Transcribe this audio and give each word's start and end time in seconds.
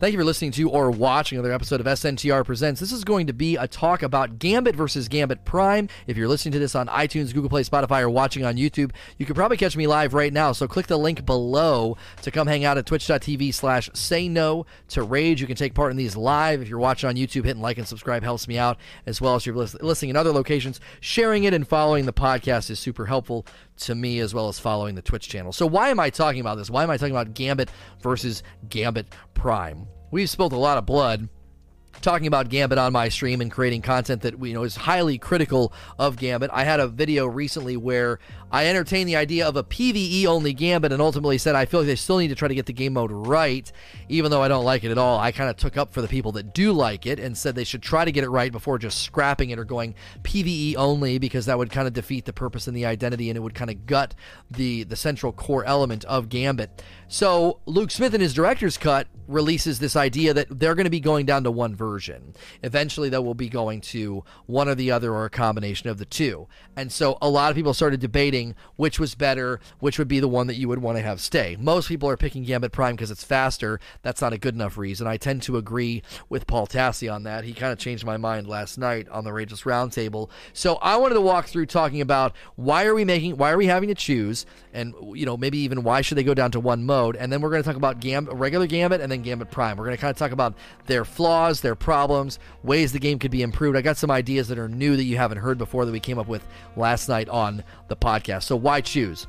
Thank 0.00 0.14
you 0.14 0.18
for 0.18 0.24
listening 0.24 0.52
to 0.52 0.70
or 0.70 0.90
watching 0.90 1.36
another 1.36 1.52
episode 1.52 1.78
of 1.78 1.84
SNTR 1.84 2.42
Presents. 2.46 2.80
This 2.80 2.90
is 2.90 3.04
going 3.04 3.26
to 3.26 3.34
be 3.34 3.56
a 3.56 3.68
talk 3.68 4.02
about 4.02 4.38
Gambit 4.38 4.74
versus 4.74 5.08
Gambit 5.08 5.44
Prime. 5.44 5.90
If 6.06 6.16
you're 6.16 6.26
listening 6.26 6.52
to 6.52 6.58
this 6.58 6.74
on 6.74 6.86
iTunes, 6.86 7.34
Google 7.34 7.50
Play, 7.50 7.64
Spotify, 7.64 8.00
or 8.00 8.08
watching 8.08 8.42
on 8.42 8.56
YouTube, 8.56 8.92
you 9.18 9.26
can 9.26 9.34
probably 9.34 9.58
catch 9.58 9.76
me 9.76 9.86
live 9.86 10.14
right 10.14 10.32
now. 10.32 10.52
So 10.52 10.66
click 10.66 10.86
the 10.86 10.96
link 10.96 11.26
below 11.26 11.98
to 12.22 12.30
come 12.30 12.46
hang 12.46 12.64
out 12.64 12.78
at 12.78 12.86
twitch.tv 12.86 13.52
slash 13.52 13.90
say 13.92 14.26
no 14.26 14.64
to 14.88 15.02
rage. 15.02 15.42
You 15.42 15.46
can 15.46 15.54
take 15.54 15.74
part 15.74 15.90
in 15.90 15.98
these 15.98 16.16
live. 16.16 16.62
If 16.62 16.68
you're 16.70 16.78
watching 16.78 17.06
on 17.06 17.16
YouTube, 17.16 17.44
hitting 17.44 17.60
like 17.60 17.76
and 17.76 17.86
subscribe 17.86 18.22
helps 18.22 18.48
me 18.48 18.56
out, 18.56 18.78
as 19.04 19.20
well 19.20 19.34
as 19.34 19.44
you're 19.44 19.54
listening 19.54 20.08
in 20.08 20.16
other 20.16 20.32
locations. 20.32 20.80
Sharing 21.00 21.44
it 21.44 21.52
and 21.52 21.68
following 21.68 22.06
the 22.06 22.14
podcast 22.14 22.70
is 22.70 22.78
super 22.78 23.04
helpful 23.04 23.44
to 23.80 23.94
me 23.94 24.20
as 24.20 24.34
well 24.34 24.48
as 24.48 24.58
following 24.58 24.94
the 24.94 25.02
Twitch 25.02 25.28
channel. 25.28 25.52
So 25.52 25.66
why 25.66 25.88
am 25.88 26.00
I 26.00 26.10
talking 26.10 26.40
about 26.40 26.56
this? 26.56 26.70
Why 26.70 26.82
am 26.82 26.90
I 26.90 26.96
talking 26.96 27.14
about 27.14 27.34
Gambit 27.34 27.70
versus 28.00 28.42
Gambit 28.68 29.06
Prime? 29.34 29.86
We've 30.10 30.30
spilled 30.30 30.52
a 30.52 30.58
lot 30.58 30.78
of 30.78 30.86
blood 30.86 31.28
talking 32.00 32.26
about 32.26 32.48
Gambit 32.48 32.78
on 32.78 32.92
my 32.92 33.08
stream 33.08 33.40
and 33.40 33.50
creating 33.50 33.82
content 33.82 34.22
that 34.22 34.42
you 34.44 34.54
know 34.54 34.62
is 34.62 34.76
highly 34.76 35.18
critical 35.18 35.72
of 35.98 36.16
Gambit. 36.16 36.50
I 36.52 36.64
had 36.64 36.80
a 36.80 36.88
video 36.88 37.26
recently 37.26 37.76
where 37.76 38.18
I 38.52 38.66
entertained 38.66 39.08
the 39.08 39.16
idea 39.16 39.46
of 39.46 39.56
a 39.56 39.62
PvE 39.62 40.26
only 40.26 40.52
Gambit 40.52 40.92
and 40.92 41.00
ultimately 41.00 41.38
said 41.38 41.54
I 41.54 41.64
feel 41.64 41.80
like 41.80 41.86
they 41.86 41.96
still 41.96 42.18
need 42.18 42.28
to 42.28 42.34
try 42.34 42.48
to 42.48 42.54
get 42.54 42.66
the 42.66 42.72
game 42.72 42.94
mode 42.94 43.12
right, 43.12 43.70
even 44.08 44.30
though 44.30 44.42
I 44.42 44.48
don't 44.48 44.64
like 44.64 44.84
it 44.84 44.90
at 44.90 44.98
all. 44.98 45.18
I 45.18 45.32
kind 45.32 45.50
of 45.50 45.56
took 45.56 45.76
up 45.76 45.92
for 45.92 46.02
the 46.02 46.08
people 46.08 46.32
that 46.32 46.52
do 46.54 46.72
like 46.72 47.06
it 47.06 47.18
and 47.20 47.36
said 47.36 47.54
they 47.54 47.64
should 47.64 47.82
try 47.82 48.04
to 48.04 48.12
get 48.12 48.24
it 48.24 48.30
right 48.30 48.50
before 48.50 48.78
just 48.78 49.02
scrapping 49.02 49.50
it 49.50 49.58
or 49.58 49.64
going 49.64 49.94
PvE 50.22 50.76
only 50.76 51.18
because 51.18 51.46
that 51.46 51.58
would 51.58 51.70
kind 51.70 51.86
of 51.86 51.94
defeat 51.94 52.24
the 52.24 52.32
purpose 52.32 52.66
and 52.66 52.76
the 52.76 52.86
identity 52.86 53.30
and 53.30 53.36
it 53.36 53.40
would 53.40 53.54
kind 53.54 53.70
of 53.70 53.86
gut 53.86 54.14
the 54.50 54.84
the 54.84 54.96
central 54.96 55.32
core 55.32 55.64
element 55.64 56.04
of 56.06 56.28
Gambit. 56.28 56.82
So 57.08 57.60
Luke 57.66 57.90
Smith 57.90 58.14
in 58.14 58.20
his 58.20 58.34
director's 58.34 58.76
cut 58.78 59.06
releases 59.26 59.78
this 59.78 59.96
idea 59.96 60.34
that 60.34 60.46
they're 60.50 60.74
going 60.74 60.84
to 60.84 60.90
be 60.90 61.00
going 61.00 61.24
down 61.26 61.44
to 61.44 61.50
one 61.50 61.74
version. 61.74 62.34
Eventually, 62.62 63.08
they 63.08 63.18
will 63.18 63.34
be 63.34 63.48
going 63.48 63.80
to 63.80 64.24
one 64.46 64.68
or 64.68 64.74
the 64.74 64.90
other 64.90 65.12
or 65.12 65.24
a 65.24 65.30
combination 65.30 65.88
of 65.88 65.98
the 65.98 66.04
two. 66.04 66.48
And 66.76 66.90
so 66.90 67.16
a 67.22 67.28
lot 67.28 67.50
of 67.50 67.56
people 67.56 67.74
started 67.74 68.00
debating 68.00 68.39
which 68.76 68.98
was 68.98 69.14
better, 69.14 69.60
which 69.78 69.98
would 69.98 70.08
be 70.08 70.20
the 70.20 70.28
one 70.28 70.46
that 70.46 70.56
you 70.56 70.68
would 70.68 70.80
want 70.80 70.98
to 70.98 71.02
have 71.02 71.20
stay. 71.20 71.56
Most 71.58 71.88
people 71.88 72.08
are 72.08 72.16
picking 72.16 72.44
Gambit 72.44 72.72
Prime 72.72 72.96
because 72.96 73.10
it's 73.10 73.24
faster. 73.24 73.80
That's 74.02 74.20
not 74.20 74.32
a 74.32 74.38
good 74.38 74.54
enough 74.54 74.76
reason. 74.76 75.06
I 75.06 75.16
tend 75.16 75.42
to 75.42 75.56
agree 75.56 76.02
with 76.28 76.46
Paul 76.46 76.66
Tassi 76.66 77.12
on 77.12 77.24
that. 77.24 77.44
He 77.44 77.52
kind 77.52 77.72
of 77.72 77.78
changed 77.78 78.04
my 78.04 78.16
mind 78.16 78.46
last 78.46 78.78
night 78.78 79.08
on 79.08 79.24
the 79.24 79.30
Rageless 79.30 79.64
Roundtable. 79.64 80.28
So 80.52 80.76
I 80.76 80.96
wanted 80.96 81.14
to 81.14 81.20
walk 81.20 81.46
through 81.46 81.66
talking 81.66 82.00
about 82.00 82.34
why 82.56 82.84
are 82.84 82.94
we 82.94 83.04
making, 83.04 83.36
why 83.36 83.50
are 83.50 83.56
we 83.56 83.66
having 83.66 83.88
to 83.88 83.94
choose, 83.94 84.46
and 84.72 84.94
you 85.14 85.26
know 85.26 85.36
maybe 85.36 85.58
even 85.58 85.82
why 85.82 86.00
should 86.00 86.18
they 86.18 86.24
go 86.24 86.34
down 86.34 86.50
to 86.52 86.60
one 86.60 86.84
mode, 86.84 87.16
and 87.16 87.32
then 87.32 87.40
we're 87.40 87.50
going 87.50 87.62
to 87.62 87.66
talk 87.66 87.76
about 87.76 88.00
Gam- 88.00 88.26
regular 88.30 88.66
Gambit 88.66 89.00
and 89.00 89.10
then 89.10 89.22
Gambit 89.22 89.50
Prime. 89.50 89.76
We're 89.76 89.84
going 89.84 89.96
to 89.96 90.00
kind 90.00 90.10
of 90.10 90.16
talk 90.16 90.32
about 90.32 90.54
their 90.86 91.04
flaws, 91.04 91.60
their 91.60 91.74
problems, 91.74 92.38
ways 92.62 92.92
the 92.92 92.98
game 92.98 93.18
could 93.18 93.30
be 93.30 93.42
improved. 93.42 93.76
I 93.76 93.82
got 93.82 93.96
some 93.96 94.10
ideas 94.10 94.48
that 94.48 94.58
are 94.58 94.68
new 94.68 94.96
that 94.96 95.04
you 95.04 95.16
haven't 95.16 95.38
heard 95.38 95.58
before 95.58 95.84
that 95.84 95.92
we 95.92 96.00
came 96.00 96.18
up 96.18 96.28
with 96.28 96.46
last 96.76 97.08
night 97.08 97.28
on 97.28 97.64
the 97.88 97.96
podcast. 97.96 98.29
So 98.38 98.56
why 98.56 98.80
choose? 98.80 99.26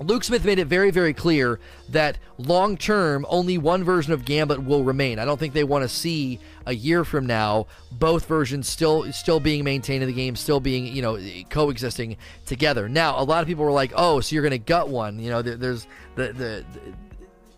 Luke 0.00 0.22
Smith 0.22 0.44
made 0.44 0.60
it 0.60 0.66
very, 0.66 0.90
very 0.90 1.12
clear 1.12 1.58
that 1.88 2.18
long 2.38 2.76
term, 2.76 3.26
only 3.28 3.58
one 3.58 3.82
version 3.82 4.12
of 4.12 4.24
Gambit 4.24 4.62
will 4.62 4.84
remain. 4.84 5.18
I 5.18 5.24
don't 5.24 5.38
think 5.40 5.54
they 5.54 5.64
want 5.64 5.82
to 5.82 5.88
see 5.88 6.38
a 6.66 6.74
year 6.74 7.04
from 7.04 7.26
now 7.26 7.66
both 7.90 8.26
versions 8.26 8.68
still 8.68 9.12
still 9.12 9.40
being 9.40 9.64
maintained 9.64 10.02
in 10.02 10.08
the 10.08 10.14
game, 10.14 10.36
still 10.36 10.60
being 10.60 10.86
you 10.86 11.02
know 11.02 11.18
coexisting 11.50 12.16
together. 12.46 12.88
Now, 12.88 13.20
a 13.20 13.24
lot 13.24 13.42
of 13.42 13.48
people 13.48 13.64
were 13.64 13.72
like, 13.72 13.92
"Oh, 13.96 14.20
so 14.20 14.34
you're 14.34 14.42
going 14.42 14.52
to 14.52 14.58
gut 14.58 14.88
one?" 14.88 15.18
You 15.18 15.30
know, 15.30 15.42
there, 15.42 15.56
there's 15.56 15.86
the, 16.14 16.32
the, 16.32 16.64
the 16.72 16.92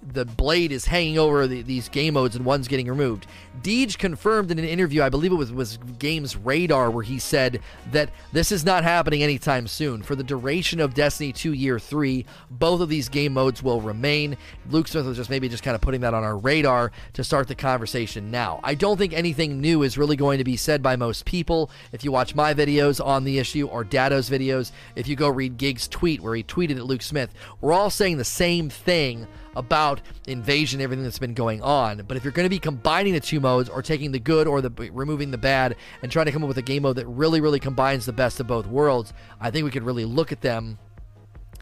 the 0.02 0.24
blade 0.24 0.72
is 0.72 0.86
hanging 0.86 1.18
over 1.18 1.46
the, 1.46 1.62
these 1.62 1.88
game 1.88 2.14
modes 2.14 2.34
and 2.34 2.44
one's 2.44 2.68
getting 2.68 2.88
removed. 2.88 3.26
Deej 3.62 3.98
confirmed 3.98 4.50
in 4.50 4.58
an 4.58 4.64
interview, 4.64 5.02
I 5.02 5.10
believe 5.10 5.32
it 5.32 5.36
was 5.36 5.52
was 5.52 5.78
Games 5.98 6.36
Radar, 6.36 6.90
where 6.90 7.02
he 7.02 7.18
said 7.18 7.60
that 7.92 8.10
this 8.32 8.50
is 8.50 8.64
not 8.64 8.82
happening 8.82 9.22
anytime 9.22 9.66
soon. 9.66 10.02
For 10.02 10.16
the 10.16 10.24
duration 10.24 10.80
of 10.80 10.94
Destiny 10.94 11.32
2 11.32 11.52
Year 11.52 11.78
3, 11.78 12.24
both 12.50 12.80
of 12.80 12.88
these 12.88 13.08
game 13.08 13.34
modes 13.34 13.62
will 13.62 13.80
remain. 13.80 14.36
Luke 14.70 14.88
Smith 14.88 15.04
was 15.04 15.16
just 15.16 15.30
maybe 15.30 15.48
just 15.48 15.62
kind 15.62 15.74
of 15.74 15.80
putting 15.80 16.00
that 16.00 16.14
on 16.14 16.24
our 16.24 16.38
radar 16.38 16.92
to 17.12 17.24
start 17.24 17.48
the 17.48 17.54
conversation 17.54 18.30
now. 18.30 18.60
I 18.64 18.74
don't 18.74 18.96
think 18.96 19.12
anything 19.12 19.60
new 19.60 19.82
is 19.82 19.98
really 19.98 20.16
going 20.16 20.38
to 20.38 20.44
be 20.44 20.56
said 20.56 20.82
by 20.82 20.96
most 20.96 21.26
people. 21.26 21.70
If 21.92 22.04
you 22.04 22.12
watch 22.12 22.34
my 22.34 22.54
videos 22.54 23.04
on 23.04 23.24
the 23.24 23.38
issue 23.38 23.66
or 23.66 23.84
Datto's 23.84 24.30
videos, 24.30 24.72
if 24.96 25.06
you 25.06 25.16
go 25.16 25.28
read 25.28 25.58
Gig's 25.58 25.88
tweet 25.88 26.22
where 26.22 26.34
he 26.34 26.42
tweeted 26.42 26.76
at 26.76 26.86
Luke 26.86 27.02
Smith, 27.02 27.34
we're 27.60 27.72
all 27.72 27.90
saying 27.90 28.16
the 28.16 28.24
same 28.24 28.70
thing 28.70 29.26
about 29.56 30.00
invasion, 30.26 30.80
everything 30.80 31.04
that's 31.04 31.18
been 31.18 31.34
going 31.34 31.62
on. 31.62 32.02
But 32.06 32.16
if 32.16 32.24
you're 32.24 32.32
going 32.32 32.46
to 32.46 32.50
be 32.50 32.58
combining 32.58 33.12
the 33.12 33.20
two 33.20 33.40
modes 33.40 33.68
or 33.68 33.82
taking 33.82 34.12
the 34.12 34.18
good 34.18 34.46
or 34.46 34.60
the 34.60 34.70
removing 34.92 35.30
the 35.30 35.38
bad 35.38 35.76
and 36.02 36.10
trying 36.10 36.26
to 36.26 36.32
come 36.32 36.42
up 36.42 36.48
with 36.48 36.58
a 36.58 36.62
game 36.62 36.82
mode 36.82 36.96
that 36.96 37.06
really, 37.06 37.40
really 37.40 37.60
combines 37.60 38.06
the 38.06 38.12
best 38.12 38.40
of 38.40 38.46
both 38.46 38.66
worlds, 38.66 39.12
I 39.40 39.50
think 39.50 39.64
we 39.64 39.70
could 39.70 39.84
really 39.84 40.04
look 40.04 40.32
at 40.32 40.40
them 40.40 40.78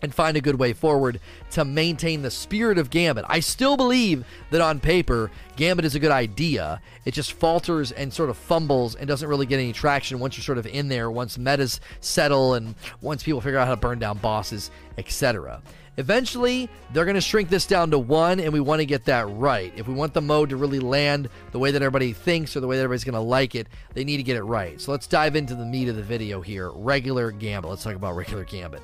and 0.03 0.15
find 0.15 0.37
a 0.37 0.41
good 0.41 0.59
way 0.59 0.72
forward 0.72 1.21
to 1.50 1.65
maintain 1.65 2.22
the 2.22 2.31
spirit 2.31 2.78
of 2.78 2.91
Gambit. 2.91 3.25
I 3.28 3.41
still 3.41 3.77
believe 3.77 4.25
that 4.50 4.60
on 4.60 4.81
paper, 4.81 5.31
Gambit 5.56 5.84
is 5.84 5.94
a 5.94 6.00
good 6.00 6.10
idea. 6.10 6.81
It 7.04 7.15
just 7.15 7.32
falters 7.32 7.93
and 7.93 8.12
sort 8.12 8.31
of 8.31 8.37
fumbles 8.37 8.94
and 8.94 9.09
doesn't 9.09 9.28
really 9.28 9.47
get 9.47 9.59
any 9.59 9.72
traction 9.72 10.19
once 10.19 10.37
you're 10.37 10.44
sort 10.44 10.59
of 10.59 10.66
in 10.66 10.88
there, 10.88 11.10
once 11.10 11.38
metas 11.38 11.81
settle 12.00 12.54
and 12.54 12.75
once 13.00 13.22
people 13.22 13.41
figure 13.41 13.59
out 13.59 13.66
how 13.66 13.75
to 13.75 13.81
burn 13.81 13.98
down 13.98 14.19
bosses, 14.19 14.71
etc. 14.97 15.62
Eventually, 15.98 16.70
they're 16.92 17.04
going 17.04 17.16
to 17.16 17.20
shrink 17.20 17.48
this 17.48 17.66
down 17.66 17.91
to 17.91 17.98
one, 17.98 18.38
and 18.38 18.53
we 18.53 18.60
want 18.60 18.78
to 18.78 18.86
get 18.86 19.04
that 19.06 19.28
right. 19.31 19.72
If 19.76 19.88
we 19.88 19.94
want 19.94 20.14
the 20.14 20.20
mode 20.20 20.50
to 20.50 20.56
really 20.56 20.78
land 20.78 21.28
the 21.50 21.59
way 21.59 21.72
that 21.72 21.82
everybody 21.82 22.12
thinks 22.12 22.56
or 22.56 22.60
the 22.60 22.69
way 22.69 22.76
that 22.76 22.84
everybody's 22.84 23.03
going 23.03 23.14
to 23.14 23.20
like 23.20 23.56
it, 23.56 23.66
they 23.94 24.04
need 24.04 24.19
to 24.19 24.22
get 24.22 24.36
it 24.36 24.44
right. 24.44 24.81
So 24.81 24.92
let's 24.92 25.09
dive 25.09 25.34
into 25.34 25.56
the 25.56 25.66
meat 25.66 25.88
of 25.88 25.97
the 25.97 26.03
video 26.04 26.41
here 26.41 26.70
regular 26.70 27.32
Gambit. 27.32 27.69
Let's 27.69 27.82
talk 27.82 27.97
about 27.97 28.14
regular 28.16 28.44
Gambit. 28.44 28.81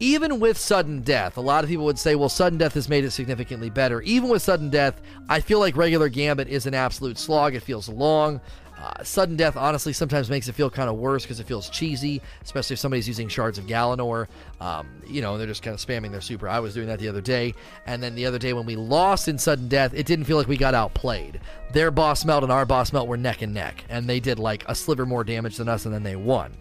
Even 0.00 0.40
with 0.40 0.56
sudden 0.56 1.02
death, 1.02 1.36
a 1.36 1.40
lot 1.42 1.64
of 1.64 1.70
people 1.70 1.84
would 1.84 1.98
say, 1.98 2.14
well, 2.14 2.30
sudden 2.30 2.58
death 2.58 2.74
has 2.74 2.88
made 2.88 3.04
it 3.04 3.10
significantly 3.10 3.68
better. 3.68 4.00
Even 4.02 4.30
with 4.30 4.40
sudden 4.40 4.70
death, 4.70 5.02
I 5.28 5.40
feel 5.40 5.58
like 5.58 5.76
regular 5.76 6.08
Gambit 6.08 6.48
is 6.48 6.64
an 6.64 6.72
absolute 6.72 7.18
slog. 7.18 7.56
It 7.56 7.62
feels 7.62 7.90
long. 7.90 8.40
Uh, 8.80 9.02
sudden 9.02 9.36
death 9.36 9.56
honestly 9.56 9.92
sometimes 9.92 10.30
makes 10.30 10.46
it 10.46 10.54
feel 10.54 10.70
kind 10.70 10.88
of 10.88 10.96
worse 10.96 11.24
because 11.24 11.40
it 11.40 11.46
feels 11.46 11.68
cheesy, 11.68 12.22
especially 12.42 12.74
if 12.74 12.80
somebody's 12.80 13.08
using 13.08 13.28
shards 13.28 13.58
of 13.58 13.66
Galanor. 13.66 14.28
Um, 14.60 14.86
you 15.06 15.20
know, 15.20 15.36
they're 15.36 15.48
just 15.48 15.62
kind 15.62 15.74
of 15.74 15.80
spamming 15.80 16.12
their 16.12 16.20
super. 16.20 16.48
I 16.48 16.60
was 16.60 16.74
doing 16.74 16.86
that 16.86 17.00
the 17.00 17.08
other 17.08 17.20
day, 17.20 17.54
and 17.86 18.00
then 18.02 18.14
the 18.14 18.26
other 18.26 18.38
day 18.38 18.52
when 18.52 18.66
we 18.66 18.76
lost 18.76 19.26
in 19.26 19.36
sudden 19.36 19.66
death, 19.66 19.94
it 19.94 20.06
didn't 20.06 20.26
feel 20.26 20.36
like 20.36 20.46
we 20.46 20.56
got 20.56 20.74
outplayed. 20.74 21.40
Their 21.72 21.90
boss 21.90 22.24
melt 22.24 22.44
and 22.44 22.52
our 22.52 22.64
boss 22.64 22.92
melt 22.92 23.08
were 23.08 23.16
neck 23.16 23.42
and 23.42 23.52
neck, 23.52 23.84
and 23.88 24.08
they 24.08 24.20
did 24.20 24.38
like 24.38 24.64
a 24.68 24.74
sliver 24.74 25.04
more 25.04 25.24
damage 25.24 25.56
than 25.56 25.68
us, 25.68 25.84
and 25.84 25.92
then 25.92 26.04
they 26.04 26.16
won. 26.16 26.52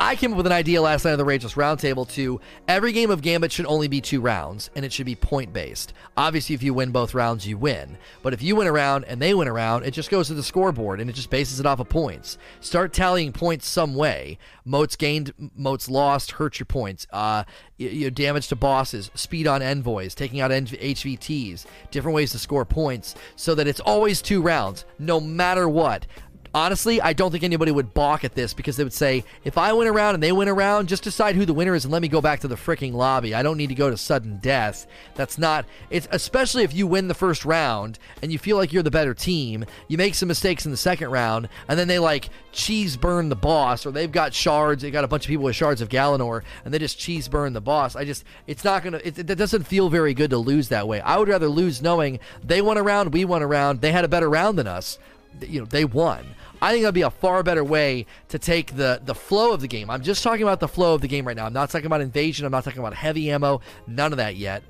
I 0.00 0.14
came 0.14 0.30
up 0.30 0.36
with 0.36 0.46
an 0.46 0.52
idea 0.52 0.80
last 0.80 1.04
night 1.04 1.12
on 1.12 1.18
the 1.18 1.24
Rageless 1.24 1.54
Roundtable 1.54 2.08
to 2.10 2.40
every 2.68 2.92
game 2.92 3.10
of 3.10 3.20
Gambit 3.20 3.50
should 3.50 3.66
only 3.66 3.88
be 3.88 4.00
two 4.00 4.20
rounds, 4.20 4.70
and 4.76 4.84
it 4.84 4.92
should 4.92 5.06
be 5.06 5.16
point 5.16 5.52
based. 5.52 5.92
Obviously, 6.16 6.54
if 6.54 6.62
you 6.62 6.72
win 6.72 6.92
both 6.92 7.14
rounds, 7.14 7.48
you 7.48 7.58
win. 7.58 7.98
But 8.22 8.32
if 8.32 8.40
you 8.40 8.54
win 8.54 8.68
a 8.68 8.72
round 8.72 9.06
and 9.06 9.20
they 9.20 9.34
win 9.34 9.48
a 9.48 9.52
round, 9.52 9.84
it 9.84 9.90
just 9.90 10.08
goes 10.08 10.28
to 10.28 10.34
the 10.34 10.42
scoreboard 10.44 11.00
and 11.00 11.10
it 11.10 11.14
just 11.14 11.30
bases 11.30 11.58
it 11.58 11.66
off 11.66 11.80
of 11.80 11.88
points. 11.88 12.38
Start 12.60 12.92
tallying 12.92 13.32
points 13.32 13.66
some 13.66 13.96
way. 13.96 14.38
Motes 14.64 14.94
gained, 14.94 15.32
motes 15.56 15.88
lost, 15.88 16.32
hurt 16.32 16.60
your 16.60 16.66
points. 16.66 17.08
Uh, 17.12 17.42
you, 17.76 18.10
damage 18.10 18.48
to 18.48 18.56
bosses, 18.56 19.10
speed 19.14 19.48
on 19.48 19.62
envoys, 19.62 20.14
taking 20.14 20.40
out 20.40 20.50
HVTs, 20.50 21.64
different 21.90 22.14
ways 22.14 22.32
to 22.32 22.38
score 22.38 22.64
points, 22.64 23.14
so 23.34 23.54
that 23.54 23.66
it's 23.66 23.80
always 23.80 24.22
two 24.22 24.42
rounds, 24.42 24.84
no 24.98 25.20
matter 25.20 25.68
what 25.68 26.06
honestly, 26.54 27.00
I 27.00 27.12
don't 27.12 27.30
think 27.30 27.44
anybody 27.44 27.70
would 27.70 27.94
balk 27.94 28.24
at 28.24 28.34
this 28.34 28.54
because 28.54 28.76
they 28.76 28.84
would 28.84 28.92
say, 28.92 29.24
if 29.44 29.58
I 29.58 29.72
went 29.72 29.88
around 29.88 30.14
and 30.14 30.22
they 30.22 30.32
went 30.32 30.50
around, 30.50 30.88
just 30.88 31.02
decide 31.02 31.36
who 31.36 31.44
the 31.44 31.54
winner 31.54 31.74
is 31.74 31.84
and 31.84 31.92
let 31.92 32.02
me 32.02 32.08
go 32.08 32.20
back 32.20 32.40
to 32.40 32.48
the 32.48 32.56
freaking 32.56 32.92
lobby. 32.92 33.34
I 33.34 33.42
don't 33.42 33.56
need 33.56 33.68
to 33.68 33.74
go 33.74 33.90
to 33.90 33.96
sudden 33.96 34.38
death. 34.38 34.86
That's 35.14 35.38
not, 35.38 35.66
it's 35.90 36.08
especially 36.10 36.64
if 36.64 36.74
you 36.74 36.86
win 36.86 37.08
the 37.08 37.14
first 37.14 37.44
round 37.44 37.98
and 38.22 38.32
you 38.32 38.38
feel 38.38 38.56
like 38.56 38.72
you're 38.72 38.82
the 38.82 38.90
better 38.90 39.14
team, 39.14 39.64
you 39.88 39.98
make 39.98 40.14
some 40.14 40.28
mistakes 40.28 40.64
in 40.64 40.70
the 40.70 40.76
second 40.76 41.10
round, 41.10 41.48
and 41.68 41.78
then 41.78 41.88
they 41.88 41.98
like 41.98 42.30
cheese 42.52 42.96
burn 42.96 43.28
the 43.28 43.36
boss, 43.36 43.86
or 43.86 43.92
they've 43.92 44.10
got 44.10 44.34
shards, 44.34 44.82
they 44.82 44.90
got 44.90 45.04
a 45.04 45.08
bunch 45.08 45.24
of 45.24 45.28
people 45.28 45.44
with 45.44 45.56
shards 45.56 45.80
of 45.80 45.88
Galanor, 45.88 46.42
and 46.64 46.74
they 46.74 46.78
just 46.78 46.98
cheese 46.98 47.28
burn 47.28 47.52
the 47.52 47.60
boss. 47.60 47.94
I 47.96 48.04
just, 48.04 48.24
it's 48.46 48.64
not 48.64 48.82
gonna, 48.82 49.00
it, 49.04 49.18
it 49.18 49.24
doesn't 49.26 49.64
feel 49.64 49.88
very 49.88 50.14
good 50.14 50.30
to 50.30 50.38
lose 50.38 50.68
that 50.68 50.88
way. 50.88 51.00
I 51.00 51.18
would 51.18 51.28
rather 51.28 51.48
lose 51.48 51.82
knowing 51.82 52.18
they 52.42 52.62
won 52.62 52.76
a 52.76 52.82
round, 52.82 53.12
we 53.12 53.24
won 53.24 53.42
a 53.42 53.46
round, 53.46 53.80
they 53.80 53.92
had 53.92 54.04
a 54.04 54.08
better 54.08 54.28
round 54.28 54.58
than 54.58 54.66
us. 54.66 54.98
You 55.40 55.60
know, 55.60 55.66
they 55.66 55.84
won. 55.84 56.24
I 56.60 56.72
think 56.72 56.82
that'd 56.82 56.94
be 56.94 57.02
a 57.02 57.10
far 57.10 57.42
better 57.42 57.62
way 57.62 58.06
to 58.28 58.38
take 58.38 58.76
the 58.76 59.00
the 59.04 59.14
flow 59.14 59.52
of 59.52 59.60
the 59.60 59.68
game. 59.68 59.90
I'm 59.90 60.02
just 60.02 60.22
talking 60.22 60.42
about 60.42 60.60
the 60.60 60.68
flow 60.68 60.94
of 60.94 61.00
the 61.00 61.08
game 61.08 61.26
right 61.26 61.36
now. 61.36 61.46
I'm 61.46 61.52
not 61.52 61.70
talking 61.70 61.86
about 61.86 62.00
invasion. 62.00 62.46
I'm 62.46 62.52
not 62.52 62.64
talking 62.64 62.80
about 62.80 62.94
heavy 62.94 63.30
ammo. 63.30 63.60
None 63.86 64.12
of 64.12 64.18
that 64.18 64.36
yet. 64.36 64.62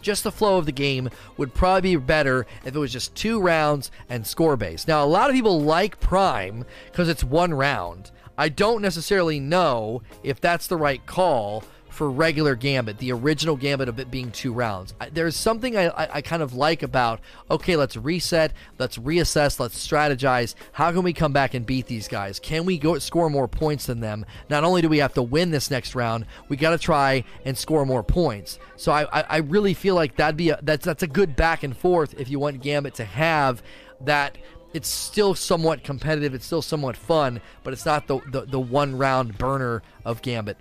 Just 0.00 0.24
the 0.24 0.32
flow 0.32 0.58
of 0.58 0.66
the 0.66 0.72
game 0.72 1.10
would 1.36 1.54
probably 1.54 1.96
be 1.96 1.96
better 1.96 2.46
if 2.64 2.74
it 2.74 2.78
was 2.78 2.92
just 2.92 3.14
two 3.14 3.40
rounds 3.40 3.90
and 4.08 4.26
score 4.26 4.56
based. 4.56 4.88
Now, 4.88 5.04
a 5.04 5.06
lot 5.06 5.30
of 5.30 5.36
people 5.36 5.60
like 5.60 6.00
Prime 6.00 6.64
because 6.90 7.08
it's 7.08 7.22
one 7.22 7.54
round. 7.54 8.10
I 8.36 8.48
don't 8.48 8.82
necessarily 8.82 9.38
know 9.38 10.02
if 10.24 10.40
that's 10.40 10.66
the 10.66 10.76
right 10.76 11.04
call 11.06 11.62
for 12.02 12.10
regular 12.10 12.56
Gambit, 12.56 12.98
the 12.98 13.12
original 13.12 13.54
Gambit 13.54 13.88
of 13.88 14.00
it 14.00 14.10
being 14.10 14.32
two 14.32 14.52
rounds. 14.52 14.92
I, 15.00 15.08
there's 15.10 15.36
something 15.36 15.76
I, 15.76 15.86
I, 15.86 16.08
I 16.14 16.20
kind 16.20 16.42
of 16.42 16.52
like 16.52 16.82
about, 16.82 17.20
okay, 17.48 17.76
let's 17.76 17.96
reset, 17.96 18.52
let's 18.76 18.98
reassess, 18.98 19.60
let's 19.60 19.86
strategize. 19.86 20.56
How 20.72 20.90
can 20.90 21.04
we 21.04 21.12
come 21.12 21.32
back 21.32 21.54
and 21.54 21.64
beat 21.64 21.86
these 21.86 22.08
guys? 22.08 22.40
Can 22.40 22.64
we 22.64 22.76
go 22.76 22.98
score 22.98 23.30
more 23.30 23.46
points 23.46 23.86
than 23.86 24.00
them? 24.00 24.26
Not 24.50 24.64
only 24.64 24.82
do 24.82 24.88
we 24.88 24.98
have 24.98 25.14
to 25.14 25.22
win 25.22 25.52
this 25.52 25.70
next 25.70 25.94
round, 25.94 26.26
we 26.48 26.56
got 26.56 26.70
to 26.70 26.78
try 26.78 27.22
and 27.44 27.56
score 27.56 27.86
more 27.86 28.02
points. 28.02 28.58
So 28.74 28.90
I, 28.90 29.20
I, 29.20 29.24
I 29.28 29.36
really 29.36 29.72
feel 29.72 29.94
like 29.94 30.16
that'd 30.16 30.36
be 30.36 30.50
a, 30.50 30.58
that's 30.60 30.84
that's 30.84 31.04
a 31.04 31.06
good 31.06 31.36
back 31.36 31.62
and 31.62 31.76
forth 31.76 32.18
if 32.18 32.28
you 32.28 32.40
want 32.40 32.60
Gambit 32.62 32.94
to 32.94 33.04
have 33.04 33.62
that 34.00 34.38
it's 34.74 34.88
still 34.88 35.36
somewhat 35.36 35.84
competitive. 35.84 36.34
It's 36.34 36.46
still 36.46 36.62
somewhat 36.62 36.96
fun, 36.96 37.40
but 37.62 37.72
it's 37.72 37.86
not 37.86 38.08
the, 38.08 38.18
the, 38.32 38.40
the 38.40 38.58
one 38.58 38.98
round 38.98 39.38
burner 39.38 39.82
of 40.04 40.20
Gambit 40.20 40.56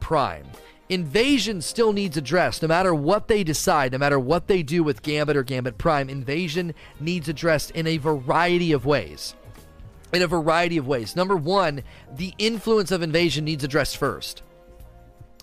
Prime. 0.00 0.46
Invasion 0.88 1.60
still 1.60 1.92
needs 1.92 2.16
addressed. 2.16 2.62
No 2.62 2.68
matter 2.68 2.94
what 2.94 3.26
they 3.26 3.42
decide, 3.42 3.92
no 3.92 3.98
matter 3.98 4.20
what 4.20 4.46
they 4.46 4.62
do 4.62 4.84
with 4.84 5.02
Gambit 5.02 5.36
or 5.36 5.42
Gambit 5.42 5.78
Prime, 5.78 6.08
Invasion 6.08 6.74
needs 7.00 7.28
addressed 7.28 7.72
in 7.72 7.86
a 7.86 7.96
variety 7.96 8.72
of 8.72 8.86
ways. 8.86 9.34
In 10.12 10.22
a 10.22 10.28
variety 10.28 10.76
of 10.76 10.86
ways. 10.86 11.16
Number 11.16 11.36
one, 11.36 11.82
the 12.14 12.32
influence 12.38 12.92
of 12.92 13.02
Invasion 13.02 13.44
needs 13.44 13.64
addressed 13.64 13.96
first. 13.96 14.42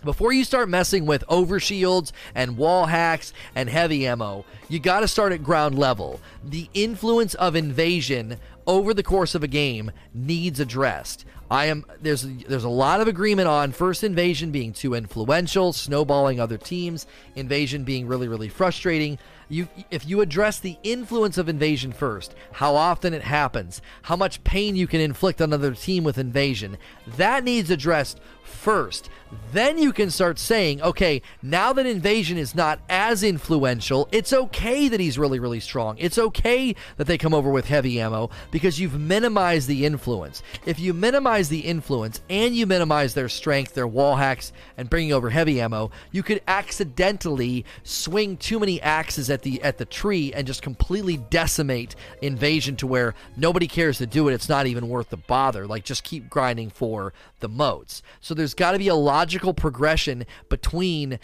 Before 0.03 0.33
you 0.33 0.43
start 0.43 0.67
messing 0.67 1.05
with 1.05 1.25
overshields 1.27 2.11
and 2.35 2.57
wall 2.57 2.85
hacks 2.85 3.31
and 3.55 3.69
heavy 3.69 4.05
ammo, 4.05 4.43
you 4.67 4.79
got 4.79 4.99
to 4.99 5.07
start 5.07 5.31
at 5.31 5.43
ground 5.43 5.77
level. 5.79 6.19
The 6.43 6.69
influence 6.73 7.35
of 7.35 7.55
invasion 7.55 8.37
over 8.67 8.93
the 8.93 9.03
course 9.03 9.33
of 9.33 9.43
a 9.43 9.47
game 9.47 9.91
needs 10.13 10.59
addressed. 10.59 11.23
I 11.53 11.65
am 11.65 11.85
there's 12.01 12.23
there's 12.23 12.63
a 12.63 12.69
lot 12.69 12.99
of 12.99 13.07
agreement 13.07 13.47
on 13.47 13.73
first 13.73 14.03
invasion 14.03 14.49
being 14.49 14.73
too 14.73 14.95
influential, 14.95 15.71
snowballing 15.71 16.39
other 16.39 16.57
teams, 16.57 17.05
invasion 17.35 17.83
being 17.83 18.07
really 18.07 18.27
really 18.27 18.49
frustrating. 18.49 19.19
You 19.53 19.67
if 19.91 20.07
you 20.07 20.21
address 20.21 20.59
the 20.59 20.79
influence 20.81 21.37
of 21.37 21.47
invasion 21.47 21.91
first, 21.91 22.33
how 22.53 22.75
often 22.75 23.13
it 23.13 23.21
happens, 23.21 23.83
how 24.01 24.15
much 24.15 24.43
pain 24.43 24.75
you 24.75 24.87
can 24.87 24.99
inflict 24.99 25.43
on 25.43 25.49
another 25.53 25.75
team 25.75 26.03
with 26.03 26.17
invasion, 26.17 26.79
that 27.17 27.43
needs 27.43 27.69
addressed 27.69 28.19
first. 28.43 29.09
Then 29.51 29.77
you 29.77 29.91
can 29.93 30.11
start 30.11 30.37
saying, 30.37 30.81
okay, 30.81 31.21
now 31.41 31.73
that 31.73 31.85
Invasion 31.85 32.37
is 32.37 32.53
not 32.53 32.79
as 32.89 33.23
influential, 33.23 34.07
it's 34.11 34.33
okay 34.33 34.87
that 34.87 34.99
he's 34.99 35.17
really, 35.17 35.39
really 35.39 35.59
strong. 35.59 35.97
It's 35.97 36.17
okay 36.17 36.75
that 36.97 37.07
they 37.07 37.17
come 37.17 37.33
over 37.33 37.49
with 37.49 37.67
heavy 37.67 37.99
ammo 37.99 38.29
because 38.51 38.79
you've 38.79 38.99
minimized 38.99 39.67
the 39.67 39.85
influence. 39.85 40.43
If 40.65 40.79
you 40.79 40.93
minimize 40.93 41.49
the 41.49 41.61
influence 41.61 42.21
and 42.29 42.55
you 42.55 42.67
minimize 42.67 43.13
their 43.13 43.29
strength, 43.29 43.73
their 43.73 43.87
wall 43.87 44.15
hacks, 44.15 44.53
and 44.77 44.89
bringing 44.89 45.13
over 45.13 45.29
heavy 45.29 45.59
ammo, 45.59 45.91
you 46.11 46.21
could 46.21 46.41
accidentally 46.47 47.65
swing 47.83 48.37
too 48.37 48.59
many 48.59 48.81
axes 48.81 49.29
at 49.29 49.41
the 49.43 49.61
at 49.61 49.77
the 49.77 49.85
tree 49.85 50.33
and 50.33 50.47
just 50.47 50.61
completely 50.61 51.17
decimate 51.17 51.95
Invasion 52.21 52.75
to 52.77 52.87
where 52.87 53.13
nobody 53.37 53.67
cares 53.67 53.99
to 53.99 54.07
do 54.07 54.27
it. 54.27 54.33
It's 54.33 54.49
not 54.49 54.67
even 54.67 54.89
worth 54.89 55.09
the 55.09 55.17
bother. 55.17 55.67
Like 55.67 55.83
just 55.83 56.03
keep 56.03 56.29
grinding 56.29 56.69
for 56.69 57.13
the 57.39 57.49
motes. 57.49 58.01
So 58.19 58.33
there's 58.33 58.53
got 58.53 58.71
to 58.71 58.79
be 58.79 58.87
a 58.87 58.95
logical 58.95 59.53
progression 59.53 60.25
between 60.49 61.19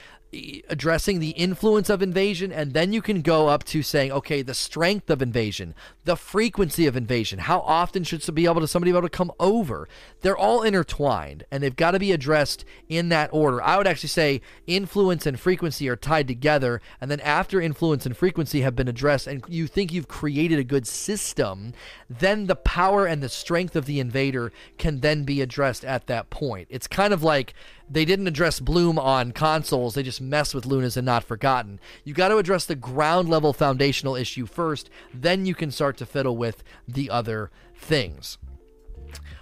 addressing 0.69 1.19
the 1.19 1.31
influence 1.31 1.89
of 1.89 2.01
invasion 2.01 2.51
and 2.51 2.73
then 2.73 2.93
you 2.93 3.01
can 3.01 3.21
go 3.21 3.47
up 3.47 3.63
to 3.63 3.81
saying 3.81 4.11
okay 4.11 4.41
the 4.43 4.53
strength 4.53 5.09
of 5.09 5.21
invasion 5.21 5.73
the 6.03 6.15
frequency 6.15 6.85
of 6.85 6.95
invasion 6.95 7.39
how 7.39 7.59
often 7.61 8.03
should 8.03 8.23
be 8.35 8.45
able 8.45 8.61
to 8.61 8.67
somebody 8.67 8.91
be 8.91 8.97
able 8.97 9.07
to 9.07 9.09
come 9.09 9.31
over? 9.39 9.87
They're 10.21 10.37
all 10.37 10.63
intertwined 10.63 11.45
and 11.51 11.63
they've 11.63 11.75
got 11.75 11.91
to 11.91 11.99
be 11.99 12.11
addressed 12.11 12.65
in 12.87 13.09
that 13.09 13.29
order. 13.31 13.61
I 13.61 13.77
would 13.77 13.87
actually 13.87 14.09
say 14.09 14.41
influence 14.67 15.25
and 15.25 15.39
frequency 15.39 15.87
are 15.89 15.95
tied 15.95 16.27
together 16.27 16.81
and 17.01 17.09
then 17.09 17.19
after 17.21 17.61
influence 17.61 18.05
and 18.05 18.15
frequency 18.15 18.61
have 18.61 18.75
been 18.75 18.87
addressed 18.87 19.27
and 19.27 19.43
you 19.47 19.67
think 19.67 19.91
you've 19.91 20.07
created 20.07 20.59
a 20.59 20.63
good 20.63 20.87
system 20.87 21.73
then 22.09 22.47
the 22.47 22.55
power 22.55 23.05
and 23.05 23.21
the 23.21 23.29
strength 23.29 23.75
of 23.75 23.85
the 23.85 23.99
invader 23.99 24.51
can 24.77 24.99
then 24.99 25.23
be 25.23 25.41
addressed 25.41 25.85
at 25.85 26.07
that 26.07 26.29
point. 26.29 26.67
It's 26.69 26.87
kind 26.87 27.13
of 27.13 27.23
like 27.23 27.53
they 27.89 28.05
didn't 28.05 28.27
address 28.27 28.59
Bloom 28.59 28.99
on 28.99 29.31
consoles. 29.31 29.95
They 29.95 30.03
just 30.03 30.21
mess 30.21 30.53
with 30.53 30.65
Lunas 30.65 30.97
and 30.97 31.05
Not 31.05 31.23
Forgotten. 31.23 31.79
You 32.03 32.13
got 32.13 32.29
to 32.29 32.37
address 32.37 32.65
the 32.65 32.75
ground 32.75 33.29
level 33.29 33.53
foundational 33.53 34.15
issue 34.15 34.45
first, 34.45 34.89
then 35.13 35.45
you 35.45 35.55
can 35.55 35.71
start 35.71 35.97
to 35.97 36.05
fiddle 36.05 36.37
with 36.37 36.63
the 36.87 37.09
other 37.09 37.51
things. 37.75 38.37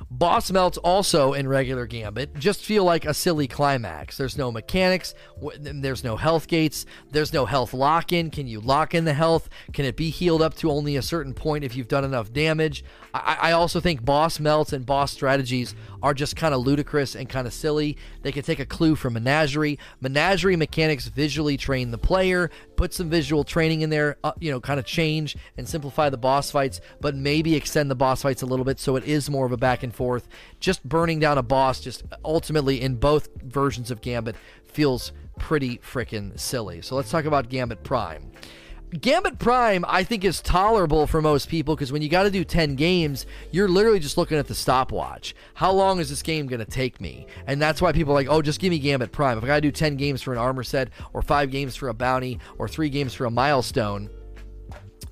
Boss 0.10 0.52
melts 0.52 0.78
also 0.78 1.34
in 1.34 1.50
regular 1.50 1.86
Gambit 1.86 2.34
just 2.36 2.64
feel 2.64 2.86
like 2.86 3.04
a 3.04 3.14
silly 3.14 3.46
climax. 3.46 4.16
There's 4.18 4.38
no 4.38 4.54
mechanics, 4.54 5.14
there's 5.60 6.04
no 6.04 6.16
health 6.16 6.48
gates, 6.48 6.86
there's 7.12 7.34
no 7.34 7.46
health 7.46 7.74
lock 7.74 8.14
in. 8.14 8.32
Can 8.32 8.48
you 8.48 8.62
lock 8.62 8.96
in 8.96 9.04
the 9.04 9.14
health? 9.14 9.50
Can 9.74 9.84
it 9.84 9.98
be 9.98 10.10
healed 10.10 10.42
up 10.42 10.56
to 10.58 10.72
only 10.72 10.96
a 10.96 11.02
certain 11.02 11.34
point 11.34 11.66
if 11.66 11.76
you've 11.76 11.90
done 11.90 12.06
enough 12.06 12.32
damage? 12.32 12.86
I, 13.26 13.50
I 13.50 13.52
also 13.52 13.80
think 13.80 14.04
boss 14.04 14.40
melts 14.40 14.74
and 14.74 14.86
boss 14.86 15.12
strategies 15.12 15.76
are 16.02 16.14
just 16.14 16.36
kind 16.36 16.54
of 16.54 16.62
ludicrous 16.62 17.16
and 17.16 17.28
kind 17.28 17.48
of 17.48 17.54
silly. 17.54 17.98
They 18.22 18.32
can 18.32 18.44
take 18.44 18.60
a 18.60 18.66
clue 18.66 18.96
from 18.96 19.14
Menagerie. 19.14 19.80
Menagerie 20.02 20.56
mechanics 20.56 21.08
visually 21.08 21.58
train 21.58 21.92
the 21.92 21.98
player, 21.98 22.50
put 22.76 22.94
some 22.94 23.10
visual 23.10 23.44
training 23.44 23.82
in 23.82 23.90
there, 23.90 24.18
uh, 24.24 24.34
you 24.40 24.52
know, 24.52 24.60
kind 24.60 24.80
of 24.80 24.86
change 24.86 25.36
and 25.58 25.68
simplify 25.68 26.10
the 26.10 26.18
boss 26.18 26.52
fights, 26.52 26.82
but 27.02 27.16
maybe 27.16 27.56
extend 27.56 27.90
the 27.90 27.96
boss 27.96 28.22
fights 28.22 28.42
a 28.42 28.46
little 28.46 28.66
bit 28.66 28.80
so 28.80 28.96
it 28.96 29.04
is 29.06 29.30
more 29.30 29.46
of 29.46 29.52
a 29.52 29.58
back 29.58 29.84
and 29.84 29.94
forth. 29.94 30.28
Just 30.60 30.88
burning 30.88 31.20
down 31.20 31.38
a 31.38 31.44
boss, 31.44 31.82
just 31.82 32.04
ultimately 32.24 32.82
in 32.82 32.96
both 32.96 33.30
versions 33.44 33.92
of 33.92 34.02
Gambit, 34.02 34.36
feels 34.66 35.12
pretty 35.40 35.78
freaking 35.80 36.40
silly. 36.40 36.82
So 36.82 36.96
let's 36.96 37.12
talk 37.12 37.26
about 37.26 37.50
Gambit 37.50 37.84
Prime. 37.84 38.32
Gambit 38.94 39.38
Prime, 39.38 39.84
I 39.86 40.06
think, 40.06 40.24
is 40.24 40.42
tolerable 40.42 41.08
for 41.08 41.22
most 41.22 41.50
people 41.50 41.76
because 41.76 41.92
when 41.92 42.02
you 42.02 42.08
got 42.08 42.24
to 42.24 42.32
do 42.32 42.46
10 42.46 42.76
games, 42.76 43.26
you're 43.52 43.68
literally 43.68 44.00
just 44.00 44.18
looking 44.18 44.38
at 44.38 44.48
the 44.48 44.56
stopwatch. 44.56 45.36
How 45.56 45.74
long 45.74 46.00
is 46.00 46.10
this 46.10 46.22
game 46.22 46.48
going 46.48 46.62
to 46.62 46.66
take 46.66 47.02
me? 47.02 47.28
And 47.48 47.62
that's 47.62 47.82
why 47.82 47.92
people 47.92 48.14
are 48.14 48.16
like, 48.16 48.30
oh, 48.30 48.42
just 48.42 48.62
give 48.62 48.70
me 48.70 48.80
Gambit 48.80 49.12
Prime. 49.12 49.38
If 49.38 49.44
I 49.44 49.48
got 49.48 49.56
to 49.56 49.62
do 49.62 49.72
10 49.72 49.98
games 49.98 50.22
for 50.22 50.32
an 50.32 50.40
armor 50.40 50.64
set, 50.64 50.90
or 51.12 51.22
5 51.22 51.52
games 51.52 51.76
for 51.76 51.90
a 51.90 51.94
bounty, 51.94 52.40
or 52.58 52.70
3 52.70 52.90
games 52.90 53.14
for 53.14 53.26
a 53.26 53.32
milestone, 53.32 54.10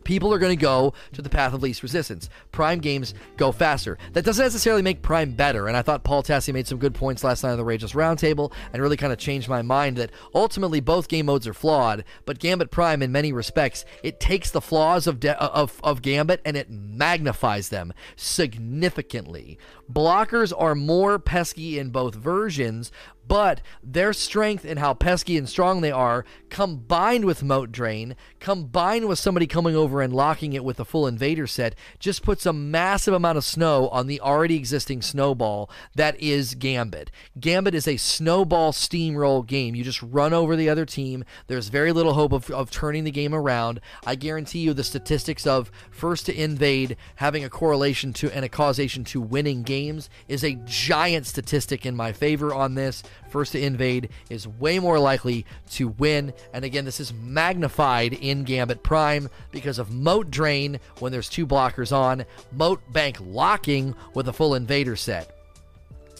people 0.05 0.33
are 0.33 0.39
going 0.39 0.57
to 0.57 0.61
go 0.61 0.93
to 1.11 1.21
the 1.21 1.29
path 1.29 1.53
of 1.53 1.61
least 1.61 1.83
resistance. 1.83 2.29
Prime 2.53 2.79
games 2.79 3.13
go 3.35 3.51
faster. 3.51 3.97
That 4.13 4.23
doesn't 4.23 4.45
necessarily 4.45 4.81
make 4.81 5.01
Prime 5.01 5.31
better, 5.31 5.67
and 5.67 5.75
I 5.75 5.81
thought 5.81 6.05
Paul 6.05 6.23
Tassi 6.23 6.53
made 6.53 6.67
some 6.67 6.77
good 6.77 6.95
points 6.95 7.23
last 7.23 7.43
night 7.43 7.51
on 7.51 7.57
the 7.57 7.65
Rageless 7.65 7.93
Roundtable 7.93 8.53
and 8.71 8.81
really 8.81 8.95
kind 8.95 9.11
of 9.11 9.19
changed 9.19 9.49
my 9.49 9.61
mind 9.61 9.97
that 9.97 10.11
ultimately 10.33 10.79
both 10.79 11.09
game 11.09 11.25
modes 11.25 11.47
are 11.47 11.53
flawed, 11.53 12.05
but 12.25 12.39
Gambit 12.39 12.71
Prime, 12.71 13.01
in 13.01 13.11
many 13.11 13.33
respects, 13.33 13.83
it 14.03 14.19
takes 14.19 14.51
the 14.51 14.61
flaws 14.61 15.07
of, 15.07 15.19
de- 15.19 15.41
uh, 15.41 15.49
of, 15.49 15.79
of 15.83 16.01
Gambit 16.01 16.41
and 16.45 16.55
it 16.55 16.69
magnifies 16.69 17.69
them 17.69 17.93
significantly. 18.15 19.57
Blockers 19.91 20.53
are 20.57 20.75
more 20.75 21.19
pesky 21.19 21.77
in 21.77 21.89
both 21.89 22.15
versions, 22.15 22.91
but 23.27 23.61
their 23.83 24.13
strength 24.13 24.65
and 24.65 24.79
how 24.79 24.93
pesky 24.93 25.37
and 25.37 25.47
strong 25.49 25.81
they 25.81 25.91
are, 25.91 26.25
combined 26.49 27.25
with 27.25 27.43
Mote 27.43 27.71
Drain, 27.71 28.15
combined 28.39 29.07
with 29.07 29.19
somebody 29.19 29.47
coming 29.47 29.75
over 29.75 30.01
and 30.01 30.13
locking 30.13 30.53
it 30.53 30.63
with 30.63 30.79
a 30.79 30.85
full 30.85 31.07
invader 31.07 31.47
set, 31.47 31.75
just 31.99 32.23
puts 32.23 32.45
a 32.45 32.53
massive 32.53 33.13
amount 33.13 33.37
of 33.37 33.43
snow 33.43 33.89
on 33.89 34.07
the 34.07 34.21
already 34.21 34.55
existing 34.55 35.01
snowball 35.01 35.69
that 35.95 36.19
is 36.19 36.55
Gambit. 36.55 37.11
Gambit 37.39 37.75
is 37.75 37.87
a 37.87 37.97
snowball 37.97 38.71
steamroll 38.71 39.45
game. 39.45 39.75
You 39.75 39.83
just 39.83 40.01
run 40.01 40.33
over 40.33 40.55
the 40.55 40.69
other 40.69 40.85
team. 40.85 41.23
There's 41.47 41.69
very 41.69 41.91
little 41.91 42.13
hope 42.13 42.31
of, 42.31 42.49
of 42.51 42.71
turning 42.71 43.03
the 43.03 43.11
game 43.11 43.33
around. 43.33 43.79
I 44.05 44.15
guarantee 44.15 44.59
you 44.59 44.73
the 44.73 44.83
statistics 44.83 45.47
of 45.47 45.71
first 45.91 46.25
to 46.27 46.35
invade 46.35 46.97
having 47.15 47.43
a 47.43 47.49
correlation 47.49 48.13
to 48.13 48.31
and 48.31 48.45
a 48.45 48.49
causation 48.49 49.03
to 49.05 49.21
winning 49.21 49.63
games 49.63 50.09
is 50.27 50.43
a 50.43 50.59
giant 50.65 51.25
statistic 51.25 51.85
in 51.85 51.95
my 51.95 52.11
favor 52.11 52.53
on 52.53 52.75
this 52.75 53.03
first 53.29 53.51
to 53.53 53.61
invade 53.61 54.09
is 54.29 54.47
way 54.47 54.79
more 54.79 54.99
likely 54.99 55.45
to 55.71 55.89
win. 55.89 56.33
And 56.53 56.65
again, 56.65 56.85
this 56.85 56.99
is 56.99 57.13
magnified 57.13 58.13
in 58.13 58.43
Gambit 58.43 58.83
Prime 58.83 59.29
because 59.51 59.79
of 59.79 59.91
Mote 59.91 60.31
Drain 60.31 60.79
when 60.99 61.11
there's 61.11 61.29
two 61.29 61.45
blockers 61.47 61.95
on, 61.95 62.25
Mote 62.51 62.81
Bank 62.91 63.17
locking 63.21 63.95
with 64.13 64.27
a 64.27 64.33
full 64.33 64.55
invader 64.55 64.95
set 64.95 65.34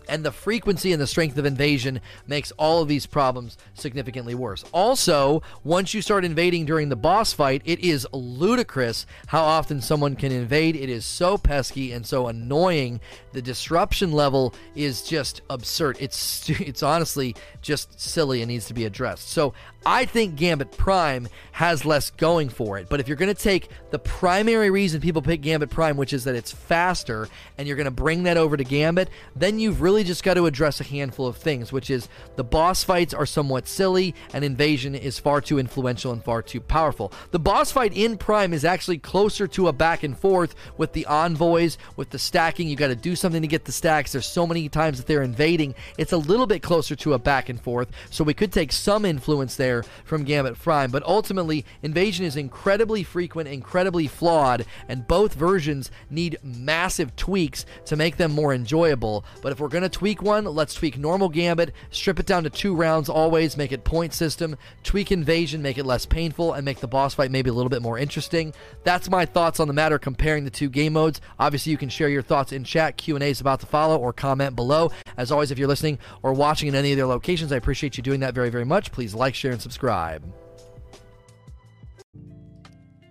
and 0.07 0.23
the 0.23 0.31
frequency 0.31 0.91
and 0.91 1.01
the 1.01 1.07
strength 1.07 1.37
of 1.37 1.45
invasion 1.45 2.01
makes 2.27 2.51
all 2.53 2.81
of 2.81 2.87
these 2.87 3.05
problems 3.05 3.57
significantly 3.73 4.35
worse. 4.35 4.63
Also, 4.71 5.41
once 5.63 5.93
you 5.93 6.01
start 6.01 6.25
invading 6.25 6.65
during 6.65 6.89
the 6.89 6.95
boss 6.95 7.33
fight, 7.33 7.61
it 7.65 7.79
is 7.79 8.07
ludicrous 8.11 9.05
how 9.27 9.43
often 9.43 9.81
someone 9.81 10.15
can 10.15 10.31
invade. 10.31 10.75
It 10.75 10.89
is 10.89 11.05
so 11.05 11.37
pesky 11.37 11.91
and 11.91 12.05
so 12.05 12.27
annoying. 12.27 12.99
The 13.33 13.41
disruption 13.41 14.11
level 14.11 14.53
is 14.75 15.03
just 15.03 15.41
absurd. 15.49 15.97
It's 15.99 16.49
it's 16.49 16.83
honestly 16.83 17.35
just 17.61 17.99
silly 17.99 18.41
and 18.41 18.49
needs 18.49 18.65
to 18.67 18.73
be 18.73 18.85
addressed. 18.85 19.29
So, 19.29 19.53
I 19.85 20.05
think 20.05 20.35
Gambit 20.35 20.75
Prime 20.75 21.27
has 21.51 21.85
less 21.85 22.09
going 22.09 22.49
for 22.49 22.79
it. 22.79 22.89
But 22.89 22.99
if 22.99 23.07
you're 23.07 23.17
going 23.17 23.33
to 23.33 23.39
take 23.39 23.69
the 23.91 23.99
primary 23.99 24.71
reason 24.71 24.99
people 24.99 25.21
pick 25.21 25.41
Gambit 25.41 25.69
Prime, 25.69 25.95
which 25.95 26.11
is 26.11 26.23
that 26.23 26.33
it's 26.33 26.51
faster, 26.51 27.27
and 27.57 27.67
you're 27.67 27.77
going 27.77 27.85
to 27.85 27.91
bring 27.91 28.23
that 28.23 28.35
over 28.35 28.57
to 28.57 28.63
Gambit, 28.63 29.09
then 29.35 29.59
you've 29.59 29.81
really 29.81 29.94
really 29.95 30.03
just 30.03 30.25
got 30.25 30.33
to 30.33 30.45
address 30.45 30.81
a 30.81 30.83
handful 30.83 31.25
of 31.25 31.37
things, 31.37 31.71
which 31.71 31.89
is 31.89 32.09
the 32.35 32.43
boss 32.43 32.83
fights 32.83 33.13
are 33.13 33.25
somewhat 33.25 33.65
silly, 33.65 34.13
and 34.33 34.43
Invasion 34.43 34.93
is 34.93 35.19
far 35.19 35.39
too 35.39 35.57
influential 35.57 36.11
and 36.11 36.21
far 36.21 36.41
too 36.41 36.59
powerful. 36.59 37.13
The 37.31 37.39
boss 37.39 37.71
fight 37.71 37.95
in 37.95 38.17
Prime 38.17 38.51
is 38.51 38.65
actually 38.65 38.97
closer 38.97 39.47
to 39.47 39.69
a 39.69 39.73
back 39.73 40.03
and 40.03 40.17
forth 40.17 40.53
with 40.77 40.91
the 40.91 41.05
envoys, 41.05 41.77
with 41.95 42.09
the 42.09 42.19
stacking. 42.19 42.67
You 42.67 42.75
got 42.75 42.89
to 42.89 42.95
do 42.97 43.15
something 43.15 43.41
to 43.41 43.47
get 43.47 43.63
the 43.63 43.71
stacks. 43.71 44.11
There's 44.11 44.25
so 44.25 44.45
many 44.45 44.67
times 44.67 44.97
that 44.97 45.07
they're 45.07 45.23
invading. 45.23 45.75
It's 45.97 46.11
a 46.11 46.17
little 46.17 46.45
bit 46.45 46.61
closer 46.61 46.97
to 46.97 47.13
a 47.13 47.19
back 47.19 47.47
and 47.47 47.61
forth, 47.61 47.89
so 48.09 48.25
we 48.25 48.33
could 48.33 48.51
take 48.51 48.73
some 48.73 49.05
influence 49.05 49.55
there 49.55 49.83
from 50.03 50.25
Gambit 50.25 50.59
Prime. 50.59 50.91
But 50.91 51.03
ultimately, 51.03 51.63
Invasion 51.83 52.25
is 52.25 52.35
incredibly 52.35 53.03
frequent, 53.03 53.47
incredibly 53.47 54.07
flawed, 54.07 54.65
and 54.89 55.07
both 55.07 55.35
versions 55.35 55.89
need 56.09 56.37
massive 56.43 57.15
tweaks 57.15 57.65
to 57.85 57.95
make 57.95 58.17
them 58.17 58.33
more 58.33 58.53
enjoyable. 58.53 59.23
But 59.41 59.53
if 59.53 59.61
we're 59.61 59.69
going 59.69 59.83
to 59.83 59.84
tweak 59.89 60.21
one, 60.21 60.45
let's 60.45 60.73
tweak 60.73 60.97
normal 60.97 61.29
Gambit, 61.29 61.73
strip 61.91 62.19
it 62.19 62.25
down 62.25 62.43
to 62.43 62.49
two 62.49 62.75
rounds 62.75 63.09
always, 63.09 63.57
make 63.57 63.71
it 63.71 63.83
point 63.83 64.13
system, 64.13 64.57
tweak 64.83 65.11
Invasion, 65.11 65.61
make 65.61 65.77
it 65.77 65.85
less 65.85 66.05
painful, 66.05 66.53
and 66.53 66.65
make 66.65 66.79
the 66.79 66.87
boss 66.87 67.13
fight 67.13 67.31
maybe 67.31 67.49
a 67.49 67.53
little 67.53 67.69
bit 67.69 67.81
more 67.81 67.97
interesting. 67.97 68.53
That's 68.83 69.09
my 69.09 69.25
thoughts 69.25 69.59
on 69.59 69.67
the 69.67 69.73
matter 69.73 69.99
comparing 69.99 70.43
the 70.43 70.49
two 70.49 70.69
game 70.69 70.93
modes. 70.93 71.21
Obviously, 71.39 71.71
you 71.71 71.77
can 71.77 71.89
share 71.89 72.09
your 72.09 72.21
thoughts 72.21 72.51
in 72.51 72.63
chat. 72.63 72.97
Q&A 72.97 73.29
is 73.29 73.41
about 73.41 73.59
to 73.61 73.65
follow 73.65 73.97
or 73.97 74.13
comment 74.13 74.55
below. 74.55 74.91
As 75.17 75.31
always, 75.31 75.51
if 75.51 75.57
you're 75.57 75.67
listening 75.67 75.99
or 76.23 76.33
watching 76.33 76.67
in 76.67 76.75
any 76.75 76.91
of 76.91 76.97
their 76.97 77.07
locations, 77.07 77.51
I 77.51 77.57
appreciate 77.57 77.97
you 77.97 78.03
doing 78.03 78.19
that 78.21 78.33
very, 78.33 78.49
very 78.49 78.65
much. 78.65 78.91
Please 78.91 79.13
like, 79.13 79.35
share, 79.35 79.51
and 79.51 79.61
subscribe. 79.61 80.44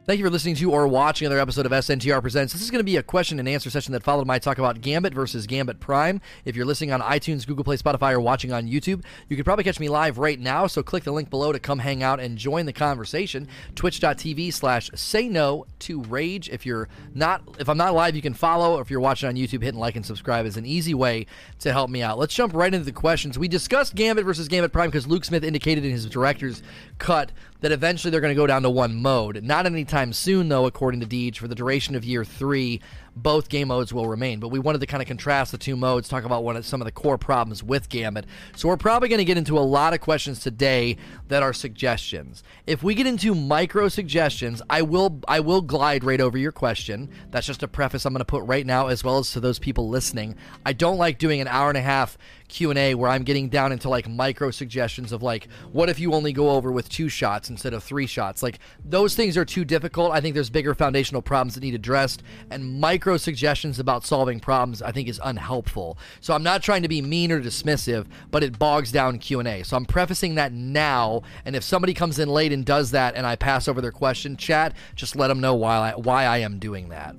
Thank 0.06 0.18
you 0.18 0.26
for 0.26 0.30
listening 0.30 0.56
to 0.56 0.70
or 0.70 0.86
watching 0.86 1.24
another 1.24 1.40
episode 1.40 1.64
of 1.64 1.72
SNTR 1.72 2.20
Presents. 2.20 2.52
This 2.52 2.60
is 2.60 2.70
going 2.70 2.80
to 2.80 2.84
be 2.84 2.98
a 2.98 3.02
question 3.02 3.38
and 3.38 3.48
answer 3.48 3.70
session 3.70 3.92
that 3.94 4.02
followed 4.02 4.26
my 4.26 4.38
talk 4.38 4.58
about 4.58 4.82
Gambit 4.82 5.14
versus 5.14 5.46
Gambit 5.46 5.80
Prime. 5.80 6.20
If 6.44 6.54
you're 6.54 6.66
listening 6.66 6.92
on 6.92 7.00
iTunes, 7.00 7.46
Google 7.46 7.64
Play, 7.64 7.78
Spotify, 7.78 8.12
or 8.12 8.20
watching 8.20 8.52
on 8.52 8.68
YouTube, 8.68 9.02
you 9.30 9.36
could 9.36 9.46
probably 9.46 9.64
catch 9.64 9.80
me 9.80 9.88
live 9.88 10.18
right 10.18 10.38
now. 10.38 10.66
So 10.66 10.82
click 10.82 11.04
the 11.04 11.10
link 11.10 11.30
below 11.30 11.52
to 11.52 11.58
come 11.58 11.78
hang 11.78 12.02
out 12.02 12.20
and 12.20 12.36
join 12.36 12.66
the 12.66 12.72
conversation. 12.74 13.48
Twitch.tv 13.76 14.52
slash 14.52 14.90
say 14.94 15.26
no 15.26 15.64
to 15.78 16.02
rage. 16.02 16.50
If 16.50 16.66
you're 16.66 16.90
not, 17.14 17.42
if 17.58 17.70
I'm 17.70 17.78
not 17.78 17.94
live, 17.94 18.14
you 18.14 18.20
can 18.20 18.34
follow. 18.34 18.80
If 18.80 18.90
you're 18.90 19.00
watching 19.00 19.30
on 19.30 19.36
YouTube, 19.36 19.62
hitting 19.62 19.80
like 19.80 19.96
and 19.96 20.04
subscribe 20.04 20.44
is 20.44 20.58
an 20.58 20.66
easy 20.66 20.92
way 20.92 21.24
to 21.60 21.72
help 21.72 21.88
me 21.88 22.02
out. 22.02 22.18
Let's 22.18 22.34
jump 22.34 22.52
right 22.52 22.74
into 22.74 22.84
the 22.84 22.92
questions. 22.92 23.38
We 23.38 23.48
discussed 23.48 23.94
Gambit 23.94 24.26
versus 24.26 24.48
Gambit 24.48 24.70
Prime 24.70 24.90
because 24.90 25.06
Luke 25.06 25.24
Smith 25.24 25.44
indicated 25.44 25.82
in 25.82 25.92
his 25.92 26.04
director's 26.04 26.62
cut 26.98 27.32
that 27.64 27.72
eventually 27.72 28.10
they're 28.10 28.20
going 28.20 28.30
to 28.30 28.38
go 28.38 28.46
down 28.46 28.60
to 28.60 28.68
one 28.68 28.94
mode. 28.94 29.42
Not 29.42 29.64
anytime 29.64 30.12
soon, 30.12 30.50
though, 30.50 30.66
according 30.66 31.00
to 31.00 31.06
Deej, 31.06 31.38
for 31.38 31.48
the 31.48 31.54
duration 31.54 31.94
of 31.94 32.04
year 32.04 32.22
three 32.22 32.82
both 33.16 33.48
game 33.48 33.68
modes 33.68 33.92
will 33.92 34.08
remain. 34.08 34.40
But 34.40 34.48
we 34.48 34.58
wanted 34.58 34.80
to 34.80 34.86
kind 34.86 35.02
of 35.02 35.06
contrast 35.06 35.52
the 35.52 35.58
two 35.58 35.76
modes, 35.76 36.08
talk 36.08 36.24
about 36.24 36.44
one 36.44 36.56
of 36.56 36.66
some 36.66 36.80
of 36.80 36.84
the 36.84 36.92
core 36.92 37.18
problems 37.18 37.62
with 37.62 37.88
Gambit. 37.88 38.26
So 38.56 38.68
we're 38.68 38.76
probably 38.76 39.08
going 39.08 39.18
to 39.18 39.24
get 39.24 39.38
into 39.38 39.58
a 39.58 39.60
lot 39.60 39.94
of 39.94 40.00
questions 40.00 40.40
today 40.40 40.96
that 41.28 41.42
are 41.42 41.52
suggestions. 41.52 42.42
If 42.66 42.82
we 42.82 42.94
get 42.94 43.06
into 43.06 43.34
micro 43.34 43.88
suggestions, 43.88 44.62
I 44.68 44.82
will 44.82 45.20
I 45.28 45.40
will 45.40 45.62
glide 45.62 46.04
right 46.04 46.20
over 46.20 46.36
your 46.38 46.52
question. 46.52 47.10
That's 47.30 47.46
just 47.46 47.62
a 47.62 47.68
preface 47.68 48.04
I'm 48.04 48.12
going 48.12 48.20
to 48.20 48.24
put 48.24 48.44
right 48.44 48.66
now, 48.66 48.88
as 48.88 49.04
well 49.04 49.18
as 49.18 49.30
to 49.32 49.40
those 49.40 49.58
people 49.58 49.88
listening. 49.88 50.36
I 50.66 50.72
don't 50.72 50.98
like 50.98 51.18
doing 51.18 51.40
an 51.40 51.48
hour 51.48 51.68
and 51.68 51.78
a 51.78 51.82
half 51.82 52.18
Q&A 52.48 52.94
where 52.94 53.10
I'm 53.10 53.24
getting 53.24 53.48
down 53.48 53.72
into 53.72 53.88
like 53.88 54.08
micro 54.08 54.50
suggestions 54.50 55.12
of 55.12 55.22
like 55.22 55.48
what 55.72 55.88
if 55.88 55.98
you 55.98 56.12
only 56.12 56.32
go 56.32 56.50
over 56.50 56.70
with 56.70 56.88
two 56.88 57.08
shots 57.08 57.50
instead 57.50 57.74
of 57.74 57.82
three 57.82 58.06
shots 58.06 58.42
like 58.42 58.58
those 58.84 59.14
things 59.14 59.36
are 59.36 59.44
too 59.44 59.64
difficult 59.64 60.12
I 60.12 60.20
think 60.20 60.34
there's 60.34 60.50
bigger 60.50 60.74
foundational 60.74 61.22
problems 61.22 61.54
that 61.54 61.62
need 61.62 61.74
addressed 61.74 62.22
and 62.50 62.80
micro 62.80 63.16
suggestions 63.16 63.78
about 63.78 64.04
solving 64.04 64.40
problems 64.40 64.82
I 64.82 64.92
think 64.92 65.08
is 65.08 65.20
unhelpful. 65.22 65.98
So 66.20 66.34
I'm 66.34 66.42
not 66.42 66.62
trying 66.62 66.82
to 66.82 66.88
be 66.88 67.02
mean 67.02 67.32
or 67.32 67.40
dismissive, 67.40 68.06
but 68.30 68.42
it 68.42 68.58
bogs 68.58 68.92
down 68.92 69.18
Q&A. 69.18 69.62
So 69.62 69.76
I'm 69.76 69.86
prefacing 69.86 70.36
that 70.36 70.52
now, 70.52 71.22
and 71.44 71.56
if 71.56 71.64
somebody 71.64 71.94
comes 71.94 72.18
in 72.18 72.28
late 72.28 72.52
and 72.52 72.64
does 72.64 72.90
that 72.92 73.14
and 73.14 73.26
I 73.26 73.36
pass 73.36 73.68
over 73.68 73.80
their 73.80 73.92
question, 73.92 74.36
chat, 74.36 74.74
just 74.94 75.16
let 75.16 75.28
them 75.28 75.40
know 75.40 75.54
why 75.54 75.90
I, 75.90 75.96
why 75.96 76.24
I 76.24 76.38
am 76.38 76.58
doing 76.58 76.88
that. 76.90 77.16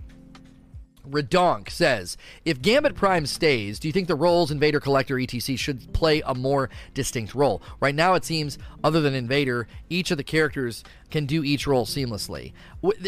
Redonk 1.09 1.69
says, 1.69 2.17
if 2.43 2.62
Gambit 2.62 2.95
Prime 2.95 3.25
stays, 3.25 3.79
do 3.79 3.88
you 3.88 3.91
think 3.91 4.07
the 4.07 4.15
roles 4.15 4.51
Invader, 4.51 4.79
Collector, 4.79 5.19
etc. 5.19 5.57
should 5.57 5.93
play 5.93 6.21
a 6.25 6.35
more 6.35 6.69
distinct 6.93 7.35
role? 7.35 7.62
Right 7.79 7.95
now, 7.95 8.13
it 8.13 8.25
seems, 8.25 8.57
other 8.83 9.01
than 9.01 9.13
Invader, 9.13 9.67
each 9.89 10.12
of 10.12 10.17
the 10.17 10.24
characters 10.24 10.83
can 11.12 11.25
do 11.25 11.43
each 11.43 11.67
role 11.67 11.85
seamlessly. 11.85 12.51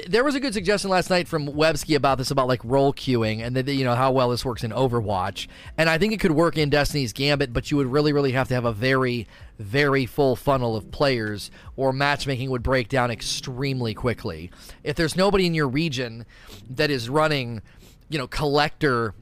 There 0.08 0.24
was 0.24 0.36
a 0.36 0.40
good 0.40 0.54
suggestion 0.54 0.90
last 0.90 1.10
night 1.10 1.28
from 1.28 1.48
Websky 1.48 1.96
about 1.96 2.18
this, 2.18 2.32
about 2.32 2.48
like 2.48 2.62
role 2.64 2.94
queuing 2.94 3.46
and 3.46 3.56
that 3.56 3.68
you 3.68 3.84
know 3.84 3.96
how 3.96 4.12
well 4.12 4.30
this 4.30 4.46
works 4.46 4.64
in 4.64 4.72
Overwatch. 4.72 5.48
And 5.78 5.90
I 5.90 5.98
think 5.98 6.14
it 6.14 6.20
could 6.20 6.32
work 6.32 6.58
in 6.58 6.70
Destiny's 6.70 7.12
Gambit, 7.12 7.54
but 7.54 7.70
you 7.70 7.78
would 7.78 7.88
really, 7.88 8.14
really 8.14 8.32
have 8.32 8.48
to 8.50 8.54
have 8.54 8.66
a 8.66 8.72
very, 8.72 9.28
very 9.60 10.06
full 10.06 10.36
funnel 10.36 10.76
of 10.76 10.92
players, 10.92 11.52
or 11.76 11.92
matchmaking 11.92 12.50
would 12.52 12.64
break 12.64 12.88
down 12.88 13.12
extremely 13.12 13.94
quickly. 13.94 14.52
If 14.84 14.96
there's 14.96 15.16
nobody 15.16 15.48
in 15.48 15.54
your 15.54 15.68
region 15.68 16.26
that 16.70 16.92
is 16.92 17.10
running 17.10 17.62
you 18.10 18.18
know, 18.18 18.28
collector 18.28 19.14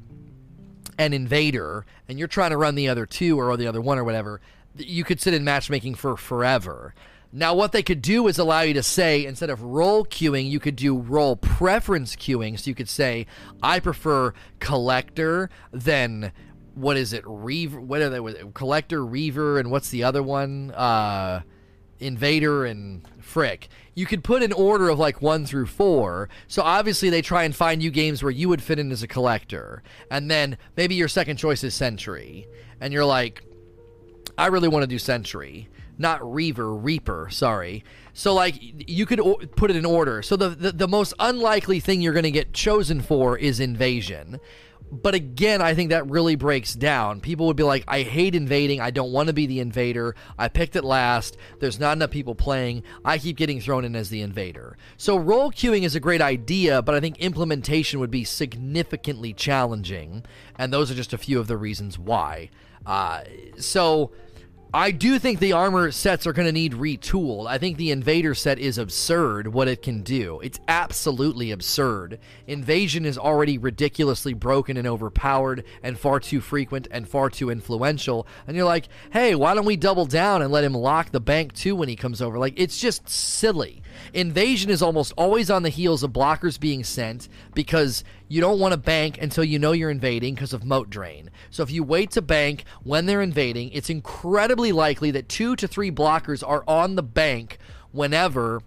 and 0.98 1.14
invader, 1.14 1.86
and 2.08 2.18
you're 2.18 2.28
trying 2.28 2.52
to 2.52 2.58
run 2.58 2.76
the 2.76 2.88
other 2.88 3.06
two 3.06 3.40
or 3.40 3.56
the 3.58 3.68
other 3.68 3.82
one 3.82 3.98
or 3.98 4.04
whatever, 4.04 4.42
you 4.78 5.04
could 5.04 5.20
sit 5.20 5.34
in 5.34 5.44
matchmaking 5.44 5.96
for 5.96 6.16
forever. 6.18 6.94
Now, 7.32 7.54
what 7.54 7.74
they 7.74 7.84
could 7.84 8.02
do 8.02 8.28
is 8.28 8.38
allow 8.38 8.62
you 8.62 8.74
to 8.76 8.84
say, 8.84 9.26
instead 9.26 9.50
of 9.50 9.62
role 9.62 10.06
queuing, 10.06 10.50
you 10.50 10.60
could 10.60 10.78
do 10.78 10.98
role 10.98 11.36
preference 11.36 12.16
queuing. 12.16 12.58
So 12.58 12.70
you 12.70 12.76
could 12.76 12.88
say, 12.88 13.26
I 13.62 13.82
prefer 13.82 14.34
collector 14.60 15.50
than 15.74 16.32
what 16.76 16.96
is 16.96 17.12
it, 17.12 17.24
Reaver? 17.26 17.82
What 17.82 18.02
are 18.02 18.10
they? 18.10 18.44
Collector, 18.54 19.06
Reaver, 19.06 19.60
and 19.60 19.70
what's 19.70 19.90
the 19.90 20.04
other 20.04 20.24
one? 20.24 20.72
Uh, 20.72 21.42
Invader 22.00 22.66
and 22.66 23.06
Frick. 23.36 23.68
You 23.96 24.06
could 24.06 24.24
put 24.24 24.44
an 24.44 24.54
order 24.54 24.88
of 24.88 24.98
like 24.98 25.22
one 25.22 25.46
through 25.46 25.66
four. 25.66 26.30
So 26.48 26.62
obviously 26.62 27.10
they 27.10 27.22
try 27.22 27.44
and 27.44 27.54
find 27.54 27.84
you 27.84 27.92
games 27.92 28.24
where 28.24 28.32
you 28.32 28.48
would 28.48 28.62
fit 28.62 28.80
in 28.80 28.94
as 28.94 29.04
a 29.04 29.10
collector. 29.10 29.84
And 30.10 30.32
then 30.32 30.58
maybe 30.78 30.96
your 30.96 31.10
second 31.10 31.36
choice 31.36 31.62
is 31.62 31.74
Sentry. 31.74 32.48
And 32.80 32.94
you're 32.94 33.04
like, 33.04 33.44
I 34.38 34.48
really 34.48 34.70
want 34.70 34.84
to 34.84 34.88
do 34.88 34.98
Sentry. 34.98 35.68
Not 35.98 36.24
Reaver, 36.24 36.74
Reaper, 36.74 37.28
sorry. 37.30 37.84
So, 38.14 38.34
like, 38.34 38.56
you 38.62 39.06
could 39.06 39.20
o- 39.20 39.42
put 39.58 39.70
it 39.70 39.76
in 39.76 39.86
order. 39.86 40.22
So, 40.22 40.38
the, 40.38 40.50
the, 40.50 40.72
the 40.72 40.88
most 40.88 41.14
unlikely 41.20 41.82
thing 41.82 42.02
you're 42.02 42.14
going 42.14 42.24
to 42.24 42.32
get 42.32 42.54
chosen 42.54 43.02
for 43.02 43.38
is 43.38 43.60
Invasion. 43.60 44.40
But 44.92 45.16
again, 45.16 45.62
I 45.62 45.74
think 45.74 45.90
that 45.90 46.10
really 46.10 46.36
breaks 46.36 46.74
down. 46.74 47.20
People 47.20 47.48
would 47.48 47.58
be 47.58 47.64
like, 47.64 47.84
I 47.88 48.04
hate 48.04 48.36
invading. 48.36 48.80
I 48.82 48.92
don't 48.92 49.12
want 49.12 49.28
to 49.28 49.34
be 49.34 49.48
the 49.48 49.60
invader. 49.60 50.16
I 50.38 50.48
picked 50.48 50.76
it 50.76 50.84
last. 50.84 51.38
There's 51.60 51.80
not 51.80 51.98
enough 51.98 52.12
people 52.12 52.36
playing. 52.36 52.84
I 53.04 53.18
keep 53.18 53.36
getting 53.36 53.60
thrown 53.60 53.84
in 53.84 53.96
as 53.96 54.10
the 54.10 54.22
invader. 54.22 54.78
So, 54.98 55.18
role 55.18 55.52
queuing 55.52 55.84
is 55.84 55.96
a 55.96 56.00
great 56.00 56.22
idea, 56.22 56.82
but 56.82 56.96
I 56.96 57.00
think 57.00 57.18
implementation 57.18 58.00
would 58.00 58.12
be 58.12 58.24
significantly 58.24 59.34
challenging. 59.34 60.24
And 60.56 60.72
those 60.72 60.92
are 60.92 60.96
just 60.96 61.14
a 61.14 61.18
few 61.18 61.40
of 61.40 61.48
the 61.48 61.58
reasons 61.58 61.98
why. 61.98 62.50
Uh, 62.86 63.22
so, 63.58 64.12
I 64.76 64.92
do 64.92 65.20
think 65.20 65.40
the 65.40 65.54
armor 65.54 65.90
sets 65.90 66.28
are 66.28 66.34
going 66.34 66.48
to 66.48 66.52
need 66.52 66.74
retooled. 66.74 67.48
I 67.48 67.58
think 67.58 67.78
the 67.78 67.92
Invader 67.92 68.36
set 68.36 68.60
is 68.60 68.78
absurd 68.78 69.48
what 69.48 69.70
it 69.70 69.82
can 69.82 70.02
do. 70.04 70.42
It's 70.42 70.60
absolutely 70.68 71.52
absurd. 71.52 72.20
Invasion 72.46 73.06
is 73.06 73.18
already 73.18 73.58
ridiculously 73.58 74.34
broken 74.34 74.76
and 74.76 74.86
overpowered 74.86 75.64
and 75.82 75.98
far 75.98 76.20
too 76.20 76.42
frequent 76.42 76.90
and 76.92 77.08
far 77.08 77.30
too 77.30 77.50
influential. 77.50 78.28
And 78.48 78.58
you're 78.58 78.66
like, 78.66 78.90
hey, 79.12 79.34
why 79.34 79.54
don't 79.54 79.64
we 79.64 79.78
double 79.78 80.06
down 80.06 80.42
and 80.42 80.52
let 80.52 80.66
him 80.66 80.74
lock 80.74 81.12
the 81.12 81.22
bank 81.22 81.54
too 81.54 81.74
when 81.74 81.88
he 81.88 81.96
comes 81.96 82.22
over? 82.22 82.38
Like, 82.38 82.60
it's 82.60 82.78
just 82.78 83.08
silly. 83.08 83.82
Invasion 84.14 84.70
is 84.70 84.82
almost 84.82 85.14
always 85.16 85.50
on 85.50 85.64
the 85.64 85.70
heels 85.70 86.04
of 86.04 86.12
blockers 86.12 86.60
being 86.60 86.84
sent 86.84 87.30
because 87.54 88.04
you 88.28 88.42
don't 88.42 88.60
want 88.60 88.72
to 88.72 88.78
bank 88.78 89.22
until 89.22 89.44
you 89.44 89.60
know 89.60 89.72
you're 89.72 89.90
invading 89.90 90.36
because 90.36 90.54
of 90.54 90.64
mote 90.64 90.90
drain. 90.90 91.30
So 91.50 91.64
if 91.64 91.72
you 91.72 91.84
wait 91.84 92.12
to 92.12 92.22
bank 92.22 92.66
when 92.84 93.06
they're 93.06 93.22
invading, 93.22 93.72
it's 93.72 93.90
incredibly 93.90 94.72
likely 94.72 95.12
that 95.12 95.30
two 95.30 95.56
to 95.58 95.68
three 95.68 95.92
blockers 95.92 96.48
are 96.48 96.64
on 96.68 96.96
the 96.96 97.04
bank 97.04 97.60
whenever 97.92 98.62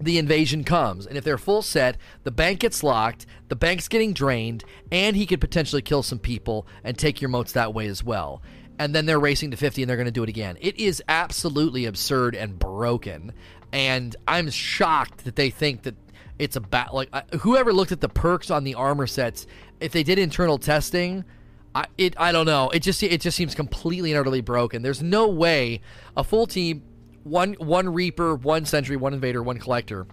the 0.00 0.18
invasion 0.18 0.64
comes. 0.64 1.06
And 1.06 1.16
if 1.16 1.22
they're 1.22 1.38
full 1.38 1.62
set, 1.62 1.96
the 2.24 2.32
bank 2.32 2.60
gets 2.60 2.82
locked, 2.82 3.26
the 3.48 3.56
bank's 3.56 3.86
getting 3.86 4.12
drained, 4.12 4.64
and 4.90 5.14
he 5.14 5.26
could 5.26 5.40
potentially 5.40 5.82
kill 5.82 6.02
some 6.02 6.18
people 6.18 6.66
and 6.82 6.98
take 6.98 7.20
your 7.20 7.28
motes 7.28 7.52
that 7.52 7.72
way 7.72 7.86
as 7.86 8.02
well. 8.02 8.42
And 8.78 8.94
then 8.94 9.06
they're 9.06 9.20
racing 9.20 9.52
to 9.52 9.56
50 9.56 9.82
and 9.82 9.88
they're 9.88 9.96
going 9.96 10.06
to 10.06 10.10
do 10.10 10.24
it 10.24 10.28
again. 10.28 10.58
It 10.60 10.76
is 10.78 11.02
absolutely 11.08 11.84
absurd 11.84 12.34
and 12.34 12.58
broken 12.58 13.32
and 13.72 14.14
I'm 14.28 14.50
shocked 14.50 15.24
that 15.24 15.36
they 15.36 15.50
think 15.50 15.82
that 15.82 15.94
it's 16.42 16.56
a 16.56 16.60
bat. 16.60 16.92
Like 16.92 17.08
whoever 17.34 17.72
looked 17.72 17.92
at 17.92 18.00
the 18.00 18.08
perks 18.08 18.50
on 18.50 18.64
the 18.64 18.74
armor 18.74 19.06
sets, 19.06 19.46
if 19.80 19.92
they 19.92 20.02
did 20.02 20.18
internal 20.18 20.58
testing, 20.58 21.24
I 21.72 21.86
it 21.96 22.14
I 22.18 22.32
don't 22.32 22.46
know. 22.46 22.68
It 22.70 22.80
just 22.80 23.00
it 23.02 23.20
just 23.20 23.36
seems 23.36 23.54
completely 23.54 24.10
and 24.10 24.18
utterly 24.18 24.40
broken. 24.40 24.82
There's 24.82 25.02
no 25.02 25.28
way 25.28 25.80
a 26.16 26.24
full 26.24 26.48
team, 26.48 26.82
one 27.22 27.54
one 27.54 27.88
Reaper, 27.94 28.34
one 28.34 28.64
Sentry, 28.64 28.96
one 28.96 29.14
Invader, 29.14 29.40
one 29.40 29.58
Collector. 29.58 30.06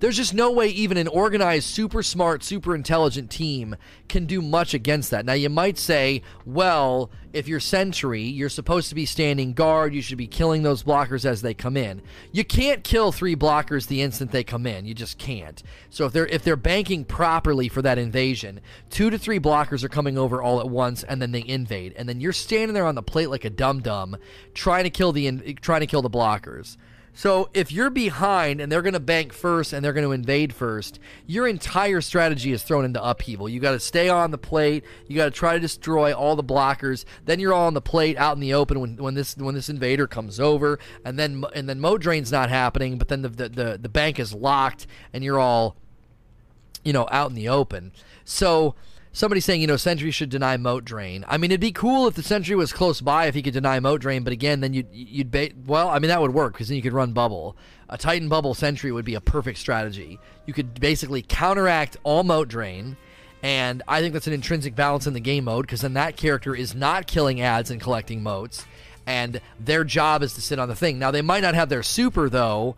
There's 0.00 0.16
just 0.16 0.34
no 0.34 0.50
way 0.50 0.68
even 0.68 0.96
an 0.96 1.08
organized, 1.08 1.68
super 1.68 2.02
smart, 2.02 2.42
super 2.42 2.74
intelligent 2.74 3.30
team 3.30 3.76
can 4.08 4.26
do 4.26 4.42
much 4.42 4.74
against 4.74 5.10
that. 5.10 5.24
Now, 5.24 5.34
you 5.34 5.50
might 5.50 5.78
say, 5.78 6.22
well, 6.44 7.10
if 7.32 7.46
you're 7.46 7.60
Sentry, 7.60 8.22
you're 8.22 8.48
supposed 8.48 8.88
to 8.88 8.94
be 8.94 9.06
standing 9.06 9.52
guard. 9.52 9.94
You 9.94 10.02
should 10.02 10.18
be 10.18 10.26
killing 10.26 10.62
those 10.62 10.82
blockers 10.82 11.24
as 11.24 11.42
they 11.42 11.54
come 11.54 11.76
in. 11.76 12.02
You 12.32 12.44
can't 12.44 12.82
kill 12.82 13.12
three 13.12 13.36
blockers 13.36 13.86
the 13.86 14.02
instant 14.02 14.32
they 14.32 14.42
come 14.42 14.66
in. 14.66 14.86
You 14.86 14.94
just 14.94 15.18
can't. 15.18 15.62
So 15.90 16.06
if 16.06 16.12
they're 16.12 16.26
if 16.26 16.42
they're 16.42 16.56
banking 16.56 17.04
properly 17.04 17.68
for 17.68 17.82
that 17.82 17.98
invasion, 17.98 18.60
two 18.88 19.10
to 19.10 19.18
three 19.18 19.38
blockers 19.38 19.84
are 19.84 19.88
coming 19.88 20.18
over 20.18 20.42
all 20.42 20.60
at 20.60 20.68
once, 20.68 21.02
and 21.04 21.20
then 21.20 21.30
they 21.30 21.44
invade, 21.46 21.92
and 21.96 22.08
then 22.08 22.20
you're 22.20 22.32
standing 22.32 22.74
there 22.74 22.86
on 22.86 22.94
the 22.94 23.02
plate 23.02 23.30
like 23.30 23.44
a 23.44 23.50
dum 23.50 23.80
dum, 23.80 24.16
trying 24.54 24.84
to 24.84 24.90
kill 24.90 25.12
the 25.12 25.54
trying 25.60 25.80
to 25.80 25.86
kill 25.86 26.02
the 26.02 26.10
blockers. 26.10 26.76
So 27.20 27.50
if 27.52 27.70
you're 27.70 27.90
behind 27.90 28.62
and 28.62 28.72
they're 28.72 28.80
going 28.80 28.94
to 28.94 28.98
bank 28.98 29.34
first 29.34 29.74
and 29.74 29.84
they're 29.84 29.92
going 29.92 30.06
to 30.06 30.12
invade 30.12 30.54
first, 30.54 30.98
your 31.26 31.46
entire 31.46 32.00
strategy 32.00 32.50
is 32.50 32.62
thrown 32.62 32.82
into 32.82 33.04
upheaval. 33.04 33.46
You 33.46 33.60
got 33.60 33.72
to 33.72 33.78
stay 33.78 34.08
on 34.08 34.30
the 34.30 34.38
plate. 34.38 34.84
You 35.06 35.16
got 35.16 35.26
to 35.26 35.30
try 35.30 35.52
to 35.52 35.60
destroy 35.60 36.14
all 36.14 36.34
the 36.34 36.42
blockers. 36.42 37.04
Then 37.26 37.38
you're 37.38 37.52
all 37.52 37.66
on 37.66 37.74
the 37.74 37.82
plate 37.82 38.16
out 38.16 38.36
in 38.36 38.40
the 38.40 38.54
open 38.54 38.80
when, 38.80 38.96
when 38.96 39.12
this 39.12 39.36
when 39.36 39.54
this 39.54 39.68
invader 39.68 40.06
comes 40.06 40.40
over, 40.40 40.78
and 41.04 41.18
then 41.18 41.44
and 41.54 41.68
then 41.68 41.78
mote 41.78 42.00
drain's 42.00 42.32
not 42.32 42.48
happening. 42.48 42.96
But 42.96 43.08
then 43.08 43.20
the 43.20 43.28
the, 43.28 43.48
the, 43.50 43.78
the 43.82 43.90
bank 43.90 44.18
is 44.18 44.32
locked 44.32 44.86
and 45.12 45.22
you're 45.22 45.38
all 45.38 45.76
you 46.84 46.94
know 46.94 47.06
out 47.10 47.28
in 47.28 47.36
the 47.36 47.50
open. 47.50 47.92
So 48.24 48.76
somebody 49.12 49.40
saying, 49.40 49.60
you 49.60 49.66
know, 49.66 49.76
Sentry 49.76 50.10
should 50.10 50.30
deny 50.30 50.56
Mote 50.56 50.84
Drain. 50.84 51.24
I 51.28 51.36
mean, 51.36 51.50
it'd 51.50 51.60
be 51.60 51.72
cool 51.72 52.06
if 52.06 52.14
the 52.14 52.22
Sentry 52.22 52.54
was 52.54 52.72
close 52.72 53.00
by 53.00 53.26
if 53.26 53.34
he 53.34 53.42
could 53.42 53.52
deny 53.52 53.80
Mote 53.80 54.00
Drain, 54.00 54.22
but 54.22 54.32
again, 54.32 54.60
then 54.60 54.74
you'd, 54.74 54.88
you'd 54.92 55.30
ba- 55.30 55.50
well, 55.66 55.88
I 55.88 55.98
mean, 55.98 56.08
that 56.08 56.20
would 56.20 56.34
work 56.34 56.52
because 56.52 56.68
then 56.68 56.76
you 56.76 56.82
could 56.82 56.92
run 56.92 57.12
Bubble. 57.12 57.56
A 57.88 57.98
Titan 57.98 58.28
Bubble 58.28 58.54
Sentry 58.54 58.92
would 58.92 59.04
be 59.04 59.14
a 59.14 59.20
perfect 59.20 59.58
strategy. 59.58 60.18
You 60.46 60.54
could 60.54 60.78
basically 60.80 61.22
counteract 61.22 61.96
all 62.04 62.22
Mote 62.22 62.48
Drain, 62.48 62.96
and 63.42 63.82
I 63.88 64.00
think 64.00 64.12
that's 64.12 64.26
an 64.26 64.32
intrinsic 64.32 64.74
balance 64.76 65.06
in 65.06 65.14
the 65.14 65.20
game 65.20 65.44
mode 65.44 65.66
because 65.66 65.80
then 65.80 65.94
that 65.94 66.16
character 66.16 66.54
is 66.54 66.74
not 66.74 67.06
killing 67.06 67.40
ads 67.40 67.70
and 67.70 67.80
collecting 67.80 68.22
motes, 68.22 68.64
and 69.06 69.40
their 69.58 69.82
job 69.82 70.22
is 70.22 70.34
to 70.34 70.40
sit 70.40 70.58
on 70.58 70.68
the 70.68 70.76
thing. 70.76 70.98
Now, 70.98 71.10
they 71.10 71.22
might 71.22 71.42
not 71.42 71.54
have 71.54 71.68
their 71.68 71.82
super, 71.82 72.28
though, 72.28 72.76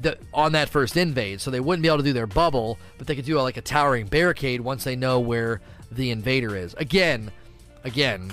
the, 0.00 0.18
on 0.32 0.52
that 0.52 0.68
first 0.68 0.96
invade, 0.96 1.40
so 1.40 1.50
they 1.50 1.60
wouldn't 1.60 1.82
be 1.82 1.88
able 1.88 1.98
to 1.98 2.04
do 2.04 2.12
their 2.12 2.26
bubble, 2.26 2.78
but 2.98 3.06
they 3.06 3.14
could 3.14 3.24
do 3.24 3.38
a, 3.38 3.42
like 3.42 3.56
a 3.56 3.62
towering 3.62 4.06
barricade 4.06 4.60
once 4.60 4.84
they 4.84 4.96
know 4.96 5.20
where 5.20 5.60
the 5.90 6.10
invader 6.10 6.56
is. 6.56 6.74
Again, 6.74 7.30
again, 7.84 8.32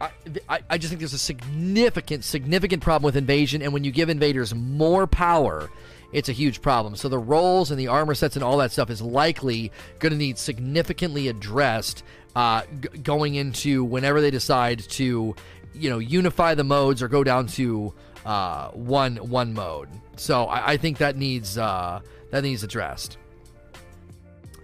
I, 0.00 0.10
I, 0.48 0.60
I 0.70 0.78
just 0.78 0.90
think 0.90 1.00
there's 1.00 1.12
a 1.12 1.18
significant, 1.18 2.24
significant 2.24 2.82
problem 2.82 3.04
with 3.04 3.16
invasion, 3.16 3.62
and 3.62 3.72
when 3.72 3.84
you 3.84 3.90
give 3.90 4.08
invaders 4.08 4.54
more 4.54 5.06
power, 5.06 5.70
it's 6.12 6.28
a 6.28 6.32
huge 6.32 6.62
problem. 6.62 6.96
So 6.96 7.08
the 7.08 7.18
roles 7.18 7.70
and 7.70 7.78
the 7.78 7.88
armor 7.88 8.14
sets 8.14 8.36
and 8.36 8.44
all 8.44 8.58
that 8.58 8.72
stuff 8.72 8.90
is 8.90 9.02
likely 9.02 9.72
going 9.98 10.12
to 10.12 10.18
need 10.18 10.38
significantly 10.38 11.28
addressed 11.28 12.02
uh, 12.34 12.62
g- 12.80 12.98
going 12.98 13.34
into 13.34 13.84
whenever 13.84 14.20
they 14.20 14.30
decide 14.30 14.78
to, 14.80 15.34
you 15.74 15.90
know, 15.90 15.98
unify 15.98 16.54
the 16.54 16.64
modes 16.64 17.02
or 17.02 17.08
go 17.08 17.24
down 17.24 17.46
to 17.46 17.92
uh, 18.24 18.68
one 18.70 19.16
one 19.16 19.54
mode. 19.54 19.88
So 20.16 20.44
I, 20.44 20.72
I 20.72 20.76
think 20.76 20.98
that 20.98 21.16
needs 21.16 21.58
uh, 21.58 22.00
that 22.30 22.42
needs 22.42 22.62
addressed. 22.62 23.18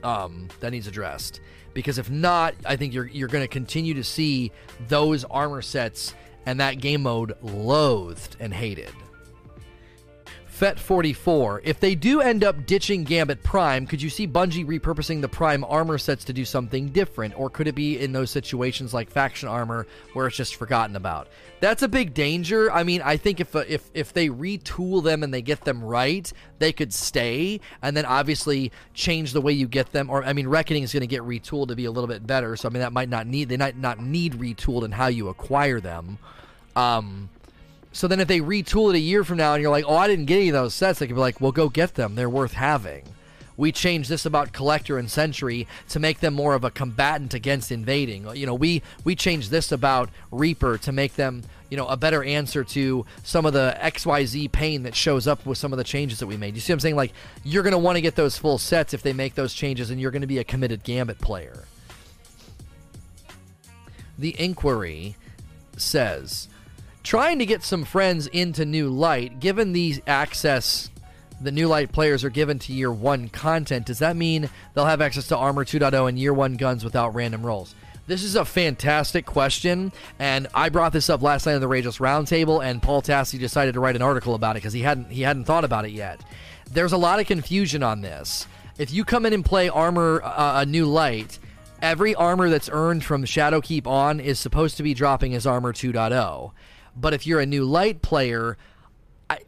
Um, 0.03 0.49
that 0.61 0.71
needs 0.71 0.87
addressed 0.87 1.41
because 1.73 1.99
if 1.99 2.11
not, 2.11 2.55
I 2.65 2.77
think 2.77 2.95
you're 2.95 3.07
you're 3.07 3.29
going 3.29 3.45
to 3.45 3.49
continue 3.49 3.95
to 3.95 4.05
see 4.05 4.53
those 4.89 5.25
armor 5.25 5.63
sets 5.63 6.15
and 6.47 6.61
that 6.61 6.81
game 6.81 7.03
mode 7.03 7.35
loathed 7.43 8.37
and 8.41 8.53
hated. 8.53 8.91
FET44. 10.59 11.63
If 11.65 11.81
they 11.81 11.97
do 11.97 12.21
end 12.21 12.45
up 12.45 12.65
ditching 12.65 13.03
Gambit 13.03 13.43
Prime, 13.43 13.87
could 13.87 14.01
you 14.01 14.09
see 14.09 14.29
Bungie 14.29 14.65
repurposing 14.65 15.21
the 15.21 15.29
Prime 15.29 15.65
armor 15.65 15.99
sets 15.99 16.25
to 16.27 16.33
do 16.33 16.45
something 16.45 16.91
different? 16.91 17.37
Or 17.37 17.51
could 17.51 17.67
it 17.67 17.75
be 17.75 17.99
in 17.99 18.13
those 18.13 18.31
situations 18.31 18.95
like 18.95 19.11
faction 19.11 19.49
armor 19.49 19.89
where 20.13 20.29
it's 20.29 20.37
just 20.37 20.55
forgotten 20.55 20.95
about? 20.95 21.27
That's 21.59 21.83
a 21.83 21.89
big 21.89 22.15
danger. 22.15 22.71
I 22.71 22.85
mean, 22.85 23.03
I 23.03 23.17
think 23.17 23.41
if, 23.41 23.57
uh, 23.57 23.65
if, 23.67 23.91
if 23.95 24.13
they 24.13 24.29
retool 24.29 25.03
them 25.03 25.25
and 25.25 25.35
they 25.35 25.43
get 25.43 25.63
them 25.63 25.83
right, 25.83 26.33
they 26.61 26.73
could 26.73 26.95
stay 26.95 27.59
and 27.83 27.97
then 27.97 28.05
obviously 28.05 28.71
change 28.93 29.33
the 29.33 29.41
way 29.41 29.53
you 29.53 29.67
get 29.67 29.91
them. 29.91 30.09
Or, 30.09 30.23
I 30.23 30.35
mean, 30.35 30.47
Reckoning 30.47 30.85
is 30.85 30.93
going 30.93 31.01
to 31.01 31.09
get 31.09 31.23
retooled 31.23 31.69
to 31.69 31.77
be 31.77 31.87
a 31.87 31.91
little 31.91 32.09
bit 32.09 32.27
better. 32.27 32.55
So, 32.55 32.69
I 32.69 32.73
mean, 32.73 32.81
that 32.81 32.93
might 32.93 33.09
not 33.09 33.27
need, 33.27 33.49
they 33.49 33.57
might 33.57 33.77
not 33.77 33.99
need 33.99 34.35
retooled 34.35 34.85
in 34.85 34.93
how 34.93 35.09
you 35.09 35.29
acquire 35.29 35.81
them. 35.81 36.19
Um, 36.77 37.29
so 37.95 38.09
then 38.09 38.19
if 38.19 38.27
they 38.27 38.41
retool 38.41 38.91
it 38.91 38.97
a 38.97 39.01
year 39.01 39.23
from 39.23 39.39
now 39.39 39.55
and 39.55 39.63
you're 39.63 39.71
like, 39.71 39.85
oh, 39.87 39.97
I 39.97 40.09
didn't 40.09 40.25
get 40.25 40.39
any 40.39 40.49
of 40.49 40.53
those 40.53 40.75
sets, 40.75 40.99
they 40.99 41.07
could 41.07 41.15
be 41.15 41.21
like, 41.21 41.41
well, 41.41 41.53
go 41.53 41.69
get 41.69 41.95
them. 41.95 42.17
They're 42.17 42.29
worth 42.29 42.55
having. 42.55 43.05
We 43.57 43.71
changed 43.71 44.11
this 44.11 44.27
about 44.27 44.53
Collector 44.53 44.99
and 44.99 45.09
Sentry 45.09 45.69
to 45.91 46.01
make 46.01 46.19
them 46.19 46.35
more 46.35 46.55
of 46.55 46.65
a 46.65 46.73
combatant 46.73 47.35
against 47.35 47.71
invading. 47.71 48.27
Uh, 48.27 48.33
you 48.33 48.47
know, 48.47 48.55
we 48.55 48.83
we 49.05 49.15
changed 49.15 49.53
this 49.53 49.71
about 49.71 50.11
Reaper 50.33 50.77
to 50.79 50.91
make 50.91 51.15
them, 51.15 51.45
you 51.71 51.77
know, 51.77 51.87
a 51.87 51.97
better 51.97 52.25
answer 52.25 52.65
to 52.65 53.07
some 53.23 53.47
of 53.47 53.53
the 53.53 53.77
XYZ 53.81 54.51
pain 54.51 54.83
that 54.83 54.97
shows 54.97 55.29
up 55.29 55.47
with 55.47 55.57
some 55.57 55.73
of 55.73 55.77
the 55.77 55.85
changes 55.85 56.19
that 56.19 56.27
we 56.27 56.37
made. 56.37 56.57
You 56.57 56.61
see 56.61 56.73
what 56.73 56.79
I'm 56.79 56.81
saying? 56.81 56.97
Like, 56.97 57.13
you're 57.45 57.63
going 57.63 57.75
to 57.75 57.79
want 57.79 57.95
to 57.95 58.03
get 58.03 58.17
those 58.17 58.37
full 58.37 58.59
sets 58.59 58.93
if 58.93 59.03
they 59.03 59.13
make 59.13 59.37
those 59.37 59.55
changes, 59.55 59.91
and 59.91 60.01
you're 60.01 60.11
going 60.11 60.23
to 60.23 60.27
be 60.27 60.39
a 60.39 60.45
committed 60.45 60.83
Gambit 60.83 61.21
player. 61.21 61.63
The 64.19 64.35
Inquiry 64.37 65.15
says 65.77 66.49
trying 67.05 67.39
to 67.39 67.47
get 67.47 67.63
some 67.63 67.85
friends 67.85 68.27
into 68.27 68.65
New 68.65 68.89
Light, 68.89 69.39
given 69.39 69.73
the 69.73 70.03
access 70.07 70.91
the 71.41 71.53
New 71.53 71.69
Light 71.69 71.93
players 71.93 72.25
are 72.25 72.31
given 72.31 72.59
to 72.61 72.73
Year 72.73 72.91
1 72.91 73.29
content, 73.29 73.87
does 73.87 73.99
that 73.99 74.17
mean 74.17 74.49
they'll 74.73 74.87
have 74.87 75.03
access 75.03 75.29
to 75.29 75.37
Armor 75.37 75.65
2.0 75.65 76.09
and 76.09 76.19
Year 76.19 76.33
1 76.33 76.55
guns 76.55 76.83
without 76.83 77.15
random 77.15 77.45
rolls? 77.45 77.75
This 78.07 78.23
is 78.23 78.37
a 78.37 78.45
fantastic 78.45 79.25
question, 79.25 79.93
and 80.19 80.47
I 80.55 80.69
brought 80.69 80.93
this 80.93 81.09
up 81.09 81.23
last 81.23 81.47
night 81.47 81.55
on 81.55 81.61
the 81.61 81.69
Rageless 81.69 82.01
Roundtable, 82.01 82.65
and 82.65 82.83
Paul 82.83 83.01
Tassi 83.01 83.39
decided 83.39 83.75
to 83.75 83.81
write 83.81 83.97
an 83.97 84.03
article 84.03 84.35
about 84.35 84.57
it 84.57 84.61
because 84.61 84.75
he 84.75 84.83
hadn't 84.83 85.11
he 85.11 85.23
hadn't 85.23 85.45
thought 85.45 85.65
about 85.65 85.87
it 85.87 85.93
yet. 85.93 86.21
There's 86.71 86.93
a 86.93 86.99
lot 86.99 87.19
of 87.19 87.27
confusion 87.27 87.83
on 87.83 88.03
this. 88.03 88.47
If 88.79 88.93
you 88.93 89.05
come 89.05 89.25
in 89.25 89.33
and 89.33 89.45
play 89.45 89.71
Armor 89.71 90.23
uh, 90.23 90.61
a 90.61 90.67
New 90.67 90.85
Light, 90.85 91.39
every 91.81 92.15
armor 92.15 92.51
that's 92.51 92.69
earned 92.71 93.05
from 93.05 93.25
Shadowkeep 93.25 93.87
on 93.87 94.21
is 94.21 94.39
supposed 94.39 94.77
to 94.77 94.83
be 94.83 94.93
dropping 94.93 95.35
as 95.35 95.47
Armor 95.47 95.73
2.0. 95.73 96.53
But 96.97 97.15
if 97.15 97.27
you're 97.27 97.41
a 97.41 97.47
new 97.47 97.65
light 97.65 98.03
player, 98.03 98.57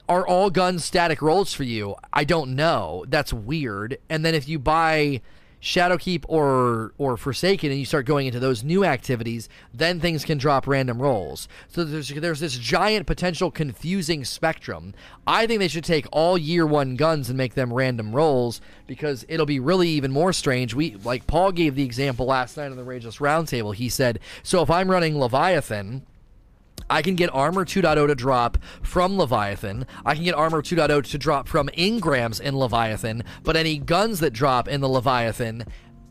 are 0.08 0.26
all 0.26 0.50
guns 0.50 0.84
static 0.84 1.20
rolls 1.22 1.52
for 1.52 1.64
you? 1.64 1.96
I 2.12 2.24
don't 2.24 2.54
know. 2.54 3.04
That's 3.08 3.32
weird. 3.32 3.98
And 4.08 4.24
then 4.24 4.34
if 4.34 4.48
you 4.48 4.58
buy 4.58 5.20
Shadowkeep 5.60 6.24
or 6.28 6.92
or 6.98 7.16
Forsaken 7.16 7.70
and 7.70 7.78
you 7.80 7.86
start 7.86 8.06
going 8.06 8.26
into 8.26 8.38
those 8.38 8.62
new 8.62 8.84
activities, 8.84 9.48
then 9.74 10.00
things 10.00 10.24
can 10.24 10.38
drop 10.38 10.66
random 10.66 11.00
rolls. 11.00 11.48
So 11.68 11.82
there's 11.82 12.08
there's 12.08 12.40
this 12.40 12.56
giant 12.56 13.06
potential 13.06 13.50
confusing 13.50 14.24
spectrum. 14.24 14.94
I 15.26 15.46
think 15.46 15.60
they 15.60 15.68
should 15.68 15.84
take 15.84 16.06
all 16.12 16.38
year 16.38 16.66
one 16.66 16.94
guns 16.96 17.28
and 17.28 17.36
make 17.36 17.54
them 17.54 17.72
random 17.72 18.14
rolls 18.14 18.60
because 18.86 19.24
it'll 19.28 19.46
be 19.46 19.58
really 19.58 19.88
even 19.88 20.12
more 20.12 20.32
strange. 20.32 20.74
We 20.74 20.94
like 20.96 21.26
Paul 21.26 21.52
gave 21.52 21.74
the 21.74 21.84
example 21.84 22.26
last 22.26 22.56
night 22.56 22.70
on 22.70 22.76
the 22.76 22.84
Rageless 22.84 23.18
Roundtable. 23.18 23.74
He 23.74 23.88
said, 23.88 24.20
"So 24.42 24.62
if 24.62 24.70
I'm 24.70 24.90
running 24.90 25.18
Leviathan." 25.18 26.02
I 26.88 27.02
can 27.02 27.14
get 27.14 27.34
Armor 27.34 27.64
2.0 27.64 28.06
to 28.06 28.14
drop 28.14 28.58
from 28.82 29.18
Leviathan. 29.18 29.86
I 30.04 30.14
can 30.14 30.24
get 30.24 30.34
Armor 30.34 30.62
2.0 30.62 31.04
to 31.10 31.18
drop 31.18 31.48
from 31.48 31.68
engrams 31.76 32.40
in 32.40 32.56
Leviathan, 32.56 33.24
but 33.42 33.56
any 33.56 33.78
guns 33.78 34.20
that 34.20 34.32
drop 34.32 34.68
in 34.68 34.80
the 34.80 34.88
Leviathan 34.88 35.64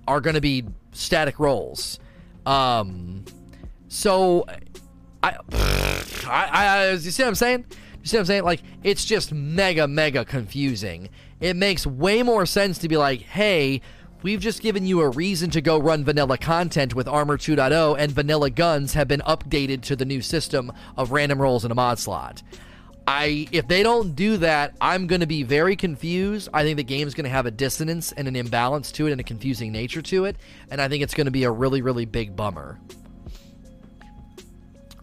are 0.07 0.21
going 0.21 0.35
to 0.35 0.41
be 0.41 0.65
static 0.91 1.39
rolls. 1.39 1.99
Um, 2.45 3.25
so, 3.87 4.45
I, 5.23 5.37
I, 6.27 6.47
I, 6.51 6.91
you 6.91 6.97
see 6.97 7.23
what 7.23 7.29
I'm 7.29 7.35
saying? 7.35 7.65
You 8.01 8.07
see 8.07 8.17
what 8.17 8.21
I'm 8.21 8.25
saying? 8.27 8.43
Like, 8.43 8.61
it's 8.83 9.05
just 9.05 9.33
mega, 9.33 9.87
mega 9.87 10.25
confusing. 10.25 11.09
It 11.39 11.55
makes 11.55 11.87
way 11.87 12.21
more 12.21 12.45
sense 12.45 12.77
to 12.79 12.87
be 12.87 12.97
like, 12.97 13.21
hey, 13.21 13.81
We've 14.25 14.39
just 14.39 14.63
given 14.63 14.87
you 14.87 15.01
a 15.01 15.09
reason 15.09 15.51
to 15.51 15.61
go 15.61 15.77
run 15.77 16.03
vanilla 16.03 16.39
content 16.39 16.95
with 16.95 17.07
Armor 17.07 17.37
2.0, 17.37 17.95
and 17.99 18.11
vanilla 18.11 18.49
guns 18.49 18.95
have 18.95 19.07
been 19.07 19.19
updated 19.19 19.83
to 19.83 19.95
the 19.95 20.03
new 20.03 20.19
system 20.19 20.73
of 20.97 21.11
random 21.11 21.39
rolls 21.39 21.63
in 21.63 21.69
a 21.69 21.75
mod 21.75 21.99
slot. 21.99 22.41
I 23.05 23.47
if 23.51 23.67
they 23.67 23.83
don't 23.83 24.15
do 24.15 24.37
that, 24.37 24.75
I'm 24.81 25.05
going 25.05 25.21
to 25.21 25.27
be 25.27 25.43
very 25.43 25.75
confused. 25.75 26.49
I 26.55 26.63
think 26.63 26.77
the 26.77 26.83
game's 26.83 27.13
going 27.13 27.25
to 27.25 27.29
have 27.29 27.45
a 27.45 27.51
dissonance 27.51 28.13
and 28.13 28.27
an 28.27 28.35
imbalance 28.35 28.91
to 28.93 29.05
it 29.05 29.11
and 29.11 29.21
a 29.21 29.23
confusing 29.23 29.71
nature 29.71 30.01
to 30.01 30.25
it, 30.25 30.37
and 30.71 30.81
I 30.81 30.87
think 30.87 31.03
it's 31.03 31.13
going 31.13 31.25
to 31.25 31.31
be 31.31 31.43
a 31.43 31.51
really 31.51 31.83
really 31.83 32.05
big 32.05 32.35
bummer. 32.35 32.79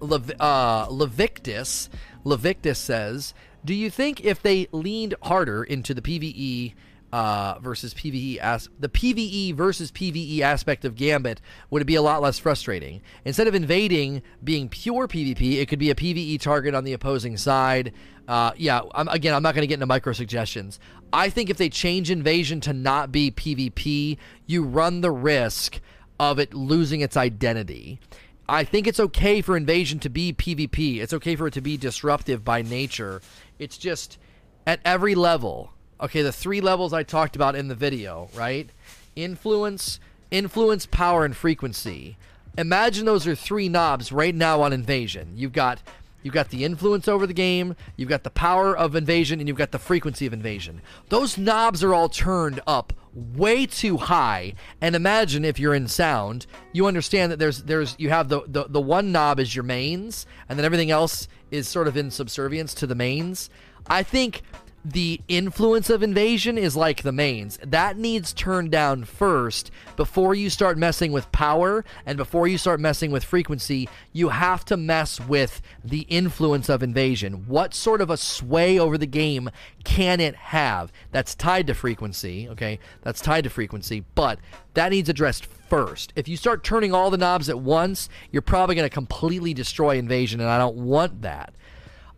Le- 0.01 0.35
uh, 0.41 0.89
Levictus 0.89 1.89
Levictus 2.25 2.79
says, 2.79 3.35
"Do 3.65 3.73
you 3.73 3.89
think 3.89 4.25
if 4.25 4.43
they 4.43 4.67
leaned 4.73 5.15
harder 5.23 5.63
into 5.63 5.95
the 5.95 6.03
PvE 6.03 6.75
uh, 7.13 7.59
versus 7.61 7.93
PVE 7.93 8.39
as 8.39 8.69
the 8.79 8.89
PVE 8.89 9.55
versus 9.55 9.93
PVE 9.93 10.41
aspect 10.41 10.85
of 10.85 10.95
Gambit 10.95 11.41
would 11.71 11.85
be 11.87 11.95
a 11.95 12.03
lot 12.03 12.23
less 12.23 12.39
frustrating. 12.39 13.03
Instead 13.25 13.47
of 13.47 13.55
invading 13.55 14.23
being 14.43 14.69
pure 14.69 15.07
PvP, 15.07 15.61
it 15.61 15.69
could 15.69 15.79
be 15.79 15.91
a 15.91 15.95
PVE 15.95 16.41
target 16.41 16.75
on 16.75 16.85
the 16.85 16.95
opposing 16.95 17.37
side. 17.37 17.93
Uh, 18.27 18.53
yeah, 18.57 18.81
I'm, 18.95 19.09
again, 19.09 19.35
I'm 19.35 19.43
not 19.43 19.55
going 19.55 19.63
to 19.63 19.67
get 19.67 19.75
into 19.75 19.87
micro 19.87 20.13
suggestions. 20.13 20.81
I 21.13 21.29
think 21.29 21.51
if 21.51 21.59
they 21.59 21.69
change 21.69 22.11
invasion 22.11 22.61
to 22.63 22.73
not 22.73 23.13
be 23.13 23.31
PvP, 23.31 24.17
you 24.47 24.65
run 24.65 25.03
the 25.03 25.11
risk 25.11 25.81
of 26.19 26.39
it 26.39 26.55
losing 26.55 27.03
its 27.03 27.17
identity. 27.17 28.01
I 28.49 28.65
think 28.65 28.87
it's 28.87 29.01
okay 29.01 29.41
for 29.41 29.57
invasion 29.57 29.99
to 30.01 30.09
be 30.09 30.33
PvP. 30.33 31.01
It's 31.01 31.13
okay 31.13 31.37
for 31.37 31.47
it 31.47 31.55
to 31.55 31.61
be 31.61 31.77
disruptive 31.77 32.45
by 32.45 32.63
nature. 32.63 33.21
It's 33.59 33.77
just 33.77 34.19
at 34.67 34.81
every 34.85 35.15
level 35.15 35.72
Okay, 36.03 36.23
the 36.23 36.33
three 36.33 36.61
levels 36.61 36.93
I 36.93 37.05
talked 37.05 37.37
about 37.37 37.55
in 37.55 37.69
the 37.69 37.77
video, 37.77 38.29
right? 38.35 38.69
Influence, 39.15 40.01
influence, 40.33 40.85
power, 40.85 41.25
and 41.25 41.37
frequency. 41.37 42.17
Imagine 42.59 43.07
those 43.07 43.27
are 43.29 43.37
three 43.37 43.69
knobs 43.69 44.11
right 44.11 44.35
now 44.35 44.63
on 44.63 44.73
invasion. 44.73 45.35
You've 45.37 45.53
got 45.53 45.81
You've 46.23 46.35
got 46.35 46.51
the 46.51 46.65
influence 46.65 47.09
over 47.09 47.27
the 47.27 47.35
game, 47.35 47.75
you've 47.97 48.09
got 48.09 48.23
the 48.23 48.31
power 48.31 48.77
of 48.77 48.95
invasion, 48.95 49.41
and 49.41 49.49
you've 49.49 49.59
got 49.59 49.73
the 49.73 49.79
frequency 49.79 50.25
of 50.25 50.33
invasion. 50.33 50.81
Those 51.09 51.37
knobs 51.37 51.83
are 51.83 51.93
all 51.93 52.09
turned 52.09 52.61
up 52.65 52.93
way 53.13 53.67
too 53.67 53.97
high. 53.97 54.55
And 54.81 54.95
imagine 54.95 55.45
if 55.45 55.59
you're 55.59 55.75
in 55.75 55.89
sound, 55.89 56.47
you 56.73 56.87
understand 56.87 57.33
that 57.33 57.39
there's 57.39 57.65
there's 57.65 57.97
you 57.99 58.11
have 58.11 58.29
the, 58.29 58.43
the, 58.47 58.67
the 58.69 58.81
one 58.81 59.11
knob 59.11 59.41
is 59.41 59.55
your 59.55 59.65
mains, 59.65 60.27
and 60.49 60.59
then 60.59 60.65
everything 60.65 60.91
else 60.91 61.27
is 61.51 61.67
sort 61.67 61.89
of 61.89 61.97
in 61.97 62.11
subservience 62.11 62.73
to 62.75 62.87
the 62.87 62.95
mains. 62.95 63.51
I 63.89 64.05
think 64.05 64.43
the 64.85 65.21
influence 65.29 65.89
of 65.91 66.03
invasion 66.03 66.59
is 66.59 66.75
like 66.75 67.03
the 67.03 67.13
mains. 67.13 67.59
That 67.63 67.97
needs 67.97 68.33
turned 68.33 68.73
down 68.73 69.05
first 69.05 69.71
before 69.97 70.35
you 70.35 70.51
start 70.51 70.77
messing 70.77 71.13
with 71.13 71.31
power 71.31 71.85
and 72.05 72.17
before 72.17 72.49
you 72.49 72.59
start 72.59 72.81
messing 72.81 73.13
with 73.13 73.23
frequency. 73.23 73.89
You 74.13 74.31
have 74.31 74.65
to 74.67 74.77
mess 74.77 75.21
with 75.21 75.63
the 75.85 76.01
influence 76.09 76.69
of 76.69 76.83
invasion. 76.83 77.45
What 77.47 77.75
sort 77.75 78.01
of 78.01 78.11
a 78.11 78.17
sway 78.17 78.79
over 78.79 78.99
the 78.99 79.07
game 79.07 79.51
can 79.85 80.19
it 80.21 80.35
have? 80.35 80.93
That's 81.13 81.35
tied 81.35 81.69
to 81.69 81.75
frequency, 81.75 82.49
okay? 82.49 82.81
That's 83.03 83.21
tied 83.21 83.45
to 83.45 83.51
frequency, 83.51 84.05
but 84.17 84.41
that 84.75 84.91
needs 84.91 85.09
addressed 85.09 85.47
first. 85.47 86.13
If 86.17 86.29
you 86.29 86.37
start 86.37 86.65
turning 86.65 86.93
all 86.93 87.11
the 87.11 87.17
knobs 87.17 87.49
at 87.49 87.61
once, 87.61 88.09
you're 88.31 88.43
probably 88.43 88.75
going 88.75 88.89
to 88.89 88.93
completely 88.93 89.55
destroy 89.55 89.97
invasion, 89.97 90.41
and 90.41 90.51
I 90.51 90.59
don't 90.59 90.77
want 90.77 91.23
that. 91.23 91.55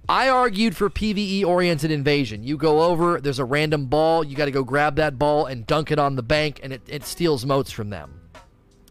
I 0.08 0.28
argued 0.28 0.76
for 0.76 0.90
PVE 0.90 1.44
oriented 1.44 1.90
invasion. 1.90 2.44
You 2.44 2.58
go 2.58 2.82
over, 2.82 3.20
there's 3.20 3.38
a 3.38 3.44
random 3.44 3.86
ball, 3.86 4.22
you 4.22 4.36
got 4.36 4.44
to 4.44 4.50
go 4.50 4.62
grab 4.62 4.96
that 4.96 5.18
ball 5.18 5.46
and 5.46 5.66
dunk 5.66 5.90
it 5.90 5.98
on 5.98 6.16
the 6.16 6.22
bank, 6.22 6.60
and 6.62 6.74
it, 6.74 6.82
it 6.86 7.04
steals 7.04 7.46
motes 7.46 7.70
from 7.70 7.88
them. 7.88 8.20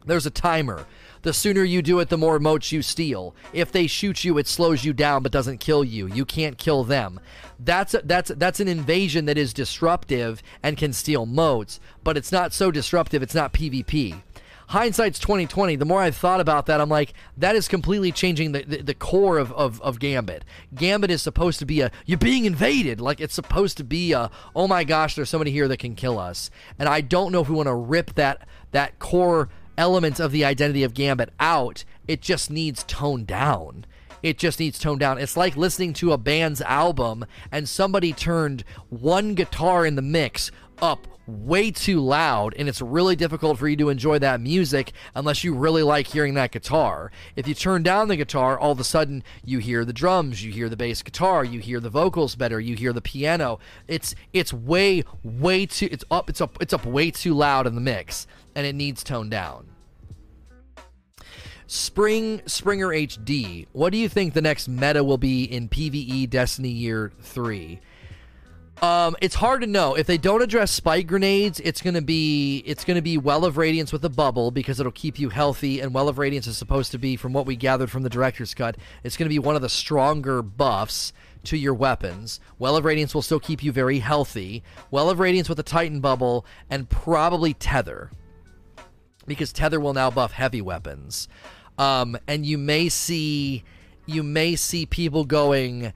There's 0.05 0.25
a 0.25 0.31
timer. 0.31 0.85
The 1.21 1.31
sooner 1.31 1.63
you 1.63 1.81
do 1.81 1.99
it, 1.99 2.09
the 2.09 2.17
more 2.17 2.39
motes 2.39 2.71
you 2.71 2.81
steal. 2.81 3.35
If 3.53 3.71
they 3.71 3.87
shoot 3.87 4.25
you, 4.25 4.37
it 4.37 4.47
slows 4.47 4.83
you 4.83 4.91
down 4.91 5.23
but 5.23 5.31
doesn't 5.31 5.59
kill 5.59 5.83
you. 5.83 6.07
You 6.07 6.25
can't 6.25 6.57
kill 6.57 6.83
them. 6.83 7.19
That's 7.59 7.93
a, 7.93 8.01
that's 8.03 8.29
that's 8.35 8.59
an 8.59 8.67
invasion 8.67 9.23
that 9.25 9.37
is 9.37 9.53
disruptive 9.53 10.43
and 10.61 10.75
can 10.75 10.91
steal 10.91 11.25
motes, 11.25 11.79
but 12.03 12.17
it's 12.17 12.33
not 12.33 12.51
so 12.51 12.71
disruptive. 12.71 13.23
It's 13.23 13.35
not 13.35 13.53
PvP 13.53 14.21
hindsight's 14.69 15.19
2020 15.19 15.75
the 15.75 15.85
more 15.85 16.01
i've 16.01 16.15
thought 16.15 16.39
about 16.39 16.65
that 16.65 16.79
i'm 16.81 16.89
like 16.89 17.13
that 17.37 17.55
is 17.55 17.67
completely 17.67 18.11
changing 18.11 18.51
the, 18.51 18.63
the, 18.63 18.77
the, 18.81 18.93
core 18.93 19.37
of, 19.37 19.51
of, 19.53 19.81
of 19.81 19.99
gambit. 19.99 20.43
Gambit 20.75 21.11
is 21.11 21.21
supposed 21.21 21.59
to 21.59 21.65
be 21.65 21.81
a 21.81 21.91
you're 22.05 22.17
being 22.17 22.45
invaded. 22.45 23.01
Like 23.01 23.19
it's 23.19 23.33
supposed 23.33 23.77
to 23.77 23.83
be 23.83 24.13
a 24.13 24.29
oh 24.55 24.67
my 24.67 24.83
gosh 24.83 25.15
there's 25.15 25.29
somebody 25.29 25.51
here 25.51 25.67
that 25.67 25.77
can 25.77 25.95
kill 25.95 26.19
us. 26.19 26.49
And 26.79 26.87
i 26.87 27.01
don't 27.01 27.31
know 27.31 27.41
if 27.41 27.49
we 27.49 27.55
want 27.55 27.67
to 27.67 27.75
rip 27.75 28.15
that 28.15 28.47
that 28.71 28.99
core 28.99 29.49
element 29.77 30.19
of 30.19 30.31
the 30.31 30.45
identity 30.45 30.83
of 30.83 30.93
gambit 30.93 31.31
out. 31.39 31.83
It 32.07 32.21
just 32.21 32.49
needs 32.49 32.83
toned 32.83 33.27
down. 33.27 33.85
It 34.21 34.37
just 34.37 34.59
needs 34.59 34.79
toned 34.79 35.01
down. 35.01 35.17
It's 35.17 35.35
like 35.35 35.57
listening 35.57 35.91
to 35.93 36.13
a 36.13 36.17
band's 36.17 36.61
album 36.61 37.25
and 37.51 37.67
somebody 37.67 38.13
turned 38.13 38.63
one 38.89 39.35
guitar 39.35 39.85
in 39.85 39.95
the 39.95 40.01
mix 40.01 40.49
up 40.83 41.07
way 41.25 41.71
too 41.71 42.01
loud 42.01 42.53
and 42.57 42.67
it's 42.67 42.81
really 42.81 43.15
difficult 43.15 43.57
for 43.57 43.69
you 43.69 43.77
to 43.77 43.87
enjoy 43.87 44.19
that 44.19 44.41
music 44.41 44.91
unless 45.15 45.41
you 45.41 45.55
really 45.55 45.81
like 45.81 46.05
hearing 46.05 46.33
that 46.33 46.51
guitar. 46.51 47.09
If 47.37 47.47
you 47.47 47.53
turn 47.53 47.81
down 47.83 48.09
the 48.09 48.17
guitar, 48.17 48.59
all 48.59 48.73
of 48.73 48.79
a 48.81 48.83
sudden 48.83 49.23
you 49.45 49.59
hear 49.59 49.85
the 49.85 49.93
drums, 49.93 50.43
you 50.43 50.51
hear 50.51 50.67
the 50.67 50.75
bass 50.75 51.01
guitar, 51.01 51.45
you 51.45 51.61
hear 51.61 51.79
the 51.79 51.89
vocals 51.89 52.35
better, 52.35 52.59
you 52.59 52.75
hear 52.75 52.91
the 52.91 53.01
piano. 53.01 53.59
It's 53.87 54.13
it's 54.33 54.51
way 54.51 55.05
way 55.23 55.65
too 55.65 55.87
it's 55.89 56.03
up 56.11 56.29
it's 56.29 56.41
up 56.41 56.57
it's 56.61 56.73
up 56.73 56.85
way 56.85 57.09
too 57.09 57.33
loud 57.33 57.65
in 57.65 57.75
the 57.75 57.81
mix 57.81 58.27
and 58.53 58.67
it 58.67 58.75
needs 58.75 59.03
toned 59.05 59.31
down. 59.31 59.69
Spring 61.67 62.41
Springer 62.45 62.89
HD. 62.89 63.67
What 63.71 63.93
do 63.93 63.97
you 63.97 64.09
think 64.09 64.33
the 64.33 64.41
next 64.41 64.67
meta 64.67 65.01
will 65.01 65.17
be 65.17 65.45
in 65.45 65.69
PvE 65.69 66.29
Destiny 66.29 66.69
Year 66.69 67.13
3? 67.21 67.79
Um, 68.83 69.15
it's 69.21 69.35
hard 69.35 69.61
to 69.61 69.67
know 69.67 69.95
if 69.95 70.07
they 70.07 70.17
don't 70.17 70.41
address 70.41 70.69
spike 70.69 71.07
grenades. 71.07 71.61
It's 71.61 71.81
gonna 71.81 72.01
be 72.01 72.61
it's 72.65 72.83
gonna 72.83 73.01
be 73.01 73.17
well 73.17 73.45
of 73.45 73.55
radiance 73.55 73.93
with 73.93 74.03
a 74.03 74.09
bubble 74.09 74.51
because 74.51 74.77
it'll 74.77 74.91
keep 74.91 75.17
you 75.17 75.29
healthy. 75.29 75.79
And 75.79 75.93
well 75.93 76.09
of 76.09 76.17
radiance 76.17 76.47
is 76.47 76.57
supposed 76.57 76.91
to 76.91 76.97
be, 76.97 77.15
from 77.15 77.31
what 77.31 77.45
we 77.45 77.55
gathered 77.55 77.89
from 77.89 78.03
the 78.03 78.09
director's 78.09 78.53
cut, 78.53 78.75
it's 79.05 79.15
gonna 79.15 79.29
be 79.29 79.39
one 79.39 79.55
of 79.55 79.61
the 79.61 79.69
stronger 79.69 80.41
buffs 80.41 81.13
to 81.45 81.55
your 81.55 81.73
weapons. 81.73 82.41
Well 82.59 82.75
of 82.75 82.83
Radiance 82.83 83.15
will 83.15 83.21
still 83.21 83.39
keep 83.39 83.63
you 83.63 83.71
very 83.71 83.99
healthy. 83.99 84.63
Well 84.91 85.09
of 85.09 85.19
Radiance 85.19 85.47
with 85.47 85.59
a 85.59 85.63
Titan 85.63 86.01
bubble, 86.01 86.45
and 86.69 86.89
probably 86.89 87.53
Tether. 87.53 88.11
Because 89.25 89.53
Tether 89.53 89.79
will 89.79 89.93
now 89.93 90.11
buff 90.11 90.33
heavy 90.33 90.61
weapons. 90.61 91.29
Um, 91.77 92.17
and 92.27 92.45
you 92.45 92.57
may 92.57 92.89
see 92.89 93.63
you 94.05 94.23
may 94.23 94.57
see 94.57 94.85
people 94.85 95.23
going 95.23 95.93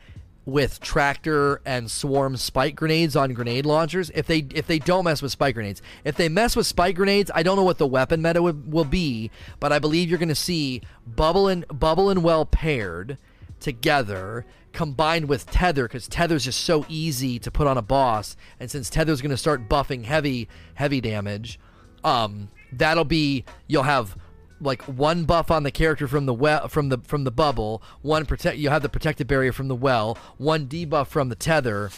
with 0.48 0.80
tractor 0.80 1.62
and 1.66 1.92
swarm 1.92 2.38
spike 2.38 2.74
grenades 2.74 3.18
on 3.18 3.34
grenade 3.34 3.66
launchers. 3.66 4.10
If 4.16 4.28
they 4.28 4.48
if 4.56 4.66
they 4.66 4.80
don't 4.80 5.04
mess 5.04 5.22
with 5.22 5.34
spike 5.34 5.56
grenades. 5.56 5.82
If 6.06 6.16
they 6.16 6.30
mess 6.30 6.56
with 6.56 6.66
spike 6.66 6.96
grenades 6.96 7.30
i 7.36 7.44
don't 7.44 7.58
know 7.58 7.66
what 7.66 7.78
the 7.78 7.86
weapon 7.86 8.22
meta 8.22 8.42
will, 8.42 8.86
be 8.86 9.30
but 9.60 9.74
i 9.74 9.80
believe 9.80 10.10
you're 10.10 10.18
going 10.18 10.30
to 10.30 10.36
see 10.36 10.82
bubble 11.06 11.50
and 11.50 11.68
bubble 11.68 12.10
and 12.10 12.24
well 12.24 12.46
paired 12.46 13.18
together 13.60 14.46
combined 14.72 15.28
with 15.28 15.52
tether 15.52 15.84
because 15.84 16.08
tether's 16.08 16.46
just 16.46 16.62
so 16.62 16.86
easy 16.88 17.40
to 17.40 17.52
put 17.52 17.68
on 17.68 17.78
a 17.78 17.82
boss. 17.82 18.38
And 18.60 18.72
since 18.72 18.90
tether's 18.90 19.22
going 19.22 19.32
to 19.32 19.38
start 19.38 19.68
buffing 19.68 20.06
heavy 20.06 20.48
heavy 20.76 21.02
damage 21.02 21.60
um 22.06 22.48
that'll 22.72 23.04
be 23.04 23.44
you'll 23.68 23.84
have 23.84 24.16
like 24.60 24.82
one 24.84 25.26
buff 25.26 25.52
on 25.52 25.64
the 25.64 25.72
character 25.72 26.08
from 26.08 26.26
the 26.26 26.34
well 26.34 26.68
from 26.68 26.90
the 26.90 26.98
from 27.00 27.24
the 27.24 27.32
bubble, 27.32 27.82
one 28.02 28.26
protect 28.26 28.58
you 28.58 28.70
have 28.70 28.82
the 28.82 28.90
protective 28.90 29.28
barrier 29.28 29.52
from 29.52 29.68
the 29.68 29.76
well, 29.76 30.18
one 30.38 30.68
debuff 30.68 31.08
from 31.08 31.30
the 31.30 31.36
tether, 31.36 31.90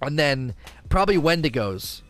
and 0.00 0.18
then 0.18 0.54
probably 0.88 1.16
Wendigos. 1.16 2.02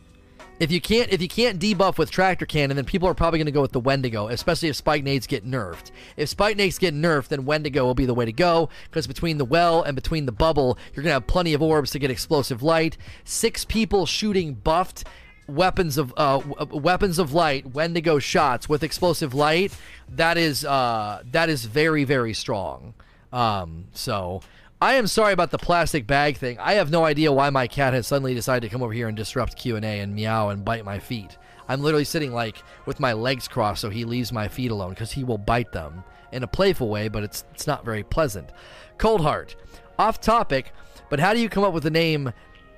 If 0.61 0.73
you 0.73 0.81
can't 0.81 1.13
if 1.13 1.23
you 1.23 1.29
can't 1.29 1.61
debuff 1.61 1.99
with 1.99 2.11
tractor 2.11 2.45
cannon, 2.45 2.77
then 2.77 2.85
people 2.85 3.09
are 3.09 3.15
probably 3.15 3.39
going 3.39 3.47
to 3.47 3.53
go 3.53 3.63
with 3.63 3.73
the 3.73 3.81
Wendigo, 3.81 4.27
especially 4.27 4.69
if 4.69 4.77
spike 4.77 5.05
nades 5.05 5.29
get 5.29 5.47
nerfed. 5.47 5.93
If 6.17 6.29
spike 6.29 6.57
nades 6.57 6.79
get 6.79 6.95
nerfed, 6.95 7.29
then 7.29 7.45
Wendigo 7.45 7.85
will 7.85 7.95
be 7.95 8.07
the 8.07 8.15
way 8.15 8.25
to 8.25 8.33
go 8.33 8.69
because 8.91 9.07
between 9.07 9.39
the 9.39 9.45
well 9.45 9.83
and 9.83 9.95
between 9.95 10.27
the 10.27 10.33
bubble, 10.33 10.77
you're 10.89 11.05
going 11.05 11.11
to 11.11 11.15
have 11.15 11.29
plenty 11.29 11.55
of 11.55 11.63
orbs 11.63 11.93
to 11.93 12.01
get 12.01 12.11
explosive 12.11 12.61
light. 12.61 12.97
Six 13.23 13.65
people 13.65 14.05
shooting 14.05 14.55
buffed 14.55 15.05
weapons 15.49 15.99
of 15.99 16.13
uh, 16.17 16.41
weapons 16.71 17.19
of 17.19 17.33
light, 17.33 17.75
Wendigo 17.75 18.19
shots 18.19 18.69
with 18.69 18.83
explosive 18.83 19.35
light, 19.35 19.77
that 20.11 20.39
is 20.39 20.65
uh, 20.65 21.23
that 21.33 21.49
is 21.49 21.65
very 21.65 22.05
very 22.05 22.35
strong. 22.35 22.95
Um, 23.33 23.87
so 23.93 24.43
I 24.81 24.95
am 24.95 25.07
sorry 25.07 25.33
about 25.33 25.51
the 25.51 25.59
plastic 25.59 26.07
bag 26.07 26.37
thing. 26.37 26.59
I 26.59 26.75
have 26.75 26.91
no 26.91 27.05
idea 27.05 27.33
why 27.33 27.51
my 27.51 27.67
cat 27.67 27.95
has 27.95 28.07
suddenly 28.07 28.35
decided 28.35 28.69
to 28.69 28.73
come 28.73 28.83
over 28.83 28.93
here 28.93 29.09
and 29.09 29.17
disrupt 29.17 29.57
Q 29.57 29.77
and 29.77 29.85
A 29.85 30.01
and 30.01 30.15
meow 30.15 30.51
and 30.51 30.65
bite 30.65 30.85
my 30.85 30.99
feet. 30.99 31.37
I'm 31.69 31.83
literally 31.83 32.05
sitting 32.05 32.33
like 32.33 32.63
with 32.87 33.01
my 33.01 33.13
legs 33.13 33.49
crossed 33.49 33.81
so 33.81 33.91
he 33.91 34.05
leaves 34.05 34.33
my 34.33 34.49
feet 34.49 34.71
alone 34.71 34.91
because 34.91 35.13
he 35.13 35.25
will 35.25 35.39
bite 35.39 35.73
them 35.73 36.05
in 36.33 36.43
a 36.43 36.47
playful 36.47 36.89
way, 36.89 37.09
but 37.09 37.23
it's 37.23 37.45
it's 37.53 37.67
not 37.67 37.85
very 37.85 38.03
pleasant. 38.03 38.51
Cold 38.99 39.21
Heart, 39.21 39.57
off 39.99 40.21
topic, 40.21 40.73
but 41.11 41.21
how 41.21 41.33
do 41.35 41.41
you 41.41 41.49
come 41.49 41.65
up 41.65 41.73
with 41.73 41.83
the 41.83 41.91
name 41.91 42.33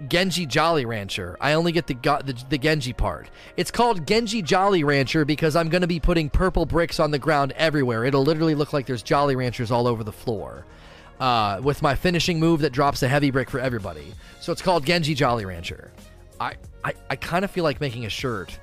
Genji 0.08 0.46
Jolly 0.46 0.84
Rancher. 0.84 1.36
I 1.40 1.52
only 1.52 1.72
get 1.72 1.86
the, 1.86 1.94
the, 1.94 2.44
the 2.48 2.58
Genji 2.58 2.92
part. 2.92 3.28
It's 3.56 3.70
called 3.70 4.06
Genji 4.06 4.42
Jolly 4.42 4.84
Rancher 4.84 5.24
because 5.24 5.56
I'm 5.56 5.68
going 5.68 5.82
to 5.82 5.86
be 5.86 6.00
putting 6.00 6.30
purple 6.30 6.66
bricks 6.66 6.98
on 6.98 7.10
the 7.10 7.18
ground 7.18 7.52
everywhere. 7.56 8.04
It'll 8.04 8.22
literally 8.22 8.54
look 8.54 8.72
like 8.72 8.86
there's 8.86 9.02
Jolly 9.02 9.36
Ranchers 9.36 9.70
all 9.70 9.86
over 9.86 10.04
the 10.04 10.12
floor. 10.12 10.64
Uh, 11.18 11.60
with 11.62 11.82
my 11.82 11.94
finishing 11.94 12.40
move 12.40 12.60
that 12.60 12.72
drops 12.72 13.02
a 13.02 13.08
heavy 13.08 13.30
brick 13.30 13.50
for 13.50 13.60
everybody. 13.60 14.14
So 14.40 14.52
it's 14.52 14.62
called 14.62 14.86
Genji 14.86 15.14
Jolly 15.14 15.44
Rancher. 15.44 15.92
I, 16.40 16.54
I, 16.82 16.94
I 17.10 17.16
kind 17.16 17.44
of 17.44 17.50
feel 17.50 17.62
like 17.62 17.78
making 17.78 18.06
a 18.06 18.08
shirt 18.08 18.58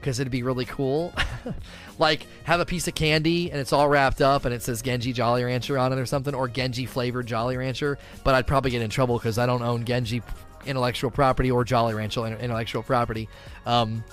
because 0.00 0.18
it'd 0.18 0.32
be 0.32 0.42
really 0.42 0.64
cool. 0.64 1.12
like 2.00 2.26
have 2.44 2.58
a 2.58 2.66
piece 2.66 2.88
of 2.88 2.96
candy 2.96 3.50
and 3.52 3.60
it's 3.60 3.72
all 3.72 3.88
wrapped 3.88 4.20
up 4.20 4.44
and 4.44 4.52
it 4.52 4.62
says 4.62 4.82
Genji 4.82 5.12
Jolly 5.12 5.44
Rancher 5.44 5.78
on 5.78 5.92
it 5.92 6.00
or 6.00 6.06
something, 6.06 6.34
or 6.34 6.48
Genji 6.48 6.84
flavored 6.84 7.26
Jolly 7.26 7.56
Rancher. 7.56 7.96
But 8.24 8.34
I'd 8.34 8.46
probably 8.46 8.72
get 8.72 8.82
in 8.82 8.90
trouble 8.90 9.18
because 9.18 9.38
I 9.38 9.46
don't 9.46 9.62
own 9.62 9.84
Genji 9.84 10.22
intellectual 10.66 11.10
property 11.10 11.50
or 11.50 11.64
Jolly 11.64 11.94
Rancher 11.94 12.26
intellectual 12.26 12.82
property. 12.82 13.28
Um, 13.66 14.04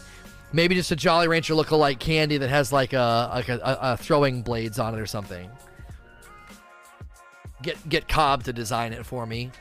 maybe 0.54 0.76
just 0.76 0.92
a 0.92 0.96
Jolly 0.96 1.28
Rancher 1.28 1.56
look-alike 1.56 2.00
candy 2.00 2.38
that 2.38 2.50
has 2.50 2.72
like 2.72 2.94
a 2.94 3.30
like 3.34 3.50
a, 3.50 3.58
a, 3.58 3.78
a 3.94 3.98
throwing 3.98 4.42
blades 4.42 4.80
on 4.80 4.94
it 4.94 5.00
or 5.00 5.06
something. 5.06 5.50
Get 7.62 7.90
get 7.90 8.08
Cobb 8.08 8.44
to 8.44 8.54
design 8.54 8.94
it 8.94 9.06
for 9.06 9.26
me. 9.26 9.52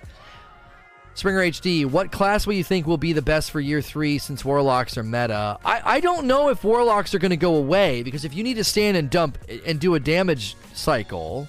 Springer 1.16 1.40
HD, 1.40 1.86
what 1.86 2.12
class 2.12 2.46
will 2.46 2.52
you 2.52 2.62
think 2.62 2.86
will 2.86 2.98
be 2.98 3.14
the 3.14 3.22
best 3.22 3.50
for 3.50 3.58
year 3.58 3.80
three 3.80 4.18
since 4.18 4.44
Warlocks 4.44 4.98
are 4.98 5.02
meta? 5.02 5.58
I, 5.64 5.80
I 5.82 6.00
don't 6.00 6.26
know 6.26 6.50
if 6.50 6.62
Warlocks 6.62 7.14
are 7.14 7.18
going 7.18 7.30
to 7.30 7.38
go 7.38 7.56
away 7.56 8.02
because 8.02 8.26
if 8.26 8.34
you 8.34 8.44
need 8.44 8.58
to 8.58 8.64
stand 8.64 8.98
and 8.98 9.08
dump 9.08 9.38
and 9.64 9.80
do 9.80 9.94
a 9.94 10.00
damage 10.00 10.56
cycle, 10.74 11.48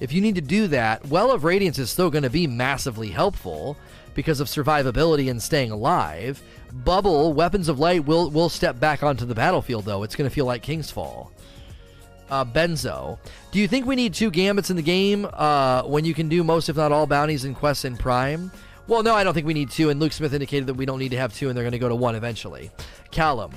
if 0.00 0.12
you 0.12 0.20
need 0.20 0.34
to 0.34 0.40
do 0.40 0.66
that, 0.68 1.06
Well 1.06 1.30
of 1.30 1.44
Radiance 1.44 1.78
is 1.78 1.88
still 1.88 2.10
going 2.10 2.24
to 2.24 2.30
be 2.30 2.48
massively 2.48 3.08
helpful 3.08 3.76
because 4.16 4.40
of 4.40 4.48
survivability 4.48 5.30
and 5.30 5.40
staying 5.40 5.70
alive. 5.70 6.42
Bubble, 6.72 7.32
Weapons 7.32 7.68
of 7.68 7.78
Light 7.78 8.04
will 8.04 8.30
will 8.30 8.48
step 8.48 8.80
back 8.80 9.04
onto 9.04 9.24
the 9.24 9.34
battlefield 9.34 9.84
though. 9.84 10.02
It's 10.02 10.16
going 10.16 10.28
to 10.28 10.34
feel 10.34 10.46
like 10.46 10.62
King's 10.62 10.90
Fall. 10.90 11.30
Uh, 12.28 12.44
Benzo, 12.44 13.18
do 13.52 13.60
you 13.60 13.68
think 13.68 13.86
we 13.86 13.94
need 13.94 14.12
two 14.12 14.32
gambits 14.32 14.70
in 14.70 14.74
the 14.74 14.82
game 14.82 15.28
uh, 15.32 15.82
when 15.84 16.04
you 16.04 16.12
can 16.12 16.28
do 16.28 16.42
most, 16.42 16.68
if 16.68 16.74
not 16.74 16.90
all, 16.90 17.06
bounties 17.06 17.44
and 17.44 17.54
quests 17.54 17.84
in 17.84 17.96
Prime? 17.96 18.50
Well, 18.88 19.04
no, 19.04 19.14
I 19.14 19.22
don't 19.22 19.32
think 19.32 19.46
we 19.46 19.54
need 19.54 19.70
two, 19.70 19.90
and 19.90 20.00
Luke 20.00 20.12
Smith 20.12 20.32
indicated 20.32 20.66
that 20.66 20.74
we 20.74 20.86
don't 20.86 20.98
need 20.98 21.10
to 21.10 21.18
have 21.18 21.32
two, 21.32 21.48
and 21.48 21.56
they're 21.56 21.62
going 21.62 21.70
to 21.72 21.78
go 21.78 21.88
to 21.88 21.94
one 21.94 22.16
eventually. 22.16 22.72
Callum, 23.12 23.52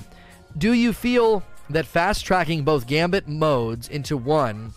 do 0.57 0.73
you 0.73 0.93
feel 0.93 1.43
that 1.71 1.87
fast 1.87 2.25
tracking 2.25 2.63
both 2.63 2.85
gambit 2.85 3.27
modes 3.27 3.87
into 3.89 4.17
one, 4.17 4.73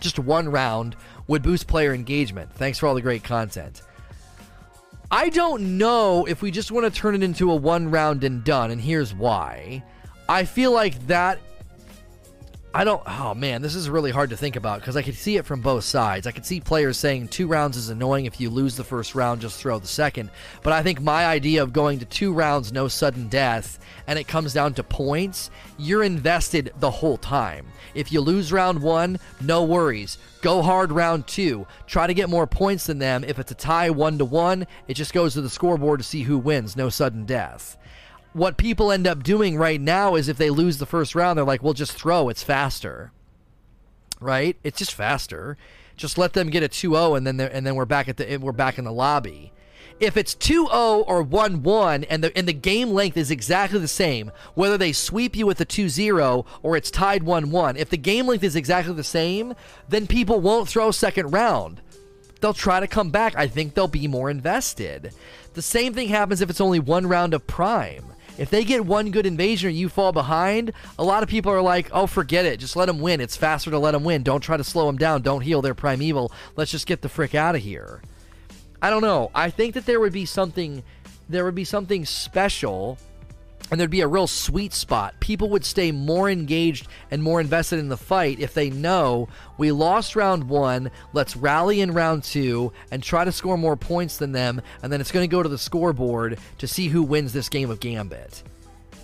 just 0.00 0.18
one 0.18 0.48
round, 0.48 0.96
would 1.26 1.42
boost 1.42 1.66
player 1.66 1.92
engagement? 1.92 2.50
Thanks 2.54 2.78
for 2.78 2.86
all 2.86 2.94
the 2.94 3.02
great 3.02 3.24
content. 3.24 3.82
I 5.14 5.28
don't 5.28 5.76
know 5.76 6.24
if 6.24 6.40
we 6.40 6.50
just 6.50 6.72
want 6.72 6.86
to 6.86 6.90
turn 6.90 7.14
it 7.14 7.22
into 7.22 7.52
a 7.52 7.54
one 7.54 7.90
round 7.90 8.24
and 8.24 8.42
done, 8.42 8.70
and 8.70 8.80
here's 8.80 9.12
why. 9.12 9.84
I 10.26 10.46
feel 10.46 10.72
like 10.72 11.06
that. 11.06 11.38
I 12.74 12.84
don't. 12.84 13.02
Oh 13.06 13.34
man, 13.34 13.60
this 13.60 13.74
is 13.74 13.90
really 13.90 14.10
hard 14.10 14.30
to 14.30 14.36
think 14.36 14.56
about 14.56 14.80
because 14.80 14.96
I 14.96 15.02
could 15.02 15.14
see 15.14 15.36
it 15.36 15.44
from 15.44 15.60
both 15.60 15.84
sides. 15.84 16.26
I 16.26 16.30
could 16.30 16.46
see 16.46 16.58
players 16.58 16.96
saying 16.96 17.28
two 17.28 17.46
rounds 17.46 17.76
is 17.76 17.90
annoying. 17.90 18.24
If 18.24 18.40
you 18.40 18.48
lose 18.48 18.76
the 18.76 18.84
first 18.84 19.14
round, 19.14 19.42
just 19.42 19.60
throw 19.60 19.78
the 19.78 19.86
second. 19.86 20.30
But 20.62 20.72
I 20.72 20.82
think 20.82 21.02
my 21.02 21.26
idea 21.26 21.62
of 21.62 21.74
going 21.74 21.98
to 21.98 22.06
two 22.06 22.32
rounds, 22.32 22.72
no 22.72 22.88
sudden 22.88 23.28
death, 23.28 23.78
and 24.06 24.18
it 24.18 24.26
comes 24.26 24.54
down 24.54 24.72
to 24.74 24.82
points, 24.82 25.50
you're 25.78 26.02
invested 26.02 26.72
the 26.80 26.90
whole 26.90 27.18
time. 27.18 27.66
If 27.94 28.10
you 28.10 28.22
lose 28.22 28.52
round 28.52 28.80
one, 28.80 29.18
no 29.42 29.64
worries. 29.64 30.16
Go 30.40 30.62
hard 30.62 30.92
round 30.92 31.26
two. 31.26 31.66
Try 31.86 32.06
to 32.06 32.14
get 32.14 32.30
more 32.30 32.46
points 32.46 32.86
than 32.86 32.98
them. 32.98 33.22
If 33.22 33.38
it's 33.38 33.52
a 33.52 33.54
tie 33.54 33.90
one 33.90 34.16
to 34.16 34.24
one, 34.24 34.66
it 34.88 34.94
just 34.94 35.12
goes 35.12 35.34
to 35.34 35.42
the 35.42 35.50
scoreboard 35.50 36.00
to 36.00 36.04
see 36.04 36.22
who 36.22 36.38
wins. 36.38 36.74
No 36.74 36.88
sudden 36.88 37.26
death. 37.26 37.76
What 38.32 38.56
people 38.56 38.90
end 38.90 39.06
up 39.06 39.22
doing 39.22 39.56
right 39.56 39.80
now 39.80 40.14
is 40.14 40.28
if 40.28 40.38
they 40.38 40.50
lose 40.50 40.78
the 40.78 40.86
first 40.86 41.14
round, 41.14 41.36
they're 41.36 41.44
like, 41.44 41.62
well, 41.62 41.74
just 41.74 41.92
throw. 41.92 42.28
It's 42.28 42.42
faster. 42.42 43.12
Right? 44.20 44.56
It's 44.64 44.78
just 44.78 44.94
faster. 44.94 45.58
Just 45.96 46.16
let 46.16 46.32
them 46.32 46.48
get 46.48 46.62
a 46.62 46.68
2-0 46.68 47.16
and 47.16 47.26
then 47.26 47.40
and 47.40 47.66
then 47.66 47.74
we're 47.74 47.84
back 47.84 48.08
at 48.08 48.16
the 48.16 48.30
eh, 48.30 48.36
we're 48.36 48.52
back 48.52 48.78
in 48.78 48.84
the 48.84 48.92
lobby. 48.92 49.52
If 50.00 50.16
it's 50.16 50.34
2-0 50.34 50.68
or 51.06 51.24
1-1 51.24 52.06
and 52.08 52.24
the 52.24 52.36
and 52.36 52.48
the 52.48 52.52
game 52.52 52.90
length 52.90 53.16
is 53.16 53.30
exactly 53.30 53.78
the 53.78 53.86
same, 53.86 54.32
whether 54.54 54.78
they 54.78 54.92
sweep 54.92 55.36
you 55.36 55.46
with 55.46 55.60
a 55.60 55.66
2-0 55.66 56.46
or 56.62 56.76
it's 56.76 56.90
tied 56.90 57.22
1-1, 57.22 57.76
if 57.76 57.90
the 57.90 57.98
game 57.98 58.26
length 58.26 58.42
is 58.42 58.56
exactly 58.56 58.94
the 58.94 59.04
same, 59.04 59.54
then 59.88 60.06
people 60.06 60.40
won't 60.40 60.68
throw 60.68 60.90
second 60.90 61.30
round. 61.30 61.82
They'll 62.40 62.54
try 62.54 62.80
to 62.80 62.88
come 62.88 63.10
back. 63.10 63.36
I 63.36 63.46
think 63.46 63.74
they'll 63.74 63.86
be 63.86 64.08
more 64.08 64.30
invested. 64.30 65.12
The 65.54 65.62
same 65.62 65.94
thing 65.94 66.08
happens 66.08 66.40
if 66.40 66.50
it's 66.50 66.60
only 66.60 66.80
one 66.80 67.06
round 67.06 67.34
of 67.34 67.46
prime. 67.46 68.11
If 68.38 68.50
they 68.50 68.64
get 68.64 68.84
one 68.84 69.10
good 69.10 69.26
invasion 69.26 69.68
or 69.68 69.70
you 69.70 69.88
fall 69.88 70.12
behind, 70.12 70.72
a 70.98 71.04
lot 71.04 71.22
of 71.22 71.28
people 71.28 71.52
are 71.52 71.62
like, 71.62 71.90
oh, 71.92 72.06
forget 72.06 72.46
it. 72.46 72.58
Just 72.58 72.76
let 72.76 72.86
them 72.86 73.00
win. 73.00 73.20
It's 73.20 73.36
faster 73.36 73.70
to 73.70 73.78
let 73.78 73.92
them 73.92 74.04
win. 74.04 74.22
Don't 74.22 74.40
try 74.40 74.56
to 74.56 74.64
slow 74.64 74.86
them 74.86 74.96
down. 74.96 75.22
Don't 75.22 75.42
heal 75.42 75.62
their 75.62 75.74
primeval. 75.74 76.32
Let's 76.56 76.70
just 76.70 76.86
get 76.86 77.02
the 77.02 77.08
frick 77.08 77.34
out 77.34 77.54
of 77.54 77.62
here. 77.62 78.02
I 78.80 78.90
don't 78.90 79.02
know. 79.02 79.30
I 79.34 79.50
think 79.50 79.74
that 79.74 79.86
there 79.86 80.00
would 80.00 80.12
be 80.12 80.24
something 80.24 80.82
there 81.28 81.44
would 81.44 81.54
be 81.54 81.64
something 81.64 82.04
special 82.04 82.98
and 83.72 83.80
there'd 83.80 83.90
be 83.90 84.02
a 84.02 84.06
real 84.06 84.26
sweet 84.26 84.74
spot. 84.74 85.18
People 85.18 85.48
would 85.48 85.64
stay 85.64 85.92
more 85.92 86.28
engaged 86.28 86.86
and 87.10 87.22
more 87.22 87.40
invested 87.40 87.78
in 87.78 87.88
the 87.88 87.96
fight 87.96 88.38
if 88.38 88.52
they 88.52 88.68
know 88.68 89.28
we 89.56 89.72
lost 89.72 90.14
round 90.14 90.50
one, 90.50 90.90
let's 91.14 91.38
rally 91.38 91.80
in 91.80 91.94
round 91.94 92.22
two 92.22 92.70
and 92.90 93.02
try 93.02 93.24
to 93.24 93.32
score 93.32 93.56
more 93.56 93.76
points 93.76 94.18
than 94.18 94.32
them, 94.32 94.60
and 94.82 94.92
then 94.92 95.00
it's 95.00 95.10
going 95.10 95.26
to 95.26 95.36
go 95.36 95.42
to 95.42 95.48
the 95.48 95.56
scoreboard 95.56 96.38
to 96.58 96.68
see 96.68 96.88
who 96.88 97.02
wins 97.02 97.32
this 97.32 97.48
game 97.48 97.70
of 97.70 97.80
Gambit. 97.80 98.42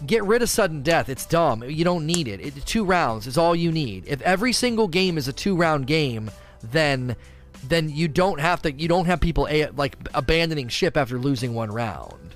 Get 0.07 0.23
rid 0.25 0.43
of 0.43 0.51
sudden 0.51 0.83
death. 0.83 1.09
It's 1.09 1.25
dumb. 1.25 1.65
You 1.65 1.85
don't 1.85 2.05
need 2.05 2.29
it. 2.29 2.41
it 2.45 2.67
two 2.67 2.85
rounds 2.85 3.27
is 3.27 3.39
all 3.39 3.57
you 3.57 3.73
need. 3.73 4.05
If 4.07 4.21
every 4.21 4.53
single 4.53 4.87
game 4.87 5.17
is 5.17 5.29
a 5.29 5.33
two 5.33 5.57
round 5.57 5.87
game, 5.87 6.31
then 6.63 7.17
then 7.65 7.89
you 7.89 8.07
don't 8.07 8.39
have 8.39 8.61
to 8.63 8.73
you 8.73 8.87
don't 8.87 9.07
have 9.07 9.19
people 9.19 9.49
a, 9.51 9.69
like 9.71 9.97
abandoning 10.13 10.69
ship 10.69 10.99
after 10.99 11.19
losing 11.19 11.55
one 11.55 11.73
round. 11.73 12.28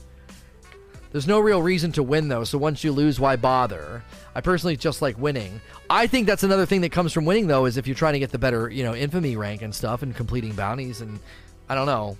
There's 1.12 1.26
no 1.26 1.40
real 1.40 1.62
reason 1.62 1.92
to 1.92 2.02
win 2.02 2.28
though, 2.28 2.44
so 2.44 2.56
once 2.56 2.82
you 2.82 2.90
lose, 2.90 3.20
why 3.20 3.36
bother? 3.36 4.02
I 4.34 4.40
personally 4.40 4.76
just 4.78 5.02
like 5.02 5.18
winning. 5.18 5.60
I 5.90 6.06
think 6.06 6.26
that's 6.26 6.42
another 6.42 6.64
thing 6.64 6.80
that 6.80 6.90
comes 6.90 7.12
from 7.12 7.26
winning 7.26 7.46
though, 7.46 7.66
is 7.66 7.76
if 7.76 7.86
you're 7.86 7.94
trying 7.94 8.14
to 8.14 8.18
get 8.18 8.30
the 8.30 8.38
better, 8.38 8.70
you 8.70 8.82
know, 8.82 8.94
infamy 8.94 9.36
rank 9.36 9.60
and 9.60 9.74
stuff 9.74 10.02
and 10.02 10.16
completing 10.16 10.54
bounties 10.54 11.02
and 11.02 11.20
I 11.68 11.74
don't 11.74 11.86
know. 11.86 12.16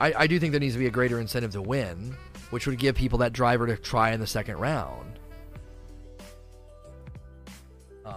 I, 0.00 0.12
I 0.14 0.26
do 0.26 0.40
think 0.40 0.50
there 0.50 0.60
needs 0.60 0.74
to 0.74 0.80
be 0.80 0.86
a 0.86 0.90
greater 0.90 1.20
incentive 1.20 1.52
to 1.52 1.62
win, 1.62 2.16
which 2.50 2.66
would 2.66 2.78
give 2.78 2.96
people 2.96 3.20
that 3.20 3.32
driver 3.32 3.68
to 3.68 3.76
try 3.76 4.10
in 4.10 4.18
the 4.18 4.26
second 4.26 4.58
round. 4.58 5.18
Um, 8.04 8.14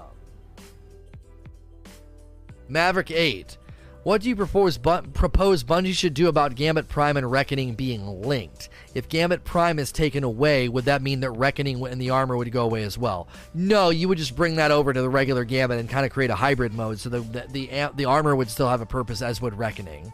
Maverick 2.68 3.12
8. 3.12 3.56
What 4.04 4.22
do 4.22 4.30
you 4.30 4.36
propose, 4.36 4.78
bu- 4.78 5.02
propose 5.14 5.64
Bungie 5.64 5.94
should 5.94 6.14
do 6.14 6.30
about 6.30 6.56
Gambit 6.56 6.88
Prime 6.88 7.18
and 7.18 7.30
Reckoning 7.30 7.76
being 7.76 8.22
linked? 8.22 8.70
If 8.96 9.10
Gambit 9.10 9.44
Prime 9.44 9.78
is 9.78 9.92
taken 9.92 10.24
away, 10.24 10.70
would 10.70 10.86
that 10.86 11.02
mean 11.02 11.20
that 11.20 11.32
Reckoning 11.32 11.86
and 11.86 12.02
the 12.02 12.10
armor 12.12 12.38
would 12.38 12.50
go 12.52 12.64
away 12.64 12.84
as 12.84 12.98
well? 12.98 13.28
No, 13.54 13.90
you 13.90 14.08
would 14.08 14.18
just 14.18 14.38
bring 14.38 14.56
that 14.56 14.72
over 14.72 14.94
to 14.94 15.02
the 15.02 15.10
regular 15.10 15.44
Gambit 15.44 15.80
and 15.80 15.90
kind 15.90 16.06
of 16.06 16.14
create 16.14 16.30
a 16.30 16.36
hybrid 16.36 16.74
mode 16.74 17.00
so 17.00 17.10
the, 17.10 17.20
the, 17.20 17.46
the, 17.52 17.90
the 17.96 18.06
armor 18.06 18.36
would 18.36 18.50
still 18.50 18.70
have 18.70 18.82
a 18.82 18.86
purpose, 18.86 19.22
as 19.22 19.42
would 19.42 19.58
Reckoning. 19.58 20.14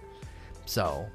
So, 0.66 1.06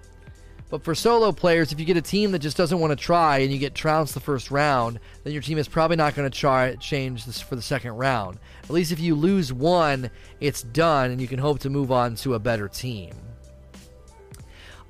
but 0.71 0.85
for 0.85 0.95
solo 0.95 1.33
players, 1.33 1.73
if 1.73 1.81
you 1.81 1.85
get 1.85 1.97
a 1.97 2.03
team 2.03 2.31
that 2.31 2.39
just 2.39 2.57
doesn't 2.57 2.79
want 2.79 2.93
to 2.93 2.97
try 2.97 3.39
and 3.39 3.53
you 3.53 3.59
get 3.59 3.75
trounced 3.75 4.15
the 4.15 4.21
first 4.21 4.53
round, 4.53 5.01
then 5.25 5.33
your 5.33 5.43
team 5.43 5.59
is 5.59 5.67
probably 5.67 5.97
not 5.97 6.15
going 6.15 6.31
to 6.31 6.39
try 6.39 6.77
change 6.77 7.27
this 7.27 7.41
for 7.41 7.57
the 7.57 7.63
second 7.63 7.93
round. 7.93 8.39
At 8.63 8.71
least 8.71 8.93
if 8.93 9.01
you 9.01 9.17
lose 9.17 9.53
one, 9.53 10.11
it's 10.39 10.63
done 10.63 11.11
and 11.11 11.21
you 11.21 11.27
can 11.27 11.41
hope 11.41 11.59
to 11.61 11.71
move 11.71 11.91
on 11.91 12.15
to 12.17 12.35
a 12.35 12.39
better 12.39 12.69
team. 12.69 13.13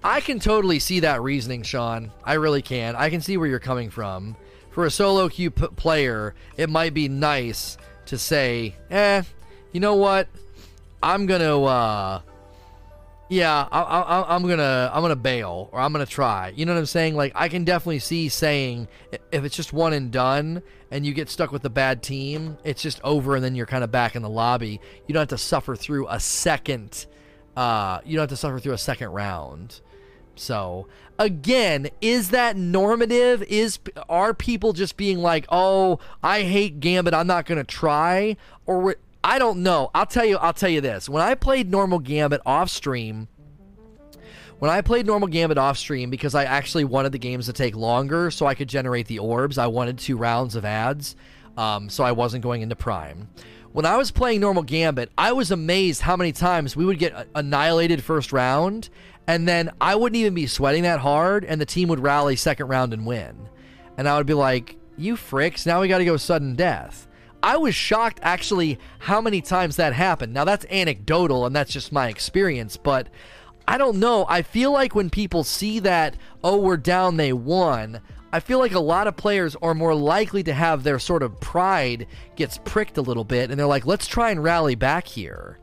I 0.05 0.21
can 0.21 0.38
totally 0.38 0.79
see 0.79 1.01
that 1.01 1.23
reasoning, 1.23 1.62
Sean. 1.62 2.11
I 2.25 2.35
really 2.35 2.62
can. 2.62 2.95
I 2.95 3.09
can 3.11 3.23
see 3.23 3.37
where 3.37 3.49
you're 3.49 3.59
coming 3.59 3.90
from. 3.90 4.37
For 4.71 4.85
a 4.85 4.90
solo 4.90 5.29
queue 5.29 5.51
p- 5.51 5.66
player, 5.77 6.35
it 6.57 6.71
might 6.71 6.95
be 6.95 7.09
nice 7.09 7.77
to 8.07 8.16
say, 8.16 8.77
eh, 8.90 9.23
you 9.73 9.81
know 9.81 9.97
what? 9.97 10.29
I'm 11.03 11.27
going 11.27 11.40
to, 11.40 11.64
uh, 11.64 12.21
yeah, 13.31 13.69
I, 13.71 14.35
am 14.35 14.43
gonna 14.43 14.90
I'm 14.93 15.03
gonna 15.03 15.14
bail 15.14 15.69
or 15.71 15.79
I'm 15.79 15.93
gonna 15.93 16.05
try. 16.05 16.53
You 16.57 16.66
know 16.66 16.75
what 16.75 16.81
I'm 16.81 16.87
saying? 16.87 17.14
Like 17.14 17.31
I 17.37 17.49
can 17.49 17.62
definitely 17.62 18.01
see 18.01 18.29
saying 18.29 18.88
if 19.31 19.45
it's 19.45 19.55
just 19.55 19.73
one 19.73 19.93
and 19.93 20.11
done 20.11 20.64
and 20.90 21.07
you 21.07 21.14
get 21.14 21.31
stuck 21.31 21.53
with 21.53 21.62
the 21.62 21.71
bad 21.71 22.03
team, 22.03 22.59
it's 22.64 22.83
just 22.83 23.01
over 23.05 23.37
and 23.37 23.45
then 23.45 23.55
you're 23.55 23.66
kind 23.66 23.85
of 23.85 23.93
back 23.93 24.16
in 24.16 24.23
the 24.23 24.29
lobby. 24.29 24.81
You 25.07 25.12
don't 25.12 25.21
have 25.21 25.29
to 25.29 25.38
suffer 25.38 25.77
through 25.77 26.09
a 26.09 26.19
second. 26.19 27.07
Uh, 27.57 28.01
you 28.05 28.16
don't 28.16 28.25
have 28.25 28.31
to 28.31 28.37
suffer 28.37 28.59
through 28.59 28.73
a 28.73 28.79
second 28.79 29.11
round. 29.11 29.81
So 30.35 30.88
again, 31.16 31.88
is 32.01 32.31
that 32.31 32.57
normative? 32.57 33.45
Is 33.45 33.79
are 34.09 34.35
people 34.35 34.73
just 34.73 34.97
being 34.97 35.21
like, 35.21 35.47
oh, 35.51 36.01
I 36.21 36.43
hate 36.43 36.81
Gambit, 36.81 37.14
I'm 37.14 37.29
not 37.29 37.47
gonna 37.47 37.62
try, 37.62 38.37
or 38.66 38.97
I 39.22 39.38
don't 39.38 39.62
know. 39.62 39.90
I'll 39.94 40.06
tell 40.06 40.24
you. 40.24 40.37
I'll 40.38 40.52
tell 40.52 40.70
you 40.70 40.80
this. 40.80 41.09
When 41.09 41.22
I 41.22 41.35
played 41.35 41.70
normal 41.70 41.98
Gambit 41.98 42.40
off 42.46 42.70
stream, 42.70 43.28
when 44.59 44.70
I 44.70 44.80
played 44.80 45.06
normal 45.06 45.28
Gambit 45.28 45.59
off 45.59 45.78
stream, 45.78 46.11
because 46.11 46.35
I 46.35 46.44
actually 46.44 46.85
wanted 46.85 47.12
the 47.12 47.18
games 47.18 47.46
to 47.46 47.52
take 47.52 47.76
longer, 47.76 48.30
so 48.30 48.46
I 48.46 48.54
could 48.54 48.68
generate 48.68 49.06
the 49.06 49.18
orbs. 49.18 49.59
I 49.59 49.66
wanted 49.66 49.98
two 49.98 50.16
rounds 50.16 50.54
of 50.56 50.64
ads, 50.64 51.16
um, 51.56 51.88
so 51.88 52.04
I 52.04 52.12
wasn't 52.12 52.42
going 52.42 52.62
into 52.62 52.76
Prime. 52.76 53.28
When 53.72 53.87
I 53.87 53.96
was 53.96 54.11
playing 54.11 54.40
normal 54.40 54.64
Gambit, 54.64 55.11
I 55.16 55.33
was 55.33 55.50
amazed 55.50 56.02
how 56.02 56.16
many 56.16 56.33
times 56.33 56.74
we 56.74 56.85
would 56.85 56.98
get 56.98 57.28
annihilated 57.35 58.02
first 58.02 58.33
round, 58.33 58.88
and 59.26 59.46
then 59.46 59.70
I 59.80 59.94
wouldn't 59.94 60.16
even 60.16 60.35
be 60.35 60.46
sweating 60.46 60.83
that 60.83 61.00
hard, 61.00 61.44
and 61.44 61.61
the 61.61 61.66
team 61.66 61.88
would 61.88 62.00
rally 62.00 62.37
second 62.37 62.66
round 62.66 62.92
and 62.92 63.06
win, 63.06 63.48
and 63.96 64.09
I 64.09 64.16
would 64.16 64.26
be 64.26 64.35
like, 64.35 64.76
"You 64.96 65.14
fricks! 65.14 65.66
Now 65.66 65.80
we 65.80 65.88
got 65.88 65.98
to 65.98 66.04
go 66.04 66.16
sudden 66.16 66.56
death." 66.56 67.06
I 67.42 67.57
was 67.57 67.74
shocked 67.74 68.20
actually 68.22 68.79
how 68.98 69.20
many 69.20 69.40
times 69.40 69.76
that 69.76 69.92
happened. 69.92 70.35
Now 70.35 70.44
that's 70.44 70.66
anecdotal 70.66 71.46
and 71.46 71.57
that's 71.57 71.72
just 71.72 71.92
my 71.92 72.09
experience, 72.09 72.76
but 72.76 73.09
I 73.66 73.79
don't 73.79 73.98
know. 73.98 74.26
I 74.29 74.42
feel 74.42 74.72
like 74.72 74.94
when 74.94 75.11
people 75.11 75.44
see 75.44 75.79
that, 75.81 76.16
oh, 76.42 76.59
we're 76.59 76.76
down, 76.76 77.16
they 77.16 77.33
won. 77.33 78.00
I 78.33 78.40
feel 78.40 78.59
like 78.59 78.72
a 78.72 78.81
lot 78.81 79.07
of 79.07 79.16
players 79.16 79.57
are 79.62 79.74
more 79.74 79.94
likely 79.94 80.42
to 80.44 80.53
have 80.53 80.83
their 80.83 80.98
sort 80.98 81.22
of 81.22 81.40
pride 81.40 82.07
gets 82.37 82.59
pricked 82.59 82.96
a 82.96 83.03
little 83.03 83.24
bit, 83.24 83.50
and 83.50 83.59
they're 83.59 83.66
like, 83.66 83.87
let's 83.87 84.07
try 84.07 84.31
and 84.31 84.42
rally 84.42 84.74
back 84.74 85.07
here. 85.07 85.59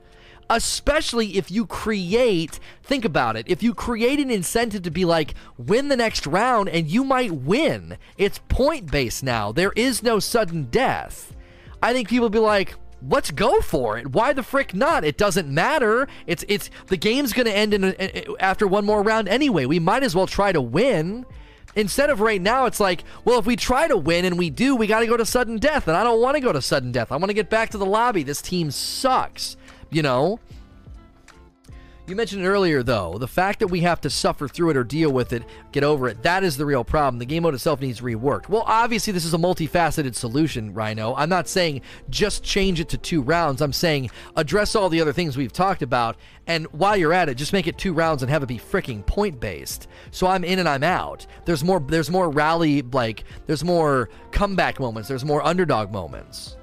Especially 0.50 1.38
if 1.38 1.52
you 1.52 1.66
create, 1.66 2.60
think 2.84 3.04
about 3.04 3.36
it, 3.36 3.46
if 3.50 3.62
you 3.62 3.74
create 3.74 4.20
an 4.20 4.32
incentive 4.32 4.84
to 4.84 4.92
be 4.92 5.04
like, 5.06 5.34
win 5.58 5.90
the 5.90 5.98
next 5.98 6.26
round 6.26 6.70
and 6.70 6.88
you 6.88 7.04
might 7.04 7.32
win. 7.32 7.98
It's 8.18 8.40
point 8.48 8.90
based 8.90 9.24
now. 9.24 9.52
There 9.52 9.74
is 9.76 10.02
no 10.02 10.20
sudden 10.20 10.66
death. 10.66 11.36
I 11.82 11.94
think 11.94 12.10
people 12.10 12.30
be 12.30 12.40
like, 12.40 12.76
let's 13.08 13.32
go 13.32 13.62
for 13.62 13.98
it. 13.98 14.12
Why 14.12 14.34
the 14.34 14.44
frick 14.44 14.74
not? 14.74 15.04
It 15.04 15.18
doesn't 15.18 15.48
matter. 15.48 16.08
It's 16.26 16.44
it's 16.48 16.70
the 16.88 16.98
game's 16.98 17.34
going 17.34 17.46
to 17.46 17.56
end 17.56 17.74
in 17.74 17.96
after 18.40 18.68
one 18.68 18.86
more 18.86 19.04
round 19.04 19.28
anyway. 19.28 19.66
We 19.66 19.80
might 19.80 20.04
as 20.04 20.16
well 20.16 20.28
try 20.28 20.52
to 20.52 20.62
win. 20.62 21.26
Instead 21.76 22.10
of 22.10 22.22
right 22.22 22.42
now, 22.42 22.66
it's 22.66 22.80
like, 22.80 23.04
well, 23.24 23.38
if 23.38 23.46
we 23.46 23.56
try 23.56 23.88
to 23.88 23.96
win 23.96 24.26
and 24.26 24.36
we 24.36 24.50
do, 24.50 24.76
we 24.76 24.88
got 24.88 25.02
to 25.02 25.06
go 25.06 25.16
to 25.16 25.26
sudden 25.26 25.60
death, 25.60 25.88
and 25.88 25.96
I 25.96 26.04
don't 26.04 26.20
want 26.20 26.36
to 26.36 26.42
go 26.42 26.52
to 26.52 26.60
sudden 26.60 26.92
death. 26.92 27.12
I 27.12 27.18
want 27.18 27.30
to 27.30 27.36
get 27.36 27.52
back 27.52 27.70
to 27.70 27.78
the 27.78 27.86
lobby. 27.86 28.24
This 28.24 28.42
team 28.42 28.72
sucks, 28.72 29.58
you 29.92 30.02
know. 30.02 30.40
You 32.08 32.15
mentioned 32.15 32.46
it 32.46 32.48
earlier, 32.48 32.84
though, 32.84 33.17
the 33.17 33.28
fact 33.28 33.60
that 33.60 33.67
we 33.67 33.82
have 33.82 34.00
to 34.00 34.10
suffer 34.10 34.48
through 34.48 34.70
it 34.70 34.78
or 34.78 34.86
deal 34.86 35.12
with 35.12 35.34
it, 35.34 35.43
get 35.74 35.84
over 35.84 36.08
it, 36.08 36.24
that 36.24 36.41
is 36.41 36.56
the 36.56 36.65
real 36.65 36.86
problem. 36.86 37.20
The 37.20 37.26
game 37.26 37.43
mode 37.43 37.54
itself 37.54 37.82
needs 37.82 38.00
reworked. 38.00 38.48
Well, 38.48 38.63
obviously, 38.65 39.12
this 39.12 39.26
is 39.26 39.34
a 39.34 39.38
multifaceted 39.38 40.15
solution, 40.15 40.74
Rhino. 40.74 41.13
I'm 41.15 41.28
not 41.28 41.50
saying 41.50 41.82
just 42.10 42.46
change 42.46 42.80
it 42.80 42.88
to 42.89 42.98
two 42.98 43.22
rounds. 43.22 43.62
I'm 43.62 43.74
saying 43.74 44.10
address 44.38 44.74
all 44.74 44.88
the 44.88 45.02
other 45.02 45.12
things 45.12 45.36
we've 45.36 45.52
talked 45.52 45.82
about, 45.82 46.15
and 46.48 46.65
while 46.67 46.96
you're 46.96 47.12
at 47.12 47.28
it, 47.28 47.36
just 47.36 47.52
make 47.52 47.67
it 47.67 47.78
two 47.78 47.91
rounds 47.91 48.24
and 48.24 48.32
have 48.32 48.41
it 48.41 48.48
be 48.48 48.58
freaking 48.58 49.06
point 49.06 49.41
based. 49.41 49.89
So 50.12 50.28
I'm 50.28 50.46
in 50.46 50.60
and 50.60 50.70
I'm 50.70 50.84
out. 50.84 51.28
There's 51.43 51.62
more. 51.62 51.82
There's 51.82 52.10
more 52.10 52.30
rally, 52.30 52.84
like 52.84 53.26
there's 53.48 53.65
more 53.65 54.10
comeback 54.32 54.80
moments. 54.80 55.10
There's 55.10 55.26
more 55.26 55.46
underdog 55.46 55.91
moments. 55.91 56.57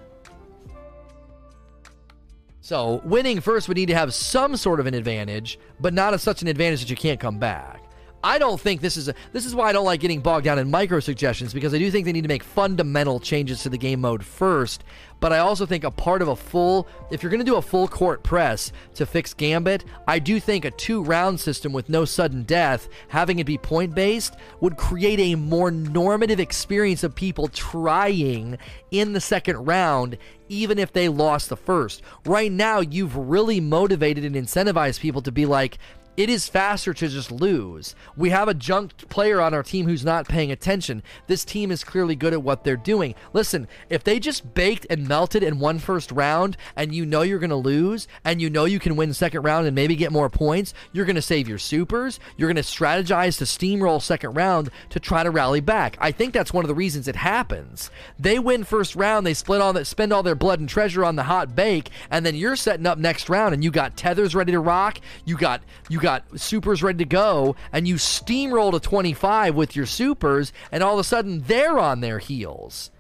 So, 2.64 3.03
winning 3.05 3.42
first 3.42 3.68
would 3.68 3.77
need 3.77 3.88
to 3.88 3.94
have 3.94 4.14
some 4.14 4.57
sort 4.57 4.81
of 4.81 4.87
an 4.87 4.94
advantage, 4.94 5.59
but 5.79 5.92
not 5.92 6.18
such 6.18 6.40
an 6.40 6.48
advantage 6.48 6.81
that 6.81 6.88
you 6.88 6.96
can't 6.96 7.20
come 7.20 7.38
back. 7.38 7.83
I 8.22 8.38
don't 8.38 8.59
think 8.59 8.81
this 8.81 8.96
is 8.96 9.07
a, 9.07 9.14
this 9.35 9.44
is 9.44 9.55
why 9.55 9.68
I 9.68 9.72
don't 9.72 9.85
like 9.85 10.00
getting 10.00 10.20
bogged 10.20 10.46
down 10.46 10.59
in 10.59 10.70
micro 10.70 10.98
suggestions 11.00 11.53
because 11.53 11.74
I 11.74 11.79
do 11.79 11.90
think 11.90 12.07
they 12.07 12.12
need 12.12 12.22
to 12.22 12.29
make 12.29 12.42
fundamental 12.42 13.20
changes 13.20 13.62
to 13.64 13.68
the 13.68 13.77
game 13.77 14.00
mode 14.00 14.24
first. 14.24 14.83
But 15.20 15.33
I 15.33 15.38
also 15.38 15.64
think 15.64 15.85
a 15.85 15.90
part 15.90 16.22
of 16.22 16.29
a 16.29 16.37
full, 16.37 16.87
if 17.11 17.22
you're 17.22 17.31
going 17.31 17.40
to 17.40 17.50
do 17.50 17.57
a 17.57 17.62
full 17.62 17.88
court 17.88 18.22
press 18.22 18.72
to 18.94 19.07
fix 19.07 19.33
Gambit, 19.33 19.85
I 20.07 20.18
do 20.18 20.38
think 20.38 20.64
a 20.64 20.70
two 20.70 21.03
round 21.03 21.40
system 21.40 21.72
with 21.72 21.88
no 21.88 22.05
sudden 22.05 22.42
death, 22.42 22.88
having 23.09 23.38
it 23.38 23.46
be 23.46 23.57
point 23.59 23.94
based, 23.94 24.37
would 24.61 24.77
create 24.77 25.20
a 25.20 25.35
more 25.35 25.70
normative 25.70 26.40
experience 26.40 27.05
of 27.05 27.14
people 27.14 27.48
trying 27.48 28.59
in 28.90 29.12
the 29.12 29.20
second 29.20 29.64
round, 29.64 30.18
even 30.48 30.79
if 30.79 30.92
they 30.92 31.09
lost 31.09 31.48
the 31.48 31.57
first. 31.57 32.03
Right 32.27 32.53
now, 32.53 32.81
you've 32.81 33.16
really 33.16 33.61
motivated 33.61 34.24
and 34.24 34.35
incentivized 34.35 35.00
people 35.00 35.22
to 35.22 35.33
be 35.33 35.46
like, 35.46 35.79
it 36.16 36.31
is 36.31 36.48
faster 36.48 36.94
to 36.94 37.09
just 37.09 37.33
lose. 37.33 37.94
We 38.16 38.31
have 38.31 38.48
a 38.48 38.55
junked 38.55 39.09
player 39.09 39.40
on 39.40 39.53
our 39.53 39.62
team 39.62 39.87
who's 39.87 40.05
not 40.05 40.29
paying 40.29 40.53
attention. 40.53 41.03
This 41.27 41.44
team 41.44 41.72
is 41.72 41.83
clearly 41.83 42.14
good 42.14 42.33
at 42.33 42.42
what 42.42 42.62
they're 42.62 42.77
doing. 42.77 43.14
Listen, 43.33 43.66
if 43.90 44.05
they 44.05 44.20
just 44.20 44.55
baked 44.55 44.87
and 44.88 45.09
melted 45.09 45.42
in 45.42 45.59
one 45.59 45.79
first 45.79 46.12
round 46.12 46.57
and 46.77 46.94
you 46.94 47.05
know 47.05 47.22
you're 47.22 47.40
going 47.40 47.50
to 47.50 47.57
lose 47.57 48.07
and 48.24 48.40
you 48.40 48.48
know 48.48 48.64
you 48.64 48.79
can 48.79 48.96
win 48.96 49.12
second 49.12 49.42
round 49.42 49.66
and 49.66 49.74
maybe 49.74 49.96
get 49.96 50.12
more 50.12 50.31
points, 50.31 50.72
you're 50.92 51.05
going 51.05 51.16
to 51.16 51.22
save 51.22 51.48
your 51.48 51.59
supers. 51.59 52.20
You're 52.37 52.53
going 52.53 52.57
to 52.57 52.62
strategize 52.62 53.38
to 53.38 53.44
steamroll 53.44 54.00
second 54.00 54.35
round 54.35 54.70
to 54.90 55.00
try 55.00 55.24
to 55.24 55.31
rally 55.31 55.61
back. 55.61 55.96
I 56.00 56.12
think 56.12 56.33
that's 56.33 56.53
one 56.53 56.64
of 56.64 56.68
the 56.68 56.74
reasons 56.74 57.09
it 57.09 57.16
happens. 57.16 57.90
They 58.18 58.38
win 58.38 58.64
first 58.64 58.94
round, 58.94 59.27
they 59.27 59.35
split 59.35 59.61
all 59.61 59.72
that 59.72 59.87
spend 59.87 60.12
all 60.12 60.22
their 60.22 60.35
blood 60.35 60.61
and 60.61 60.68
treasure 60.68 61.05
on 61.05 61.16
the 61.16 61.24
hot 61.24 61.57
bake, 61.57 61.90
and 62.11 62.24
then 62.24 62.35
you're 62.35 62.57
setting 62.57 62.87
up 62.87 62.98
next 62.98 63.29
round 63.29 63.55
and 63.55 63.64
you 63.64 63.70
got 63.70 63.96
tethers 63.96 64.35
ready 64.35 64.53
to 64.53 64.61
rock, 64.61 65.00
you 65.24 65.37
got 65.37 65.62
you 65.88 66.04
got 66.05 66.38
supers 66.38 66.83
ready 66.83 66.99
to 66.99 67.05
go, 67.05 67.57
and 67.73 67.88
you 67.88 67.97
steamroll 67.97 68.71
to 68.73 68.79
25 68.79 69.55
with 69.55 69.75
your 69.75 69.87
supers, 69.87 70.53
and 70.71 70.83
all 70.83 70.95
of 70.95 71.01
a 71.01 71.05
sudden 71.05 71.40
they're 71.40 71.79
on 71.79 72.01
their 72.01 72.19
heels. 72.19 72.90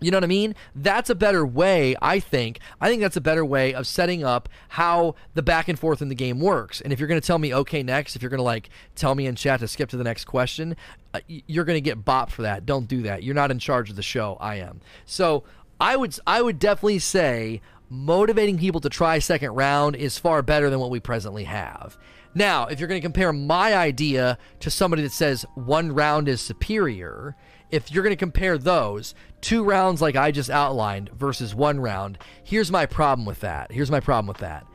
You 0.00 0.10
know 0.10 0.16
what 0.16 0.24
I 0.24 0.28
mean? 0.28 0.54
That's 0.74 1.10
a 1.10 1.14
better 1.14 1.46
way, 1.46 1.94
I 2.02 2.18
think. 2.18 2.58
I 2.80 2.88
think 2.88 3.02
that's 3.02 3.16
a 3.16 3.20
better 3.20 3.44
way 3.44 3.72
of 3.72 3.86
setting 3.86 4.24
up 4.24 4.48
how 4.70 5.14
the 5.34 5.42
back 5.42 5.68
and 5.68 5.78
forth 5.78 6.02
in 6.02 6.08
the 6.08 6.16
game 6.16 6.40
works. 6.40 6.80
And 6.80 6.92
if 6.92 6.98
you're 6.98 7.06
going 7.08 7.20
to 7.20 7.26
tell 7.26 7.38
me, 7.38 7.54
okay, 7.54 7.82
next, 7.84 8.16
if 8.16 8.22
you're 8.22 8.30
going 8.30 8.38
to 8.38 8.42
like 8.42 8.70
tell 8.96 9.14
me 9.14 9.26
in 9.26 9.36
chat 9.36 9.60
to 9.60 9.68
skip 9.68 9.90
to 9.90 9.96
the 9.96 10.02
next 10.02 10.24
question, 10.24 10.76
uh, 11.14 11.20
you're 11.28 11.64
going 11.64 11.76
to 11.76 11.80
get 11.80 12.04
bopped 12.04 12.30
for 12.30 12.42
that. 12.42 12.66
Don't 12.66 12.88
do 12.88 13.02
that. 13.02 13.22
You're 13.22 13.36
not 13.36 13.52
in 13.52 13.60
charge 13.60 13.90
of 13.90 13.96
the 13.96 14.02
show. 14.02 14.36
I 14.40 14.56
am. 14.56 14.80
So 15.04 15.44
I 15.80 15.94
would, 15.94 16.18
I 16.26 16.42
would 16.42 16.58
definitely 16.58 16.98
say 16.98 17.60
motivating 17.92 18.58
people 18.58 18.80
to 18.80 18.88
try 18.88 19.18
second 19.18 19.52
round 19.52 19.94
is 19.94 20.18
far 20.18 20.42
better 20.42 20.70
than 20.70 20.80
what 20.80 20.90
we 20.90 20.98
presently 20.98 21.44
have. 21.44 21.98
Now, 22.34 22.66
if 22.66 22.80
you're 22.80 22.88
going 22.88 23.00
to 23.00 23.04
compare 23.04 23.32
my 23.32 23.74
idea 23.74 24.38
to 24.60 24.70
somebody 24.70 25.02
that 25.02 25.12
says 25.12 25.44
one 25.54 25.92
round 25.92 26.28
is 26.28 26.40
superior, 26.40 27.36
if 27.70 27.92
you're 27.92 28.02
going 28.02 28.14
to 28.14 28.16
compare 28.16 28.56
those, 28.56 29.14
two 29.42 29.62
rounds 29.62 30.00
like 30.00 30.16
I 30.16 30.30
just 30.30 30.48
outlined 30.48 31.10
versus 31.10 31.54
one 31.54 31.80
round, 31.80 32.18
here's 32.42 32.70
my 32.70 32.86
problem 32.86 33.26
with 33.26 33.40
that. 33.40 33.70
Here's 33.70 33.90
my 33.90 34.00
problem 34.00 34.26
with 34.26 34.38
that. 34.38 34.66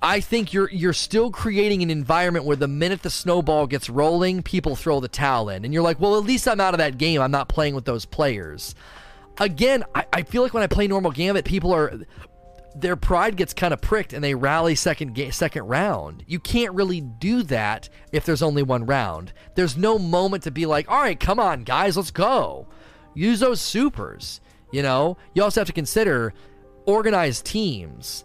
I 0.00 0.20
think 0.20 0.52
you're 0.52 0.70
you're 0.70 0.92
still 0.94 1.30
creating 1.30 1.82
an 1.82 1.90
environment 1.90 2.46
where 2.46 2.56
the 2.56 2.68
minute 2.68 3.02
the 3.02 3.10
snowball 3.10 3.66
gets 3.66 3.90
rolling, 3.90 4.42
people 4.42 4.76
throw 4.76 5.00
the 5.00 5.08
towel 5.08 5.48
in. 5.48 5.64
And 5.64 5.74
you're 5.74 5.82
like, 5.82 6.00
well, 6.00 6.16
at 6.16 6.24
least 6.24 6.46
I'm 6.46 6.60
out 6.60 6.72
of 6.72 6.78
that 6.78 6.96
game. 6.96 7.20
I'm 7.20 7.32
not 7.32 7.48
playing 7.48 7.74
with 7.74 7.84
those 7.84 8.06
players 8.06 8.74
again, 9.38 9.84
I, 9.94 10.04
I 10.12 10.22
feel 10.22 10.42
like 10.42 10.54
when 10.54 10.62
I 10.62 10.66
play 10.66 10.86
normal 10.86 11.10
Gambit, 11.10 11.44
people 11.44 11.72
are 11.72 11.92
their 12.74 12.96
pride 12.96 13.36
gets 13.36 13.52
kind 13.52 13.74
of 13.74 13.80
pricked 13.82 14.12
and 14.14 14.24
they 14.24 14.34
rally 14.34 14.74
second 14.74 15.14
ga- 15.14 15.30
second 15.30 15.64
round. 15.64 16.24
You 16.26 16.38
can't 16.40 16.74
really 16.74 17.00
do 17.00 17.42
that 17.44 17.88
if 18.12 18.24
there's 18.24 18.42
only 18.42 18.62
one 18.62 18.86
round. 18.86 19.32
There's 19.54 19.76
no 19.76 19.98
moment 19.98 20.44
to 20.44 20.50
be 20.50 20.66
like, 20.66 20.90
"All 20.90 21.00
right, 21.00 21.18
come 21.18 21.38
on, 21.38 21.64
guys, 21.64 21.96
let's 21.96 22.10
go." 22.10 22.66
Use 23.14 23.40
those 23.40 23.60
supers, 23.60 24.40
you 24.70 24.82
know? 24.82 25.18
You 25.34 25.42
also 25.42 25.60
have 25.60 25.66
to 25.68 25.72
consider 25.74 26.32
organized 26.86 27.44
teams 27.44 28.24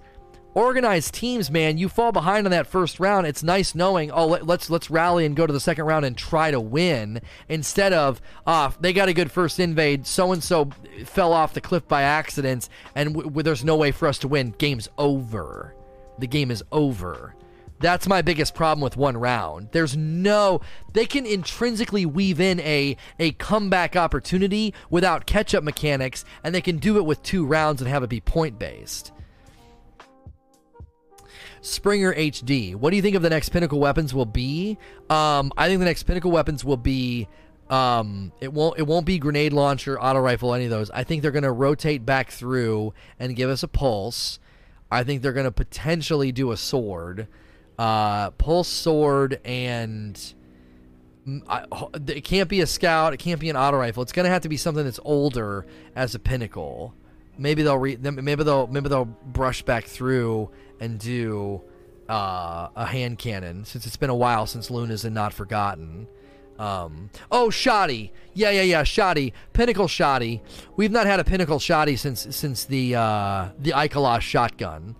organized 0.57 1.13
teams, 1.13 1.51
man, 1.51 1.77
you 1.77 1.87
fall 1.87 2.11
behind 2.11 2.47
on 2.47 2.51
that 2.51 2.65
first 2.65 2.99
round. 2.99 3.27
It's 3.27 3.43
nice 3.43 3.75
knowing, 3.75 4.09
oh, 4.09 4.25
let, 4.25 4.41
us 4.41 4.47
let's, 4.47 4.69
let's 4.71 4.89
rally 4.89 5.23
and 5.23 5.35
go 5.35 5.45
to 5.45 5.53
the 5.53 5.59
second 5.59 5.85
round 5.85 6.03
and 6.03 6.17
try 6.17 6.49
to 6.49 6.59
win 6.59 7.21
instead 7.47 7.93
of, 7.93 8.19
ah, 8.47 8.73
they 8.81 8.91
got 8.91 9.07
a 9.07 9.13
good 9.13 9.31
first 9.31 9.59
invade. 9.59 10.07
So 10.07 10.31
and 10.31 10.43
so 10.43 10.71
fell 11.05 11.31
off 11.31 11.53
the 11.53 11.61
cliff 11.61 11.87
by 11.87 12.01
accident, 12.01 12.69
and 12.95 13.09
w- 13.09 13.29
w- 13.29 13.43
there's 13.43 13.63
no 13.63 13.75
way 13.75 13.91
for 13.91 14.07
us 14.07 14.17
to 14.19 14.27
win. 14.27 14.55
Game's 14.57 14.89
over. 14.97 15.75
The 16.17 16.25
game 16.25 16.49
is 16.49 16.63
over. 16.71 17.35
That's 17.79 18.07
my 18.07 18.23
biggest 18.23 18.55
problem 18.55 18.81
with 18.81 18.97
one 18.97 19.15
round. 19.15 19.69
There's 19.71 19.95
no 19.95 20.61
they 20.93 21.05
can 21.05 21.27
intrinsically 21.27 22.07
weave 22.07 22.39
in 22.39 22.59
a 22.61 22.97
a 23.19 23.33
comeback 23.33 23.95
opportunity 23.95 24.73
without 24.89 25.27
catch 25.27 25.53
up 25.53 25.63
mechanics 25.63 26.25
and 26.43 26.55
they 26.55 26.61
can 26.61 26.77
do 26.77 26.97
it 26.97 27.05
with 27.05 27.21
two 27.21 27.45
rounds 27.45 27.79
and 27.79 27.87
have 27.87 28.01
it 28.01 28.09
be 28.09 28.19
point 28.19 28.57
based. 28.57 29.11
Springer 31.67 32.13
HD. 32.13 32.75
What 32.75 32.91
do 32.91 32.95
you 32.95 33.01
think 33.01 33.15
of 33.15 33.21
the 33.21 33.29
next 33.29 33.49
pinnacle 33.49 33.79
weapons 33.79 34.13
will 34.13 34.25
be? 34.25 34.77
Um, 35.09 35.51
I 35.57 35.67
think 35.67 35.79
the 35.79 35.85
next 35.85 36.03
pinnacle 36.03 36.31
weapons 36.31 36.63
will 36.63 36.77
be 36.77 37.27
um, 37.69 38.31
it 38.39 38.53
won't 38.53 38.79
it 38.79 38.87
won't 38.87 39.05
be 39.05 39.19
grenade 39.19 39.53
launcher, 39.53 39.99
auto 39.99 40.19
rifle, 40.19 40.53
any 40.53 40.65
of 40.65 40.71
those. 40.71 40.89
I 40.91 41.03
think 41.03 41.21
they're 41.21 41.31
going 41.31 41.43
to 41.43 41.51
rotate 41.51 42.05
back 42.05 42.31
through 42.31 42.93
and 43.19 43.35
give 43.35 43.49
us 43.49 43.63
a 43.63 43.67
pulse. 43.67 44.39
I 44.89 45.03
think 45.03 45.21
they're 45.21 45.33
going 45.33 45.45
to 45.45 45.51
potentially 45.51 46.31
do 46.31 46.51
a 46.51 46.57
sword, 46.57 47.27
uh, 47.77 48.31
pulse 48.31 48.69
sword, 48.69 49.41
and 49.43 50.33
I, 51.49 51.65
it 52.07 52.23
can't 52.23 52.47
be 52.47 52.61
a 52.61 52.67
scout. 52.67 53.13
It 53.13 53.17
can't 53.17 53.41
be 53.41 53.49
an 53.49 53.57
auto 53.57 53.77
rifle. 53.77 54.01
It's 54.01 54.13
going 54.13 54.23
to 54.23 54.29
have 54.29 54.43
to 54.43 54.49
be 54.49 54.55
something 54.55 54.85
that's 54.85 54.99
older 55.03 55.65
as 55.93 56.15
a 56.15 56.19
pinnacle. 56.19 56.93
Maybe 57.37 57.63
they'll 57.63 57.77
re- 57.77 57.97
maybe 57.97 58.43
they'll 58.45 58.67
maybe 58.67 58.87
they'll 58.87 59.05
brush 59.05 59.61
back 59.63 59.85
through 59.85 60.49
and 60.79 60.99
do 60.99 61.61
uh, 62.09 62.69
a 62.75 62.85
hand 62.85 63.19
cannon 63.19 63.65
since 63.65 63.85
it's 63.85 63.97
been 63.97 64.09
a 64.09 64.15
while 64.15 64.45
since 64.45 64.69
Luna's 64.69 65.05
and 65.05 65.13
Not 65.15 65.33
Forgotten. 65.33 66.07
Um, 66.59 67.09
oh, 67.31 67.49
shoddy. 67.49 68.11
Yeah, 68.33 68.49
yeah, 68.49 68.63
yeah. 68.63 68.83
Shoddy. 68.83 69.33
Pinnacle 69.53 69.87
shoddy. 69.87 70.41
We've 70.75 70.91
not 70.91 71.05
had 71.05 71.19
a 71.19 71.23
pinnacle 71.23 71.59
shoddy 71.59 71.95
since 71.95 72.35
since 72.35 72.65
the 72.65 72.95
uh, 72.95 73.49
the 73.59 73.71
Ikelos 73.71 74.21
shotgun. 74.21 74.95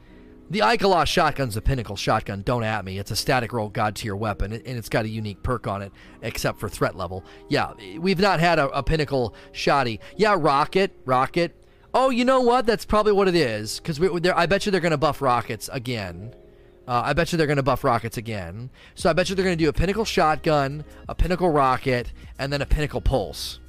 The 0.49 0.59
Ikelos 0.59 1.07
shotgun's 1.07 1.57
a 1.57 1.61
pinnacle 1.61 1.95
shotgun. 1.95 2.41
Don't 2.43 2.63
at 2.63 2.86
me. 2.86 2.99
It's 2.99 3.11
a 3.11 3.15
static 3.15 3.51
roll 3.51 3.69
god 3.69 3.95
tier 3.95 4.15
weapon, 4.15 4.53
and 4.53 4.65
it's 4.65 4.88
got 4.88 5.05
a 5.05 5.09
unique 5.09 5.43
perk 5.43 5.67
on 5.67 5.82
it, 5.82 5.91
except 6.21 6.59
for 6.59 6.69
threat 6.69 6.95
level. 6.95 7.25
Yeah, 7.49 7.73
we've 7.99 8.19
not 8.19 8.39
had 8.39 8.59
a, 8.59 8.69
a 8.69 8.84
pinnacle 8.84 9.34
shoddy. 9.51 9.99
Yeah, 10.15 10.36
rocket, 10.38 10.91
rocket. 11.05 11.55
Oh, 12.00 12.12
you 12.12 12.26
know 12.26 12.41
what? 12.41 12.68
That's 12.68 12.86
probably 12.86 13.12
what 13.12 13.28
it 13.28 13.34
is. 13.34 13.80
Because 13.80 14.00
I 14.00 14.45
bet 14.45 14.68
you 14.68 14.72
they're 14.72 14.80
going 14.80 14.91
to 14.91 15.00
buff 15.00 15.20
rockets 15.20 15.68
again. 15.74 16.32
Uh, 16.88 17.02
I 17.04 17.14
bet 17.14 17.32
you 17.32 17.39
they're 17.39 17.48
going 17.48 17.58
to 17.58 17.64
buff 17.64 17.84
rockets 17.84 18.18
again. 18.18 18.70
So 18.93 19.10
I 19.10 19.14
bet 19.14 19.30
you 19.30 19.36
they're 19.36 19.43
going 19.43 19.58
to 19.58 19.64
do 19.64 19.68
a 19.68 19.74
pinnacle 19.74 20.06
shotgun, 20.06 20.86
a 21.10 21.16
pinnacle 21.16 21.50
rocket, 21.50 22.14
and 22.38 22.54
then 22.54 22.62
a 22.62 22.68
pinnacle 22.68 23.02
pulse. 23.02 23.60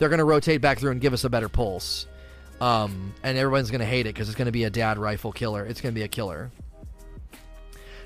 They're 0.00 0.08
going 0.08 0.18
to 0.18 0.24
rotate 0.24 0.60
back 0.60 0.80
through 0.80 0.90
and 0.90 1.00
give 1.00 1.12
us 1.12 1.22
a 1.22 1.30
better 1.30 1.48
pulse. 1.48 2.08
Um, 2.60 3.14
and 3.22 3.38
everyone's 3.38 3.70
going 3.70 3.82
to 3.82 3.86
hate 3.86 4.06
it 4.06 4.14
because 4.14 4.28
it's 4.28 4.36
going 4.36 4.46
to 4.46 4.52
be 4.52 4.64
a 4.64 4.70
dad 4.70 4.98
rifle 4.98 5.30
killer. 5.30 5.64
It's 5.64 5.80
going 5.80 5.94
to 5.94 5.98
be 5.98 6.04
a 6.04 6.08
killer. 6.08 6.50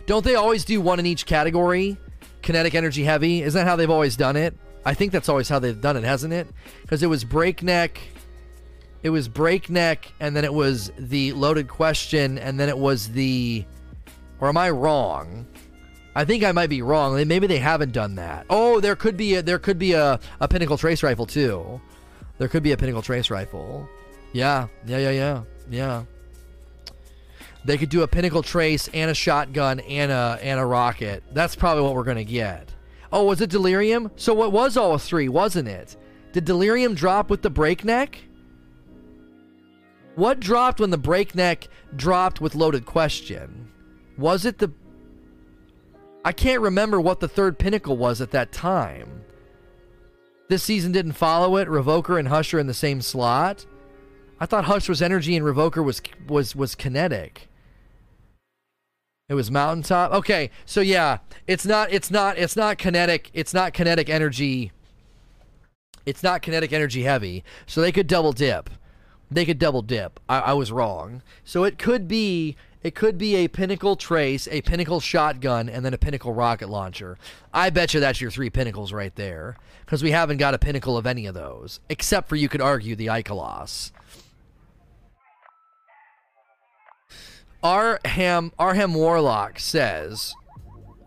Don't 0.05 0.27
they 0.27 0.35
always 0.35 0.67
do 0.67 0.83
one 0.83 0.99
in 0.99 1.07
each 1.07 1.25
category? 1.25 1.97
Kinetic 2.43 2.75
energy 2.75 3.03
heavy? 3.03 3.43
Isn't 3.43 3.59
that 3.59 3.67
how 3.67 3.77
they've 3.77 3.89
always 3.89 4.15
done 4.15 4.37
it? 4.37 4.55
I 4.85 4.93
think 4.93 5.11
that's 5.11 5.31
always 5.31 5.49
how 5.49 5.59
they've 5.59 5.81
done 5.81 5.97
it, 5.97 6.05
hasn't 6.05 6.35
it? 6.35 6.49
Because 6.83 7.03
it 7.03 7.07
was 7.07 7.25
breakneck. 7.25 7.99
It 9.05 9.11
was 9.11 9.29
breakneck, 9.29 10.13
and 10.19 10.35
then 10.35 10.45
it 10.45 10.53
was 10.53 10.91
the 10.99 11.33
loaded 11.35 11.69
question, 11.69 12.39
and 12.39 12.59
then 12.59 12.69
it 12.69 12.77
was 12.77 13.11
the 13.11 13.65
or 14.41 14.49
am 14.49 14.57
I 14.57 14.71
wrong? 14.71 15.47
I 16.15 16.25
think 16.25 16.45
I 16.45 16.53
might 16.53 16.71
be 16.71 16.83
wrong. 16.83 17.15
Maybe 17.27 17.47
they 17.47 17.59
haven't 17.59 17.93
done 17.93 18.17
that. 18.17 18.47
Oh, 18.51 18.81
there 18.81 18.95
could 18.95 19.17
be 19.17 19.37
a, 19.37 19.43
there 19.43 19.59
could 19.59 19.79
be 19.79 19.93
a, 19.93 20.21
a 20.41 20.49
pinnacle 20.49 20.77
trace 20.77 21.03
rifle 21.03 21.27
too. 21.27 21.81
There 22.39 22.49
could 22.49 22.63
be 22.63 22.73
a 22.73 22.77
pinnacle 22.77 23.03
trace 23.03 23.31
rifle. 23.31 23.89
Yeah, 24.33 24.69
yeah, 24.87 24.99
yeah, 24.99 25.11
yeah, 25.11 25.43
yeah. 25.71 26.05
They 27.65 27.79
could 27.79 27.89
do 27.89 28.03
a 28.03 28.09
pinnacle 28.09 28.43
trace 28.43 28.89
and 28.93 29.11
a 29.11 29.15
shotgun 29.15 29.81
and 29.81 30.13
a 30.13 30.39
and 30.43 30.61
a 30.61 30.67
rocket. 30.67 31.23
That's 31.33 31.57
probably 31.57 31.83
what 31.85 31.95
we're 31.95 32.05
gonna 32.05 32.25
get. 32.25 32.75
Oh, 33.13 33.25
was 33.25 33.41
it 33.41 33.51
delirium? 33.51 34.11
So 34.17 34.35
what 34.35 34.53
was 34.53 34.77
all 34.77 34.99
three, 34.99 35.29
wasn't 35.29 35.69
it? 35.69 35.97
Did 36.33 36.45
delirium 36.45 36.95
drop 36.95 37.31
with 37.31 37.43
the 37.43 37.51
breakneck? 37.51 38.19
What 40.15 40.39
dropped 40.39 40.81
when 40.81 40.91
the 40.91 40.99
breakneck 40.99 41.69
dropped 41.97 42.41
with 42.41 42.55
loaded 42.55 42.87
question? 42.87 43.69
Was 44.17 44.45
it 44.45 44.59
the. 44.59 44.73
I 46.25 46.33
can't 46.33 46.61
remember 46.61 47.01
what 47.01 47.21
the 47.21 47.29
third 47.29 47.59
pinnacle 47.59 47.97
was 47.97 48.21
at 48.21 48.31
that 48.31 48.53
time. 48.53 49.25
This 50.49 50.63
season 50.63 50.93
didn't 50.93 51.13
follow 51.13 51.57
it. 51.57 51.69
Revoker 51.69 52.19
and 52.19 52.29
Hush 52.29 52.55
are 52.55 52.59
in 52.59 52.67
the 52.67 52.75
same 52.75 53.01
slot. 53.01 53.67
I 54.39 54.47
thought 54.47 54.67
Hush 54.67 54.89
was 54.89 55.03
energy 55.03 55.37
and 55.37 55.45
Revoker 55.45 55.85
was 55.85 56.01
was 56.29 56.55
was 56.55 56.75
kinetic. 56.75 57.49
It 59.29 59.35
was 59.35 59.51
mountaintop. 59.51 60.13
Okay, 60.13 60.51
so 60.67 60.81
yeah, 60.81 61.19
it's 61.47 61.67
not 61.67 61.93
it's 61.93 62.11
not 62.11 62.39
it's 62.39 62.57
not 62.57 62.79
kinetic. 62.79 63.31
It's 63.35 63.55
not 63.55 63.73
kinetic 63.73 64.09
energy. 64.09 64.71
It's 66.07 66.23
not 66.23 66.43
kinetic 66.43 66.73
energy 66.73 67.03
heavy. 67.03 67.43
So 67.67 67.81
they 67.81 67.93
could 67.93 68.07
double 68.07 68.33
dip. 68.33 68.71
They 69.31 69.45
could 69.45 69.59
double 69.59 69.83
dip. 69.83 70.21
I, 70.29 70.41
I 70.41 70.53
was 70.53 70.71
wrong. 70.71 71.23
So 71.45 71.65
it 71.65 71.79
could 71.79 72.07
be 72.09 72.57
it 72.85 72.95
could 72.95 73.17
be 73.17 73.37
a 73.37 73.49
pinnacle 73.49 73.97
trace, 73.97 74.47
a 74.51 74.61
pinnacle 74.61 75.01
shotgun, 75.01 75.71
and 75.71 75.85
then 75.85 75.95
a 75.95 75.99
pinnacle 75.99 76.35
rocket 76.35 76.69
launcher. 76.69 77.17
I 77.53 77.71
bet 77.71 77.95
you 77.95 78.01
that's 78.01 78.21
your 78.21 78.31
three 78.31 78.51
pinnacles 78.51 78.93
right 78.93 79.15
there. 79.17 79.57
Because 79.85 80.03
we 80.03 80.11
haven't 80.11 80.37
got 80.37 80.53
a 80.53 80.59
pinnacle 80.59 80.97
of 80.97 81.07
any 81.07 81.25
of 81.25 81.35
those. 81.35 81.81
Except 81.89 82.29
for 82.29 82.37
you 82.37 82.49
could 82.49 82.61
argue 82.61 82.95
the 82.95 83.07
Ikelos. 83.07 83.91
Arham, 87.63 88.53
Arham 88.59 88.93
Warlock 88.93 89.59
says, 89.59 90.35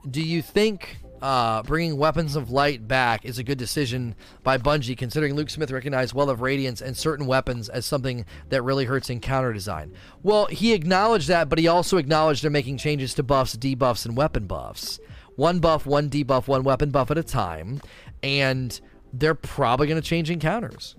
Do 0.10 0.22
you 0.22 0.42
think 0.42 0.98
uh, 1.22 1.64
bringing 1.64 1.98
Weapons 1.98 2.36
of 2.36 2.52
Light 2.52 2.88
back 2.88 3.26
is 3.26 3.40
a 3.40 3.44
good 3.44 3.58
decision 3.58 4.16
by 4.44 4.58
Bungie, 4.58 4.98
considering 4.98 5.36
Luke 5.36 5.50
Smith 5.50 5.72
recognized 5.72 6.14
Well 6.14 6.30
of 6.30 6.42
Radiance 6.42 6.82
and 6.82 6.96
certain 6.96 7.26
weapons 7.26 7.70
as 7.70 7.86
something 7.86 8.26
that 8.50 8.62
really 8.62 8.86
hurts 8.86 9.10
in 9.10 9.20
counter 9.20 9.54
design. 9.54 9.94
Well, 10.24 10.46
he 10.46 10.74
acknowledged 10.74 11.28
that, 11.28 11.50
but 11.50 11.60
he 11.60 11.68
also 11.68 11.98
acknowledged 11.98 12.44
they're 12.44 12.52
making 12.52 12.78
changes 12.78 13.14
to 13.16 13.24
buffs, 13.24 13.56
debuffs, 13.56 14.06
and 14.06 14.16
weapon 14.16 14.48
buffs. 14.48 15.00
One 15.36 15.60
buff, 15.60 15.86
one 15.86 16.10
debuff, 16.10 16.48
one 16.48 16.64
weapon 16.64 16.90
buff 16.90 17.12
at 17.12 17.18
a 17.18 17.24
time, 17.24 17.82
and 18.24 18.80
they're 19.14 19.36
probably 19.36 19.88
going 19.88 20.02
to 20.02 20.08
change 20.08 20.30
encounters. 20.30 20.96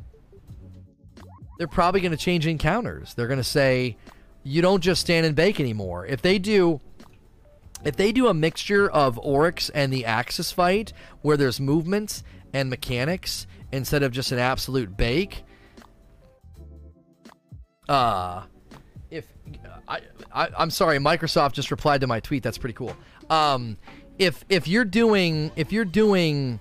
They're 1.58 1.66
probably 1.66 2.00
going 2.00 2.12
to 2.12 2.16
change 2.16 2.46
encounters. 2.46 3.14
They're 3.14 3.26
going 3.26 3.38
to 3.38 3.44
say, 3.44 3.96
you 4.44 4.62
don't 4.62 4.80
just 4.80 5.00
stand 5.00 5.26
and 5.26 5.34
bake 5.34 5.58
anymore. 5.58 6.06
If 6.06 6.22
they 6.22 6.38
do 6.38 6.80
if 7.84 7.96
they 7.96 8.12
do 8.12 8.28
a 8.28 8.34
mixture 8.34 8.88
of 8.90 9.18
Oryx 9.18 9.70
and 9.70 9.92
the 9.92 10.04
Axis 10.04 10.52
fight 10.52 10.92
where 11.22 11.36
there's 11.36 11.60
movements 11.60 12.22
and 12.52 12.70
mechanics 12.70 13.46
instead 13.72 14.02
of 14.02 14.12
just 14.12 14.32
an 14.32 14.38
absolute 14.38 14.96
bake, 14.96 15.44
uh 17.88 18.42
if 19.10 19.26
I, 19.88 20.00
I 20.32 20.48
I'm 20.58 20.70
sorry, 20.70 20.98
Microsoft 20.98 21.52
just 21.52 21.70
replied 21.70 22.02
to 22.02 22.06
my 22.06 22.20
tweet. 22.20 22.42
That's 22.42 22.58
pretty 22.58 22.74
cool. 22.74 22.94
Um, 23.30 23.78
if 24.18 24.44
if 24.48 24.68
you're 24.68 24.84
doing 24.84 25.50
if 25.56 25.72
you're 25.72 25.84
doing 25.84 26.60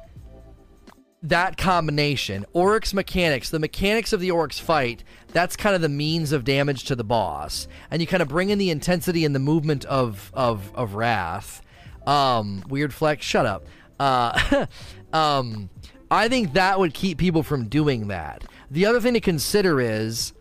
that 1.23 1.57
combination, 1.57 2.45
Oryx 2.53 2.93
mechanics, 2.93 3.49
the 3.49 3.59
mechanics 3.59 4.13
of 4.13 4.19
the 4.19 4.31
Oryx 4.31 4.59
fight, 4.59 5.03
that's 5.33 5.55
kind 5.55 5.75
of 5.75 5.81
the 5.81 5.89
means 5.89 6.31
of 6.31 6.43
damage 6.43 6.83
to 6.85 6.95
the 6.95 7.03
boss. 7.03 7.67
And 7.89 8.01
you 8.01 8.07
kind 8.07 8.21
of 8.21 8.29
bring 8.29 8.49
in 8.49 8.57
the 8.57 8.69
intensity 8.69 9.25
and 9.25 9.33
the 9.33 9.39
movement 9.39 9.85
of 9.85 10.31
of, 10.33 10.71
of 10.75 10.95
Wrath. 10.95 11.61
Um, 12.05 12.63
weird 12.69 12.93
flex, 12.93 13.25
shut 13.25 13.45
up. 13.45 13.65
Uh, 13.99 14.67
um, 15.13 15.69
I 16.09 16.29
think 16.29 16.53
that 16.53 16.79
would 16.79 16.93
keep 16.93 17.17
people 17.17 17.43
from 17.43 17.67
doing 17.67 18.07
that. 18.07 18.45
The 18.71 18.85
other 18.85 19.01
thing 19.01 19.13
to 19.13 19.19
consider 19.19 19.81
is 19.81 20.33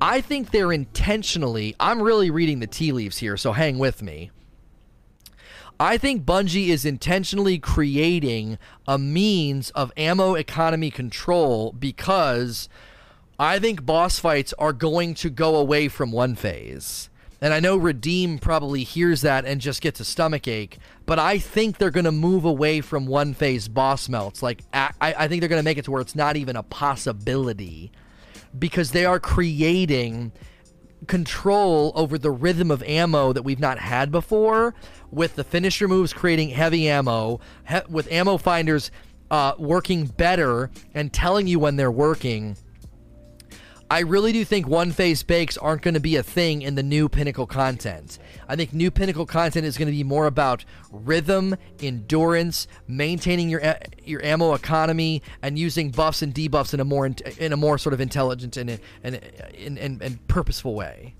I 0.00 0.20
think 0.20 0.50
they're 0.50 0.72
intentionally, 0.72 1.76
I'm 1.78 2.02
really 2.02 2.30
reading 2.30 2.60
the 2.60 2.66
tea 2.66 2.92
leaves 2.92 3.18
here, 3.18 3.36
so 3.36 3.52
hang 3.52 3.78
with 3.78 4.02
me. 4.02 4.30
I 5.80 5.98
think 5.98 6.24
Bungie 6.24 6.68
is 6.68 6.84
intentionally 6.84 7.58
creating 7.58 8.58
a 8.86 8.98
means 8.98 9.70
of 9.70 9.92
ammo 9.96 10.34
economy 10.34 10.90
control 10.90 11.72
because 11.72 12.68
I 13.38 13.58
think 13.58 13.84
boss 13.84 14.18
fights 14.18 14.52
are 14.58 14.72
going 14.72 15.14
to 15.14 15.30
go 15.30 15.56
away 15.56 15.88
from 15.88 16.12
one 16.12 16.34
phase. 16.36 17.08
And 17.40 17.52
I 17.52 17.58
know 17.58 17.76
Redeem 17.76 18.38
probably 18.38 18.84
hears 18.84 19.22
that 19.22 19.44
and 19.44 19.60
just 19.60 19.82
gets 19.82 19.98
a 19.98 20.04
stomach 20.04 20.46
ache, 20.46 20.78
but 21.06 21.18
I 21.18 21.38
think 21.38 21.78
they're 21.78 21.90
going 21.90 22.04
to 22.04 22.12
move 22.12 22.44
away 22.44 22.80
from 22.80 23.04
one 23.04 23.34
phase 23.34 23.66
boss 23.66 24.08
melts. 24.08 24.44
Like, 24.44 24.62
I, 24.72 24.92
I 25.00 25.26
think 25.26 25.40
they're 25.40 25.48
going 25.48 25.58
to 25.58 25.64
make 25.64 25.76
it 25.76 25.84
to 25.86 25.90
where 25.90 26.00
it's 26.00 26.14
not 26.14 26.36
even 26.36 26.54
a 26.54 26.62
possibility 26.62 27.90
because 28.56 28.92
they 28.92 29.04
are 29.04 29.18
creating 29.18 30.30
control 31.08 31.90
over 31.96 32.16
the 32.16 32.30
rhythm 32.30 32.70
of 32.70 32.80
ammo 32.84 33.32
that 33.32 33.42
we've 33.42 33.58
not 33.58 33.78
had 33.78 34.12
before 34.12 34.72
with 35.12 35.36
the 35.36 35.44
finisher 35.44 35.86
moves 35.86 36.12
creating 36.12 36.48
heavy 36.48 36.88
ammo, 36.88 37.38
he- 37.68 37.76
with 37.88 38.10
ammo 38.10 38.38
finders 38.38 38.90
uh, 39.30 39.54
working 39.58 40.06
better 40.06 40.70
and 40.94 41.12
telling 41.12 41.46
you 41.46 41.58
when 41.58 41.76
they're 41.76 41.90
working. 41.90 42.56
I 43.90 44.00
really 44.00 44.32
do 44.32 44.42
think 44.42 44.66
one 44.66 44.90
phase 44.90 45.22
bakes 45.22 45.58
aren't 45.58 45.82
going 45.82 45.92
to 45.92 46.00
be 46.00 46.16
a 46.16 46.22
thing 46.22 46.62
in 46.62 46.76
the 46.76 46.82
new 46.82 47.10
Pinnacle 47.10 47.46
content. 47.46 48.18
I 48.48 48.56
think 48.56 48.72
new 48.72 48.90
Pinnacle 48.90 49.26
content 49.26 49.66
is 49.66 49.76
going 49.76 49.86
to 49.86 49.92
be 49.92 50.02
more 50.02 50.24
about 50.24 50.64
rhythm, 50.90 51.56
endurance, 51.78 52.68
maintaining 52.88 53.50
your 53.50 53.60
your 54.02 54.24
ammo 54.24 54.54
economy, 54.54 55.20
and 55.42 55.58
using 55.58 55.90
buffs 55.90 56.22
and 56.22 56.34
debuffs 56.34 56.72
in 56.72 56.80
a 56.80 56.86
more 56.86 57.04
in 57.36 57.52
a 57.52 57.56
more 57.58 57.76
sort 57.76 57.92
of 57.92 58.00
intelligent 58.00 58.56
and 58.56 58.80
and 59.02 59.20
and, 59.54 59.78
and, 59.78 60.00
and 60.00 60.26
purposeful 60.26 60.74
way. 60.74 61.14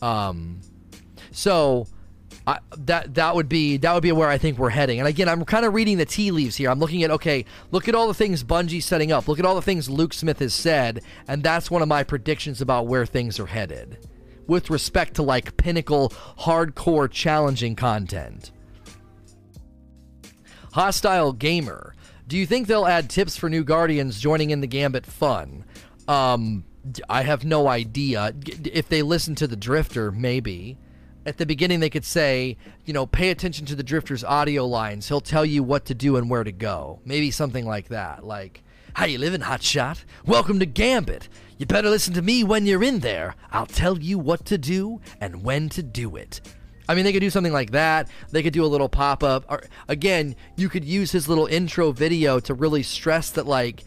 Um, 0.00 0.60
so 1.30 1.86
I, 2.46 2.58
that 2.76 3.14
that 3.14 3.34
would 3.34 3.48
be 3.48 3.76
that 3.78 3.94
would 3.94 4.02
be 4.02 4.10
where 4.12 4.28
I 4.28 4.38
think 4.38 4.58
we're 4.58 4.70
heading. 4.70 4.98
And 4.98 5.08
again, 5.08 5.28
I'm 5.28 5.44
kind 5.44 5.64
of 5.64 5.74
reading 5.74 5.98
the 5.98 6.04
tea 6.04 6.30
leaves 6.30 6.56
here. 6.56 6.70
I'm 6.70 6.80
looking 6.80 7.02
at 7.04 7.10
okay, 7.10 7.44
look 7.70 7.88
at 7.88 7.94
all 7.94 8.08
the 8.08 8.14
things 8.14 8.42
Bungie's 8.42 8.84
setting 8.84 9.12
up. 9.12 9.28
Look 9.28 9.38
at 9.38 9.44
all 9.44 9.54
the 9.54 9.62
things 9.62 9.88
Luke 9.88 10.12
Smith 10.12 10.40
has 10.40 10.54
said, 10.54 11.02
and 11.28 11.42
that's 11.42 11.70
one 11.70 11.82
of 11.82 11.88
my 11.88 12.02
predictions 12.02 12.60
about 12.60 12.86
where 12.86 13.06
things 13.06 13.38
are 13.38 13.46
headed 13.46 13.98
with 14.46 14.70
respect 14.70 15.14
to 15.14 15.22
like 15.22 15.56
pinnacle 15.56 16.10
hardcore 16.40 17.10
challenging 17.10 17.76
content. 17.76 18.50
Hostile 20.72 21.32
gamer. 21.32 21.94
Do 22.26 22.36
you 22.36 22.46
think 22.46 22.66
they'll 22.66 22.86
add 22.86 23.10
tips 23.10 23.36
for 23.36 23.48
new 23.48 23.62
guardians 23.62 24.18
joining 24.18 24.50
in 24.50 24.60
the 24.60 24.66
Gambit 24.66 25.06
fun? 25.06 25.64
Um, 26.08 26.64
I 27.08 27.22
have 27.22 27.44
no 27.44 27.68
idea. 27.68 28.34
If 28.64 28.88
they 28.88 29.02
listen 29.02 29.34
to 29.36 29.46
the 29.46 29.56
Drifter, 29.56 30.10
maybe 30.10 30.78
at 31.24 31.38
the 31.38 31.46
beginning 31.46 31.80
they 31.80 31.90
could 31.90 32.04
say, 32.04 32.56
you 32.84 32.92
know, 32.92 33.06
pay 33.06 33.30
attention 33.30 33.66
to 33.66 33.74
the 33.74 33.82
drifter's 33.82 34.24
audio 34.24 34.66
lines. 34.66 35.08
He'll 35.08 35.20
tell 35.20 35.44
you 35.44 35.62
what 35.62 35.84
to 35.86 35.94
do 35.94 36.16
and 36.16 36.28
where 36.28 36.44
to 36.44 36.52
go. 36.52 37.00
Maybe 37.04 37.30
something 37.30 37.64
like 37.64 37.88
that. 37.88 38.24
Like, 38.24 38.62
how 38.94 39.06
you 39.06 39.18
living, 39.18 39.40
hotshot? 39.40 40.04
Welcome 40.26 40.58
to 40.58 40.66
Gambit. 40.66 41.28
You 41.58 41.66
better 41.66 41.88
listen 41.88 42.14
to 42.14 42.22
me 42.22 42.44
when 42.44 42.66
you're 42.66 42.82
in 42.82 42.98
there. 42.98 43.36
I'll 43.50 43.66
tell 43.66 43.98
you 43.98 44.18
what 44.18 44.44
to 44.46 44.58
do 44.58 45.00
and 45.20 45.44
when 45.44 45.68
to 45.70 45.82
do 45.82 46.16
it. 46.16 46.40
I 46.88 46.94
mean, 46.96 47.04
they 47.04 47.12
could 47.12 47.20
do 47.20 47.30
something 47.30 47.52
like 47.52 47.70
that. 47.70 48.08
They 48.32 48.42
could 48.42 48.52
do 48.52 48.64
a 48.64 48.66
little 48.66 48.88
pop 48.88 49.22
up. 49.22 49.64
Again, 49.88 50.34
you 50.56 50.68
could 50.68 50.84
use 50.84 51.12
his 51.12 51.28
little 51.28 51.46
intro 51.46 51.92
video 51.92 52.40
to 52.40 52.54
really 52.54 52.82
stress 52.82 53.30
that, 53.30 53.46
like, 53.46 53.84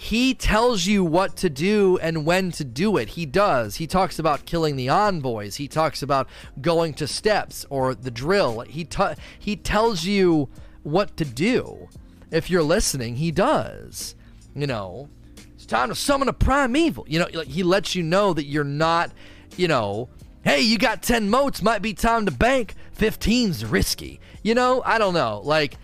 he 0.00 0.32
tells 0.32 0.86
you 0.86 1.04
what 1.04 1.36
to 1.36 1.50
do 1.50 1.98
and 2.00 2.24
when 2.24 2.50
to 2.52 2.64
do 2.64 2.96
it. 2.96 3.10
He 3.10 3.26
does. 3.26 3.76
He 3.76 3.86
talks 3.86 4.18
about 4.18 4.46
killing 4.46 4.76
the 4.76 4.88
envoys. 4.88 5.56
He 5.56 5.68
talks 5.68 6.02
about 6.02 6.26
going 6.62 6.94
to 6.94 7.06
steps 7.06 7.66
or 7.68 7.94
the 7.94 8.10
drill. 8.10 8.60
He 8.60 8.86
t- 8.86 9.12
he 9.38 9.56
tells 9.56 10.06
you 10.06 10.48
what 10.84 11.18
to 11.18 11.26
do. 11.26 11.90
If 12.30 12.48
you're 12.48 12.62
listening, 12.62 13.16
he 13.16 13.30
does. 13.30 14.14
You 14.54 14.66
know, 14.66 15.10
it's 15.52 15.66
time 15.66 15.90
to 15.90 15.94
summon 15.94 16.28
a 16.28 16.32
primeval. 16.32 17.04
You 17.06 17.18
know, 17.18 17.42
he 17.42 17.62
lets 17.62 17.94
you 17.94 18.02
know 18.02 18.32
that 18.32 18.46
you're 18.46 18.64
not, 18.64 19.12
you 19.58 19.68
know, 19.68 20.08
hey, 20.42 20.62
you 20.62 20.78
got 20.78 21.02
10 21.02 21.28
motes, 21.28 21.60
might 21.60 21.82
be 21.82 21.92
time 21.92 22.24
to 22.24 22.32
bank. 22.32 22.74
15's 22.98 23.66
risky. 23.66 24.18
You 24.42 24.54
know, 24.54 24.80
I 24.82 24.96
don't 24.96 25.12
know. 25.12 25.42
Like 25.44 25.76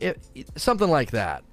it, 0.00 0.26
it, 0.34 0.58
something 0.58 0.88
like 0.88 1.10
that. 1.10 1.44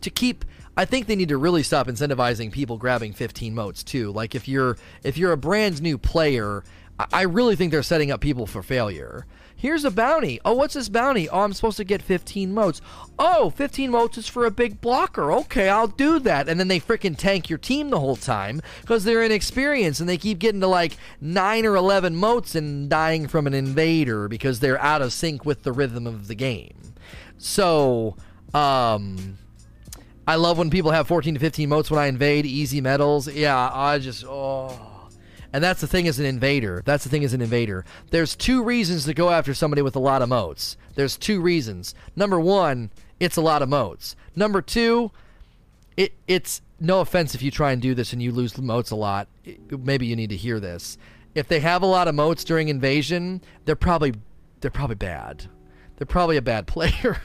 To 0.00 0.08
keep 0.08 0.46
I 0.76 0.84
think 0.84 1.06
they 1.06 1.16
need 1.16 1.28
to 1.28 1.38
really 1.38 1.62
stop 1.62 1.86
incentivizing 1.86 2.50
people 2.50 2.78
grabbing 2.78 3.12
15 3.12 3.54
motes 3.54 3.82
too. 3.82 4.12
Like 4.12 4.34
if 4.34 4.48
you're 4.48 4.76
if 5.02 5.16
you're 5.16 5.32
a 5.32 5.36
brand 5.36 5.80
new 5.80 5.98
player, 5.98 6.64
I 7.12 7.22
really 7.22 7.56
think 7.56 7.72
they're 7.72 7.82
setting 7.82 8.10
up 8.10 8.20
people 8.20 8.46
for 8.46 8.62
failure. 8.62 9.26
Here's 9.56 9.84
a 9.84 9.90
bounty. 9.90 10.40
Oh, 10.44 10.54
what's 10.54 10.74
this 10.74 10.88
bounty? 10.88 11.28
Oh, 11.28 11.40
I'm 11.40 11.52
supposed 11.52 11.76
to 11.78 11.84
get 11.84 12.02
15 12.02 12.52
motes. 12.52 12.80
Oh, 13.18 13.50
15 13.50 13.90
motes 13.90 14.18
is 14.18 14.28
for 14.28 14.44
a 14.44 14.50
big 14.50 14.80
blocker. 14.80 15.32
Okay, 15.32 15.68
I'll 15.68 15.88
do 15.88 16.18
that. 16.20 16.48
And 16.48 16.60
then 16.60 16.68
they 16.68 16.80
freaking 16.80 17.16
tank 17.16 17.48
your 17.48 17.58
team 17.58 17.90
the 17.90 18.00
whole 18.00 18.16
time 18.16 18.60
because 18.82 19.04
they're 19.04 19.22
inexperienced 19.22 20.00
and 20.00 20.08
they 20.08 20.18
keep 20.18 20.38
getting 20.38 20.60
to 20.60 20.66
like 20.66 20.96
9 21.20 21.66
or 21.66 21.76
11 21.76 22.14
motes 22.14 22.54
and 22.54 22.90
dying 22.90 23.26
from 23.26 23.46
an 23.46 23.54
invader 23.54 24.28
because 24.28 24.60
they're 24.60 24.80
out 24.80 25.02
of 25.02 25.12
sync 25.12 25.44
with 25.44 25.62
the 25.62 25.72
rhythm 25.72 26.06
of 26.06 26.28
the 26.28 26.34
game. 26.34 26.94
So, 27.38 28.16
um, 28.52 29.38
I 30.26 30.36
love 30.36 30.56
when 30.58 30.70
people 30.70 30.90
have 30.90 31.06
14 31.06 31.34
to 31.34 31.40
15 31.40 31.68
motes 31.68 31.90
when 31.90 32.00
I 32.00 32.06
invade 32.06 32.46
easy 32.46 32.80
medals. 32.80 33.28
Yeah, 33.28 33.70
I 33.72 33.98
just 33.98 34.24
oh. 34.26 35.08
And 35.52 35.62
that's 35.62 35.80
the 35.80 35.86
thing 35.86 36.08
as 36.08 36.18
an 36.18 36.26
invader. 36.26 36.82
That's 36.84 37.04
the 37.04 37.10
thing 37.10 37.24
as 37.24 37.32
an 37.32 37.40
invader. 37.40 37.84
There's 38.10 38.34
two 38.34 38.64
reasons 38.64 39.04
to 39.04 39.14
go 39.14 39.30
after 39.30 39.54
somebody 39.54 39.82
with 39.82 39.94
a 39.94 40.00
lot 40.00 40.20
of 40.20 40.28
motes. 40.28 40.76
There's 40.96 41.16
two 41.16 41.40
reasons. 41.40 41.94
Number 42.16 42.40
one, 42.40 42.90
it's 43.20 43.36
a 43.36 43.40
lot 43.40 43.62
of 43.62 43.68
motes. 43.68 44.16
Number 44.34 44.60
two, 44.60 45.12
it 45.96 46.12
it's 46.26 46.60
no 46.80 47.00
offense 47.00 47.34
if 47.34 47.42
you 47.42 47.50
try 47.50 47.70
and 47.70 47.80
do 47.80 47.94
this 47.94 48.12
and 48.12 48.22
you 48.22 48.32
lose 48.32 48.58
motes 48.58 48.90
a 48.90 48.96
lot. 48.96 49.28
Maybe 49.70 50.06
you 50.06 50.16
need 50.16 50.30
to 50.30 50.36
hear 50.36 50.58
this. 50.58 50.98
If 51.34 51.48
they 51.48 51.60
have 51.60 51.82
a 51.82 51.86
lot 51.86 52.08
of 52.08 52.14
motes 52.14 52.44
during 52.44 52.68
invasion, 52.68 53.42
they're 53.64 53.76
probably 53.76 54.14
they're 54.60 54.70
probably 54.70 54.96
bad 54.96 55.46
they're 55.96 56.06
probably 56.06 56.36
a 56.36 56.42
bad 56.42 56.66
player 56.74 57.20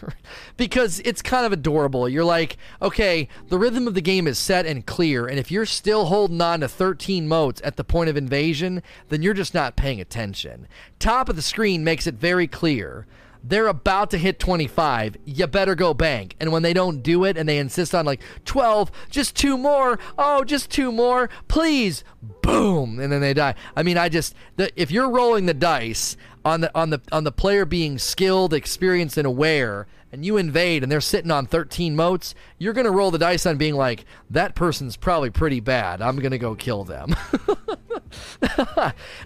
because 0.57 1.01
it's 1.05 1.21
kind 1.21 1.45
of 1.45 1.51
adorable. 1.51 2.07
You're 2.07 2.23
like, 2.23 2.57
okay, 2.81 3.27
the 3.47 3.57
rhythm 3.57 3.87
of 3.87 3.93
the 3.93 4.01
game 4.01 4.27
is 4.27 4.37
set 4.37 4.65
and 4.65 4.85
clear, 4.85 5.27
and 5.27 5.39
if 5.39 5.51
you're 5.51 5.65
still 5.65 6.05
holding 6.05 6.41
on 6.41 6.61
to 6.61 6.67
13 6.67 7.27
motes 7.27 7.61
at 7.63 7.75
the 7.75 7.83
point 7.83 8.09
of 8.09 8.17
invasion, 8.17 8.81
then 9.09 9.21
you're 9.21 9.33
just 9.33 9.53
not 9.53 9.75
paying 9.75 9.99
attention. 9.99 10.67
Top 10.99 11.29
of 11.29 11.35
the 11.35 11.41
screen 11.41 11.83
makes 11.83 12.07
it 12.07 12.15
very 12.15 12.47
clear. 12.47 13.05
They're 13.43 13.67
about 13.67 14.11
to 14.11 14.17
hit 14.17 14.39
25. 14.39 15.17
You 15.25 15.47
better 15.47 15.75
go 15.75 15.93
bank. 15.93 16.35
And 16.39 16.51
when 16.51 16.63
they 16.63 16.73
don't 16.73 17.01
do 17.01 17.23
it 17.23 17.37
and 17.37 17.47
they 17.47 17.57
insist 17.57 17.95
on 17.95 18.05
like 18.05 18.21
12, 18.45 18.91
just 19.09 19.35
two 19.35 19.57
more. 19.57 19.99
Oh, 20.17 20.43
just 20.43 20.69
two 20.69 20.91
more. 20.91 21.29
Please. 21.47 22.03
Boom. 22.41 22.99
And 22.99 23.11
then 23.11 23.21
they 23.21 23.33
die. 23.33 23.55
I 23.75 23.83
mean, 23.83 23.97
I 23.97 24.09
just 24.09 24.35
the, 24.57 24.71
if 24.79 24.91
you're 24.91 25.09
rolling 25.09 25.45
the 25.45 25.53
dice 25.53 26.17
on 26.45 26.61
the 26.61 26.71
on 26.75 26.89
the 26.89 27.01
on 27.11 27.23
the 27.23 27.31
player 27.31 27.65
being 27.65 27.97
skilled, 27.97 28.53
experienced, 28.53 29.17
and 29.17 29.27
aware, 29.27 29.87
and 30.11 30.25
you 30.25 30.37
invade 30.37 30.83
and 30.83 30.91
they're 30.91 31.01
sitting 31.01 31.31
on 31.31 31.45
13 31.45 31.95
motes, 31.95 32.35
you're 32.57 32.73
gonna 32.73 32.91
roll 32.91 33.11
the 33.11 33.17
dice 33.17 33.45
on 33.45 33.57
being 33.57 33.75
like, 33.75 34.05
that 34.29 34.55
person's 34.55 34.97
probably 34.97 35.29
pretty 35.29 35.59
bad. 35.59 36.01
I'm 36.01 36.17
gonna 36.17 36.37
go 36.37 36.55
kill 36.55 36.83
them. 36.83 37.15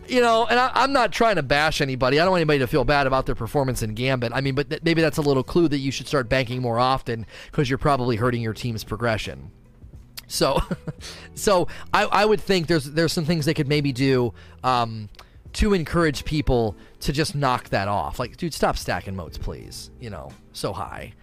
you 0.08 0.22
know, 0.22 0.46
and 0.46 0.60
I, 0.60 0.84
am 0.84 0.94
not 0.94 1.12
trying 1.12 1.36
to 1.38 1.44
bash 1.44 1.82
anybody. 1.82 2.20
I 2.20 2.24
don't 2.24 2.32
want 2.32 2.42
anybody 2.42 2.60
to 2.60 2.68
feel 2.68 2.84
bad 2.84 3.08
about 3.08 3.26
their 3.26 3.36
performance 3.36 3.82
in 3.82 3.94
Gambit. 3.94 4.32
I 4.34 4.42
mean, 4.42 4.56
but 4.56 4.70
th- 4.70 4.84
maybe 4.84 5.02
that's 5.02 5.18
a 5.18 5.22
little 5.22 5.44
clue 5.44 5.68
that 5.68 5.78
you 5.78 5.92
should 5.92 6.08
start 6.08 6.30
banking 6.30 6.62
more 6.62 6.80
often 6.80 7.26
because 7.52 7.70
you're 7.70 7.78
probably 7.78 8.16
hurting 8.16 8.42
your 8.42 8.54
team's 8.54 8.84
progression. 8.84 9.52
So, 10.28 10.60
so 11.36 11.68
I, 11.94 12.06
I 12.06 12.26
would 12.26 12.42
think 12.42 12.68
there's 12.68 12.86
there's 12.86 13.14
some 13.14 13.26
things 13.26 13.46
they 13.46 13.54
could 13.54 13.68
maybe 13.68 13.92
do. 13.92 14.34
Um, 14.64 15.10
to 15.54 15.74
encourage 15.76 16.26
people 16.26 16.76
to 17.00 17.14
just 17.14 17.36
knock 17.36 17.70
that 17.70 17.88
off. 17.88 18.18
Like, 18.18 18.38
dude, 18.38 18.56
stop 18.56 18.76
stacking 18.76 19.16
motes, 19.16 19.38
please. 19.38 19.92
You 20.00 20.10
know, 20.10 20.32
so 20.54 20.74
high. 20.74 21.14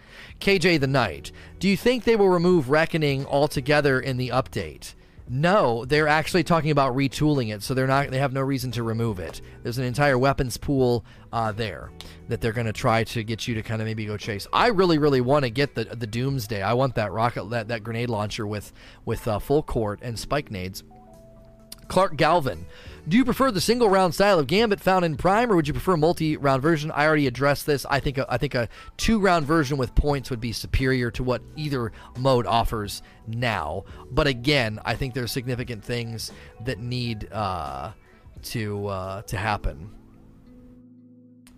KJ 0.40 0.80
the 0.80 0.86
Knight, 0.86 1.32
do 1.58 1.68
you 1.68 1.76
think 1.76 2.04
they 2.04 2.16
will 2.16 2.28
remove 2.28 2.70
Reckoning 2.70 3.26
altogether 3.26 4.00
in 4.00 4.16
the 4.16 4.28
update? 4.28 4.94
No, 5.32 5.84
they're 5.84 6.08
actually 6.08 6.42
talking 6.42 6.72
about 6.72 6.96
retooling 6.96 7.54
it, 7.54 7.62
so 7.62 7.72
they're 7.72 7.86
not. 7.86 8.10
They 8.10 8.18
have 8.18 8.32
no 8.32 8.40
reason 8.40 8.72
to 8.72 8.82
remove 8.82 9.20
it. 9.20 9.40
There's 9.62 9.78
an 9.78 9.84
entire 9.84 10.18
weapons 10.18 10.56
pool 10.56 11.04
uh, 11.32 11.52
there 11.52 11.92
that 12.26 12.40
they're 12.40 12.52
going 12.52 12.66
to 12.66 12.72
try 12.72 13.04
to 13.04 13.22
get 13.22 13.46
you 13.46 13.54
to 13.54 13.62
kind 13.62 13.80
of 13.80 13.86
maybe 13.86 14.04
go 14.06 14.16
chase. 14.16 14.48
I 14.52 14.68
really, 14.68 14.98
really 14.98 15.20
want 15.20 15.44
to 15.44 15.50
get 15.50 15.76
the 15.76 15.84
the 15.84 16.08
Doomsday. 16.08 16.62
I 16.62 16.72
want 16.72 16.96
that 16.96 17.12
rocket, 17.12 17.44
that, 17.50 17.68
that 17.68 17.84
grenade 17.84 18.10
launcher 18.10 18.44
with 18.44 18.72
with 19.04 19.28
uh, 19.28 19.38
full 19.38 19.62
court 19.62 20.00
and 20.02 20.18
spike 20.18 20.50
nades. 20.50 20.82
Clark 21.90 22.16
Galvin, 22.16 22.66
do 23.08 23.16
you 23.16 23.24
prefer 23.24 23.50
the 23.50 23.60
single 23.60 23.90
round 23.90 24.14
style 24.14 24.38
of 24.38 24.46
Gambit 24.46 24.80
found 24.80 25.04
in 25.04 25.16
Prime, 25.16 25.50
or 25.50 25.56
would 25.56 25.66
you 25.66 25.74
prefer 25.74 25.94
a 25.94 25.98
multi 25.98 26.36
round 26.36 26.62
version? 26.62 26.92
I 26.92 27.04
already 27.04 27.26
addressed 27.26 27.66
this. 27.66 27.84
I 27.90 27.98
think 27.98 28.16
a, 28.16 28.32
I 28.32 28.38
think 28.38 28.54
a 28.54 28.68
two 28.96 29.18
round 29.18 29.44
version 29.44 29.76
with 29.76 29.92
points 29.96 30.30
would 30.30 30.40
be 30.40 30.52
superior 30.52 31.10
to 31.10 31.24
what 31.24 31.42
either 31.56 31.90
mode 32.16 32.46
offers 32.46 33.02
now. 33.26 33.84
But 34.12 34.28
again, 34.28 34.78
I 34.84 34.94
think 34.94 35.14
there's 35.14 35.32
significant 35.32 35.84
things 35.84 36.30
that 36.64 36.78
need 36.78 37.30
uh, 37.32 37.90
to 38.44 38.86
uh, 38.86 39.22
to 39.22 39.36
happen. 39.36 39.90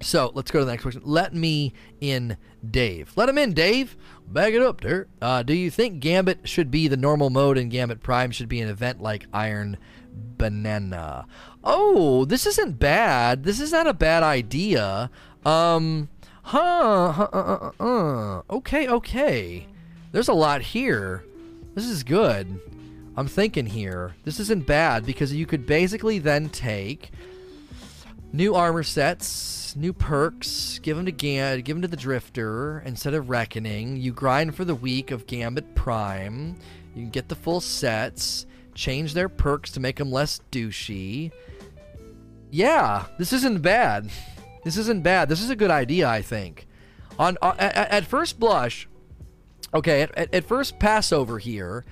So 0.00 0.32
let's 0.34 0.50
go 0.50 0.60
to 0.60 0.64
the 0.64 0.70
next 0.70 0.82
question. 0.82 1.02
Let 1.04 1.34
me 1.34 1.74
in, 2.00 2.38
Dave. 2.68 3.12
Let 3.16 3.28
him 3.28 3.36
in, 3.38 3.52
Dave. 3.52 3.96
Bag 4.26 4.54
it 4.54 4.62
up, 4.62 4.80
there. 4.80 5.08
Uh, 5.20 5.42
do 5.42 5.54
you 5.54 5.70
think 5.70 6.00
Gambit 6.00 6.48
should 6.48 6.70
be 6.70 6.88
the 6.88 6.96
normal 6.96 7.30
mode 7.30 7.58
and 7.58 7.70
Gambit 7.70 8.02
Prime 8.02 8.30
should 8.30 8.48
be 8.48 8.60
an 8.60 8.68
event 8.68 9.00
like 9.02 9.26
Iron 9.32 9.76
banana. 10.12 11.26
Oh, 11.64 12.24
this 12.24 12.46
isn't 12.46 12.78
bad. 12.78 13.44
This 13.44 13.60
is 13.60 13.72
not 13.72 13.86
a 13.86 13.94
bad 13.94 14.22
idea. 14.22 15.10
Um, 15.44 16.08
huh, 16.42 17.12
huh 17.12 17.28
uh, 17.32 17.70
uh, 17.80 17.84
uh. 17.84 18.42
Okay, 18.50 18.88
okay. 18.88 19.66
There's 20.12 20.28
a 20.28 20.34
lot 20.34 20.62
here. 20.62 21.24
This 21.74 21.86
is 21.86 22.02
good. 22.02 22.60
I'm 23.16 23.28
thinking 23.28 23.66
here. 23.66 24.14
This 24.24 24.40
isn't 24.40 24.66
bad 24.66 25.04
because 25.04 25.34
you 25.34 25.46
could 25.46 25.66
basically 25.66 26.18
then 26.18 26.48
take 26.48 27.10
new 28.32 28.54
armor 28.54 28.82
sets, 28.82 29.76
new 29.76 29.92
perks, 29.92 30.78
give 30.80 30.96
them 30.96 31.06
to 31.06 31.12
Gam- 31.12 31.60
give 31.60 31.76
them 31.76 31.82
to 31.82 31.88
the 31.88 31.96
Drifter 31.96 32.82
instead 32.86 33.14
of 33.14 33.30
Reckoning. 33.30 33.96
You 33.96 34.12
grind 34.12 34.54
for 34.54 34.64
the 34.64 34.74
week 34.74 35.10
of 35.10 35.26
Gambit 35.26 35.74
Prime. 35.74 36.56
You 36.94 37.02
can 37.02 37.10
get 37.10 37.28
the 37.28 37.36
full 37.36 37.60
sets 37.60 38.46
change 38.74 39.14
their 39.14 39.28
perks 39.28 39.70
to 39.72 39.80
make 39.80 39.96
them 39.96 40.10
less 40.10 40.40
douchey. 40.50 41.32
Yeah, 42.50 43.06
this 43.18 43.32
isn't 43.32 43.62
bad. 43.62 44.10
This 44.64 44.76
isn't 44.76 45.02
bad. 45.02 45.28
This 45.28 45.42
is 45.42 45.50
a 45.50 45.56
good 45.56 45.70
idea, 45.70 46.08
I 46.08 46.22
think. 46.22 46.66
On, 47.18 47.36
uh, 47.42 47.54
at, 47.58 47.90
at, 47.90 48.04
first 48.06 48.38
blush, 48.38 48.88
okay, 49.74 50.02
at, 50.02 50.34
at 50.34 50.44
first 50.44 50.78
Passover 50.78 51.38
here, 51.38 51.84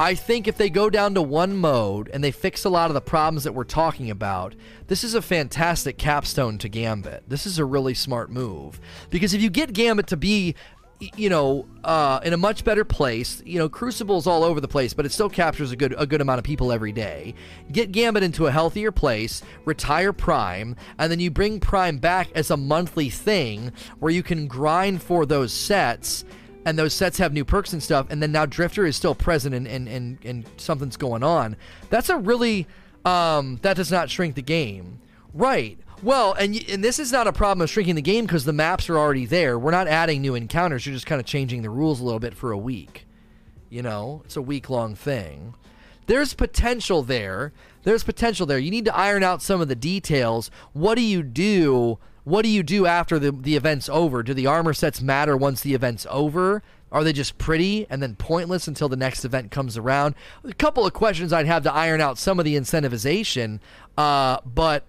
I 0.00 0.14
think 0.14 0.46
if 0.46 0.56
they 0.56 0.70
go 0.70 0.90
down 0.90 1.14
to 1.14 1.22
one 1.22 1.56
mode 1.56 2.08
and 2.12 2.22
they 2.22 2.30
fix 2.30 2.64
a 2.64 2.70
lot 2.70 2.90
of 2.90 2.94
the 2.94 3.00
problems 3.00 3.44
that 3.44 3.54
we're 3.54 3.64
talking 3.64 4.10
about, 4.10 4.54
this 4.86 5.02
is 5.02 5.14
a 5.14 5.22
fantastic 5.22 5.98
capstone 5.98 6.58
to 6.58 6.68
Gambit. 6.68 7.24
This 7.28 7.46
is 7.46 7.58
a 7.58 7.64
really 7.64 7.94
smart 7.94 8.30
move. 8.30 8.80
Because 9.10 9.34
if 9.34 9.42
you 9.42 9.50
get 9.50 9.72
Gambit 9.72 10.06
to 10.08 10.16
be 10.16 10.54
you 11.00 11.28
know, 11.28 11.66
uh, 11.84 12.20
in 12.24 12.32
a 12.32 12.36
much 12.36 12.64
better 12.64 12.84
place. 12.84 13.42
You 13.44 13.58
know, 13.58 13.68
Crucible's 13.68 14.26
all 14.26 14.42
over 14.44 14.60
the 14.60 14.68
place, 14.68 14.94
but 14.94 15.06
it 15.06 15.12
still 15.12 15.28
captures 15.30 15.72
a 15.72 15.76
good 15.76 15.94
a 15.96 16.06
good 16.06 16.20
amount 16.20 16.38
of 16.38 16.44
people 16.44 16.72
every 16.72 16.92
day. 16.92 17.34
Get 17.70 17.92
Gambit 17.92 18.22
into 18.22 18.46
a 18.46 18.50
healthier 18.50 18.92
place, 18.92 19.42
retire 19.64 20.12
Prime, 20.12 20.76
and 20.98 21.10
then 21.10 21.20
you 21.20 21.30
bring 21.30 21.60
Prime 21.60 21.98
back 21.98 22.28
as 22.34 22.50
a 22.50 22.56
monthly 22.56 23.10
thing 23.10 23.72
where 23.98 24.12
you 24.12 24.22
can 24.22 24.46
grind 24.46 25.02
for 25.02 25.26
those 25.26 25.52
sets. 25.52 26.24
And 26.64 26.78
those 26.78 26.92
sets 26.92 27.16
have 27.16 27.32
new 27.32 27.46
perks 27.46 27.72
and 27.72 27.82
stuff, 27.82 28.08
and 28.10 28.22
then 28.22 28.32
now 28.32 28.44
Drifter 28.44 28.84
is 28.84 28.94
still 28.94 29.14
present 29.14 29.54
and, 29.54 29.66
and, 29.66 29.88
and, 29.88 30.18
and 30.22 30.44
something's 30.58 30.98
going 30.98 31.22
on. 31.22 31.56
That's 31.88 32.10
a 32.10 32.18
really 32.18 32.66
um, 33.04 33.58
that 33.62 33.76
does 33.76 33.90
not 33.90 34.10
shrink 34.10 34.34
the 34.34 34.42
game. 34.42 35.00
Right. 35.32 35.78
Well, 36.02 36.32
and 36.34 36.56
and 36.68 36.84
this 36.84 36.98
is 37.00 37.10
not 37.10 37.26
a 37.26 37.32
problem 37.32 37.62
of 37.62 37.70
shrinking 37.70 37.96
the 37.96 38.02
game 38.02 38.24
because 38.24 38.44
the 38.44 38.52
maps 38.52 38.88
are 38.88 38.96
already 38.96 39.26
there. 39.26 39.58
We're 39.58 39.72
not 39.72 39.88
adding 39.88 40.22
new 40.22 40.36
encounters. 40.36 40.86
You're 40.86 40.94
just 40.94 41.06
kind 41.06 41.20
of 41.20 41.26
changing 41.26 41.62
the 41.62 41.70
rules 41.70 42.00
a 42.00 42.04
little 42.04 42.20
bit 42.20 42.34
for 42.34 42.52
a 42.52 42.58
week. 42.58 43.06
You 43.68 43.82
know, 43.82 44.22
it's 44.24 44.36
a 44.36 44.42
week 44.42 44.70
long 44.70 44.94
thing. 44.94 45.54
There's 46.06 46.34
potential 46.34 47.02
there. 47.02 47.52
There's 47.82 48.04
potential 48.04 48.46
there. 48.46 48.58
You 48.58 48.70
need 48.70 48.86
to 48.86 48.96
iron 48.96 49.22
out 49.22 49.42
some 49.42 49.60
of 49.60 49.68
the 49.68 49.74
details. 49.74 50.50
What 50.72 50.94
do 50.94 51.02
you 51.02 51.22
do? 51.22 51.98
What 52.24 52.42
do 52.42 52.48
you 52.48 52.62
do 52.62 52.86
after 52.86 53.18
the, 53.18 53.32
the 53.32 53.56
event's 53.56 53.88
over? 53.88 54.22
Do 54.22 54.34
the 54.34 54.46
armor 54.46 54.74
sets 54.74 55.02
matter 55.02 55.36
once 55.36 55.62
the 55.62 55.74
event's 55.74 56.06
over? 56.10 56.62
Are 56.92 57.04
they 57.04 57.12
just 57.12 57.38
pretty 57.38 57.86
and 57.90 58.02
then 58.02 58.16
pointless 58.16 58.68
until 58.68 58.88
the 58.88 58.96
next 58.96 59.24
event 59.24 59.50
comes 59.50 59.76
around? 59.76 60.14
A 60.44 60.52
couple 60.54 60.86
of 60.86 60.92
questions 60.92 61.32
I'd 61.32 61.46
have 61.46 61.64
to 61.64 61.72
iron 61.72 62.00
out 62.00 62.18
some 62.18 62.38
of 62.38 62.44
the 62.44 62.56
incentivization, 62.56 63.60
uh, 63.96 64.38
but 64.46 64.84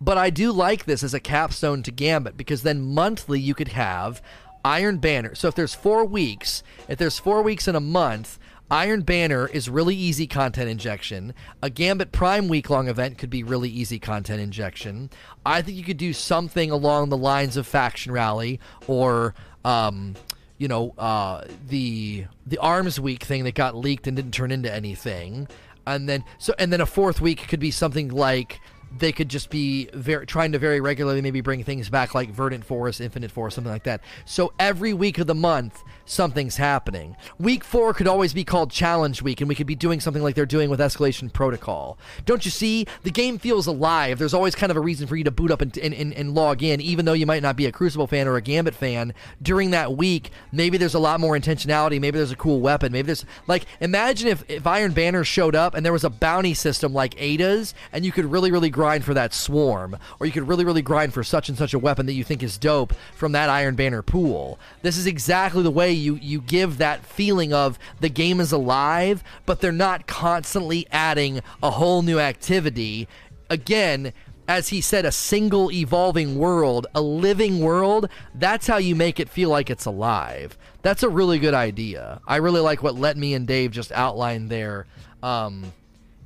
but 0.00 0.18
I 0.18 0.30
do 0.30 0.52
like 0.52 0.84
this 0.84 1.02
as 1.02 1.14
a 1.14 1.20
capstone 1.20 1.82
to 1.84 1.90
Gambit 1.90 2.36
because 2.36 2.62
then 2.62 2.82
monthly 2.82 3.40
you 3.40 3.54
could 3.54 3.68
have 3.68 4.22
Iron 4.64 4.98
Banner. 4.98 5.34
So 5.34 5.48
if 5.48 5.54
there's 5.54 5.74
four 5.74 6.04
weeks, 6.04 6.62
if 6.88 6.98
there's 6.98 7.18
four 7.18 7.42
weeks 7.42 7.68
in 7.68 7.76
a 7.76 7.80
month, 7.80 8.38
Iron 8.70 9.02
Banner 9.02 9.46
is 9.46 9.70
really 9.70 9.94
easy 9.94 10.26
content 10.26 10.68
injection. 10.68 11.34
A 11.62 11.70
Gambit 11.70 12.10
Prime 12.10 12.48
week 12.48 12.68
long 12.68 12.88
event 12.88 13.16
could 13.16 13.30
be 13.30 13.44
really 13.44 13.70
easy 13.70 14.00
content 14.00 14.40
injection. 14.40 15.10
I 15.44 15.62
think 15.62 15.76
you 15.76 15.84
could 15.84 15.98
do 15.98 16.12
something 16.12 16.72
along 16.72 17.08
the 17.08 17.16
lines 17.16 17.56
of 17.56 17.66
Faction 17.66 18.12
Rally 18.12 18.60
or. 18.86 19.34
Um, 19.64 20.14
you 20.58 20.68
know, 20.68 20.94
uh, 20.96 21.44
the 21.68 22.24
the 22.46 22.56
Arms 22.58 22.98
Week 22.98 23.22
thing 23.24 23.44
that 23.44 23.54
got 23.54 23.76
leaked 23.76 24.06
and 24.06 24.16
didn't 24.16 24.32
turn 24.32 24.50
into 24.50 24.72
anything, 24.72 25.48
and 25.86 26.08
then 26.08 26.24
so 26.38 26.54
and 26.58 26.72
then 26.72 26.80
a 26.80 26.86
fourth 26.86 27.20
week 27.20 27.46
could 27.46 27.60
be 27.60 27.70
something 27.70 28.08
like 28.08 28.58
they 28.98 29.12
could 29.12 29.28
just 29.28 29.50
be 29.50 29.88
very, 29.92 30.26
trying 30.26 30.52
to 30.52 30.58
very 30.58 30.80
regularly 30.80 31.20
maybe 31.20 31.40
bring 31.40 31.62
things 31.64 31.88
back 31.88 32.14
like 32.14 32.30
Verdant 32.30 32.64
Forest, 32.64 33.00
Infinite 33.00 33.30
Forest, 33.30 33.56
something 33.56 33.72
like 33.72 33.84
that. 33.84 34.00
So 34.24 34.52
every 34.58 34.92
week 34.92 35.18
of 35.18 35.26
the 35.26 35.34
month, 35.34 35.82
something's 36.04 36.56
happening. 36.56 37.16
Week 37.38 37.64
four 37.64 37.92
could 37.92 38.06
always 38.06 38.32
be 38.32 38.44
called 38.44 38.70
Challenge 38.70 39.20
Week, 39.22 39.40
and 39.40 39.48
we 39.48 39.54
could 39.54 39.66
be 39.66 39.74
doing 39.74 40.00
something 40.00 40.22
like 40.22 40.34
they're 40.34 40.46
doing 40.46 40.70
with 40.70 40.80
Escalation 40.80 41.32
Protocol. 41.32 41.98
Don't 42.24 42.44
you 42.44 42.50
see? 42.50 42.86
The 43.02 43.10
game 43.10 43.38
feels 43.38 43.66
alive. 43.66 44.18
There's 44.18 44.34
always 44.34 44.54
kind 44.54 44.70
of 44.70 44.76
a 44.76 44.80
reason 44.80 45.06
for 45.06 45.16
you 45.16 45.24
to 45.24 45.30
boot 45.30 45.50
up 45.50 45.60
and, 45.60 45.76
and, 45.78 45.92
and, 45.94 46.12
and 46.14 46.34
log 46.34 46.62
in, 46.62 46.80
even 46.80 47.04
though 47.04 47.12
you 47.12 47.26
might 47.26 47.42
not 47.42 47.56
be 47.56 47.66
a 47.66 47.72
Crucible 47.72 48.06
fan 48.06 48.28
or 48.28 48.36
a 48.36 48.42
Gambit 48.42 48.74
fan. 48.74 49.14
During 49.42 49.70
that 49.72 49.96
week, 49.96 50.30
maybe 50.52 50.78
there's 50.78 50.94
a 50.94 50.98
lot 50.98 51.20
more 51.20 51.36
intentionality. 51.36 52.00
Maybe 52.00 52.18
there's 52.18 52.32
a 52.32 52.36
cool 52.36 52.60
weapon. 52.60 52.92
Maybe 52.92 53.06
there's, 53.06 53.24
like, 53.46 53.66
imagine 53.80 54.28
if, 54.28 54.44
if 54.48 54.66
Iron 54.66 54.92
Banner 54.92 55.24
showed 55.24 55.54
up 55.54 55.74
and 55.74 55.84
there 55.84 55.92
was 55.92 56.04
a 56.04 56.10
bounty 56.10 56.54
system 56.54 56.92
like 56.92 57.20
Ada's, 57.20 57.74
and 57.92 58.04
you 58.04 58.12
could 58.12 58.26
really, 58.26 58.50
really 58.50 58.70
grind 58.86 59.04
for 59.04 59.14
that 59.14 59.34
swarm, 59.34 59.96
or 60.20 60.26
you 60.26 60.32
could 60.32 60.46
really, 60.46 60.64
really 60.64 60.80
grind 60.80 61.12
for 61.12 61.24
such 61.24 61.48
and 61.48 61.58
such 61.58 61.74
a 61.74 61.78
weapon 61.78 62.06
that 62.06 62.12
you 62.12 62.22
think 62.22 62.40
is 62.40 62.56
dope 62.56 62.92
from 63.16 63.32
that 63.32 63.48
Iron 63.48 63.74
Banner 63.74 64.00
pool. 64.00 64.60
This 64.82 64.96
is 64.96 65.08
exactly 65.08 65.64
the 65.64 65.72
way 65.72 65.90
you 65.90 66.20
you 66.22 66.40
give 66.40 66.78
that 66.78 67.04
feeling 67.04 67.52
of 67.52 67.80
the 67.98 68.08
game 68.08 68.38
is 68.38 68.52
alive, 68.52 69.24
but 69.44 69.60
they're 69.60 69.72
not 69.72 70.06
constantly 70.06 70.86
adding 70.92 71.40
a 71.64 71.72
whole 71.72 72.02
new 72.02 72.20
activity. 72.20 73.08
Again, 73.50 74.12
as 74.46 74.68
he 74.68 74.80
said, 74.80 75.04
a 75.04 75.10
single 75.10 75.72
evolving 75.72 76.38
world, 76.38 76.86
a 76.94 77.00
living 77.00 77.58
world. 77.58 78.08
That's 78.36 78.68
how 78.68 78.76
you 78.76 78.94
make 78.94 79.18
it 79.18 79.28
feel 79.28 79.50
like 79.50 79.68
it's 79.68 79.84
alive. 79.86 80.56
That's 80.82 81.02
a 81.02 81.08
really 81.08 81.40
good 81.40 81.54
idea. 81.54 82.20
I 82.24 82.36
really 82.36 82.60
like 82.60 82.84
what 82.84 82.94
Let 82.94 83.16
Me 83.16 83.34
and 83.34 83.48
Dave 83.48 83.72
just 83.72 83.90
outlined 83.90 84.48
there. 84.48 84.86
Um, 85.24 85.72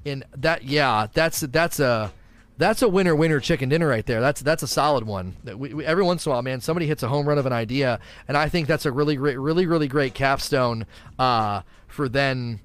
and 0.04 0.24
that, 0.36 0.64
yeah, 0.64 1.06
that's 1.14 1.40
that's 1.40 1.80
a 1.80 2.12
that's 2.60 2.82
a 2.82 2.88
winner 2.88 3.16
winner 3.16 3.40
chicken 3.40 3.70
dinner 3.70 3.88
right 3.88 4.04
there. 4.04 4.20
That's 4.20 4.42
that's 4.42 4.62
a 4.62 4.68
solid 4.68 5.04
one. 5.04 5.34
We, 5.44 5.74
we, 5.74 5.84
every 5.84 6.04
once 6.04 6.26
in 6.26 6.30
a 6.30 6.34
while, 6.34 6.42
man, 6.42 6.60
somebody 6.60 6.86
hits 6.86 7.02
a 7.02 7.08
home 7.08 7.26
run 7.26 7.38
of 7.38 7.46
an 7.46 7.52
idea, 7.52 8.00
and 8.28 8.36
I 8.36 8.50
think 8.50 8.68
that's 8.68 8.84
a 8.84 8.92
really 8.92 9.16
great, 9.16 9.38
really 9.38 9.66
really 9.66 9.88
great 9.88 10.12
capstone 10.12 10.86
uh, 11.18 11.62
for 11.88 12.08
then 12.08 12.60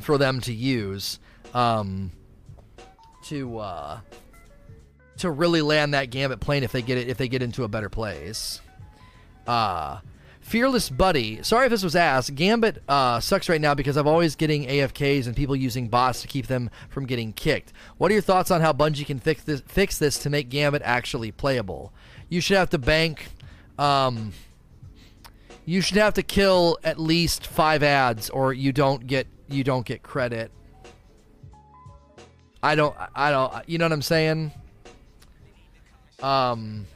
for 0.00 0.16
them 0.16 0.40
to 0.40 0.52
use 0.52 1.20
um, 1.52 2.10
to 3.24 3.58
uh, 3.58 4.00
to 5.18 5.30
really 5.30 5.60
land 5.60 5.92
that 5.92 6.10
gambit 6.10 6.40
plane 6.40 6.64
if 6.64 6.72
they 6.72 6.82
get 6.82 6.96
it 6.96 7.08
if 7.08 7.18
they 7.18 7.28
get 7.28 7.42
into 7.42 7.64
a 7.64 7.68
better 7.68 7.90
place. 7.90 8.62
Uh, 9.46 10.00
Fearless 10.44 10.90
Buddy. 10.90 11.42
Sorry 11.42 11.66
if 11.66 11.70
this 11.70 11.82
was 11.82 11.96
asked. 11.96 12.34
Gambit 12.34 12.82
uh, 12.86 13.18
sucks 13.18 13.48
right 13.48 13.60
now 13.60 13.74
because 13.74 13.96
I'm 13.96 14.06
always 14.06 14.36
getting 14.36 14.66
AFKs 14.66 15.26
and 15.26 15.34
people 15.34 15.56
using 15.56 15.88
bots 15.88 16.20
to 16.20 16.28
keep 16.28 16.48
them 16.48 16.68
from 16.90 17.06
getting 17.06 17.32
kicked. 17.32 17.72
What 17.96 18.10
are 18.10 18.12
your 18.12 18.22
thoughts 18.22 18.50
on 18.50 18.60
how 18.60 18.74
Bungie 18.74 19.06
can 19.06 19.18
fix 19.18 19.42
this, 19.42 19.62
fix 19.62 19.98
this 19.98 20.18
to 20.18 20.28
make 20.28 20.50
Gambit 20.50 20.82
actually 20.84 21.32
playable? 21.32 21.94
You 22.28 22.42
should 22.42 22.58
have 22.58 22.68
to 22.70 22.78
bank. 22.78 23.28
Um, 23.78 24.34
you 25.64 25.80
should 25.80 25.96
have 25.96 26.12
to 26.14 26.22
kill 26.22 26.78
at 26.84 27.00
least 27.00 27.46
five 27.46 27.82
ads, 27.82 28.28
or 28.28 28.52
you 28.52 28.70
don't 28.70 29.06
get 29.06 29.26
you 29.48 29.64
don't 29.64 29.86
get 29.86 30.02
credit. 30.02 30.52
I 32.62 32.74
don't. 32.74 32.94
I 33.14 33.30
don't. 33.30 33.66
You 33.66 33.78
know 33.78 33.86
what 33.86 33.92
I'm 33.92 34.02
saying? 34.02 34.52
Um 36.22 36.86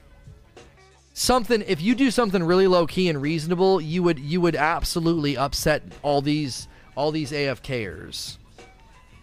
something 1.18 1.64
if 1.66 1.82
you 1.82 1.94
do 1.94 2.10
something 2.10 2.42
really 2.42 2.66
low 2.66 2.86
key 2.86 3.08
and 3.08 3.20
reasonable, 3.20 3.80
you 3.80 4.02
would 4.02 4.18
you 4.18 4.40
would 4.40 4.54
absolutely 4.54 5.36
upset 5.36 5.82
all 6.02 6.22
these 6.22 6.68
all 6.96 7.10
these 7.10 7.32
AFKers. 7.32 8.38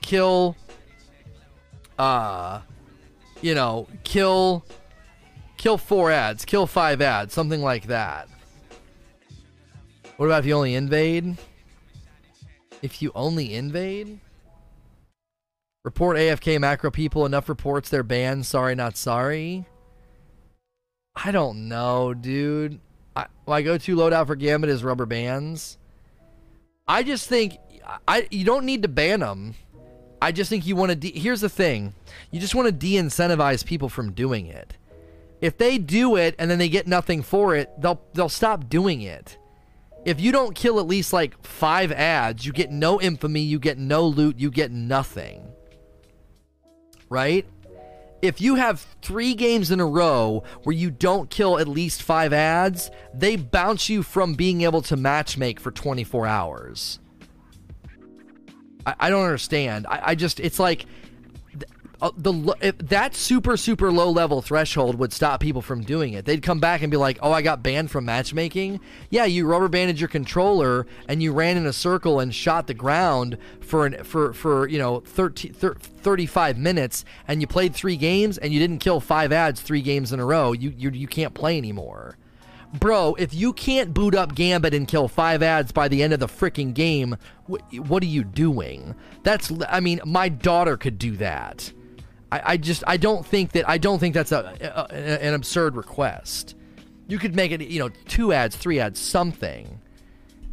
Kill 0.02 0.56
uh 1.98 2.62
you 3.42 3.56
know, 3.56 3.88
kill 4.04 4.66
kill 5.58 5.78
four 5.78 6.12
ads, 6.12 6.44
kill 6.46 6.68
five 6.68 7.02
ads, 7.02 7.34
something 7.34 7.62
like 7.62 7.88
that. 7.88 8.28
What 10.18 10.28
about 10.28 10.40
if 10.40 10.46
you 10.46 10.56
only 10.56 10.76
invade? 10.76 11.38
If 12.82 13.02
you 13.02 13.12
only 13.16 13.54
invade? 13.54 14.20
Report 15.84 16.18
AFK 16.18 16.60
macro 16.60 16.90
people, 16.92 17.26
enough 17.26 17.48
reports 17.48 17.90
they're 17.90 18.04
banned, 18.04 18.46
sorry 18.46 18.76
not 18.76 18.98
sorry. 18.98 19.66
I 21.16 21.32
don't 21.32 21.68
know, 21.70 22.14
dude. 22.14 22.80
I, 23.16 23.28
my 23.48 23.62
go-to 23.62 23.96
loadout 23.96 24.28
for 24.28 24.36
Gambit 24.36 24.70
is 24.70 24.84
rubber 24.84 25.06
bands. 25.06 25.78
I 26.88 27.04
just 27.04 27.30
think 27.30 27.58
I 28.08 28.28
you 28.32 28.46
don't 28.46 28.66
need 28.66 28.82
to 28.82 28.88
ban 28.88 29.22
them. 29.22 29.56
I 30.22 30.32
just 30.32 30.50
think 30.50 30.66
you 30.66 30.76
want 30.76 30.90
to. 30.90 30.96
De- 30.96 31.18
Here's 31.18 31.42
the 31.42 31.50
thing: 31.50 31.94
you 32.32 32.40
just 32.40 32.56
want 32.56 32.68
to 32.68 32.72
de-incentivize 32.72 33.66
people 33.66 33.90
from 33.90 34.12
doing 34.12 34.48
it. 34.48 34.76
If 35.42 35.58
they 35.58 35.78
do 35.78 36.16
it 36.16 36.36
and 36.40 36.50
then 36.50 36.58
they 36.60 36.70
get 36.70 36.88
nothing 36.88 37.22
for 37.22 37.56
it, 37.56 37.70
they'll 37.80 38.02
they'll 38.14 38.30
stop 38.30 38.70
doing 38.70 39.02
it. 39.02 39.38
If 40.06 40.20
you 40.22 40.32
don't 40.32 40.56
kill 40.56 40.80
at 40.80 40.86
least 40.86 41.14
like 41.14 41.44
five 41.46 41.92
ads, 41.92 42.46
you 42.46 42.54
get 42.54 42.72
no 42.72 43.02
infamy, 43.02 43.42
you 43.42 43.58
get 43.60 43.78
no 43.78 44.06
loot, 44.06 44.40
you 44.40 44.52
get 44.52 44.72
nothing. 44.72 45.48
Right? 47.10 47.46
If 48.26 48.42
you 48.42 48.56
have 48.56 48.86
three 49.02 49.34
games 49.34 49.72
in 49.72 49.80
a 49.80 49.86
row 49.86 50.44
where 50.64 50.76
you 50.76 50.92
don't 50.92 51.30
kill 51.30 51.58
at 51.60 51.68
least 51.68 52.02
five 52.02 52.34
ads, 52.34 52.92
they 53.14 53.36
bounce 53.36 53.90
you 53.90 54.04
from 54.04 54.34
being 54.34 54.62
able 54.62 54.82
to 54.84 54.98
matchmake 54.98 55.60
for 55.60 55.72
24 55.72 56.28
hours. 56.28 57.00
I, 58.86 58.96
I 59.00 59.10
don't 59.10 59.24
understand. 59.24 59.88
I, 59.88 60.02
I 60.08 60.16
just, 60.16 60.40
it's 60.40 60.60
like 60.60 60.86
uh, 62.02 62.12
that 62.78 63.16
super 63.16 63.58
super 63.58 63.92
low 63.92 64.10
level 64.10 64.42
threshold 64.42 65.00
would 65.00 65.14
stop 65.14 65.40
people 65.40 65.62
from 65.62 65.82
doing 65.82 66.14
it. 66.14 66.26
They'd 66.26 66.42
come 66.42 66.60
back 66.60 66.82
and 66.82 66.92
be 66.92 66.98
like, 66.98 67.18
"Oh, 67.22 67.32
I 67.32 67.42
got 67.42 67.64
banned 67.64 67.92
from 67.92 68.06
matchmaking." 68.06 68.80
Yeah, 69.10 69.26
you 69.26 69.46
rubber 69.46 69.68
banded 69.68 70.00
your 70.00 70.10
controller 70.10 70.86
and 71.08 71.22
you 71.22 71.34
ran 71.34 71.58
in 71.58 71.66
a 71.66 71.74
circle 71.74 72.20
and 72.20 72.34
shot 72.34 72.68
the 72.68 72.74
ground 72.74 73.38
for 73.62 73.86
an 73.86 74.04
for 74.04 74.34
for 74.34 74.68
you 74.68 74.78
know 74.78 75.00
30, 75.02 75.50
35 75.50 76.58
minutes 76.58 77.06
and 77.28 77.42
you 77.42 77.48
played 77.48 77.74
three 77.74 77.98
games 77.98 78.38
and 78.38 78.54
you 78.54 78.60
didn't 78.60 78.80
kill 78.80 79.00
five 79.00 79.32
ads 79.32 79.62
three 79.62 79.82
games 79.82 80.12
in 80.12 80.20
a 80.20 80.26
row. 80.26 80.52
You 80.52 80.74
you 80.78 80.90
you 80.92 81.08
can't 81.08 81.34
play 81.34 81.58
anymore. 81.58 82.18
Bro, 82.80 83.16
if 83.20 83.34
you 83.34 83.54
can't 83.54 83.94
boot 83.94 84.16
up 84.16 84.36
Gambit 84.36 84.74
and 84.74 84.88
kill 84.88 85.08
five 85.08 85.42
ads 85.42 85.72
by 85.72 85.88
the 85.88 86.04
end 86.04 86.14
of 86.14 86.20
the 86.20 86.28
freaking 86.28 86.74
game, 86.74 87.16
wh- 87.48 87.90
what 87.90 88.04
are 88.04 88.08
you 88.08 88.24
doing? 88.24 88.96
That's, 89.24 89.52
I 89.70 89.80
mean, 89.80 90.02
my 90.06 90.28
daughter 90.28 90.76
could 90.76 90.98
do 90.98 91.16
that. 91.18 91.72
I, 92.36 92.54
I 92.54 92.58
just 92.58 92.84
I 92.86 92.98
don't 92.98 93.26
think 93.26 93.52
that 93.54 93.68
I 93.68 93.78
don't 93.78 94.00
think 94.00 94.14
that's 94.14 94.32
a, 94.32 94.58
a, 94.62 94.94
an 94.94 95.34
absurd 95.34 95.76
request. 95.76 96.56
You 97.08 97.18
could 97.20 97.36
make 97.36 97.52
it, 97.52 97.62
you 97.62 97.80
know, 97.80 97.90
two 98.08 98.34
ads, 98.34 98.56
three 98.56 98.80
ads, 98.80 99.00
something. 99.00 99.80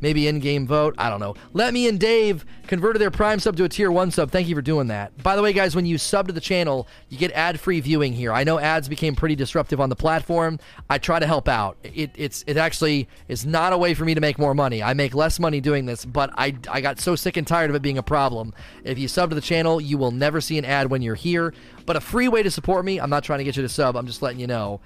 Maybe 0.03 0.29
in-game 0.29 0.67
vote. 0.67 0.95
I 0.99 1.09
don't 1.09 1.21
know. 1.21 1.35
Let 1.55 1.73
me 1.73 1.89
and 1.89 1.99
Dave 1.99 2.45
converted 2.67 3.01
their 3.01 3.11
Prime 3.11 3.39
sub 3.39 3.57
to 3.57 3.65
a 3.65 3.69
Tier 3.69 3.91
One 3.91 4.11
sub. 4.11 4.31
Thank 4.31 4.49
you 4.49 4.55
for 4.55 4.61
doing 4.61 4.89
that. 4.89 5.17
By 5.23 5.37
the 5.37 5.43
way, 5.43 5.53
guys, 5.53 5.75
when 5.75 5.87
you 5.87 5.97
sub 5.97 6.27
to 6.27 6.33
the 6.33 6.41
channel, 6.41 6.89
you 7.09 7.17
get 7.17 7.33
ad-free 7.33 7.81
viewing 7.81 8.13
here. 8.13 8.33
I 8.33 8.45
know 8.45 8.59
ads 8.59 8.89
became 8.89 9.15
pretty 9.15 9.37
disruptive 9.37 9.81
on 9.81 9.89
the 9.89 9.97
platform. 9.97 10.59
I 10.91 10.99
try 10.99 11.21
to 11.21 11.27
help 11.27 11.49
out. 11.49 11.79
It, 11.85 12.11
it's 12.17 12.45
it 12.47 12.57
actually 12.57 13.09
is 13.29 13.47
not 13.47 13.73
a 13.73 13.79
way 13.79 13.95
for 13.95 14.05
me 14.05 14.15
to 14.15 14.21
make 14.21 14.39
more 14.39 14.55
money. 14.55 14.83
I 14.83 14.93
make 14.93 15.15
less 15.15 15.39
money 15.39 15.61
doing 15.61 15.87
this, 15.87 16.05
but 16.05 16.31
I 16.37 16.57
I 16.69 16.81
got 16.81 16.99
so 16.99 17.15
sick 17.15 17.37
and 17.37 17.47
tired 17.47 17.71
of 17.71 17.77
it 17.77 17.83
being 17.83 17.99
a 17.99 18.03
problem. 18.03 18.53
If 18.83 18.99
you 18.99 19.07
sub 19.07 19.31
to 19.31 19.35
the 19.37 19.41
channel, 19.41 19.81
you 19.81 19.99
will 19.99 20.11
never 20.11 20.41
see 20.41 20.59
an 20.59 20.65
ad 20.65 20.91
when 20.91 21.03
you're 21.03 21.15
here. 21.15 21.55
But 21.87 21.97
a 21.97 22.01
free 22.01 22.27
way 22.27 22.43
to 22.43 22.51
support 22.51 22.85
me. 22.85 23.01
I'm 23.01 23.11
not 23.11 23.23
trying 23.23 23.39
to 23.39 23.45
get 23.45 23.57
you 23.57 23.63
to 23.63 23.69
sub. 23.69 23.97
I'm 23.97 24.07
just 24.07 24.21
letting 24.21 24.41
you 24.41 24.49
know 24.49 24.81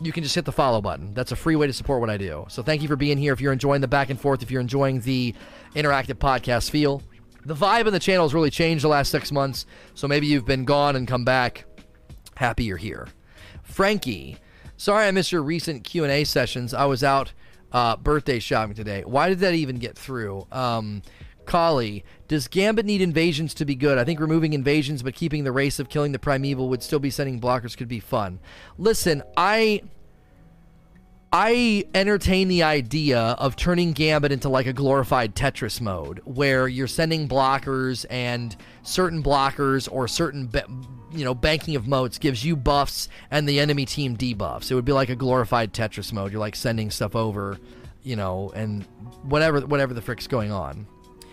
you 0.00 0.12
can 0.12 0.22
just 0.22 0.34
hit 0.34 0.44
the 0.44 0.52
follow 0.52 0.80
button. 0.80 1.12
That's 1.14 1.32
a 1.32 1.36
free 1.36 1.56
way 1.56 1.66
to 1.66 1.72
support 1.72 2.00
what 2.00 2.10
I 2.10 2.16
do. 2.16 2.46
So 2.48 2.62
thank 2.62 2.82
you 2.82 2.88
for 2.88 2.96
being 2.96 3.18
here. 3.18 3.32
If 3.32 3.40
you're 3.40 3.52
enjoying 3.52 3.80
the 3.80 3.88
back 3.88 4.10
and 4.10 4.20
forth, 4.20 4.42
if 4.42 4.50
you're 4.50 4.60
enjoying 4.60 5.00
the 5.00 5.34
interactive 5.74 6.14
podcast 6.14 6.70
feel, 6.70 7.02
the 7.44 7.54
vibe 7.54 7.86
in 7.86 7.92
the 7.92 7.98
channel 8.00 8.24
has 8.24 8.34
really 8.34 8.50
changed 8.50 8.84
the 8.84 8.88
last 8.88 9.10
six 9.10 9.30
months. 9.30 9.66
So 9.94 10.08
maybe 10.08 10.26
you've 10.26 10.46
been 10.46 10.64
gone 10.64 10.96
and 10.96 11.06
come 11.06 11.24
back. 11.24 11.64
Happy 12.36 12.64
you're 12.64 12.76
here. 12.76 13.08
Frankie, 13.62 14.38
sorry 14.76 15.06
I 15.06 15.10
missed 15.10 15.32
your 15.32 15.42
recent 15.42 15.84
Q&A 15.84 16.24
sessions. 16.24 16.72
I 16.74 16.86
was 16.86 17.04
out 17.04 17.32
uh, 17.72 17.96
birthday 17.96 18.38
shopping 18.38 18.74
today. 18.74 19.02
Why 19.04 19.28
did 19.28 19.40
that 19.40 19.54
even 19.54 19.76
get 19.76 19.96
through? 19.96 20.46
Um, 20.50 21.02
Kali, 21.44 22.04
does 22.30 22.46
Gambit 22.46 22.86
need 22.86 23.02
invasions 23.02 23.54
to 23.54 23.64
be 23.64 23.74
good? 23.74 23.98
I 23.98 24.04
think 24.04 24.20
removing 24.20 24.52
invasions 24.52 25.02
but 25.02 25.16
keeping 25.16 25.42
the 25.42 25.50
race 25.50 25.80
of 25.80 25.88
killing 25.88 26.12
the 26.12 26.18
primeval 26.20 26.68
would 26.68 26.80
still 26.80 27.00
be 27.00 27.10
sending 27.10 27.40
blockers 27.40 27.76
could 27.76 27.88
be 27.88 27.98
fun. 27.98 28.38
Listen, 28.78 29.24
I 29.36 29.82
I 31.32 31.86
entertain 31.92 32.46
the 32.46 32.62
idea 32.62 33.18
of 33.18 33.56
turning 33.56 33.90
Gambit 33.90 34.30
into 34.30 34.48
like 34.48 34.68
a 34.68 34.72
glorified 34.72 35.34
Tetris 35.34 35.80
mode 35.80 36.20
where 36.24 36.68
you're 36.68 36.86
sending 36.86 37.28
blockers 37.28 38.06
and 38.08 38.54
certain 38.84 39.24
blockers 39.24 39.88
or 39.90 40.06
certain 40.06 40.46
be- 40.46 40.62
you 41.10 41.24
know 41.24 41.34
banking 41.34 41.74
of 41.74 41.88
motes 41.88 42.16
gives 42.18 42.44
you 42.44 42.54
buffs 42.54 43.08
and 43.32 43.48
the 43.48 43.58
enemy 43.58 43.86
team 43.86 44.16
debuffs. 44.16 44.70
It 44.70 44.76
would 44.76 44.84
be 44.84 44.92
like 44.92 45.08
a 45.08 45.16
glorified 45.16 45.72
Tetris 45.72 46.12
mode. 46.12 46.30
You're 46.30 46.38
like 46.38 46.54
sending 46.54 46.92
stuff 46.92 47.16
over, 47.16 47.58
you 48.04 48.14
know, 48.14 48.52
and 48.54 48.84
whatever 49.24 49.62
whatever 49.62 49.94
the 49.94 50.00
frick's 50.00 50.28
going 50.28 50.52
on. 50.52 50.86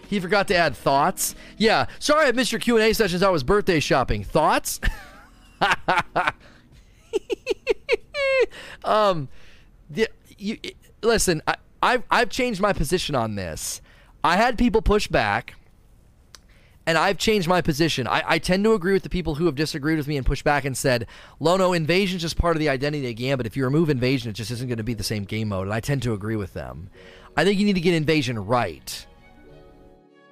He 0.07 0.19
forgot 0.19 0.47
to 0.49 0.55
add 0.55 0.75
thoughts. 0.75 1.35
Yeah, 1.57 1.87
sorry 1.99 2.27
I 2.27 2.31
missed 2.31 2.51
your 2.51 2.59
Q 2.59 2.77
and 2.77 2.85
A 2.85 2.93
sessions. 2.93 3.21
I 3.23 3.29
was 3.29 3.43
birthday 3.43 3.79
shopping. 3.79 4.23
Thoughts? 4.23 4.79
um, 8.83 9.27
the, 9.89 10.09
you, 10.37 10.57
listen. 11.01 11.41
I, 11.47 11.55
I've 11.81 12.03
I've 12.09 12.29
changed 12.29 12.59
my 12.61 12.73
position 12.73 13.15
on 13.15 13.35
this. 13.35 13.81
I 14.23 14.37
had 14.37 14.57
people 14.57 14.81
push 14.81 15.07
back, 15.07 15.55
and 16.85 16.97
I've 16.97 17.17
changed 17.17 17.47
my 17.47 17.61
position. 17.61 18.07
I, 18.07 18.23
I 18.25 18.39
tend 18.39 18.63
to 18.63 18.73
agree 18.73 18.93
with 18.93 19.03
the 19.03 19.09
people 19.09 19.35
who 19.35 19.45
have 19.45 19.55
disagreed 19.55 19.97
with 19.97 20.07
me 20.07 20.17
and 20.17 20.25
pushed 20.25 20.43
back 20.43 20.65
and 20.65 20.75
said, 20.75 21.05
Lono, 21.39 21.73
invasion 21.73 22.15
is 22.15 22.21
just 22.21 22.37
part 22.37 22.55
of 22.55 22.59
the 22.59 22.69
identity 22.69 23.09
of 23.09 23.15
Gambit. 23.15 23.45
If 23.45 23.57
you 23.57 23.65
remove 23.65 23.89
invasion, 23.89 24.29
it 24.29 24.33
just 24.33 24.51
isn't 24.51 24.67
going 24.67 24.77
to 24.77 24.83
be 24.83 24.93
the 24.93 25.03
same 25.03 25.25
game 25.25 25.49
mode. 25.49 25.67
And 25.67 25.73
I 25.73 25.81
tend 25.81 26.01
to 26.03 26.13
agree 26.13 26.37
with 26.37 26.53
them. 26.53 26.89
I 27.35 27.43
think 27.43 27.59
you 27.59 27.65
need 27.65 27.73
to 27.73 27.81
get 27.81 27.93
invasion 27.93 28.39
right. 28.43 29.05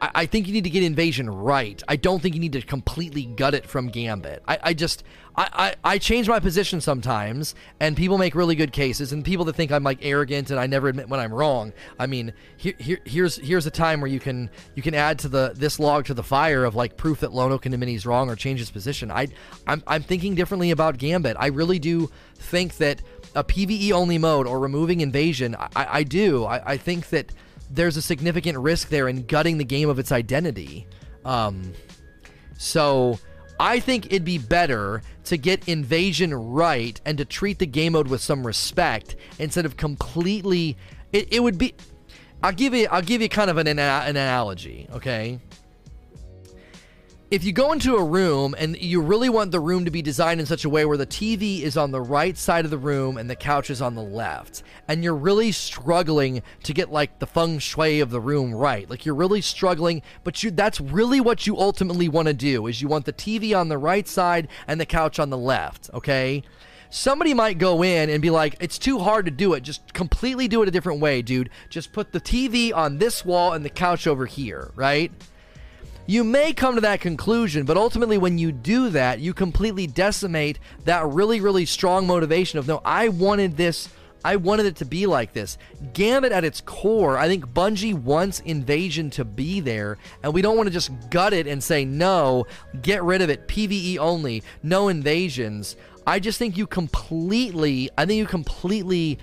I, 0.05 0.21
I 0.21 0.25
think 0.25 0.47
you 0.47 0.53
need 0.53 0.63
to 0.63 0.69
get 0.69 0.83
invasion 0.83 1.29
right. 1.29 1.81
I 1.87 1.95
don't 1.95 2.21
think 2.21 2.35
you 2.35 2.41
need 2.41 2.53
to 2.53 2.61
completely 2.61 3.25
gut 3.25 3.53
it 3.53 3.65
from 3.65 3.87
Gambit. 3.87 4.43
I, 4.47 4.59
I 4.61 4.73
just 4.73 5.03
I, 5.35 5.49
I, 5.83 5.93
I 5.95 5.97
change 5.97 6.29
my 6.29 6.39
position 6.39 6.79
sometimes, 6.79 7.55
and 7.79 7.97
people 7.97 8.17
make 8.17 8.35
really 8.35 8.55
good 8.55 8.71
cases, 8.71 9.11
and 9.11 9.23
people 9.23 9.45
that 9.45 9.55
think 9.55 9.71
I'm 9.71 9.83
like 9.83 9.99
arrogant 10.01 10.51
and 10.51 10.59
I 10.59 10.67
never 10.67 10.87
admit 10.87 11.09
when 11.09 11.19
I'm 11.19 11.33
wrong. 11.33 11.73
I 11.99 12.07
mean, 12.07 12.33
here, 12.57 12.73
here 12.79 12.99
here's 13.05 13.35
here's 13.37 13.65
a 13.65 13.71
time 13.71 14.01
where 14.01 14.09
you 14.09 14.19
can 14.19 14.49
you 14.75 14.81
can 14.81 14.93
add 14.93 15.19
to 15.19 15.27
the 15.27 15.53
this 15.55 15.79
log 15.79 16.05
to 16.05 16.13
the 16.13 16.23
fire 16.23 16.63
of 16.63 16.75
like 16.75 16.97
proof 16.97 17.19
that 17.21 17.33
Lono 17.33 17.57
Condomini's 17.57 18.05
wrong 18.05 18.29
or 18.29 18.35
change 18.35 18.59
his 18.59 18.71
position. 18.71 19.11
I 19.11 19.27
I'm 19.67 19.83
I'm 19.87 20.03
thinking 20.03 20.35
differently 20.35 20.71
about 20.71 20.97
Gambit. 20.97 21.35
I 21.39 21.47
really 21.47 21.79
do 21.79 22.09
think 22.35 22.77
that 22.77 23.01
a 23.35 23.43
PVE 23.43 23.91
only 23.91 24.17
mode 24.17 24.47
or 24.47 24.59
removing 24.59 25.01
invasion. 25.01 25.55
I, 25.59 25.69
I 25.75 26.03
do. 26.03 26.45
I, 26.45 26.73
I 26.73 26.77
think 26.77 27.09
that 27.09 27.33
there's 27.69 27.97
a 27.97 28.01
significant 28.01 28.57
risk 28.57 28.89
there 28.89 29.07
in 29.07 29.25
gutting 29.25 29.57
the 29.57 29.63
game 29.63 29.89
of 29.89 29.99
its 29.99 30.11
identity. 30.11 30.87
Um, 31.23 31.73
so 32.57 33.19
I 33.59 33.79
think 33.79 34.07
it'd 34.07 34.25
be 34.25 34.37
better 34.37 35.01
to 35.25 35.37
get 35.37 35.67
invasion 35.67 36.33
right 36.33 36.99
and 37.05 37.17
to 37.17 37.25
treat 37.25 37.59
the 37.59 37.65
game 37.65 37.93
mode 37.93 38.07
with 38.07 38.21
some 38.21 38.45
respect 38.45 39.15
instead 39.39 39.65
of 39.65 39.77
completely. 39.77 40.77
It, 41.11 41.33
it 41.33 41.39
would 41.41 41.57
be. 41.57 41.73
I'll 42.43 42.51
give 42.51 42.73
you. 42.73 42.87
I'll 42.91 43.01
give 43.01 43.21
you 43.21 43.29
kind 43.29 43.49
of 43.49 43.57
an, 43.57 43.67
an 43.67 43.79
analogy. 43.79 44.87
Okay 44.93 45.39
if 47.35 47.43
you 47.43 47.51
go 47.51 47.73
into 47.73 47.97
a 47.97 48.03
room 48.03 48.55
and 48.57 48.77
you 48.77 49.01
really 49.01 49.27
want 49.27 49.51
the 49.51 49.59
room 49.59 49.83
to 49.83 49.91
be 49.91 50.01
designed 50.01 50.39
in 50.39 50.45
such 50.45 50.63
a 50.63 50.69
way 50.69 50.85
where 50.85 50.95
the 50.95 51.05
TV 51.05 51.63
is 51.63 51.75
on 51.75 51.91
the 51.91 51.99
right 51.99 52.37
side 52.37 52.63
of 52.63 52.71
the 52.71 52.77
room 52.77 53.17
and 53.17 53.29
the 53.29 53.35
couch 53.35 53.69
is 53.69 53.81
on 53.81 53.93
the 53.93 54.01
left, 54.01 54.63
and 54.87 55.03
you're 55.03 55.13
really 55.13 55.51
struggling 55.51 56.41
to 56.63 56.73
get 56.73 56.93
like 56.93 57.19
the 57.19 57.27
feng 57.27 57.59
shui 57.59 57.99
of 57.99 58.09
the 58.09 58.21
room 58.21 58.55
right, 58.55 58.89
like 58.89 59.05
you're 59.05 59.13
really 59.13 59.41
struggling, 59.41 60.01
but 60.23 60.43
you 60.43 60.49
that's 60.49 60.79
really 60.79 61.19
what 61.19 61.45
you 61.45 61.59
ultimately 61.59 62.07
want 62.07 62.29
to 62.29 62.33
do 62.33 62.67
is 62.67 62.81
you 62.81 62.87
want 62.87 63.03
the 63.03 63.11
TV 63.11 63.53
on 63.53 63.67
the 63.67 63.77
right 63.77 64.07
side 64.07 64.47
and 64.65 64.79
the 64.79 64.85
couch 64.85 65.19
on 65.19 65.29
the 65.29 65.37
left, 65.37 65.89
okay? 65.93 66.41
Somebody 66.89 67.33
might 67.33 67.57
go 67.57 67.83
in 67.83 68.09
and 68.09 68.21
be 68.21 68.29
like, 68.29 68.55
it's 68.61 68.79
too 68.79 68.99
hard 68.99 69.25
to 69.25 69.31
do 69.31 69.55
it. 69.55 69.61
Just 69.61 69.93
completely 69.93 70.47
do 70.47 70.61
it 70.61 70.69
a 70.69 70.71
different 70.71 71.01
way, 71.01 71.21
dude. 71.21 71.49
Just 71.69 71.91
put 71.91 72.13
the 72.13 72.21
TV 72.21 72.73
on 72.73 72.99
this 72.99 73.25
wall 73.25 73.51
and 73.51 73.65
the 73.65 73.69
couch 73.69 74.07
over 74.07 74.25
here, 74.25 74.71
right? 74.73 75.11
You 76.07 76.23
may 76.23 76.53
come 76.53 76.75
to 76.75 76.81
that 76.81 77.01
conclusion, 77.01 77.65
but 77.65 77.77
ultimately, 77.77 78.19
when 78.19 78.37
you 78.37 78.51
do 78.51 78.89
that, 78.89 79.19
you 79.19 79.33
completely 79.33 79.87
decimate 79.87 80.59
that 80.83 81.07
really, 81.07 81.41
really 81.41 81.65
strong 81.65 82.05
motivation 82.05 82.59
of 82.59 82.67
no, 82.67 82.79
I 82.85 83.09
wanted 83.09 83.57
this. 83.57 83.89
I 84.23 84.35
wanted 84.37 84.67
it 84.67 84.75
to 84.77 84.85
be 84.85 85.05
like 85.05 85.33
this. 85.33 85.57
Gambit 85.93 86.31
at 86.31 86.43
its 86.43 86.61
core, 86.61 87.17
I 87.17 87.27
think 87.27 87.45
Bungie 87.47 87.93
wants 87.93 88.39
Invasion 88.39 89.09
to 89.11 89.25
be 89.25 89.59
there, 89.59 89.97
and 90.23 90.33
we 90.33 90.41
don't 90.41 90.57
want 90.57 90.67
to 90.67 90.73
just 90.73 90.91
gut 91.09 91.33
it 91.33 91.47
and 91.47 91.63
say, 91.63 91.85
no, 91.85 92.45
get 92.81 93.03
rid 93.03 93.21
of 93.21 93.29
it, 93.29 93.47
PvE 93.47 93.97
only, 93.97 94.43
no 94.63 94.87
invasions. 94.87 95.75
I 96.07 96.19
just 96.19 96.39
think 96.39 96.57
you 96.57 96.67
completely, 96.67 97.89
I 97.97 98.05
think 98.05 98.17
you 98.17 98.25
completely 98.25 99.19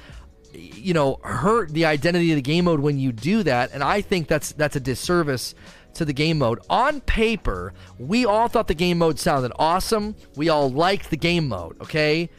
you 0.55 0.93
know 0.93 1.19
hurt 1.23 1.71
the 1.71 1.87
identity 1.87 2.31
of 2.31 2.37
the 2.37 2.43
game 2.43 2.67
mode 2.67 2.81
when 2.81 2.99
you 2.99 3.11
do 3.11 3.43
that 3.43 3.73
and 3.73 3.83
i 3.83 4.03
think 4.03 4.29
that's 4.29 4.53
that's 4.53 4.77
a 4.77 4.81
disservice 4.81 5.55
to 5.95 6.05
the 6.05 6.13
game 6.13 6.39
mode. 6.39 6.61
On 6.71 7.01
paper, 7.01 7.73
we 7.99 8.25
all 8.25 8.49
thought 8.49 8.69
the 8.69 8.75
game 8.75 8.99
mode 8.99 9.19
sounded 9.19 9.53
awesome. 9.57 10.17
We 10.37 10.49
all 10.49 10.71
liked 10.71 11.11
the 11.11 11.17
game 11.17 11.49
mode, 11.49 11.81
okay? 11.83 12.31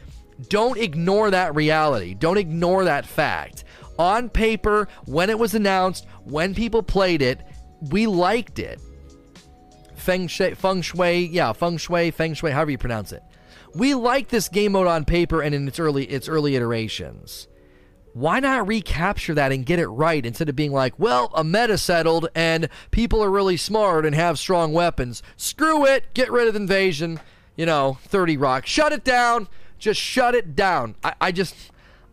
Don't 0.48 0.78
ignore 0.78 1.30
that 1.30 1.54
reality. 1.54 2.14
Don't 2.14 2.38
ignore 2.38 2.84
that 2.84 3.06
fact. 3.06 3.64
On 3.98 4.28
paper, 4.28 4.88
when 5.06 5.30
it 5.30 5.38
was 5.38 5.54
announced, 5.54 6.06
when 6.24 6.54
people 6.54 6.82
played 6.82 7.22
it, 7.22 7.40
we 7.90 8.06
liked 8.06 8.58
it. 8.58 8.80
Feng 9.94 10.26
Shui, 10.26 10.54
feng 10.54 10.82
Shui, 10.82 11.26
yeah, 11.26 11.52
Feng 11.52 11.76
Shui, 11.76 12.10
Feng 12.10 12.34
Shui, 12.34 12.50
however 12.50 12.72
you 12.72 12.78
pronounce 12.78 13.12
it. 13.12 13.22
We 13.74 13.94
liked 13.94 14.30
this 14.30 14.48
game 14.48 14.72
mode 14.72 14.86
on 14.86 15.04
paper 15.04 15.40
and 15.40 15.54
in 15.54 15.66
its 15.66 15.78
early 15.78 16.04
its 16.04 16.28
early 16.28 16.56
iterations 16.56 17.48
why 18.14 18.38
not 18.40 18.66
recapture 18.66 19.34
that 19.34 19.52
and 19.52 19.66
get 19.66 19.80
it 19.80 19.88
right 19.88 20.24
instead 20.24 20.48
of 20.48 20.56
being 20.56 20.72
like, 20.72 20.98
well, 20.98 21.30
a 21.34 21.44
meta 21.44 21.76
settled 21.76 22.28
and 22.34 22.68
people 22.92 23.22
are 23.22 23.30
really 23.30 23.56
smart 23.56 24.06
and 24.06 24.14
have 24.14 24.38
strong 24.38 24.72
weapons. 24.72 25.22
Screw 25.36 25.84
it, 25.84 26.14
get 26.14 26.30
rid 26.30 26.48
of 26.48 26.56
invasion. 26.56 27.20
You 27.56 27.66
know, 27.66 27.98
30 28.04 28.36
rock. 28.36 28.66
Shut 28.66 28.92
it 28.92 29.04
down. 29.04 29.48
Just 29.78 30.00
shut 30.00 30.34
it 30.34 30.56
down. 30.56 30.94
I, 31.04 31.14
I 31.20 31.32
just 31.32 31.54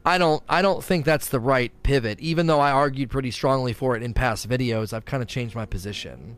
I 0.03 0.17
don't 0.17 0.43
I 0.49 0.61
don't 0.61 0.83
think 0.83 1.05
that's 1.05 1.29
the 1.29 1.39
right 1.39 1.71
pivot. 1.83 2.19
Even 2.19 2.47
though 2.47 2.59
I 2.59 2.71
argued 2.71 3.09
pretty 3.09 3.31
strongly 3.31 3.73
for 3.73 3.95
it 3.95 4.03
in 4.03 4.13
past 4.13 4.49
videos, 4.49 4.93
I've 4.93 5.05
kind 5.05 5.21
of 5.21 5.29
changed 5.29 5.55
my 5.55 5.65
position 5.65 6.37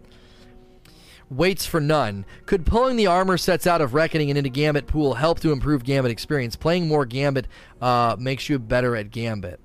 waits 1.30 1.66
for 1.66 1.80
none. 1.80 2.26
Could 2.46 2.66
pulling 2.66 2.96
the 2.96 3.08
armor 3.08 3.38
sets 3.38 3.68
out 3.68 3.82
of 3.82 3.94
Reckoning 3.94 4.30
and 4.30 4.38
into 4.38 4.50
Gambit 4.50 4.88
pool 4.88 5.16
help 5.16 5.40
to 5.42 5.52
improve 5.52 5.84
Gambit 5.84 6.12
experience? 6.12 6.56
Playing 6.56 6.88
more 6.88 7.06
Gambit 7.06 7.48
uh, 7.82 8.16
makes 8.20 8.50
you 8.50 8.60
better 8.60 8.96
at 8.96 9.12
Gambit. 9.12 9.60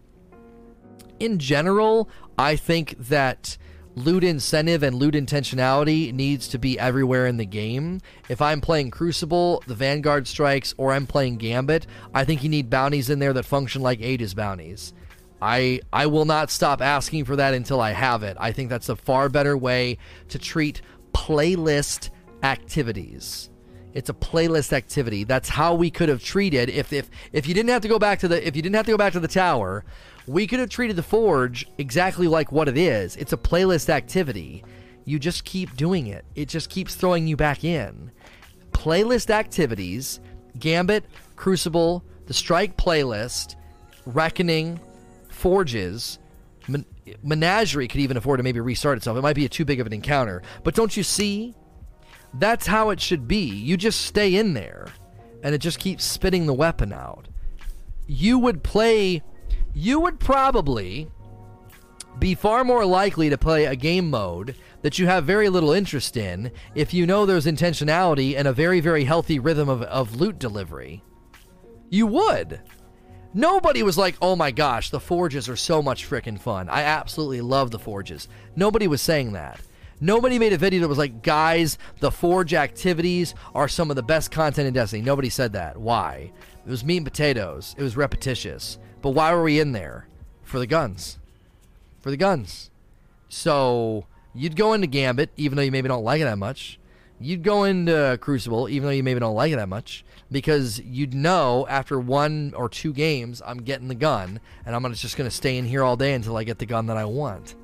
In 1.21 1.39
general, 1.39 2.09
I 2.39 2.57
think 2.57 2.97
that 2.99 3.59
loot 3.99 4.23
incentive 4.23 4.83
and 4.83 4.97
loot 4.97 5.15
intentionality 5.15 6.13
needs 6.13 6.49
to 6.49 6.59
be 6.59 6.79
everywhere 6.79 7.27
in 7.27 7.37
the 7.37 7.45
game. 7.45 8.01
If 8.29 8.41
I'm 8.41 8.61
playing 8.61 8.91
Crucible, 8.91 9.63
the 9.67 9.75
Vanguard 9.75 10.29
strikes, 10.29 10.75
or 10.77 10.93
I'm 10.93 11.07
playing 11.07 11.39
Gambit, 11.39 11.87
I 12.15 12.25
think 12.25 12.43
you 12.43 12.49
need 12.49 12.71
bounties 12.71 13.11
in 13.11 13.19
there 13.19 13.33
that 13.33 13.45
function 13.45 13.83
like 13.83 14.01
Aegis 14.01 14.35
bounties. 14.35 14.95
I 15.41 15.81
I 15.93 16.07
will 16.07 16.25
not 16.25 16.51
stop 16.51 16.81
asking 16.81 17.25
for 17.25 17.37
that 17.37 17.55
until 17.55 17.81
I 17.81 17.93
have 17.93 18.23
it. 18.23 18.37
I 18.41 18.53
think 18.53 18.71
that's 18.71 18.89
a 18.89 18.97
far 18.97 19.29
better 19.29 19.57
way 19.57 19.99
to 20.29 20.39
treat 20.39 20.83
playlist 21.13 22.11
activities. 22.43 23.51
It's 23.95 24.11
a 24.11 24.15
playlist 24.15 24.73
activity. 24.73 25.25
That's 25.25 25.49
how 25.49 25.75
we 25.75 25.91
could 25.91 26.09
have 26.09 26.23
treated 26.23 26.69
if 26.69 26.93
if 26.93 27.11
if 27.33 27.47
you 27.49 27.55
didn't 27.55 27.71
have 27.71 27.83
to 27.83 27.89
go 27.89 27.99
back 27.99 28.19
to 28.21 28.29
the 28.29 28.47
if 28.47 28.55
you 28.55 28.63
didn't 28.63 28.77
have 28.77 28.87
to 28.87 28.93
go 28.93 28.99
back 28.99 29.13
to 29.15 29.21
the 29.21 29.29
tower, 29.29 29.85
we 30.27 30.47
could 30.47 30.61
have 30.61 30.69
treated 30.69 30.97
the 30.97 31.03
forge 31.03 31.67
exactly 31.79 32.29
like 32.29 32.53
what 32.53 32.69
it 32.69 32.77
is. 32.77 33.17
It's 33.17 33.33
a 33.33 33.37
playlist 33.37 33.89
activity. 33.89 34.63
You 35.05 35.19
just 35.19 35.45
keep 35.45 35.75
doing 35.77 36.09
it. 36.09 36.25
It 36.35 36.49
just 36.49 36.69
keeps 36.69 36.95
throwing 36.95 37.27
you 37.27 37.37
back 37.37 37.65
in. 37.65 38.13
Playlist 38.73 39.31
activities, 39.31 40.21
Gambit, 40.59 41.05
Crucible, 41.35 42.05
the 42.27 42.35
Strike 42.35 42.77
playlist, 42.77 43.57
Reckoning, 44.05 44.79
Forges, 45.31 46.19
Menagerie 47.23 47.89
could 47.89 48.01
even 48.01 48.17
afford 48.17 48.39
to 48.39 48.43
maybe 48.43 48.61
restart 48.61 48.99
itself. 48.99 49.17
It 49.17 49.23
might 49.23 49.37
be 49.37 49.45
a 49.45 49.49
too 49.49 49.65
big 49.65 49.81
of 49.81 49.87
an 49.87 49.93
encounter. 49.93 50.43
But 50.63 50.75
don't 50.75 50.97
you 50.97 51.03
see? 51.03 51.55
That's 52.35 52.67
how 52.67 52.91
it 52.91 53.01
should 53.01 53.27
be. 53.27 53.45
You 53.45 53.77
just 53.77 54.03
stay 54.03 54.35
in 54.35 54.55
there 54.55 54.89
and 55.43 55.55
it 55.55 55.59
just 55.59 55.79
keeps 55.79 56.05
spitting 56.05 56.47
the 56.47 56.55
weapon 56.55 56.93
out. 56.93 57.29
You 58.07 58.39
would 58.39 58.63
play, 58.63 59.23
you 59.75 60.01
would 60.01 60.21
probably 60.21 61.09
be 62.19 62.35
far 62.35 62.65
more 62.65 62.85
likely 62.85 63.31
to 63.31 63.39
play 63.39 63.65
a 63.65 63.77
game 63.77 64.11
mode 64.11 64.57
that 64.83 64.99
you 64.99 65.07
have 65.07 65.25
very 65.25 65.49
little 65.49 65.73
interest 65.73 66.17
in 66.17 66.51
if 66.75 66.93
you 66.93 67.07
know 67.07 67.27
there's 67.27 67.47
intentionality 67.47 68.37
and 68.37 68.49
a 68.49 68.53
very, 68.53 68.81
very 68.81 69.05
healthy 69.05 69.39
rhythm 69.39 69.69
of, 69.69 69.83
of 69.83 70.17
loot 70.17 70.39
delivery. 70.39 71.03
You 71.91 72.07
would. 72.07 72.61
Nobody 73.35 73.83
was 73.83 73.99
like, 73.99 74.17
oh 74.23 74.37
my 74.37 74.51
gosh, 74.51 74.91
the 74.91 75.01
forges 75.01 75.49
are 75.49 75.57
so 75.57 75.83
much 75.83 76.09
freaking 76.09 76.41
fun. 76.41 76.69
I 76.69 76.83
absolutely 76.83 77.41
love 77.41 77.71
the 77.71 77.79
forges. 77.79 78.27
Nobody 78.57 78.87
was 78.87 79.03
saying 79.03 79.33
that. 79.33 79.61
Nobody 80.01 80.39
made 80.39 80.53
a 80.53 80.59
video 80.59 80.81
that 80.81 80.89
was 80.89 80.99
like, 80.99 81.23
guys, 81.23 81.77
the 82.01 82.11
forge 82.11 82.55
activities 82.55 83.35
are 83.55 83.69
some 83.69 83.91
of 83.91 83.97
the 83.97 84.03
best 84.03 84.31
content 84.31 84.69
in 84.69 84.75
Destiny. 84.75 85.03
Nobody 85.03 85.29
said 85.29 85.53
that. 85.53 85.77
Why? 85.77 86.33
It 86.67 86.71
was 86.71 86.85
meat 86.85 86.99
and 86.99 87.07
potatoes. 87.07 87.75
It 87.77 87.83
was 87.83 87.97
repetitious. 87.97 88.79
But 89.03 89.11
why 89.11 89.33
were 89.35 89.43
we 89.43 89.61
in 89.61 89.73
there? 89.73 90.07
For 90.43 90.59
the 90.59 90.67
guns. 90.67 91.19
For 92.01 92.11
the 92.11 92.17
guns. 92.17 92.71
So 93.29 94.07
you'd 94.35 94.57
go 94.57 94.73
into 94.73 94.87
Gambit, 94.87 95.31
even 95.37 95.57
though 95.57 95.63
you 95.63 95.73
maybe 95.73 95.89
don't 95.89 96.05
like 96.05 96.21
it 96.21 96.25
that 96.25 96.39
much. 96.39 96.79
You'd 97.21 97.43
go 97.43 97.65
into 97.65 98.17
Crucible, 98.21 98.69
even 98.69 98.87
though 98.87 98.93
you 98.93 99.03
maybe 99.03 99.21
don't 99.21 99.35
like 99.35 99.53
it 99.53 99.57
that 99.57 99.69
much, 99.69 100.05
because 100.31 100.81
you'd 100.81 101.15
know 101.15 101.67
after 101.69 101.99
one 101.99 102.53
or 102.57 102.69
two 102.69 102.93
games, 102.93 103.43
I'm 103.45 103.59
getting 103.59 103.89
the 103.89 103.95
gun, 103.95 104.41
and 104.65 104.75
I'm 104.75 104.95
just 104.95 105.17
going 105.17 105.29
to 105.29 105.35
stay 105.35 105.57
in 105.57 105.65
here 105.65 105.83
all 105.83 105.97
day 105.97 106.15
until 106.15 106.37
I 106.37 106.45
get 106.45 106.59
the 106.59 106.67
gun 106.67 106.87
that 106.87 106.97
I 106.97 107.05
want. 107.05 107.55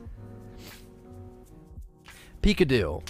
Peekadoo. 2.42 3.02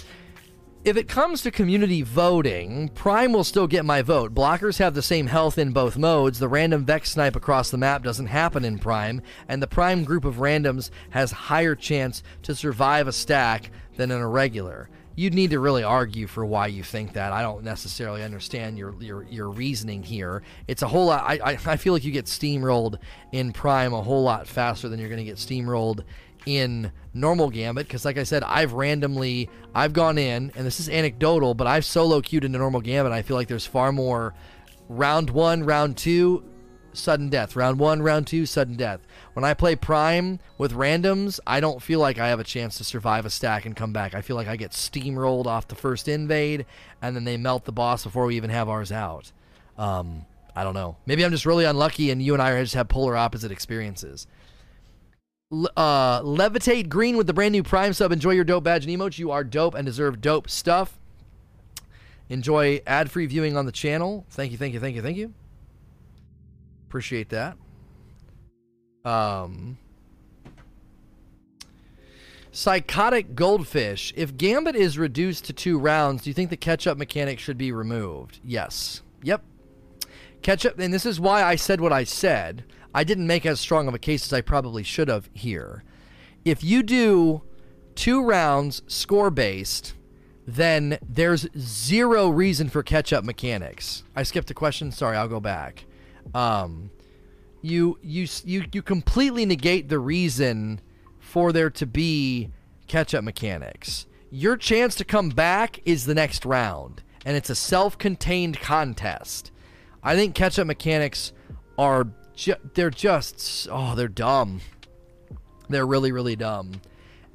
If 0.85 0.97
it 0.97 1.07
comes 1.07 1.41
to 1.41 1.49
community 1.49 2.03
voting, 2.03 2.89
Prime 2.89 3.33
will 3.33 3.43
still 3.43 3.65
get 3.65 3.85
my 3.85 4.03
vote. 4.03 4.35
Blockers 4.35 4.77
have 4.77 4.93
the 4.93 5.01
same 5.01 5.25
health 5.25 5.57
in 5.57 5.71
both 5.71 5.97
modes. 5.97 6.37
The 6.37 6.47
random 6.47 6.85
Vex 6.85 7.09
snipe 7.09 7.35
across 7.35 7.71
the 7.71 7.77
map 7.77 8.03
doesn't 8.03 8.27
happen 8.27 8.63
in 8.63 8.77
Prime, 8.77 9.23
and 9.47 9.63
the 9.63 9.67
Prime 9.67 10.03
group 10.03 10.25
of 10.25 10.35
randoms 10.35 10.91
has 11.09 11.31
higher 11.31 11.73
chance 11.73 12.21
to 12.43 12.53
survive 12.53 13.07
a 13.07 13.11
stack 13.11 13.71
than 13.97 14.11
an 14.11 14.21
a 14.21 14.27
regular. 14.27 14.87
You'd 15.15 15.33
need 15.33 15.51
to 15.51 15.59
really 15.59 15.83
argue 15.83 16.27
for 16.27 16.45
why 16.45 16.67
you 16.67 16.83
think 16.83 17.13
that. 17.13 17.31
I 17.31 17.41
don't 17.41 17.63
necessarily 17.63 18.23
understand 18.23 18.77
your 18.77 18.95
your, 18.99 19.23
your 19.23 19.49
reasoning 19.49 20.03
here. 20.03 20.43
It's 20.67 20.81
a 20.81 20.87
whole 20.87 21.07
lot. 21.07 21.23
I, 21.25 21.39
I, 21.43 21.77
feel 21.77 21.93
like 21.93 22.03
you 22.03 22.11
get 22.11 22.25
steamrolled 22.25 22.97
in 23.31 23.53
Prime 23.53 23.93
a 23.93 24.01
whole 24.01 24.23
lot 24.23 24.47
faster 24.47 24.89
than 24.89 24.99
you're 24.99 25.09
going 25.09 25.19
to 25.19 25.25
get 25.25 25.37
steamrolled 25.37 26.03
in 26.45 26.91
normal 27.13 27.49
Gambit 27.49 27.87
because, 27.87 28.05
like 28.05 28.17
I 28.17 28.23
said, 28.23 28.43
I've 28.43 28.73
randomly 28.73 29.49
I've 29.73 29.93
gone 29.93 30.17
in, 30.17 30.51
and 30.55 30.65
this 30.65 30.79
is 30.79 30.89
anecdotal, 30.89 31.53
but 31.53 31.67
I've 31.67 31.85
solo 31.85 32.21
queued 32.21 32.43
into 32.43 32.57
normal 32.57 32.81
Gambit. 32.81 33.11
I 33.11 33.21
feel 33.21 33.37
like 33.37 33.47
there's 33.47 33.65
far 33.65 33.91
more 33.91 34.33
round 34.89 35.29
one, 35.29 35.63
round 35.63 35.97
two, 35.97 36.43
sudden 36.97 37.29
death. 37.29 37.55
Round 37.55 37.79
one, 37.79 38.01
round 38.01 38.27
two, 38.27 38.45
sudden 38.45 38.75
death. 38.75 39.01
When 39.33 39.45
I 39.45 39.53
play 39.53 39.75
Prime 39.75 40.39
with 40.57 40.73
randoms, 40.73 41.39
I 41.45 41.59
don't 41.59 41.81
feel 41.81 41.99
like 41.99 42.17
I 42.17 42.29
have 42.29 42.39
a 42.39 42.43
chance 42.43 42.77
to 42.77 42.83
survive 42.83 43.25
a 43.25 43.29
stack 43.29 43.65
and 43.65 43.75
come 43.75 43.93
back. 43.93 44.13
I 44.13 44.21
feel 44.21 44.35
like 44.35 44.47
I 44.47 44.55
get 44.55 44.71
steamrolled 44.71 45.45
off 45.45 45.67
the 45.67 45.75
first 45.75 46.07
invade, 46.07 46.65
and 47.01 47.15
then 47.15 47.23
they 47.23 47.37
melt 47.37 47.65
the 47.65 47.71
boss 47.71 48.03
before 48.03 48.25
we 48.25 48.35
even 48.35 48.49
have 48.49 48.69
ours 48.69 48.91
out. 48.91 49.31
Um, 49.77 50.25
I 50.55 50.63
don't 50.63 50.73
know. 50.73 50.97
Maybe 51.05 51.25
I'm 51.25 51.31
just 51.31 51.45
really 51.45 51.65
unlucky, 51.65 52.11
and 52.11 52.21
you 52.21 52.33
and 52.33 52.41
I 52.41 52.59
just 52.61 52.75
have 52.75 52.87
polar 52.87 53.15
opposite 53.15 53.51
experiences 53.51 54.27
uh, 55.77 56.21
Levitate 56.21 56.89
Green 56.89 57.17
with 57.17 57.27
the 57.27 57.33
brand 57.33 57.51
new 57.51 57.63
Prime 57.63 57.93
sub. 57.93 58.11
Enjoy 58.11 58.31
your 58.31 58.43
dope 58.43 58.63
badge 58.63 58.85
and 58.85 58.95
emotes. 58.95 59.19
You 59.19 59.31
are 59.31 59.43
dope 59.43 59.75
and 59.75 59.85
deserve 59.85 60.21
dope 60.21 60.49
stuff. 60.49 60.97
Enjoy 62.29 62.81
ad 62.87 63.11
free 63.11 63.27
viewing 63.27 63.55
on 63.55 63.65
the 63.65 63.71
channel. 63.71 64.25
Thank 64.29 64.51
you, 64.51 64.57
thank 64.57 64.73
you, 64.73 64.79
thank 64.79 64.95
you, 64.95 65.01
thank 65.01 65.17
you. 65.17 65.33
Appreciate 66.95 67.27
that. 67.27 67.57
Um, 69.03 69.77
Psychotic 72.53 73.35
Goldfish. 73.35 74.13
If 74.15 74.37
Gambit 74.37 74.77
is 74.77 74.97
reduced 74.97 75.43
to 75.43 75.51
two 75.51 75.77
rounds, 75.77 76.23
do 76.23 76.29
you 76.29 76.33
think 76.33 76.49
the 76.49 76.55
catch 76.55 76.87
up 76.87 76.97
mechanic 76.97 77.37
should 77.37 77.57
be 77.57 77.73
removed? 77.73 78.39
Yes. 78.45 79.01
Yep. 79.23 79.43
Catch 80.41 80.65
up, 80.65 80.79
and 80.79 80.93
this 80.93 81.05
is 81.05 81.19
why 81.19 81.43
I 81.43 81.57
said 81.57 81.81
what 81.81 81.91
I 81.91 82.05
said. 82.05 82.63
I 82.93 83.03
didn't 83.03 83.27
make 83.27 83.45
as 83.45 83.59
strong 83.59 83.89
of 83.89 83.93
a 83.93 83.99
case 83.99 84.25
as 84.25 84.31
I 84.31 84.39
probably 84.39 84.83
should 84.83 85.09
have 85.09 85.29
here. 85.33 85.83
If 86.45 86.63
you 86.63 86.81
do 86.81 87.41
two 87.95 88.23
rounds 88.23 88.83
score 88.87 89.29
based, 89.29 89.95
then 90.47 90.97
there's 91.05 91.45
zero 91.59 92.29
reason 92.29 92.69
for 92.69 92.83
catch 92.83 93.11
up 93.11 93.25
mechanics. 93.25 94.05
I 94.15 94.23
skipped 94.23 94.49
a 94.49 94.53
question. 94.53 94.93
Sorry, 94.93 95.17
I'll 95.17 95.27
go 95.27 95.41
back. 95.41 95.83
Um, 96.33 96.89
you 97.61 97.97
you 98.01 98.27
you 98.43 98.65
you 98.71 98.81
completely 98.81 99.45
negate 99.45 99.89
the 99.89 99.99
reason 99.99 100.81
for 101.19 101.51
there 101.51 101.69
to 101.71 101.85
be 101.85 102.51
catch 102.87 103.13
up 103.13 103.23
mechanics. 103.23 104.05
Your 104.29 104.57
chance 104.57 104.95
to 104.95 105.05
come 105.05 105.29
back 105.29 105.79
is 105.85 106.05
the 106.05 106.13
next 106.13 106.45
round, 106.45 107.01
and 107.25 107.35
it's 107.35 107.49
a 107.49 107.55
self 107.55 107.97
contained 107.97 108.59
contest. 108.59 109.51
I 110.03 110.15
think 110.15 110.35
catch 110.35 110.59
up 110.59 110.67
mechanics 110.67 111.33
are 111.77 112.07
ju- 112.35 112.55
they're 112.75 112.89
just 112.89 113.67
oh 113.71 113.95
they're 113.95 114.07
dumb. 114.07 114.61
They're 115.69 115.87
really 115.87 116.11
really 116.11 116.35
dumb. 116.35 116.73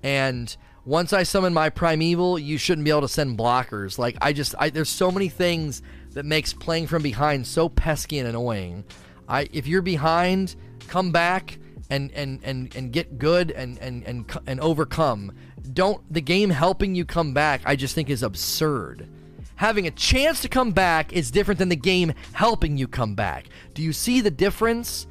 And 0.03 0.57
once 0.85 1.13
I 1.13 1.25
summon 1.25 1.53
my 1.53 1.71
primeval, 1.71 2.39
you 2.39 2.57
shouldn't 2.57 2.85
be 2.85 2.91
able 2.91 3.03
to 3.03 3.09
send 3.09 3.39
blockers. 3.39 3.99
Like 3.99 4.17
I 4.21 4.33
just 4.33 4.55
I 4.59 4.71
there's 4.71 4.89
so 4.89 5.11
many 5.11 5.29
things 5.29 5.83
that 6.13 6.25
makes 6.25 6.53
playing 6.53 6.87
from 6.87 7.03
behind 7.03 7.47
so 7.47 7.69
pesky 7.69 8.19
and 8.19 8.29
annoying. 8.29 8.85
I 9.29 9.49
if 9.53 9.67
you're 9.67 9.83
behind, 9.83 10.57
come 10.89 11.13
back 11.13 11.59
and 11.91 12.11
and 12.13 12.41
and 12.43 12.75
and 12.75 12.93
get 12.93 13.19
good 13.19 13.51
and 13.51 13.79
and 13.79 14.05
and 14.05 14.39
and 14.47 14.61
overcome. 14.61 15.33
Don't 15.73 16.03
the 16.13 16.21
game 16.21 16.51
helping 16.51 16.95
you 16.95 17.05
come 17.05 17.35
back 17.35 17.61
I 17.65 17.77
just 17.77 17.95
think 17.95 18.11
is 18.11 18.23
absurd 18.23 19.09
having 19.61 19.87
a 19.87 19.91
chance 19.91 20.41
to 20.41 20.49
come 20.49 20.71
back 20.71 21.13
is 21.13 21.31
different 21.31 21.59
than 21.59 21.69
the 21.69 21.77
game 21.77 22.15
helping 22.33 22.79
you 22.79 22.89
come 22.89 23.15
back. 23.15 23.45
Do 23.75 23.83
you 23.83 23.93
see 23.93 24.23
the 24.23 24.31
difference? 24.31 25.07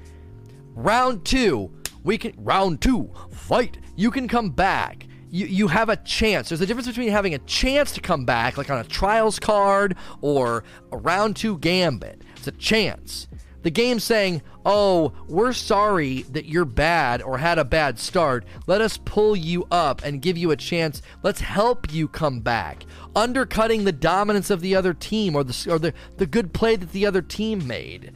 Round 0.74 1.24
two, 1.24 1.72
we 2.04 2.18
can 2.18 2.34
round 2.36 2.82
two, 2.82 3.12
fight. 3.30 3.78
You 3.96 4.10
can 4.10 4.28
come 4.28 4.50
back. 4.50 5.06
You, 5.32 5.46
you 5.46 5.68
have 5.68 5.90
a 5.90 5.96
chance. 5.98 6.50
There's 6.50 6.62
a 6.62 6.66
difference 6.66 6.88
between 6.88 7.10
having 7.10 7.34
a 7.34 7.40
chance 7.40 7.92
to 7.94 8.02
come 8.02 8.26
back, 8.26 8.58
like 8.58 8.70
on 8.70 8.80
a 8.80 8.84
trials 8.84 9.40
card 9.40 9.96
or 10.22 10.64
a 10.92 10.98
round 10.98 11.36
two 11.36 11.58
gambit. 11.58 12.24
It's 12.36 12.48
a 12.48 12.52
chance. 12.52 13.28
The 13.62 13.72
game's 13.72 14.06
saying, 14.06 14.42
oh, 14.66 15.12
we're 15.28 15.52
sorry 15.52 16.22
that 16.24 16.46
you're 16.46 16.64
bad 16.64 17.22
or 17.22 17.38
had 17.38 17.60
a 17.60 17.66
bad 17.66 18.00
start. 18.00 18.46
Let 18.68 18.80
us 18.80 18.98
pull 18.98 19.36
you 19.36 19.68
up 19.70 20.02
and 20.04 20.22
give 20.22 20.38
you 20.38 20.52
a 20.52 20.56
chance. 20.56 21.02
Let's 21.24 21.42
help 21.42 21.92
you 21.92 22.08
come 22.08 22.40
back 22.40 22.86
undercutting 23.16 23.84
the 23.84 23.92
dominance 23.92 24.50
of 24.50 24.62
the 24.62 24.76
other 24.76 24.94
team 24.94 25.36
or 25.36 25.44
the 25.44 25.68
or 25.70 25.80
the, 25.80 25.94
the 26.18 26.26
good 26.26 26.54
play 26.54 26.76
that 26.76 26.92
the 26.92 27.06
other 27.06 27.22
team 27.22 27.68
made. 27.68 28.14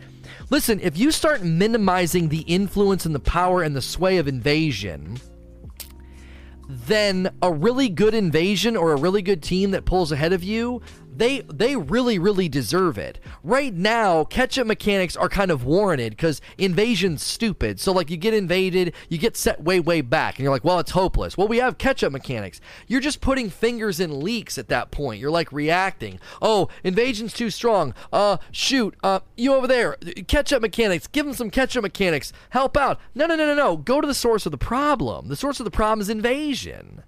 Listen, 0.50 0.80
if 0.80 0.98
you 0.98 1.12
start 1.12 1.44
minimizing 1.44 2.30
the 2.30 2.42
influence 2.42 3.06
and 3.06 3.14
the 3.14 3.20
power 3.20 3.62
and 3.64 3.76
the 3.76 3.82
sway 3.82 4.18
of 4.18 4.28
invasion, 4.28 5.18
then 6.68 7.30
a 7.42 7.52
really 7.52 7.90
good 7.90 8.14
invasion 8.14 8.78
or 8.78 8.94
a 8.94 8.98
really 8.98 9.22
good 9.22 9.42
team 9.42 9.72
that 9.72 9.86
pulls 9.86 10.12
ahead 10.12 10.34
of 10.34 10.44
you 10.44 10.82
they 11.18 11.42
they 11.42 11.76
really 11.76 12.18
really 12.20 12.50
deserve 12.50 12.98
it. 12.98 13.20
Right 13.44 13.74
now, 13.74 14.24
catch-up 14.24 14.68
mechanics 14.68 15.16
are 15.16 15.30
kind 15.30 15.52
of 15.52 15.66
warranted 15.66 16.14
because 16.14 16.42
invasion's 16.58 17.24
stupid. 17.24 17.80
So 17.80 17.92
like 17.92 18.10
you 18.10 18.18
get 18.18 18.34
invaded, 18.34 18.94
you 19.10 19.18
get 19.18 19.38
set 19.38 19.62
way 19.62 19.80
way 19.80 20.02
back, 20.02 20.38
and 20.38 20.44
you're 20.44 20.54
like, 20.54 20.64
well, 20.64 20.80
it's 20.80 20.92
hopeless. 20.92 21.38
Well, 21.38 21.48
we 21.48 21.58
have 21.58 21.78
catch-up 21.78 22.12
mechanics. 22.12 22.62
You're 22.88 23.02
just 23.02 23.22
putting 23.22 23.50
fingers 23.50 24.00
in 24.00 24.22
leaks 24.22 24.58
at 24.58 24.68
that 24.70 24.92
point. 24.92 25.20
You're 25.20 25.32
like 25.32 25.52
reacting. 25.52 26.20
Oh, 26.42 26.70
invasion's 26.84 27.34
too 27.34 27.50
strong. 27.50 27.94
Uh, 28.12 28.38
shoot. 28.52 28.96
Uh, 29.04 29.20
you 29.36 29.54
over 29.54 29.68
there. 29.68 29.98
Catch-up 30.28 30.62
mechanics. 30.62 31.08
Give 31.08 31.26
them 31.26 31.36
some 31.36 31.50
catch-up 31.50 31.84
mechanics. 31.84 32.34
Help 32.50 32.78
out. 32.78 33.00
No 33.16 33.26
no 33.26 33.36
no 33.36 33.46
no 33.46 33.56
no. 33.56 33.78
Go 33.78 34.02
to 34.02 34.08
the 34.08 34.14
source 34.14 34.46
of 34.46 34.52
the 34.52 34.58
problem. 34.58 35.28
The 35.28 35.36
source 35.36 35.60
of 35.60 35.66
the 35.66 35.72
problem 35.72 36.02
is 36.02 36.10
invasion. 36.10 37.04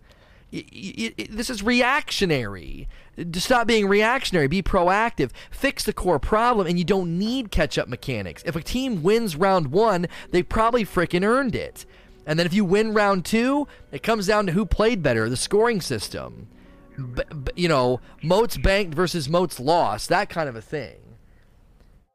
this 0.52 1.50
is 1.50 1.64
reactionary 1.64 2.88
stop 3.34 3.68
being 3.68 3.88
reactionary, 3.88 4.48
be 4.48 4.62
proactive, 4.62 5.32
fix 5.52 5.84
the 5.84 5.94
core 5.94 6.20
problem, 6.20 6.68
and 6.68 6.78
you 6.78 6.86
don't 6.86 7.18
need 7.18 7.52
catch 7.52 7.78
up 7.78 7.88
mechanics. 7.88 8.44
If 8.46 8.56
a 8.56 8.62
team 8.62 9.04
wins 9.04 9.36
round 9.36 9.68
one, 9.68 10.08
they 10.32 10.44
probably 10.44 10.86
freaking 10.86 11.26
earned 11.26 11.56
it. 11.56 11.86
And 12.26 12.40
then 12.40 12.46
if 12.46 12.54
you 12.54 12.66
win 12.66 12.94
round 12.94 13.24
two, 13.26 13.68
it 13.92 14.04
comes 14.04 14.28
down 14.28 14.48
to 14.48 14.52
who 14.52 14.66
played 14.66 15.04
better, 15.04 15.30
the 15.30 15.38
scoring 15.38 15.82
system. 15.82 16.48
B- 16.98 17.24
b- 17.30 17.52
you 17.56 17.68
know, 17.68 18.00
motes 18.24 18.58
banked 18.58 18.96
versus 18.96 19.30
motes 19.30 19.60
lost, 19.60 20.10
that 20.10 20.30
kind 20.30 20.50
of 20.50 20.56
a 20.56 20.62
thing. 20.62 20.96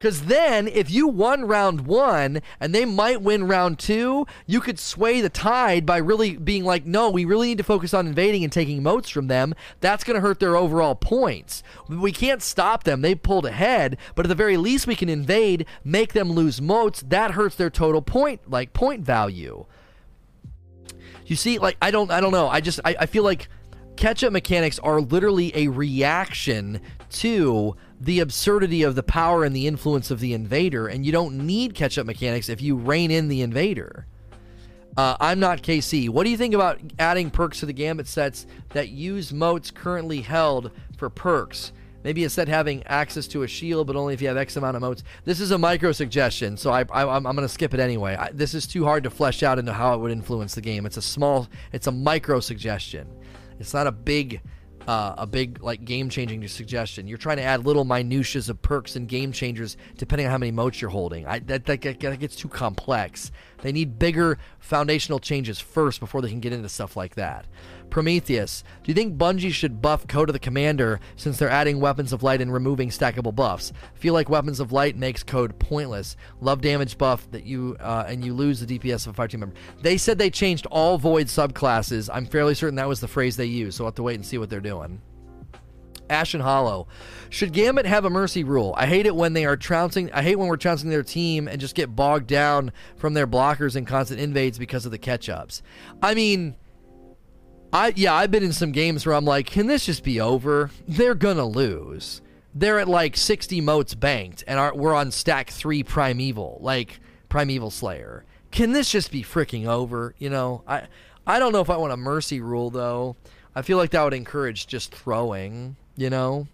Because 0.01 0.23
then, 0.23 0.67
if 0.67 0.91
you 0.91 1.07
won 1.07 1.45
round 1.45 1.83
one 1.83 2.41
and 2.59 2.75
they 2.75 2.87
might 2.87 3.21
win 3.21 3.47
round 3.47 3.79
two, 3.79 4.27
you 4.47 4.59
could 4.63 4.79
sway 4.79 5.21
the 5.21 5.29
tide 5.29 5.85
by 5.85 5.99
really 5.99 6.39
being 6.39 6.65
like, 6.65 6.87
no, 6.87 7.11
we 7.11 7.27
really 7.27 7.49
need 7.49 7.59
to 7.59 7.65
focus 7.65 7.93
on 7.93 8.07
invading 8.07 8.43
and 8.43 8.51
taking 8.51 8.83
motes 8.83 9.11
from 9.11 9.27
them. 9.27 9.55
That's 9.81 10.03
going 10.03 10.15
to 10.15 10.23
hurt 10.23 10.41
their 10.41 10.57
overall 10.57 10.95
points. 10.95 11.63
We 11.87 12.13
can't 12.13 12.41
stop 12.41 12.85
them. 12.85 13.03
They 13.03 13.15
pulled 13.15 13.45
ahead, 13.45 13.99
but 14.15 14.25
at 14.25 14.31
the 14.31 14.35
very 14.35 14.57
least, 14.57 14.87
we 14.87 14.97
can 14.97 15.11
invade, 15.11 15.67
make 15.85 16.15
them 16.15 16.33
lose 16.33 16.63
motes. 16.63 17.03
That 17.07 17.33
hurts 17.33 17.57
their 17.57 17.69
total 17.69 18.01
point, 18.01 18.51
like 18.51 18.73
point 18.73 19.05
value. 19.05 19.67
You 21.27 21.37
see, 21.37 21.59
like 21.59 21.77
I 21.83 21.91
don't, 21.91 22.11
I 22.11 22.23
don't 22.23 22.33
know. 22.33 22.49
I 22.49 22.63
just, 22.63 22.81
I, 22.87 22.97
I 23.01 23.05
feel 23.05 23.23
like 23.23 23.51
catch 23.97 24.25
up 24.25 24.33
mechanics 24.33 24.79
are 24.79 25.03
literally 25.03 25.55
a 25.55 25.69
reaction 25.69 26.81
to 27.11 27.77
the 28.01 28.21
absurdity 28.21 28.83
of 28.83 28.95
the 28.95 29.03
power 29.03 29.45
and 29.45 29.55
the 29.55 29.67
influence 29.67 30.11
of 30.11 30.21
the 30.21 30.33
invader, 30.33 30.89
and 30.89 31.05
you 31.05 31.13
don't 31.13 31.37
need 31.47 31.75
catch 31.75 31.99
up 31.99 32.07
mechanics 32.07 32.49
if 32.49 32.63
you 32.63 32.77
rein 32.77 33.11
in 33.11 33.29
the 33.29 33.43
invader. 33.43 34.07
Uh, 34.97 35.17
I'm 35.21 35.39
not 35.39 35.63
KC. 35.63 36.09
What 36.09 36.25
do 36.25 36.31
you 36.31 36.37
think 36.37 36.55
about 36.55 36.81
adding 36.99 37.31
perks 37.31 37.61
to 37.61 37.67
the 37.67 37.73
Gambit 37.73 38.09
sets 38.09 38.47
that 38.71 38.89
use 38.89 39.33
motes 39.33 39.71
currently 39.71 40.23
held 40.23 40.71
for 40.97 41.11
perks? 41.11 41.73
Maybe 42.03 42.27
set 42.29 42.49
having 42.49 42.83
access 42.87 43.29
to 43.29 43.43
a 43.43 43.47
shield, 43.47 43.87
but 43.87 43.95
only 43.95 44.15
if 44.15 44.23
you 44.23 44.29
have 44.29 44.39
X 44.39 44.57
amount 44.57 44.77
of 44.77 44.81
motes. 44.81 45.05
This 45.25 45.39
is 45.39 45.51
a 45.51 45.59
micro 45.59 45.93
suggestion, 45.93 46.57
so 46.57 46.71
I, 46.71 46.81
am 47.17 47.23
going 47.25 47.37
to 47.37 47.49
skip 47.49 47.75
it 47.75 47.81
anyway. 47.81 48.17
I, 48.17 48.31
this 48.33 48.55
is 48.55 48.67
too 48.67 48.85
hard 48.85 49.05
to 49.05 49.11
flesh 49.11 49.43
out 49.43 49.59
into 49.59 49.75
how 49.75 49.95
it 49.95 49.99
would 49.99 50.11
influence 50.11 50.55
the 50.55 50.63
game. 50.63 50.87
It's 50.87 50.97
a 50.97 51.03
small, 51.03 51.49
it's 51.73 51.87
a 51.87 51.93
micro 51.93 52.41
suggestion. 52.41 53.07
It's 53.59 53.75
not 53.75 53.87
a 53.87 53.93
big 53.93 54.41
uh, 54.91 55.15
a 55.19 55.27
big 55.27 55.63
like 55.63 55.85
game 55.85 56.11
changing 56.11 56.47
suggestion. 56.49 57.07
You're 57.07 57.17
trying 57.17 57.37
to 57.37 57.45
add 57.45 57.65
little 57.65 57.85
minutiae 57.85 58.43
of 58.51 58.61
perks 58.61 58.97
and 58.97 59.07
game 59.07 59.31
changers 59.31 59.77
depending 59.97 60.27
on 60.27 60.33
how 60.33 60.39
many 60.39 60.51
motes 60.51 60.81
you're 60.81 60.91
holding. 60.91 61.27
I, 61.27 61.39
that, 61.39 61.65
that, 61.67 61.81
that 61.81 62.19
gets 62.19 62.35
too 62.35 62.49
complex. 62.49 63.31
They 63.63 63.73
need 63.73 63.99
bigger 63.99 64.39
foundational 64.59 65.19
changes 65.19 65.61
first 65.61 66.01
before 66.01 66.23
they 66.23 66.29
can 66.29 66.41
get 66.41 66.53
into 66.53 66.69
stuff 66.69 66.97
like 66.97 67.15
that. 67.17 67.47
Prometheus, 67.91 68.63
do 68.83 68.91
you 68.91 68.95
think 68.95 69.19
Bungie 69.19 69.53
should 69.53 69.83
buff 69.83 70.07
Code 70.07 70.29
of 70.29 70.33
the 70.33 70.39
Commander 70.39 71.01
since 71.17 71.39
they're 71.39 71.51
adding 71.51 71.81
Weapons 71.81 72.13
of 72.13 72.23
Light 72.23 72.41
and 72.41 72.53
removing 72.53 72.89
stackable 72.89 73.35
buffs? 73.35 73.73
feel 73.95 74.15
like 74.15 74.29
Weapons 74.29 74.61
of 74.61 74.73
Light 74.73 74.97
makes 74.97 75.23
Code 75.23 75.59
pointless. 75.59 76.17
Love 76.41 76.61
damage 76.61 76.97
buff 76.97 77.31
that 77.33 77.45
you 77.45 77.77
uh, 77.81 78.05
and 78.07 78.25
you 78.25 78.33
lose 78.33 78.65
the 78.65 78.79
DPS 78.79 79.07
of 79.07 79.13
a 79.13 79.15
fire 79.15 79.29
team 79.29 79.41
member. 79.41 79.57
They 79.83 79.99
said 79.99 80.19
they 80.19 80.31
changed 80.31 80.67
all 80.67 80.99
Void 80.99 81.27
subclasses. 81.27 82.09
I'm 82.13 82.27
fairly 82.27 82.55
certain 82.55 82.77
that 82.77 82.89
was 82.89 83.01
the 83.01 83.09
phrase 83.09 83.37
they 83.37 83.47
used, 83.47 83.77
so 83.77 83.85
we'll 83.85 83.89
have 83.91 83.97
to 83.97 84.03
wait 84.03 84.15
and 84.15 84.25
see 84.25 84.39
what 84.39 84.51
they're 84.51 84.61
doing. 84.61 85.01
Ashen 86.11 86.41
Hollow. 86.41 86.89
Should 87.31 87.53
Gambit 87.53 87.87
have 87.87 88.05
a 88.05 88.11
mercy 88.11 88.45
rule? 88.45 88.75
I 88.77 88.87
hate 88.87 89.07
it 89.07 89.15
when 89.15 89.33
they 89.33 89.45
are 89.45 89.57
trouncing. 89.57 90.13
I 90.13 90.23
hate 90.23 90.37
when 90.37 90.49
we're 90.49 90.57
trouncing 90.57 90.91
their 90.91 91.03
team 91.03 91.49
and 91.49 91.61
just 91.61 91.75
get 91.75 91.95
bogged 91.95 92.27
down 92.27 92.73
from 92.97 93.15
their 93.15 93.27
blockers 93.27 93.77
and 93.77 93.87
constant 93.87 94.21
invades 94.21 94.59
because 94.59 94.85
of 94.85 94.93
the 94.93 94.99
catch 94.99 95.29
ups. 95.29 95.63
I 96.03 96.15
mean, 96.15 96.57
I 97.73 97.93
yeah, 97.95 98.15
I've 98.15 98.31
been 98.31 98.43
in 98.43 98.53
some 98.53 98.73
games 98.73 99.07
where 99.07 99.15
I'm 99.15 99.25
like, 99.25 99.47
can 99.47 99.69
this 99.69 99.87
just 99.87 100.03
be 100.03 100.21
over? 100.21 100.71
They're 100.89 101.15
gonna 101.15 101.47
lose. 101.47 102.21
They're 102.53 102.81
at 102.81 102.89
like 102.89 103.17
60 103.17 103.61
motes 103.61 103.95
banked, 103.95 104.43
and 104.49 104.77
we're 104.77 104.95
on 104.95 105.13
stack 105.13 105.51
three 105.51 105.85
primeval, 105.85 106.59
like 106.61 106.99
primeval 107.29 107.71
slayer. 107.71 108.25
Can 108.51 108.73
this 108.73 108.91
just 108.91 109.13
be 109.13 109.23
freaking 109.23 109.67
over? 109.67 110.17
You 110.19 110.31
know, 110.31 110.65
I 110.67 110.89
I 111.27 111.39
don't 111.39 111.53
know 111.53 111.61
if 111.61 111.71
I 111.71 111.77
want 111.77 111.93
a 111.93 111.97
mercy 111.97 112.41
rule 112.41 112.71
though. 112.71 113.17
I 113.55 113.63
feel 113.63 113.79
like 113.79 113.91
that 113.91 114.03
would 114.03 114.15
encourage 114.15 114.67
just 114.67 114.95
throwing. 114.95 115.77
You 116.01 116.09
know, 116.09 116.49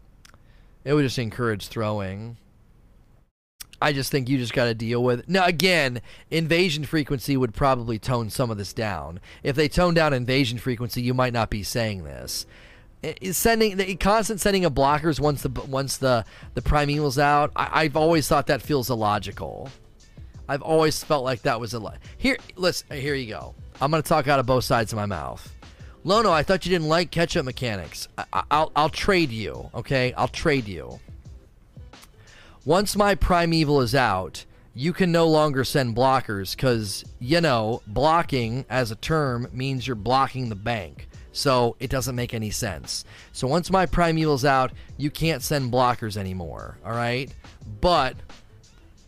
it 0.84 0.92
would 0.92 1.04
just 1.04 1.20
encourage 1.20 1.68
throwing. 1.68 2.36
I 3.80 3.92
just 3.92 4.10
think 4.10 4.28
you 4.28 4.38
just 4.38 4.52
got 4.52 4.64
to 4.64 4.74
deal 4.74 5.04
with 5.04 5.20
it. 5.20 5.28
Now, 5.28 5.44
again, 5.44 6.00
invasion 6.32 6.82
frequency 6.82 7.36
would 7.36 7.54
probably 7.54 7.96
tone 7.96 8.28
some 8.28 8.50
of 8.50 8.58
this 8.58 8.72
down. 8.72 9.20
If 9.44 9.54
they 9.54 9.68
tone 9.68 9.94
down 9.94 10.12
invasion 10.12 10.58
frequency, 10.58 11.00
you 11.00 11.14
might 11.14 11.32
not 11.32 11.48
be 11.48 11.62
saying 11.62 12.02
this. 12.02 12.44
Is 13.04 13.36
sending 13.36 13.76
the 13.76 13.94
constant 13.94 14.40
sending 14.40 14.64
of 14.64 14.74
blockers 14.74 15.20
once 15.20 15.42
the 15.42 15.50
once 15.68 15.98
the 15.98 16.24
the 16.54 16.62
primeval's 16.62 17.16
out. 17.16 17.52
I, 17.54 17.84
have 17.84 17.96
always 17.96 18.26
thought 18.26 18.48
that 18.48 18.62
feels 18.62 18.90
illogical. 18.90 19.70
I've 20.48 20.62
always 20.62 21.04
felt 21.04 21.22
like 21.22 21.42
that 21.42 21.60
was 21.60 21.72
a 21.72 21.78
lot. 21.78 21.98
Here, 22.18 22.36
listen. 22.56 22.88
Here 22.90 23.14
you 23.14 23.32
go. 23.32 23.54
I'm 23.80 23.92
gonna 23.92 24.02
talk 24.02 24.26
out 24.26 24.40
of 24.40 24.46
both 24.46 24.64
sides 24.64 24.92
of 24.92 24.96
my 24.96 25.06
mouth. 25.06 25.55
Lono, 26.06 26.30
I 26.30 26.44
thought 26.44 26.64
you 26.64 26.70
didn't 26.70 26.86
like 26.86 27.10
catch 27.10 27.36
up 27.36 27.44
mechanics. 27.44 28.06
I, 28.16 28.44
I'll 28.48 28.70
I'll 28.76 28.88
trade 28.88 29.32
you. 29.32 29.70
Okay, 29.74 30.12
I'll 30.12 30.28
trade 30.28 30.68
you. 30.68 31.00
Once 32.64 32.94
my 32.94 33.16
primeval 33.16 33.80
is 33.80 33.92
out, 33.92 34.44
you 34.72 34.92
can 34.92 35.10
no 35.10 35.26
longer 35.26 35.64
send 35.64 35.96
blockers 35.96 36.54
because, 36.54 37.04
you 37.18 37.40
know, 37.40 37.82
blocking 37.88 38.64
as 38.70 38.92
a 38.92 38.94
term 38.94 39.48
means 39.52 39.84
you're 39.84 39.96
blocking 39.96 40.48
the 40.48 40.54
bank. 40.54 41.08
So 41.32 41.74
it 41.80 41.90
doesn't 41.90 42.14
make 42.14 42.34
any 42.34 42.50
sense. 42.50 43.04
So 43.32 43.48
once 43.48 43.68
my 43.68 43.84
primeval's 43.84 44.44
out, 44.44 44.70
you 44.96 45.10
can't 45.10 45.42
send 45.42 45.72
blockers 45.72 46.16
anymore. 46.16 46.78
All 46.84 46.92
right? 46.92 47.34
But 47.80 48.14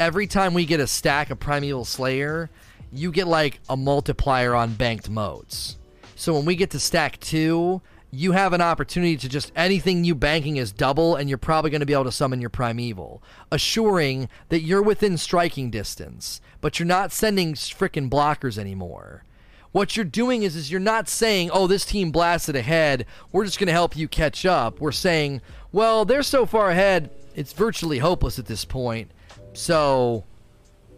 every 0.01 0.27
time 0.27 0.53
we 0.53 0.67
get 0.67 0.81
a 0.81 0.87
stack 0.89 1.31
of 1.31 1.39
primeval 1.39 1.85
slayer, 1.85 2.51
you 2.93 3.13
get 3.13 3.29
like 3.29 3.61
a 3.69 3.77
multiplier 3.77 4.57
on 4.57 4.75
banked 4.75 5.09
motes. 5.09 5.78
So 6.19 6.35
when 6.35 6.45
we 6.45 6.57
get 6.57 6.71
to 6.71 6.81
stack 6.81 7.21
two, 7.21 7.81
you 8.11 8.33
have 8.33 8.53
an 8.53 8.61
opportunity 8.61 9.17
to 9.19 9.29
just 9.29 9.53
anything 9.55 10.03
you 10.03 10.17
banking 10.17 10.57
is 10.57 10.73
double, 10.73 11.15
and 11.15 11.29
you're 11.29 11.39
probably 11.39 11.71
going 11.71 11.79
to 11.79 11.87
be 11.87 11.93
able 11.93 12.05
to 12.05 12.13
summon 12.13 12.41
your 12.41 12.51
primeval, 12.51 13.23
assuring 13.53 14.29
that 14.49 14.63
you're 14.63 14.83
within 14.83 15.17
striking 15.17 15.71
distance, 15.71 16.41
but 16.61 16.81
you're 16.81 16.87
not 16.89 17.13
sending 17.13 17.55
freaking 17.55 18.11
blockers 18.11 18.59
anymore. 18.59 19.23
What 19.71 19.95
you're 19.95 20.05
doing 20.05 20.43
is, 20.43 20.57
is 20.57 20.73
you're 20.73 20.81
not 20.81 21.09
saying, 21.09 21.51
"Oh, 21.53 21.69
this 21.69 21.85
team 21.85 22.11
blasted 22.11 22.57
ahead. 22.57 23.07
We're 23.31 23.45
just 23.45 23.61
going 23.61 23.69
to 23.69 23.73
help 23.73 23.97
you 23.97 24.09
catch 24.09 24.45
up." 24.45 24.81
We're 24.81 24.91
saying, 24.91 25.41
"Well, 25.71 26.05
they're 26.05 26.25
so 26.25 26.47
far 26.47 26.71
ahead, 26.71 27.11
it's 27.37 27.53
virtually 27.53 28.01
hopeless 28.01 28.41
at 28.41 28.47
this 28.47 28.65
point." 28.65 29.13
So, 29.53 30.25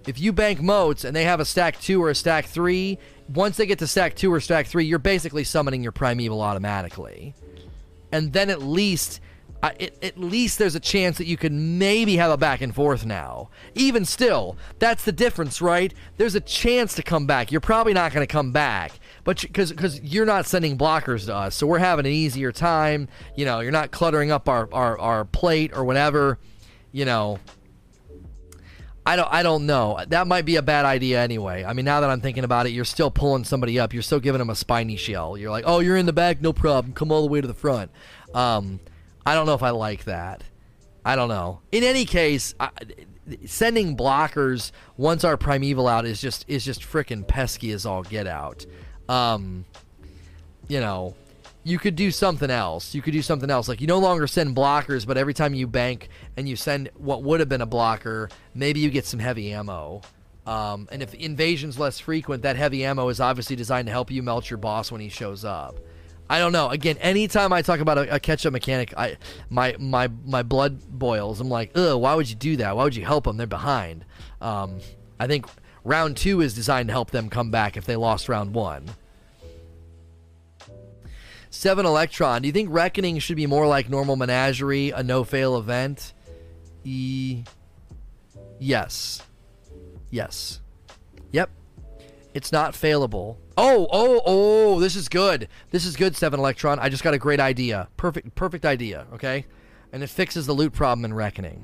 if 0.07 0.19
you 0.19 0.33
bank 0.33 0.63
motes 0.63 1.05
and 1.05 1.15
they 1.15 1.25
have 1.25 1.41
a 1.41 1.45
stack 1.45 1.79
two 1.79 2.03
or 2.03 2.09
a 2.09 2.15
stack 2.15 2.47
three, 2.47 2.99
once 3.35 3.57
they 3.57 3.67
get 3.67 3.79
to 3.79 3.87
stack 3.87 4.15
two 4.15 4.33
or 4.33 4.41
stack 4.41 4.67
three, 4.67 4.85
you're 4.85 4.99
basically 4.99 5.45
summoning 5.45 5.83
your 5.83 5.93
primeval 5.93 6.41
automatically. 6.41 7.35
And 8.13 8.33
then 8.33 8.51
at 8.51 8.61
least, 8.61 9.21
uh, 9.63 9.71
it, 9.79 9.97
at 10.03 10.19
least 10.19 10.59
there's 10.59 10.75
a 10.75 10.81
chance 10.81 11.19
that 11.19 11.27
you 11.27 11.37
could 11.37 11.53
maybe 11.53 12.17
have 12.17 12.33
a 12.33 12.37
back 12.37 12.61
and 12.61 12.75
forth 12.75 13.07
now. 13.07 13.51
Even 13.75 14.05
still, 14.05 14.57
that's 14.79 15.05
the 15.05 15.13
difference, 15.13 15.61
right? 15.61 15.95
There's 16.17 16.35
a 16.35 16.41
chance 16.41 16.95
to 16.95 17.03
come 17.03 17.27
back. 17.27 17.53
You're 17.53 17.61
probably 17.61 17.93
not 17.93 18.13
going 18.13 18.27
to 18.27 18.33
come 18.33 18.51
back, 18.51 18.99
but 19.23 19.41
because 19.41 19.71
because 19.71 20.01
you're 20.01 20.27
not 20.27 20.47
sending 20.47 20.77
blockers 20.77 21.27
to 21.27 21.35
us, 21.35 21.55
so 21.55 21.67
we're 21.67 21.79
having 21.79 22.07
an 22.07 22.13
easier 22.13 22.51
time. 22.51 23.09
You 23.37 23.45
know, 23.45 23.61
you're 23.61 23.71
not 23.71 23.93
cluttering 23.93 24.33
up 24.33 24.49
our 24.49 24.69
our, 24.73 24.99
our 24.99 25.25
plate 25.25 25.73
or 25.75 25.85
whatever. 25.85 26.39
You 26.93 27.05
know, 27.05 27.39
I 29.07 29.17
don't 29.17 29.29
I 29.33 29.43
don't 29.43 29.67
know. 29.67 29.99
That 30.09 30.27
might 30.27 30.45
be 30.45 30.57
a 30.57 30.63
bad 30.63 30.85
idea 30.85 31.23
anyway. 31.23 31.65
I 31.65 31.73
mean, 31.73 31.85
now 31.85 32.01
that 32.01 32.11
I'm 32.11 32.21
thinking 32.21 32.45
about 32.45 32.67
it, 32.67 32.71
you're 32.71 32.85
still 32.85 33.11
pulling 33.11 33.45
somebody 33.45 33.79
up. 33.79 33.93
You're 33.93 34.03
still 34.03 34.21
giving 34.21 34.39
them 34.39 34.51
a 34.51 34.55
spiny 34.55 34.97
shell. 34.97 35.37
You're 35.37 35.51
like, 35.51 35.65
"Oh, 35.67 35.81
you're 35.81 35.97
in 35.97 36.07
the 36.07 36.13
back, 36.13 36.41
no 36.41 36.53
problem. 36.53 36.93
Come 36.93 37.11
all 37.11 37.23
the 37.23 37.29
way 37.29 37.41
to 37.41 37.47
the 37.47 37.55
front." 37.55 37.91
Um, 38.35 38.81
I 39.25 39.35
don't 39.35 39.47
know 39.47 39.55
if 39.55 39.63
I 39.63 39.71
like 39.71 40.05
that. 40.05 40.43
I 41.05 41.17
don't 41.17 41.29
know. 41.29 41.61
In 41.73 41.83
any 41.83 42.05
case, 42.05 42.55
I, 42.61 42.71
sending 43.47 43.97
blockers 43.97 44.73
once 44.97 45.25
our 45.25 45.37
primeval 45.37 45.89
out 45.89 46.05
is 46.05 46.21
just 46.21 46.45
is 46.49 46.65
just 46.65 46.83
freaking 46.83 47.27
pesky 47.27 47.73
as 47.73 47.87
all 47.87 48.03
get 48.03 48.27
out. 48.27 48.67
Um, 49.09 49.65
you 50.69 50.81
know, 50.81 51.15
you 51.63 51.79
could 51.79 51.97
do 51.97 52.11
something 52.11 52.51
else. 52.51 52.95
You 52.95 53.03
could 53.03 53.13
do 53.13 53.23
something 53.23 53.51
else. 53.51 53.69
Like 53.69 53.81
you 53.81 53.87
no 53.87 53.99
longer 53.99 54.27
send 54.27 54.57
blockers, 54.57 55.07
but 55.07 55.17
every 55.17 55.35
time 55.35 55.55
you 55.55 55.67
bank 55.67 56.09
and 56.37 56.49
you 56.49 56.57
send 56.57 56.91
what 56.95 57.23
would 57.23 57.41
have 57.41 57.49
been 57.49 57.61
a 57.61 57.67
blocker, 57.67 58.29
maybe 58.55 58.81
you 58.81 58.91
get 58.91 59.05
some 59.05 59.21
heavy 59.21 59.53
ammo. 59.53 60.01
Um, 60.47 60.89
and 60.91 61.03
if 61.03 61.15
invasion's 61.15 61.79
less 61.79 61.99
frequent, 62.01 62.43
that 62.43 62.57
heavy 62.57 62.85
ammo 62.85 63.09
is 63.09 63.21
obviously 63.21 63.57
designed 63.57 63.87
to 63.87 63.93
help 63.93 64.11
you 64.11 64.23
melt 64.23 64.49
your 64.49 64.57
boss 64.57 64.91
when 64.91 65.01
he 65.01 65.09
shows 65.09 65.45
up. 65.45 65.79
I 66.31 66.39
don't 66.39 66.53
know. 66.53 66.69
Again, 66.69 66.97
anytime 66.99 67.53
I 67.53 67.61
talk 67.61 67.81
about 67.81 67.99
a, 67.99 68.15
a 68.15 68.21
catch-up 68.21 68.53
mechanic, 68.53 68.95
I 68.97 69.17
my 69.49 69.75
my 69.81 70.09
my 70.25 70.45
blood 70.45 70.81
boils. 70.89 71.41
I'm 71.41 71.49
like, 71.49 71.73
ugh, 71.75 72.01
why 72.01 72.15
would 72.15 72.31
you 72.31 72.37
do 72.37 72.57
that? 72.59 72.77
Why 72.77 72.85
would 72.85 72.95
you 72.95 73.05
help 73.05 73.25
them? 73.25 73.37
They're 73.37 73.49
behind. 73.49 74.05
Um, 74.41 74.79
I 75.19 75.27
think 75.27 75.47
round 75.83 76.17
two 76.17 76.41
is 76.41 76.55
designed 76.55 76.89
to 76.89 76.93
help 76.93 77.11
them 77.11 77.31
come 77.31 77.51
back 77.51 77.77
if 77.77 77.85
they 77.85 77.97
lost 77.97 78.29
round 78.29 78.55
one. 78.55 78.89
Seven 81.61 81.85
Electron. 81.85 82.41
Do 82.41 82.49
you 82.49 82.53
think 82.53 82.71
Reckoning 82.73 83.19
should 83.19 83.37
be 83.37 83.45
more 83.45 83.67
like 83.67 83.91
normal 83.91 84.17
Menagerie, 84.17 84.93
a 84.93 85.03
no 85.03 85.25
fail 85.25 85.59
event? 85.59 86.15
E. 86.85 87.45
Yes. 88.59 89.21
Yes. 90.09 90.63
Yep. 91.33 91.51
It's 92.33 92.51
not 92.51 92.73
failable. 92.73 93.37
Oh, 93.59 93.87
oh, 93.93 94.23
oh, 94.25 94.81
this 94.81 94.97
is 94.97 95.11
good. 95.11 95.49
This 95.71 95.85
is 95.85 95.97
good, 95.97 96.17
7 96.17 96.41
Electron. 96.41 96.79
I 96.79 96.89
just 96.89 97.05
got 97.05 97.13
a 97.13 97.19
great 97.19 97.41
idea. 97.41 97.91
Perfect 97.99 98.35
perfect 98.35 98.65
idea, 98.65 99.07
okay? 99.13 99.45
And 99.93 100.03
it 100.03 100.09
fixes 100.09 100.47
the 100.47 100.55
loot 100.55 100.73
problem 100.73 101.05
in 101.05 101.13
Reckoning. 101.13 101.63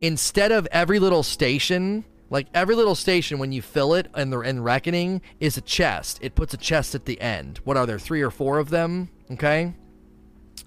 Instead 0.00 0.52
of 0.52 0.66
every 0.72 0.98
little 0.98 1.22
station 1.22 2.02
like 2.30 2.48
every 2.54 2.74
little 2.74 2.94
station, 2.94 3.38
when 3.38 3.52
you 3.52 3.62
fill 3.62 3.94
it 3.94 4.08
and 4.14 4.32
they're 4.32 4.42
in 4.42 4.62
reckoning, 4.62 5.22
is 5.40 5.56
a 5.56 5.62
chest. 5.62 6.18
It 6.22 6.34
puts 6.34 6.54
a 6.54 6.58
chest 6.58 6.94
at 6.94 7.06
the 7.06 7.20
end. 7.20 7.60
What 7.64 7.76
are 7.76 7.86
there? 7.86 7.98
Three 7.98 8.20
or 8.20 8.30
four 8.30 8.58
of 8.58 8.70
them? 8.70 9.08
Okay, 9.30 9.74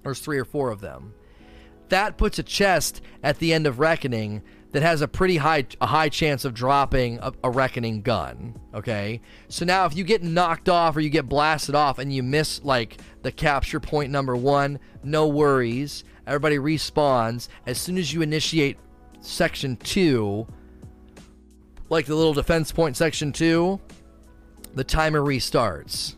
there's 0.02 0.20
three 0.20 0.38
or 0.38 0.44
four 0.44 0.70
of 0.70 0.80
them. 0.80 1.14
that 1.88 2.16
puts 2.16 2.38
a 2.38 2.42
chest 2.42 3.00
at 3.22 3.38
the 3.38 3.52
end 3.52 3.66
of 3.66 3.78
Reckoning 3.78 4.42
that 4.72 4.82
has 4.82 5.02
a 5.02 5.08
pretty 5.08 5.36
high 5.36 5.66
a 5.80 5.86
high 5.86 6.08
chance 6.08 6.44
of 6.44 6.54
dropping 6.54 7.18
a, 7.18 7.32
a, 7.44 7.50
reckoning 7.50 8.00
gun. 8.02 8.58
Okay, 8.74 9.20
so 9.48 9.64
now 9.64 9.84
if 9.84 9.94
you 9.94 10.02
get 10.02 10.22
knocked 10.22 10.68
off 10.68 10.96
or 10.96 11.00
you 11.00 11.10
get 11.10 11.28
blasted 11.28 11.74
off 11.74 11.98
and 11.98 12.12
you 12.12 12.22
miss 12.22 12.62
like 12.64 12.98
the 13.22 13.30
capture 13.30 13.80
point 13.80 14.10
number 14.10 14.34
one, 14.34 14.78
no 15.04 15.28
worries. 15.28 16.04
Everybody 16.26 16.56
respawns 16.56 17.48
as 17.66 17.78
soon 17.78 17.98
as 17.98 18.12
you 18.12 18.22
initiate 18.22 18.78
section 19.20 19.76
two, 19.76 20.46
like 21.92 22.06
the 22.06 22.14
little 22.16 22.32
defense 22.32 22.72
point 22.72 22.96
section 22.96 23.32
two. 23.32 23.78
The 24.74 24.82
timer 24.82 25.20
restarts. 25.20 26.16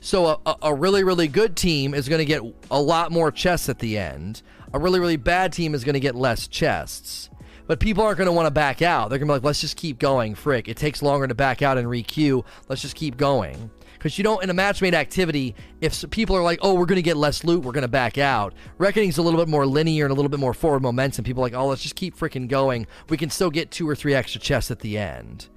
So 0.00 0.40
a, 0.46 0.56
a 0.62 0.74
really 0.74 1.04
really 1.04 1.28
good 1.28 1.56
team 1.56 1.92
is 1.92 2.08
going 2.08 2.20
to 2.20 2.24
get 2.24 2.42
a 2.70 2.80
lot 2.80 3.12
more 3.12 3.30
chests 3.30 3.68
at 3.68 3.78
the 3.78 3.98
end. 3.98 4.40
A 4.72 4.78
really 4.78 4.98
really 4.98 5.18
bad 5.18 5.52
team 5.52 5.74
is 5.74 5.84
going 5.84 5.94
to 5.94 6.00
get 6.00 6.14
less 6.14 6.48
chests. 6.48 7.28
But 7.66 7.78
people 7.78 8.02
aren't 8.02 8.18
going 8.18 8.26
to 8.26 8.32
want 8.32 8.46
to 8.46 8.50
back 8.50 8.82
out. 8.82 9.10
They're 9.10 9.18
going 9.18 9.28
to 9.28 9.32
be 9.32 9.36
like, 9.36 9.44
let's 9.44 9.60
just 9.60 9.76
keep 9.76 10.00
going. 10.00 10.34
Frick, 10.34 10.66
it 10.66 10.76
takes 10.76 11.02
longer 11.02 11.28
to 11.28 11.34
back 11.36 11.62
out 11.62 11.78
and 11.78 11.86
requeue. 11.86 12.44
Let's 12.68 12.82
just 12.82 12.96
keep 12.96 13.16
going. 13.16 13.70
Because 14.00 14.16
you 14.16 14.24
don't, 14.24 14.42
in 14.42 14.48
a 14.48 14.54
match 14.54 14.80
made 14.80 14.94
activity, 14.94 15.54
if 15.82 16.08
people 16.08 16.34
are 16.34 16.42
like, 16.42 16.58
oh, 16.62 16.72
we're 16.72 16.86
going 16.86 16.96
to 16.96 17.02
get 17.02 17.18
less 17.18 17.44
loot, 17.44 17.62
we're 17.62 17.72
going 17.72 17.82
to 17.82 17.88
back 17.88 18.16
out. 18.16 18.54
Reckoning's 18.78 19.18
a 19.18 19.22
little 19.22 19.38
bit 19.38 19.46
more 19.46 19.66
linear 19.66 20.06
and 20.06 20.10
a 20.10 20.14
little 20.14 20.30
bit 20.30 20.40
more 20.40 20.54
forward 20.54 20.80
momentum. 20.80 21.22
People 21.22 21.42
are 21.42 21.46
like, 21.46 21.54
oh, 21.54 21.66
let's 21.66 21.82
just 21.82 21.96
keep 21.96 22.16
freaking 22.16 22.48
going. 22.48 22.86
We 23.10 23.18
can 23.18 23.28
still 23.28 23.50
get 23.50 23.70
two 23.70 23.86
or 23.86 23.94
three 23.94 24.14
extra 24.14 24.40
chests 24.40 24.70
at 24.70 24.78
the 24.78 24.96
end 24.96 25.50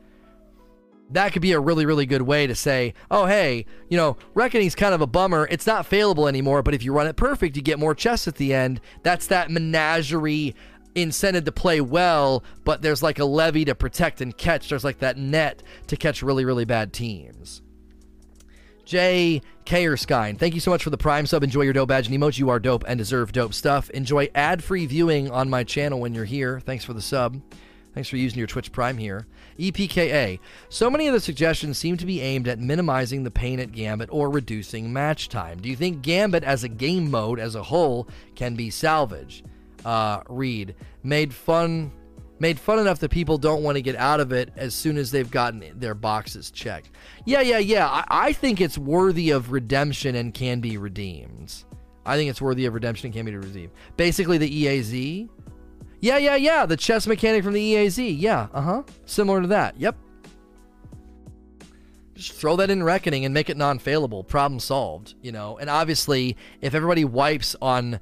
that 1.12 1.32
could 1.32 1.42
be 1.42 1.52
a 1.52 1.60
really, 1.60 1.86
really 1.86 2.06
good 2.06 2.24
way 2.24 2.48
to 2.48 2.56
say, 2.56 2.94
oh, 3.12 3.26
hey, 3.26 3.66
you 3.90 3.98
know, 3.98 4.18
Reckoning's 4.34 4.74
kind 4.74 4.96
of 4.96 5.02
a 5.02 5.08
bummer. 5.08 5.48
It's 5.52 5.68
not 5.68 5.90
failable 5.90 6.28
anymore, 6.28 6.64
but 6.64 6.74
if 6.74 6.84
you 6.84 6.92
run 6.92 7.08
it 7.08 7.16
perfect, 7.16 7.56
you 7.56 7.62
get 7.62 7.78
more 7.78 7.94
chests 7.94 8.28
at 8.28 8.36
the 8.36 8.54
end. 8.54 8.82
That's 9.04 9.28
that 9.28 9.52
menagerie 9.52 10.56
incented 10.96 11.46
to 11.46 11.52
play 11.52 11.82
well, 11.82 12.44
but 12.64 12.82
there's 12.82 13.04
like 13.04 13.20
a 13.20 13.26
levy 13.26 13.66
to 13.66 13.76
protect 13.76 14.22
and 14.22 14.36
catch. 14.36 14.70
There's 14.70 14.84
like 14.84 15.00
that 15.00 15.18
net 15.18 15.64
to 15.88 15.96
catch 15.96 16.24
really, 16.24 16.46
really 16.46 16.66
bad 16.66 16.94
teams. 16.94 17.62
Jay 18.86 19.42
Kayerskine, 19.66 20.38
thank 20.38 20.54
you 20.54 20.60
so 20.60 20.72
much 20.72 20.84
for 20.84 20.90
the 20.90 20.98
Prime 20.98 21.26
sub. 21.26 21.44
Enjoy 21.44 21.62
your 21.62 21.74
dope 21.74 21.90
badge 21.90 22.08
and 22.08 22.16
emoji. 22.16 22.40
You 22.40 22.50
are 22.50 22.60
dope 22.60 22.84
and 22.88 22.98
deserve 22.98 23.32
dope 23.32 23.54
stuff. 23.54 23.90
Enjoy 23.92 24.30
ad 24.36 24.64
free 24.64 24.86
viewing 24.86 25.32
on 25.32 25.50
my 25.50 25.64
channel 25.64 26.00
when 26.00 26.14
you're 26.14 26.26
here. 26.26 26.60
Thanks 26.60 26.84
for 26.84 26.94
the 26.94 27.02
sub. 27.02 27.42
Thanks 27.94 28.10
for 28.10 28.18
using 28.18 28.40
your 28.40 28.48
Twitch 28.48 28.72
Prime 28.72 28.98
here. 28.98 29.28
EPKA. 29.60 30.40
So 30.70 30.90
many 30.90 31.08
of 31.08 31.14
the 31.14 31.20
suggestions 31.20 31.78
seem 31.78 31.96
to 31.98 32.06
be 32.06 32.22
aimed 32.22 32.48
at 32.48 32.60
minimizing 32.60 33.24
the 33.24 33.32
pain 33.32 33.60
at 33.60 33.72
Gambit 33.72 34.10
or 34.12 34.30
reducing 34.30 34.92
match 34.92 35.30
time. 35.30 35.62
Do 35.62 35.70
you 35.70 35.76
think 35.76 36.02
Gambit 36.02 36.44
as 36.44 36.64
a 36.64 36.70
game 36.70 37.12
mode 37.12 37.40
as 37.40 37.54
a 37.54 37.64
whole 37.64 38.08
can 38.36 38.56
be 38.56 38.70
salvaged? 38.72 39.46
uh, 39.86 40.22
read 40.30 40.76
made 41.04 41.34
fun 41.34 41.92
made 42.44 42.60
fun 42.60 42.78
enough 42.78 43.00
that 43.00 43.10
people 43.10 43.38
don't 43.38 43.64
want 43.64 43.78
to 43.78 43.82
get 43.82 43.96
out 43.96 44.20
of 44.20 44.34
it 44.34 44.52
as 44.58 44.76
soon 44.76 44.98
as 44.98 45.12
they've 45.12 45.32
gotten 45.32 45.64
their 45.80 45.96
boxes 45.96 46.52
checked. 46.52 46.92
Yeah, 47.24 47.40
yeah, 47.40 47.58
yeah. 47.58 47.88
I, 47.88 48.04
I, 48.10 48.34
think 48.34 48.60
it's 48.60 48.78
worthy 48.78 49.32
of 49.32 49.54
redemption 49.54 50.16
and 50.16 50.34
can 50.34 50.60
be 50.60 50.76
redeemed. 50.76 51.64
I 52.06 52.18
think 52.18 52.30
it's 52.30 52.42
worthy 52.42 52.66
of 52.66 52.74
redemption 52.74 53.08
and 53.08 53.14
can 53.14 53.26
be 53.26 53.34
redeemed. 53.34 53.72
Basically, 53.96 54.38
the 54.38 54.66
EAZ. 54.66 55.30
Yeah, 56.02 56.18
yeah, 56.18 56.36
yeah. 56.36 56.66
The 56.66 56.76
chess 56.76 57.08
mechanic 57.08 57.46
from 57.46 57.54
the 57.54 57.76
EAZ. 57.76 58.20
Yeah, 58.20 58.48
uh 58.54 58.62
huh. 58.62 58.84
Similar 59.06 59.44
to 59.44 59.48
that. 59.48 59.80
Yep. 59.80 59.96
Just 62.16 62.34
throw 62.34 62.58
that 62.58 62.70
in 62.70 62.84
Reckoning 62.84 63.24
and 63.24 63.34
make 63.34 63.50
it 63.50 63.56
non 63.56 63.80
failable. 63.80 64.28
Problem 64.28 64.60
solved, 64.60 65.16
you 65.22 65.32
know? 65.32 65.58
And 65.60 65.70
obviously, 65.70 66.36
if 66.60 66.76
everybody 66.76 67.06
wipes 67.06 67.56
on 67.62 68.02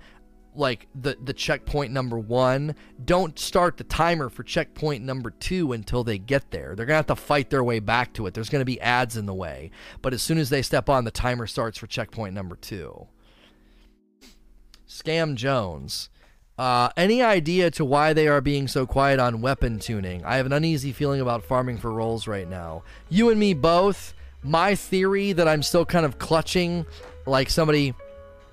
like 0.56 0.88
the 0.94 1.18
the 1.24 1.34
checkpoint 1.34 1.92
number 1.92 2.20
one 2.20 2.76
don't 3.04 3.40
start 3.40 3.78
the 3.78 3.84
timer 3.84 4.30
for 4.30 4.44
checkpoint 4.44 5.04
number 5.04 5.32
two 5.32 5.74
until 5.74 6.04
they 6.04 6.18
get 6.18 6.52
there. 6.52 6.76
They're 6.76 6.86
gonna 6.86 6.98
have 6.98 7.08
to 7.08 7.16
fight 7.16 7.50
their 7.50 7.64
way 7.64 7.80
back 7.80 8.14
to 8.14 8.28
it. 8.28 8.34
There's 8.34 8.50
gonna 8.50 8.66
be 8.66 8.80
ads 8.82 9.18
in 9.18 9.26
the 9.26 9.34
way. 9.34 9.72
But 10.02 10.14
as 10.14 10.22
soon 10.22 10.38
as 10.38 10.50
they 10.50 10.62
step 10.62 10.90
on 10.90 11.06
the 11.06 11.12
timer 11.12 11.48
starts 11.48 11.78
for 11.78 11.88
checkpoint 11.88 12.34
number 12.34 12.56
two. 12.56 13.08
Scam 14.88 15.36
jones. 15.36 16.10
Uh, 16.58 16.90
any 16.96 17.24
idea 17.24 17.72
to 17.72 17.84
why 17.84 18.14
they 18.14 18.28
are 18.28 18.42
being 18.42 18.68
so 18.68 18.86
quiet 18.86 19.20
on 19.20 19.42
weapon 19.42 19.80
tuning? 19.80 20.24
I 20.26 20.36
have 20.36 20.46
an 20.46 20.54
uneasy 20.54 20.92
feeling 20.92 21.22
about 21.22 21.44
farming 21.44 21.78
for 21.78 21.92
rolls 21.92 22.28
right 22.28 22.48
now. 22.48 22.84
You 23.10 23.30
and 23.30 23.40
me 23.40 23.54
both. 23.54 24.14
My 24.44 24.74
theory 24.74 25.34
that 25.34 25.48
i'm 25.48 25.62
still 25.62 25.86
kind 25.86 26.04
of 26.04 26.18
clutching 26.18 26.86
like 27.28 27.48
somebody 27.50 27.94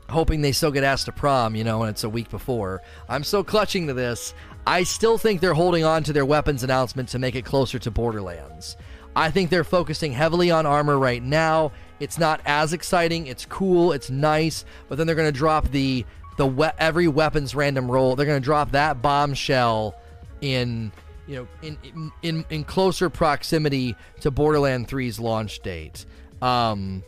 hoping 0.09 0.41
they 0.41 0.53
still 0.53 0.71
get 0.71 0.85
asked 0.85 1.07
to 1.07 1.13
prom, 1.13 1.55
you 1.55 1.65
know, 1.65 1.83
and 1.83 1.91
it's 1.91 2.05
a 2.05 2.09
week 2.09 2.31
before. 2.31 2.83
I'm 3.09 3.25
still 3.25 3.45
clutching 3.45 3.87
to 3.89 3.95
this. 3.95 4.35
I 4.67 4.83
still 4.83 5.19
think 5.19 5.41
they're 5.41 5.55
holding 5.55 5.85
on 5.85 6.03
to 6.05 6.13
their 6.13 6.25
weapons 6.25 6.63
announcement 6.63 7.09
to 7.11 7.19
make 7.19 7.35
it 7.35 7.45
closer 7.45 7.79
to 7.79 7.91
Borderlands. 7.91 8.77
I 9.17 9.31
think 9.31 9.51
they're 9.51 9.65
focusing 9.65 10.13
heavily 10.13 10.51
on 10.51 10.67
armor 10.67 10.99
right 10.99 11.23
now. 11.23 11.73
It's 12.01 12.19
not 12.19 12.41
as 12.47 12.73
exciting. 12.73 13.27
It's 13.27 13.45
cool. 13.47 13.93
It's 13.93 14.11
nice. 14.11 14.65
But 14.89 14.99
then 14.99 15.07
they're 15.07 15.17
going 15.17 15.33
to 15.33 15.37
drop 15.39 15.69
the 15.71 16.05
the 16.37 16.47
we- 16.47 16.69
every 16.79 17.09
weapons 17.09 17.55
random 17.55 17.91
roll. 17.91 18.15
They're 18.15 18.27
going 18.27 18.41
to 18.41 18.45
drop 18.45 18.71
that 18.73 19.03
bombshell 19.03 19.97
in 20.41 20.93
you 21.27 21.37
know 21.37 21.49
in, 21.63 22.13
in 22.23 22.45
in 22.49 22.65
closer 22.65 23.11
proximity 23.11 23.97
to 24.21 24.31
Borderland 24.31 24.87
3's 24.87 25.19
launch 25.19 25.61
date. 25.61 26.07
Um, 26.41 27.03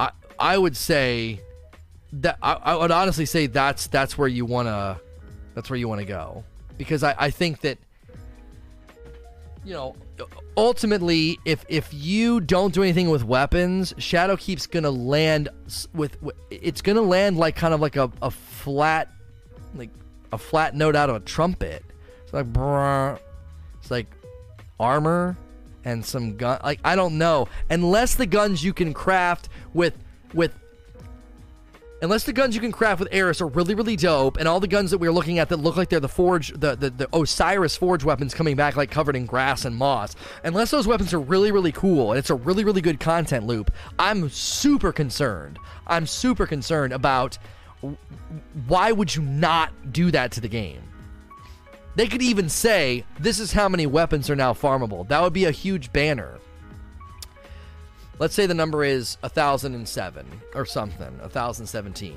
I 0.00 0.10
I 0.40 0.58
would 0.58 0.76
say 0.76 1.40
that 2.12 2.38
I, 2.42 2.54
I 2.54 2.76
would 2.76 2.90
honestly 2.90 3.26
say 3.26 3.46
that's 3.46 3.86
that's 3.86 4.16
where 4.16 4.28
you 4.28 4.44
wanna 4.44 5.00
that's 5.54 5.68
where 5.70 5.76
you 5.76 5.88
want 5.88 6.00
to 6.00 6.06
go. 6.06 6.44
Because 6.76 7.02
I, 7.02 7.14
I 7.18 7.30
think 7.30 7.62
that 7.62 7.78
you 9.64 9.74
know 9.74 9.96
ultimately 10.56 11.38
if 11.44 11.64
if 11.68 11.92
you 11.92 12.40
don't 12.40 12.72
do 12.72 12.82
anything 12.82 13.10
with 13.10 13.24
weapons 13.24 13.92
shadowkeep's 13.94 14.66
gonna 14.66 14.90
land 14.90 15.48
with 15.92 16.16
it's 16.50 16.80
gonna 16.80 17.02
land 17.02 17.36
like 17.36 17.56
kind 17.56 17.74
of 17.74 17.80
like 17.80 17.96
a, 17.96 18.10
a 18.22 18.30
flat 18.30 19.12
like 19.74 19.90
a 20.32 20.38
flat 20.38 20.74
note 20.74 20.96
out 20.96 21.10
of 21.10 21.16
a 21.16 21.20
trumpet. 21.20 21.84
It's 22.22 22.32
like 22.32 22.46
brr, 22.46 23.18
it's 23.80 23.90
like 23.90 24.06
armor 24.78 25.36
and 25.84 26.04
some 26.04 26.36
gun 26.36 26.60
like 26.62 26.80
i 26.84 26.94
don't 26.94 27.18
know. 27.18 27.48
Unless 27.68 28.14
the 28.14 28.26
guns 28.26 28.62
you 28.62 28.72
can 28.72 28.94
craft 28.94 29.48
with 29.74 29.94
with 30.34 30.52
unless 32.00 32.24
the 32.24 32.32
guns 32.32 32.54
you 32.54 32.60
can 32.60 32.72
craft 32.72 33.00
with 33.00 33.08
Eris 33.12 33.40
are 33.40 33.46
really, 33.46 33.74
really 33.74 33.96
dope, 33.96 34.36
and 34.36 34.46
all 34.46 34.60
the 34.60 34.68
guns 34.68 34.90
that 34.90 34.98
we're 34.98 35.12
looking 35.12 35.38
at 35.38 35.48
that 35.48 35.56
look 35.58 35.76
like 35.76 35.88
they're 35.88 36.00
the 36.00 36.08
Forge, 36.08 36.52
the, 36.52 36.76
the, 36.76 36.90
the 36.90 37.08
Osiris 37.16 37.76
Forge 37.76 38.04
weapons 38.04 38.34
coming 38.34 38.56
back 38.56 38.76
like 38.76 38.90
covered 38.90 39.16
in 39.16 39.26
grass 39.26 39.64
and 39.64 39.74
moss, 39.76 40.14
unless 40.44 40.70
those 40.70 40.86
weapons 40.86 41.12
are 41.12 41.20
really, 41.20 41.52
really 41.52 41.72
cool 41.72 42.12
and 42.12 42.18
it's 42.18 42.30
a 42.30 42.34
really, 42.34 42.64
really 42.64 42.80
good 42.80 43.00
content 43.00 43.46
loop, 43.46 43.70
I'm 43.98 44.28
super 44.28 44.92
concerned. 44.92 45.58
I'm 45.86 46.06
super 46.06 46.46
concerned 46.46 46.92
about 46.92 47.38
why 48.66 48.92
would 48.92 49.14
you 49.14 49.22
not 49.22 49.92
do 49.92 50.10
that 50.10 50.32
to 50.32 50.40
the 50.40 50.48
game? 50.48 50.82
They 51.94 52.06
could 52.06 52.22
even 52.22 52.48
say, 52.48 53.04
this 53.18 53.40
is 53.40 53.52
how 53.52 53.68
many 53.68 53.86
weapons 53.86 54.30
are 54.30 54.36
now 54.36 54.52
farmable. 54.52 55.08
That 55.08 55.20
would 55.20 55.32
be 55.32 55.46
a 55.46 55.50
huge 55.50 55.92
banner. 55.92 56.37
Let's 58.18 58.34
say 58.34 58.46
the 58.46 58.54
number 58.54 58.84
is 58.84 59.16
1007 59.20 60.26
or 60.54 60.66
something, 60.66 61.18
1017. 61.18 62.16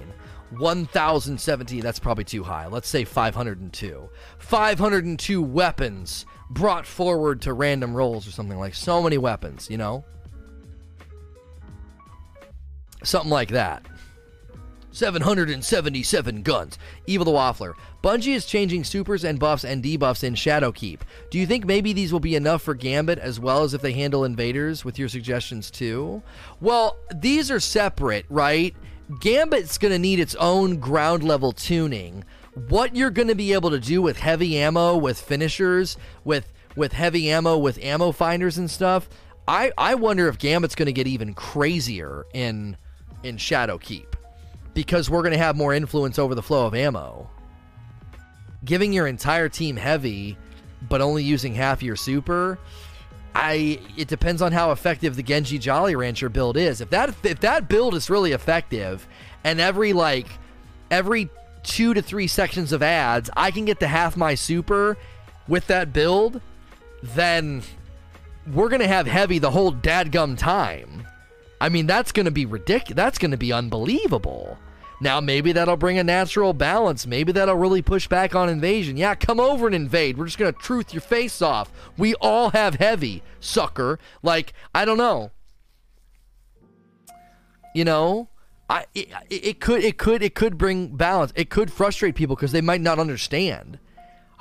1017, 0.58 1.80
that's 1.82 2.00
probably 2.00 2.24
too 2.24 2.44
high. 2.44 2.68
Let's 2.68 2.90
say 2.90 3.06
502. 3.06 4.10
502 4.40 5.42
weapons 5.42 6.26
brought 6.50 6.86
forward 6.86 7.42
to 7.44 7.54
random 7.54 7.96
rolls 7.96 8.28
or 8.28 8.32
something 8.32 8.60
like 8.60 8.76
so 8.76 9.02
many 9.02 9.18
weapons, 9.18 9.70
you 9.70 9.78
know? 9.78 10.04
Something 13.04 13.32
like 13.32 13.50
that. 13.50 13.86
777 14.92 16.42
guns. 16.44 16.78
Evil 17.08 17.26
the 17.26 17.32
Waffler. 17.32 17.74
Bungie 18.04 18.36
is 18.36 18.46
changing 18.46 18.84
supers 18.84 19.24
and 19.24 19.40
buffs 19.40 19.64
and 19.64 19.84
debuffs 19.84 20.24
in 20.24 20.34
Shadowkeep. 20.34 21.00
Do 21.30 21.40
you 21.40 21.46
think 21.46 21.66
maybe 21.66 21.94
these 21.94 22.12
will 22.12 22.20
be 22.20 22.36
enough 22.36 22.62
for 22.62 22.74
Gambit 22.74 23.20
as 23.20 23.40
well 23.40 23.64
as 23.64 23.74
if 23.74 23.82
they 23.82 23.94
handle 23.94 24.26
invaders 24.26 24.84
with 24.84 25.00
your 25.00 25.08
suggestions 25.08 25.72
too? 25.72 26.22
Well, 26.60 26.98
these 27.16 27.50
are 27.50 27.60
separate, 27.60 28.26
right? 28.30 28.76
Gambit's 29.20 29.78
going 29.78 29.92
to 29.92 30.00
need 30.00 30.20
its 30.20 30.36
own 30.36 30.78
ground 30.78 31.24
level 31.24 31.52
tuning. 31.52 32.24
What 32.68 32.96
you're 32.96 33.12
going 33.12 33.28
to 33.28 33.36
be 33.36 33.54
able 33.54 33.70
to 33.70 33.80
do 33.80 34.02
with 34.02 34.18
heavy 34.18 34.58
ammo, 34.58 34.98
with 34.98 35.20
finishers, 35.20 35.98
with 36.24 36.52
with 36.76 36.94
heavy 36.94 37.30
ammo, 37.30 37.58
with 37.58 37.78
ammo 37.84 38.14
finders 38.14 38.58
and 38.58 38.70
stuff, 38.72 39.10
I 39.48 39.72
I 39.78 39.96
wonder 39.96 40.28
if 40.28 40.38
Gambit's 40.38 40.76
going 40.76 40.88
to 40.88 40.94
get 40.94 41.08
even 41.08 41.34
crazier 41.34 42.26
in 42.34 42.78
in 43.24 43.38
Shadowkeep 43.38 44.11
because 44.74 45.10
we're 45.10 45.22
going 45.22 45.34
to 45.34 45.38
have 45.38 45.56
more 45.56 45.74
influence 45.74 46.18
over 46.20 46.36
the 46.36 46.42
flow 46.42 46.66
of 46.66 46.74
ammo. 46.74 47.30
Giving 48.64 48.94
your 48.94 49.08
entire 49.08 49.50
team 49.50 49.76
heavy, 49.76 50.38
but 50.88 51.02
only 51.02 51.24
using 51.24 51.54
half 51.56 51.82
your 51.82 51.96
super, 51.96 52.60
I 53.34 53.80
it 53.98 54.08
depends 54.08 54.42
on 54.42 54.52
how 54.52 54.72
effective 54.72 55.16
the 55.16 55.24
Genji 55.24 55.58
Jolly 55.58 55.96
Rancher 55.96 56.30
build 56.30 56.58
is. 56.58 56.82
If 56.82 56.90
that 56.90 57.14
if 57.24 57.40
that 57.42 57.70
build 57.70 57.96
is 57.96 58.10
really 58.10 58.34
effective, 58.34 59.08
and 59.44 59.60
every 59.60 59.94
like 59.94 60.28
every 60.90 61.30
two 61.64 61.94
to 61.94 62.02
three 62.02 62.28
sections 62.28 62.72
of 62.72 62.84
ads, 62.84 63.30
I 63.36 63.52
can 63.52 63.66
get 63.66 63.80
to 63.80 63.88
half 63.88 64.18
my 64.18 64.36
super 64.36 64.98
with 65.48 65.68
that 65.68 65.94
build, 65.94 66.42
then 67.02 67.64
we're 68.52 68.70
gonna 68.70 68.88
have 68.88 69.08
heavy 69.08 69.40
the 69.40 69.52
whole 69.52 69.72
dadgum 69.72 70.38
time. 70.38 71.08
I 71.62 71.70
mean, 71.70 71.88
that's 71.88 72.12
gonna 72.12 72.32
be 72.32 72.46
ridiculous. 72.46 72.98
That's 72.98 73.18
gonna 73.18 73.38
be 73.38 73.54
unbelievable. 73.54 74.58
Now, 75.02 75.20
maybe 75.20 75.52
that'll 75.52 75.78
bring 75.78 75.98
a 75.98 76.04
natural 76.04 76.54
balance. 76.54 77.08
Maybe 77.08 77.32
that'll 77.32 77.56
really 77.56 77.82
push 77.82 78.08
back 78.08 78.36
on 78.36 78.50
invasion. 78.50 78.98
Yeah, 78.98 79.16
come 79.16 79.40
over 79.40 79.66
and 79.66 79.76
invade. 79.76 80.16
We're 80.16 80.26
just 80.26 80.38
going 80.38 80.54
to 80.54 80.60
truth 80.60 80.94
your 80.94 81.02
face 81.02 81.42
off. 81.42 81.72
We 81.98 82.14
all 82.22 82.52
have 82.52 82.76
heavy, 82.76 83.24
sucker. 83.40 83.98
Like, 84.22 84.54
I 84.76 84.86
don't 84.86 85.00
know. 85.00 85.32
You 87.74 87.84
know, 87.84 88.30
I 88.70 88.86
it, 88.94 89.10
it 89.30 89.60
could 89.60 89.84
it 89.84 89.98
could 89.98 90.22
it 90.22 90.36
could 90.36 90.58
bring 90.58 90.96
balance. 90.96 91.32
It 91.36 91.50
could 91.50 91.72
frustrate 91.72 92.16
people 92.16 92.36
because 92.36 92.52
they 92.52 92.62
might 92.62 92.82
not 92.82 93.00
understand. 93.00 93.80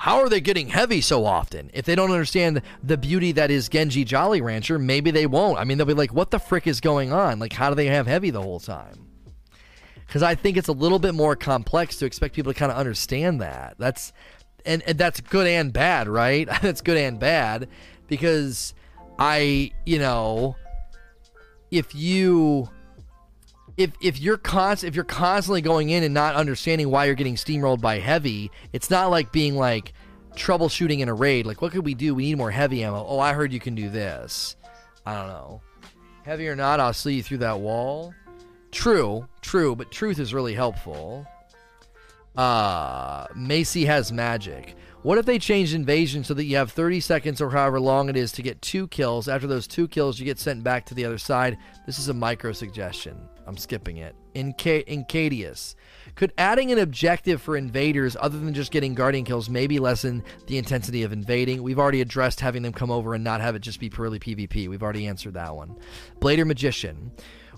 How 0.01 0.20
are 0.20 0.28
they 0.28 0.40
getting 0.40 0.68
heavy 0.68 1.01
so 1.01 1.27
often? 1.27 1.70
If 1.74 1.85
they 1.85 1.94
don't 1.94 2.10
understand 2.10 2.62
the 2.82 2.97
beauty 2.97 3.32
that 3.32 3.51
is 3.51 3.68
Genji 3.68 4.05
Jolly 4.05 4.40
Rancher, 4.40 4.78
maybe 4.78 5.10
they 5.10 5.27
won't. 5.27 5.59
I 5.59 5.64
mean, 5.64 5.78
they'll 5.78 5.86
be 5.86 5.94
like, 5.94 6.14
"What 6.14 6.31
the 6.31 6.39
frick 6.39 6.66
is 6.66 6.81
going 6.81 7.12
on? 7.12 7.39
Like, 7.39 7.52
how 7.52 7.68
do 7.68 7.74
they 7.74 7.86
have 7.86 8.06
heavy 8.06 8.31
the 8.31 8.43
whole 8.43 8.60
time?" 8.60 9.10
because 10.10 10.24
I 10.24 10.35
think 10.35 10.56
it's 10.56 10.66
a 10.66 10.72
little 10.72 10.98
bit 10.98 11.14
more 11.14 11.36
complex 11.36 11.97
to 11.98 12.05
expect 12.05 12.35
people 12.35 12.52
to 12.52 12.59
kind 12.59 12.72
of 12.72 12.78
understand 12.78 13.40
that. 13.43 13.77
That's 13.78 14.12
and, 14.66 14.82
and 14.82 14.98
that's 14.98 15.20
good 15.20 15.47
and 15.47 15.72
bad, 15.72 16.09
right? 16.09 16.48
that's 16.62 16.81
good 16.81 16.97
and 16.97 17.20
bad 17.20 17.68
because 18.09 18.74
I, 19.20 19.70
you 19.86 20.01
know, 20.01 20.56
if 21.70 21.94
you 21.94 22.68
if 23.81 23.93
if 24.02 24.20
you're 24.20 24.36
const 24.36 24.85
if 24.85 24.94
you're 24.94 25.05
constantly 25.05 25.62
going 25.62 25.89
in 25.89 26.02
and 26.02 26.12
not 26.12 26.35
understanding 26.35 26.90
why 26.90 27.07
you're 27.07 27.15
getting 27.15 27.36
steamrolled 27.36 27.81
by 27.81 27.98
heavy, 27.98 28.51
it's 28.73 28.90
not 28.90 29.11
like 29.11 29.32
being 29.32 29.57
like 29.57 29.94
troubleshooting 30.35 31.01
in 31.01 31.09
a 31.09 31.15
raid. 31.15 31.47
Like, 31.47 31.62
what 31.62 31.73
could 31.73 31.85
we 31.85 31.94
do? 31.94 32.15
We 32.15 32.24
need 32.24 32.36
more 32.36 32.51
heavy 32.51 32.85
ammo. 32.85 33.05
Oh, 33.07 33.19
I 33.19 33.32
heard 33.32 33.52
you 33.52 33.61
can 33.61 33.74
do 33.74 33.89
this. 33.89 34.57
I 35.07 35.15
don't 35.15 35.28
know. 35.28 35.62
Heavy 36.24 36.47
or 36.48 36.57
not, 36.57 36.78
I'll 36.78 36.93
see 36.93 37.15
you 37.15 37.23
through 37.23 37.39
that 37.39 37.61
wall. 37.61 38.15
True, 38.70 39.27
true, 39.40 39.74
but 39.74 39.90
truth 39.90 40.19
is 40.19 40.35
really 40.35 40.55
helpful. 40.55 41.27
Uh, 42.36 43.27
Macy 43.35 43.86
has 43.86 44.12
magic. 44.12 44.77
What 45.02 45.16
if 45.16 45.24
they 45.24 45.39
changed 45.39 45.74
invasion 45.74 46.23
so 46.23 46.35
that 46.35 46.44
you 46.44 46.57
have 46.57 46.70
30 46.70 47.01
seconds 47.01 47.40
or 47.40 47.48
however 47.48 47.81
long 47.81 48.11
it 48.11 48.16
is 48.16 48.32
to 48.32 48.43
get 48.43 48.61
two 48.61 48.86
kills? 48.89 49.28
After 49.28 49.47
those 49.47 49.66
two 49.66 49.89
kills, 49.89 50.19
you 50.19 50.27
get 50.27 50.39
sent 50.39 50.62
back 50.62 50.85
to 50.86 50.94
the 50.94 51.07
other 51.07 51.16
side. 51.16 51.57
This 51.86 51.98
is 51.98 52.09
a 52.09 52.15
micro 52.15 52.52
suggestion. 52.52 53.19
I'm 53.51 53.56
skipping 53.56 53.97
it. 53.97 54.14
In 54.32 54.55
Incadius. 54.55 55.74
Could 56.14 56.32
adding 56.39 56.70
an 56.70 56.78
objective 56.78 57.43
for 57.43 57.56
invaders 57.56 58.16
other 58.20 58.39
than 58.39 58.55
just 58.55 58.70
getting 58.70 58.94
guardian 58.94 59.24
kills 59.24 59.51
maybe 59.51 59.81
lessen 59.81 60.22
the 60.47 60.56
intensity 60.56 61.02
of 61.02 61.12
invading? 61.12 61.60
We've 61.60 61.81
already 61.81 62.01
addressed 62.01 62.39
having 62.39 62.62
them 62.62 62.72
come 62.72 62.93
over 62.93 63.12
and 63.12 63.24
not 63.24 63.40
have 63.40 63.56
it 63.56 63.59
just 63.59 63.81
be 63.81 63.90
purely 63.90 64.20
PvP. 64.20 64.68
We've 64.68 64.85
already 64.85 65.09
answered 65.09 65.35
that 65.35 65.56
one. 65.56 65.77
Blader 66.20 66.47
Magician. 66.47 67.10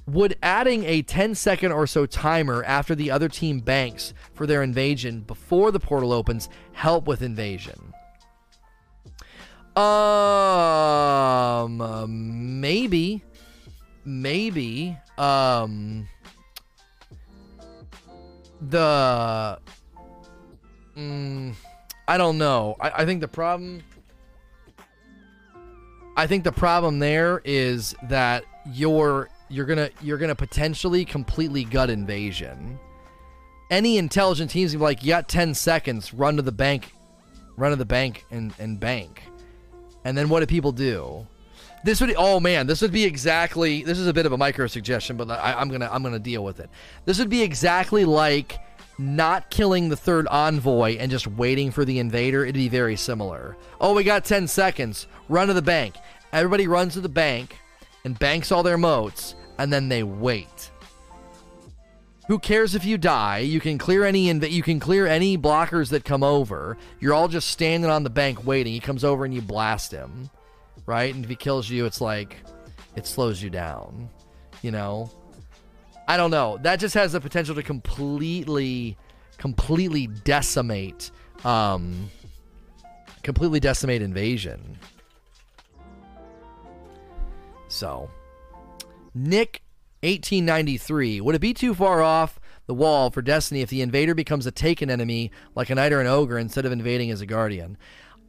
Would 0.06 0.39
adding 0.43 0.85
a 0.85 1.02
10 1.02 1.35
second 1.35 1.73
or 1.73 1.86
so 1.86 2.06
timer 2.06 2.64
after 2.64 2.94
the 2.94 3.10
other 3.10 3.28
team 3.28 3.60
banks 3.60 4.14
for 4.32 4.47
their 4.47 4.62
invasion 4.62 5.20
before 5.20 5.73
the 5.73 5.78
portal 5.78 6.10
opens 6.10 6.48
help 6.73 7.06
with 7.06 7.20
invasion? 7.20 7.93
Um, 9.77 11.77
maybe, 12.62 13.23
maybe. 14.06 14.97
Um, 15.18 16.09
the, 18.60 19.59
mm, 20.97 21.55
I 22.09 22.18
don't 22.18 22.39
know. 22.39 22.76
I, 22.80 22.90
I 23.02 23.05
think 23.05 23.20
the 23.20 23.28
problem. 23.28 23.82
I 26.16 26.26
think 26.26 26.44
the 26.44 26.52
problem 26.52 26.98
there 26.98 27.40
is 27.44 27.94
that 28.05 28.44
you're 28.66 29.30
you're 29.48 29.64
gonna 29.64 29.90
you're 30.02 30.18
gonna 30.18 30.34
potentially 30.34 31.05
completely 31.05 31.64
gut 31.64 31.89
invasion. 31.90 32.78
Any 33.70 33.97
intelligent 33.97 34.51
teams 34.51 34.72
be 34.72 34.78
like, 34.78 35.02
you 35.02 35.09
got 35.09 35.30
10 35.30 35.55
seconds, 35.55 36.12
run 36.12 36.36
to 36.36 36.43
the 36.43 36.52
bank, 36.52 36.93
run 37.56 37.70
to 37.70 37.76
the 37.76 37.86
bank 37.86 38.26
and, 38.30 38.52
and 38.59 38.78
bank. 38.78 39.22
And 40.05 40.16
then 40.16 40.28
what 40.28 40.40
do 40.40 40.47
people 40.47 40.72
do? 40.72 41.26
This 41.84 42.00
would 42.00 42.14
oh 42.16 42.38
man, 42.38 42.66
this 42.66 42.80
would 42.80 42.92
be 42.92 43.04
exactly 43.04 43.82
this 43.82 43.98
is 43.98 44.06
a 44.06 44.12
bit 44.12 44.26
of 44.26 44.32
a 44.32 44.38
micro 44.38 44.66
suggestion, 44.66 45.16
but 45.16 45.30
I, 45.30 45.54
I'm 45.54 45.68
gonna 45.68 45.88
I'm 45.90 46.02
gonna 46.02 46.18
deal 46.18 46.44
with 46.44 46.60
it. 46.60 46.70
This 47.04 47.18
would 47.18 47.30
be 47.30 47.42
exactly 47.42 48.04
like 48.04 48.59
not 48.98 49.50
killing 49.50 49.88
the 49.88 49.96
third 49.96 50.26
envoy 50.28 50.96
and 50.98 51.10
just 51.10 51.26
waiting 51.26 51.70
for 51.70 51.84
the 51.84 51.98
invader. 51.98 52.42
It'd 52.42 52.54
be 52.54 52.68
very 52.68 52.96
similar. 52.96 53.56
Oh, 53.80 53.94
we 53.94 54.04
got 54.04 54.24
10 54.24 54.46
seconds. 54.46 55.06
Run 55.28 55.48
to 55.48 55.54
the 55.54 55.62
bank. 55.62 55.96
Everybody 56.32 56.68
runs 56.68 56.94
to 56.94 57.00
the 57.00 57.09
bank 57.09 57.59
and 58.04 58.18
banks 58.18 58.52
all 58.52 58.62
their 58.62 58.78
motes 58.78 59.34
and 59.59 59.72
then 59.72 59.88
they 59.88 60.02
wait. 60.02 60.70
Who 62.28 62.38
cares 62.38 62.74
if 62.74 62.84
you 62.84 62.98
die? 62.98 63.38
You 63.38 63.60
can 63.60 63.78
clear 63.78 64.04
any 64.04 64.26
inv- 64.26 64.50
you 64.50 64.62
can 64.62 64.78
clear 64.78 65.06
any 65.06 65.36
blockers 65.36 65.90
that 65.90 66.04
come 66.04 66.22
over. 66.22 66.78
You're 67.00 67.14
all 67.14 67.28
just 67.28 67.48
standing 67.48 67.90
on 67.90 68.04
the 68.04 68.10
bank 68.10 68.46
waiting. 68.46 68.72
He 68.72 68.80
comes 68.80 69.04
over 69.04 69.24
and 69.24 69.34
you 69.34 69.42
blast 69.42 69.90
him, 69.90 70.30
right? 70.86 71.14
And 71.14 71.24
if 71.24 71.30
he 71.30 71.36
kills 71.36 71.68
you, 71.68 71.86
it's 71.86 72.00
like 72.00 72.36
it 72.96 73.06
slows 73.06 73.42
you 73.42 73.50
down. 73.50 74.09
You 74.62 74.70
know, 74.70 75.10
I 76.09 76.16
don't 76.16 76.30
know. 76.30 76.59
That 76.62 76.80
just 76.80 76.94
has 76.94 77.12
the 77.12 77.20
potential 77.20 77.54
to 77.54 77.62
completely, 77.62 78.96
completely 79.38 80.06
decimate, 80.06 81.10
um, 81.44 82.10
completely 83.22 83.60
decimate 83.60 84.02
invasion. 84.02 84.78
So 87.68 88.10
Nick 89.14 89.62
1893. 90.02 91.20
Would 91.20 91.36
it 91.36 91.40
be 91.40 91.54
too 91.54 91.74
far 91.74 92.02
off 92.02 92.40
the 92.66 92.74
wall 92.74 93.10
for 93.10 93.22
Destiny 93.22 93.60
if 93.60 93.70
the 93.70 93.82
invader 93.82 94.14
becomes 94.14 94.46
a 94.46 94.50
taken 94.50 94.90
enemy 94.90 95.30
like 95.54 95.70
a 95.70 95.76
knight 95.76 95.92
or 95.92 96.00
an 96.00 96.09
ogre 96.09 96.38
instead 96.38 96.66
of 96.66 96.72
invading 96.72 97.12
as 97.12 97.20
a 97.20 97.26
guardian? 97.26 97.78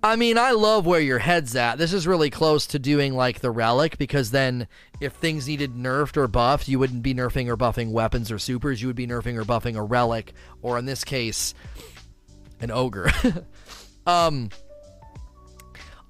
I 0.05 0.17
mean, 0.17 0.37
I 0.37 0.51
love 0.51 0.85
where 0.85 0.99
your 0.99 1.19
head's 1.19 1.55
at. 1.55 1.77
This 1.77 1.93
is 1.93 2.05
really 2.05 2.29
close 2.29 2.67
to 2.67 2.77
doing 2.77 3.13
like 3.13 3.39
the 3.39 3.51
relic 3.51 3.97
because 3.97 4.31
then 4.31 4.67
if 4.99 5.13
things 5.13 5.47
needed 5.47 5.75
nerfed 5.75 6.17
or 6.17 6.27
buffed, 6.27 6.67
you 6.67 6.77
wouldn't 6.77 7.03
be 7.03 7.13
nerfing 7.13 7.47
or 7.47 7.55
buffing 7.55 7.91
weapons 7.91 8.29
or 8.29 8.37
supers. 8.37 8.81
You 8.81 8.89
would 8.89 8.97
be 8.97 9.07
nerfing 9.07 9.37
or 9.37 9.45
buffing 9.45 9.77
a 9.77 9.81
relic, 9.81 10.33
or 10.61 10.77
in 10.77 10.83
this 10.83 11.05
case, 11.05 11.53
an 12.59 12.69
ogre. 12.69 13.11
um, 14.05 14.49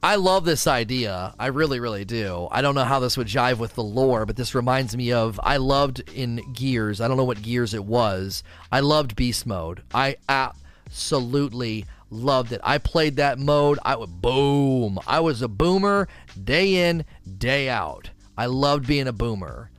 I 0.02 0.16
love 0.16 0.44
this 0.44 0.66
idea. 0.66 1.36
I 1.38 1.48
really, 1.48 1.80
really 1.80 2.04
do. 2.04 2.48
I 2.50 2.64
don't 2.64 2.74
know 2.74 2.86
how 2.86 3.00
this 3.00 3.16
would 3.16 3.28
jive 3.28 3.60
with 3.60 3.76
the 3.76 3.84
lore, 3.84 4.26
but 4.26 4.38
this 4.38 4.56
reminds 4.56 4.98
me 4.98 5.14
of 5.14 5.40
I 5.44 5.58
loved 5.58 6.00
in 6.16 6.42
Gears. 6.52 7.00
I 7.00 7.08
don't 7.08 7.18
know 7.18 7.26
what 7.26 7.44
Gears 7.44 7.76
it 7.76 7.86
was. 7.86 8.42
I 8.72 8.80
loved 8.80 9.16
Beast 9.16 9.46
Mode. 9.46 9.84
I 9.94 10.16
absolutely 10.28 11.86
loved 12.14 12.52
it. 12.52 12.62
I 12.64 12.78
played 12.78 13.18
that 13.18 13.40
mode. 13.40 13.80
I 13.84 13.96
would 13.96 14.22
boom. 14.22 15.00
I 15.06 15.20
was 15.20 15.42
a 15.42 15.48
boomer 15.48 16.08
day 16.42 16.90
in, 16.90 17.06
day 17.38 17.70
out. 17.70 18.12
I 18.38 18.46
loved 18.46 18.88
being 18.88 19.08
a 19.08 19.14
boomer. 19.14 19.70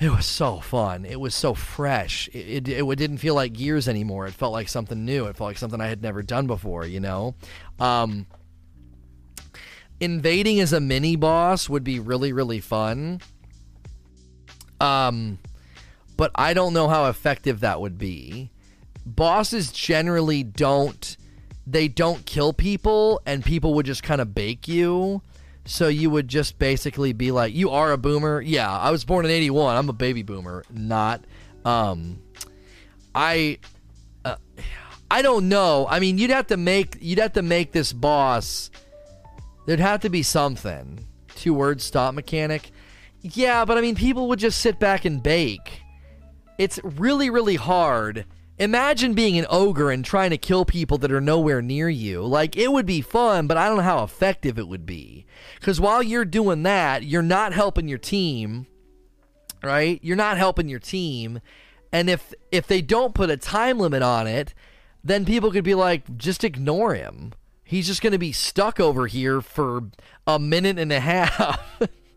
It 0.00 0.10
was 0.10 0.26
so 0.26 0.60
fun. 0.60 1.04
It 1.04 1.18
was 1.18 1.34
so 1.34 1.54
fresh. 1.54 2.28
It, 2.32 2.68
it, 2.68 2.88
it, 2.88 2.98
didn't 2.98 3.18
feel 3.18 3.34
like 3.34 3.52
Gears 3.52 3.88
anymore. 3.88 4.28
It 4.28 4.34
felt 4.34 4.52
like 4.52 4.68
something 4.68 5.04
new. 5.04 5.26
It 5.26 5.36
felt 5.36 5.48
like 5.48 5.58
something 5.58 5.80
I 5.80 5.88
had 5.88 6.02
never 6.02 6.22
done 6.22 6.46
before, 6.46 6.86
you 6.86 7.00
know? 7.00 7.34
Um, 7.80 8.26
invading 10.00 10.60
as 10.60 10.72
a 10.72 10.80
mini 10.80 11.16
boss 11.16 11.68
would 11.68 11.84
be 11.84 11.98
really 11.98 12.32
really 12.32 12.60
fun. 12.60 13.20
Um 14.80 15.38
but 16.16 16.30
I 16.34 16.52
don't 16.52 16.74
know 16.74 16.88
how 16.88 17.06
effective 17.06 17.60
that 17.60 17.80
would 17.80 17.98
be. 17.98 18.50
Bosses 19.14 19.72
generally 19.72 20.42
don't 20.42 21.16
they 21.66 21.86
don't 21.86 22.24
kill 22.24 22.52
people 22.52 23.20
and 23.26 23.44
people 23.44 23.74
would 23.74 23.86
just 23.86 24.02
kind 24.02 24.20
of 24.20 24.34
bake 24.34 24.68
you. 24.68 25.22
So 25.66 25.88
you 25.88 26.08
would 26.08 26.28
just 26.28 26.58
basically 26.58 27.12
be 27.12 27.30
like, 27.30 27.54
"You 27.54 27.70
are 27.70 27.92
a 27.92 27.98
boomer." 27.98 28.40
Yeah, 28.40 28.70
I 28.70 28.90
was 28.90 29.04
born 29.04 29.24
in 29.26 29.30
81. 29.30 29.76
I'm 29.76 29.88
a 29.88 29.92
baby 29.92 30.22
boomer, 30.22 30.64
not 30.70 31.24
um 31.64 32.22
I 33.14 33.58
uh, 34.24 34.36
I 35.10 35.22
don't 35.22 35.48
know. 35.48 35.86
I 35.88 36.00
mean, 36.00 36.18
you'd 36.18 36.30
have 36.30 36.46
to 36.48 36.56
make 36.56 36.96
you'd 37.00 37.18
have 37.18 37.34
to 37.34 37.42
make 37.42 37.72
this 37.72 37.92
boss 37.92 38.70
There'd 39.68 39.80
have 39.80 40.00
to 40.00 40.08
be 40.08 40.22
something. 40.22 41.06
Two 41.34 41.52
word 41.52 41.82
stop 41.82 42.14
mechanic. 42.14 42.70
Yeah, 43.20 43.66
but 43.66 43.76
I 43.76 43.82
mean, 43.82 43.96
people 43.96 44.26
would 44.28 44.38
just 44.38 44.62
sit 44.62 44.78
back 44.80 45.04
and 45.04 45.22
bake. 45.22 45.82
It's 46.56 46.80
really, 46.82 47.28
really 47.28 47.56
hard. 47.56 48.24
Imagine 48.58 49.14
being 49.14 49.38
an 49.38 49.46
ogre 49.48 49.90
and 49.90 50.04
trying 50.04 50.30
to 50.30 50.38
kill 50.38 50.64
people 50.64 50.98
that 50.98 51.12
are 51.12 51.20
nowhere 51.20 51.62
near 51.62 51.88
you. 51.88 52.22
Like, 52.24 52.56
it 52.56 52.72
would 52.72 52.86
be 52.86 53.00
fun, 53.00 53.46
but 53.46 53.56
I 53.56 53.68
don't 53.68 53.76
know 53.76 53.82
how 53.84 54.02
effective 54.02 54.58
it 54.58 54.66
would 54.66 54.84
be. 54.84 55.26
Because 55.60 55.80
while 55.80 56.02
you're 56.02 56.24
doing 56.24 56.64
that, 56.64 57.04
you're 57.04 57.22
not 57.22 57.52
helping 57.52 57.86
your 57.86 57.98
team, 57.98 58.66
right? 59.62 60.00
You're 60.02 60.16
not 60.16 60.38
helping 60.38 60.68
your 60.68 60.80
team. 60.80 61.40
And 61.92 62.10
if 62.10 62.34
if 62.50 62.66
they 62.66 62.82
don't 62.82 63.14
put 63.14 63.30
a 63.30 63.36
time 63.36 63.78
limit 63.78 64.02
on 64.02 64.26
it, 64.26 64.54
then 65.04 65.24
people 65.24 65.52
could 65.52 65.64
be 65.64 65.74
like, 65.74 66.16
just 66.16 66.42
ignore 66.42 66.94
him. 66.94 67.32
He's 67.62 67.86
just 67.86 68.02
going 68.02 68.12
to 68.12 68.18
be 68.18 68.32
stuck 68.32 68.80
over 68.80 69.06
here 69.06 69.40
for 69.40 69.84
a 70.26 70.38
minute 70.38 70.78
and 70.78 70.90
a 70.90 71.00
half. 71.00 71.60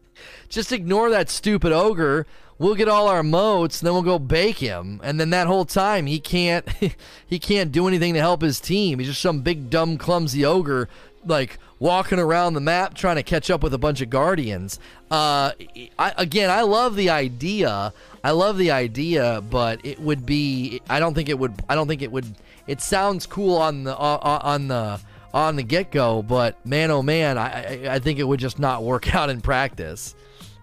just 0.49 0.72
ignore 0.72 1.09
that 1.09 1.30
stupid 1.30 1.72
ogre. 1.72 2.26
We'll 2.61 2.75
get 2.75 2.88
all 2.88 3.07
our 3.07 3.23
motes 3.23 3.79
and 3.79 3.88
then 3.88 3.93
we'll 3.93 4.03
go 4.03 4.19
bake 4.19 4.59
him. 4.59 5.01
And 5.03 5.19
then 5.19 5.31
that 5.31 5.47
whole 5.47 5.65
time, 5.65 6.05
he 6.05 6.19
can't 6.19 6.63
he 7.25 7.39
can't 7.39 7.71
do 7.71 7.88
anything 7.88 8.13
to 8.13 8.19
help 8.19 8.43
his 8.43 8.59
team. 8.59 8.99
He's 8.99 9.07
just 9.07 9.21
some 9.21 9.41
big 9.41 9.71
dumb 9.71 9.97
clumsy 9.97 10.45
ogre, 10.45 10.88
like 11.25 11.57
walking 11.79 12.19
around 12.19 12.53
the 12.53 12.61
map 12.61 12.93
trying 12.93 13.15
to 13.15 13.23
catch 13.23 13.49
up 13.49 13.63
with 13.63 13.73
a 13.73 13.79
bunch 13.79 13.99
of 14.01 14.11
guardians. 14.11 14.79
Uh, 15.09 15.53
I, 15.97 16.13
again, 16.17 16.51
I 16.51 16.61
love 16.61 16.95
the 16.95 17.09
idea. 17.09 17.93
I 18.23 18.29
love 18.29 18.59
the 18.59 18.69
idea, 18.69 19.41
but 19.49 19.83
it 19.83 19.99
would 19.99 20.23
be. 20.23 20.83
I 20.88 20.99
don't 20.99 21.15
think 21.15 21.29
it 21.29 21.39
would. 21.39 21.63
I 21.67 21.73
don't 21.73 21.88
think 21.88 22.03
it 22.03 22.11
would. 22.11 22.35
It 22.67 22.79
sounds 22.79 23.25
cool 23.25 23.57
on 23.57 23.85
the 23.85 23.97
on 23.97 24.67
the 24.67 24.99
on 25.33 25.55
the 25.55 25.63
get 25.63 25.89
go, 25.89 26.21
but 26.21 26.63
man, 26.63 26.91
oh 26.91 27.01
man, 27.01 27.39
I 27.39 27.95
I 27.95 27.97
think 27.97 28.19
it 28.19 28.23
would 28.23 28.39
just 28.39 28.59
not 28.59 28.83
work 28.83 29.15
out 29.15 29.31
in 29.31 29.41
practice. 29.41 30.13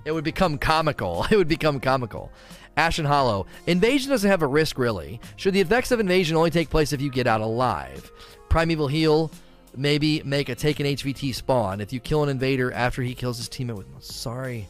It 0.09 0.15
would 0.15 0.25
become 0.25 0.57
comical. 0.57 1.27
It 1.31 1.37
would 1.37 1.49
become 1.49 1.81
comical. 1.81 2.33
Ashen 2.79 3.05
Hollow. 3.05 3.45
Invasion 3.67 4.09
doesn't 4.09 4.31
have 4.31 4.41
a 4.41 4.47
risk, 4.47 4.79
really. 4.79 5.21
Should 5.37 5.53
the 5.53 5.61
effects 5.61 5.91
of 5.91 6.01
invasion 6.01 6.35
only 6.35 6.49
take 6.49 6.71
place 6.71 6.95
if 6.95 7.03
you 7.03 7.11
get 7.11 7.27
out 7.27 7.43
alive? 7.43 8.11
Primeval 8.49 8.89
Heal 8.89 9.31
maybe 9.77 10.23
make 10.25 10.49
a 10.49 10.55
take 10.55 10.81
an 10.81 10.87
HVT 10.87 11.35
spawn 11.35 11.83
if 11.83 11.93
you 11.93 12.01
kill 12.01 12.23
an 12.23 12.31
invader 12.31 12.73
after 12.73 13.03
he 13.03 13.15
kills 13.15 13.37
his 13.37 13.51
teammate 13.51 13.77
with. 13.77 14.03
Sorry, 14.03 14.67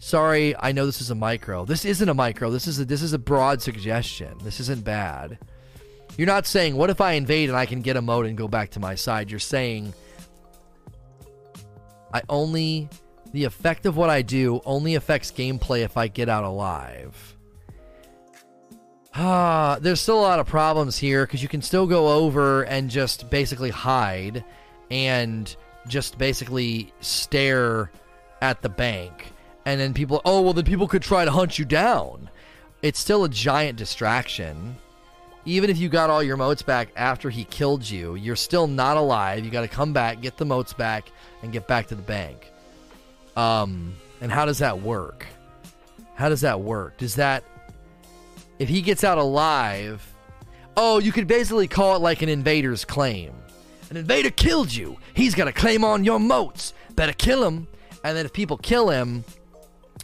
sorry. 0.00 0.56
I 0.58 0.72
know 0.72 0.86
this 0.86 1.00
is 1.00 1.10
a 1.10 1.14
micro. 1.14 1.64
This 1.64 1.84
isn't 1.84 2.08
a 2.08 2.14
micro. 2.14 2.50
This 2.50 2.66
is 2.66 2.80
a 2.80 2.84
this 2.84 3.02
is 3.02 3.12
a 3.12 3.18
broad 3.18 3.62
suggestion. 3.62 4.38
This 4.42 4.58
isn't 4.58 4.82
bad. 4.82 5.38
You're 6.16 6.26
not 6.26 6.46
saying 6.46 6.74
what 6.74 6.90
if 6.90 7.00
I 7.00 7.12
invade 7.12 7.48
and 7.48 7.56
I 7.56 7.66
can 7.66 7.80
get 7.80 7.96
a 7.96 8.02
mote 8.02 8.26
and 8.26 8.36
go 8.36 8.48
back 8.48 8.70
to 8.70 8.80
my 8.80 8.96
side. 8.96 9.30
You're 9.30 9.38
saying 9.38 9.94
I 12.12 12.22
only 12.28 12.88
the 13.32 13.44
effect 13.44 13.86
of 13.86 13.96
what 13.96 14.10
I 14.10 14.22
do 14.22 14.60
only 14.64 14.94
affects 14.94 15.30
gameplay 15.30 15.82
if 15.82 15.96
I 15.96 16.08
get 16.08 16.28
out 16.28 16.44
alive. 16.44 17.36
Ah, 19.14 19.78
there's 19.80 20.00
still 20.00 20.20
a 20.20 20.22
lot 20.22 20.38
of 20.38 20.46
problems 20.46 20.96
here 20.96 21.26
because 21.26 21.42
you 21.42 21.48
can 21.48 21.62
still 21.62 21.86
go 21.86 22.08
over 22.08 22.62
and 22.62 22.90
just 22.90 23.28
basically 23.30 23.70
hide 23.70 24.44
and 24.90 25.54
just 25.88 26.18
basically 26.18 26.92
stare 27.00 27.90
at 28.40 28.62
the 28.62 28.68
bank. 28.68 29.32
And 29.64 29.80
then 29.80 29.92
people, 29.92 30.20
oh, 30.24 30.42
well, 30.42 30.52
then 30.52 30.64
people 30.64 30.88
could 30.88 31.02
try 31.02 31.24
to 31.24 31.30
hunt 31.30 31.58
you 31.58 31.64
down. 31.64 32.30
It's 32.80 32.98
still 32.98 33.24
a 33.24 33.28
giant 33.28 33.76
distraction. 33.76 34.76
Even 35.44 35.68
if 35.68 35.78
you 35.78 35.88
got 35.88 36.10
all 36.10 36.22
your 36.22 36.36
motes 36.36 36.62
back 36.62 36.90
after 36.94 37.28
he 37.28 37.44
killed 37.44 37.88
you, 37.88 38.14
you're 38.14 38.36
still 38.36 38.66
not 38.66 38.96
alive. 38.96 39.44
You 39.44 39.50
got 39.50 39.62
to 39.62 39.68
come 39.68 39.92
back, 39.92 40.20
get 40.20 40.36
the 40.36 40.44
motes 40.44 40.72
back, 40.72 41.10
and 41.42 41.52
get 41.52 41.66
back 41.66 41.86
to 41.88 41.94
the 41.94 42.02
bank. 42.02 42.52
Um, 43.38 43.94
and 44.20 44.32
how 44.32 44.46
does 44.46 44.58
that 44.58 44.82
work? 44.82 45.24
How 46.14 46.28
does 46.28 46.40
that 46.40 46.60
work? 46.60 46.98
Does 46.98 47.14
that 47.14 47.44
if 48.58 48.68
he 48.68 48.82
gets 48.82 49.04
out 49.04 49.18
alive, 49.18 50.12
oh, 50.76 50.98
you 50.98 51.12
could 51.12 51.28
basically 51.28 51.68
call 51.68 51.94
it 51.94 52.00
like 52.00 52.22
an 52.22 52.28
invader's 52.28 52.84
claim. 52.84 53.32
An 53.90 53.96
invader 53.96 54.30
killed 54.30 54.74
you. 54.74 54.96
He's 55.14 55.36
got 55.36 55.46
a 55.46 55.52
claim 55.52 55.84
on 55.84 56.04
your 56.04 56.18
motes. 56.18 56.74
Better 56.96 57.12
kill 57.12 57.44
him. 57.44 57.68
And 58.02 58.16
then 58.16 58.26
if 58.26 58.32
people 58.32 58.56
kill 58.56 58.88
him, 58.90 59.24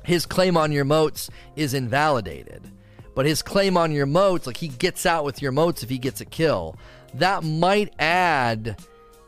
his 0.05 0.27
claim 0.27 0.57
on 0.57 0.71
your 0.71 0.85
motes 0.85 1.29
is 1.57 1.75
invalidated. 1.75 2.63
But 3.17 3.27
his 3.27 3.43
claim 3.43 3.77
on 3.77 3.91
your 3.91 4.07
motes, 4.07 4.47
like 4.47 4.57
he 4.57 4.69
gets 4.69 5.07
out 5.07 5.25
with 5.25 5.43
your 5.43 5.53
motes 5.53 5.83
if 5.83 5.91
he 5.91 5.99
gets 5.99 6.21
a 6.21 6.25
kill, 6.25 6.77
that 7.15 7.43
might 7.43 7.93
add 7.99 8.77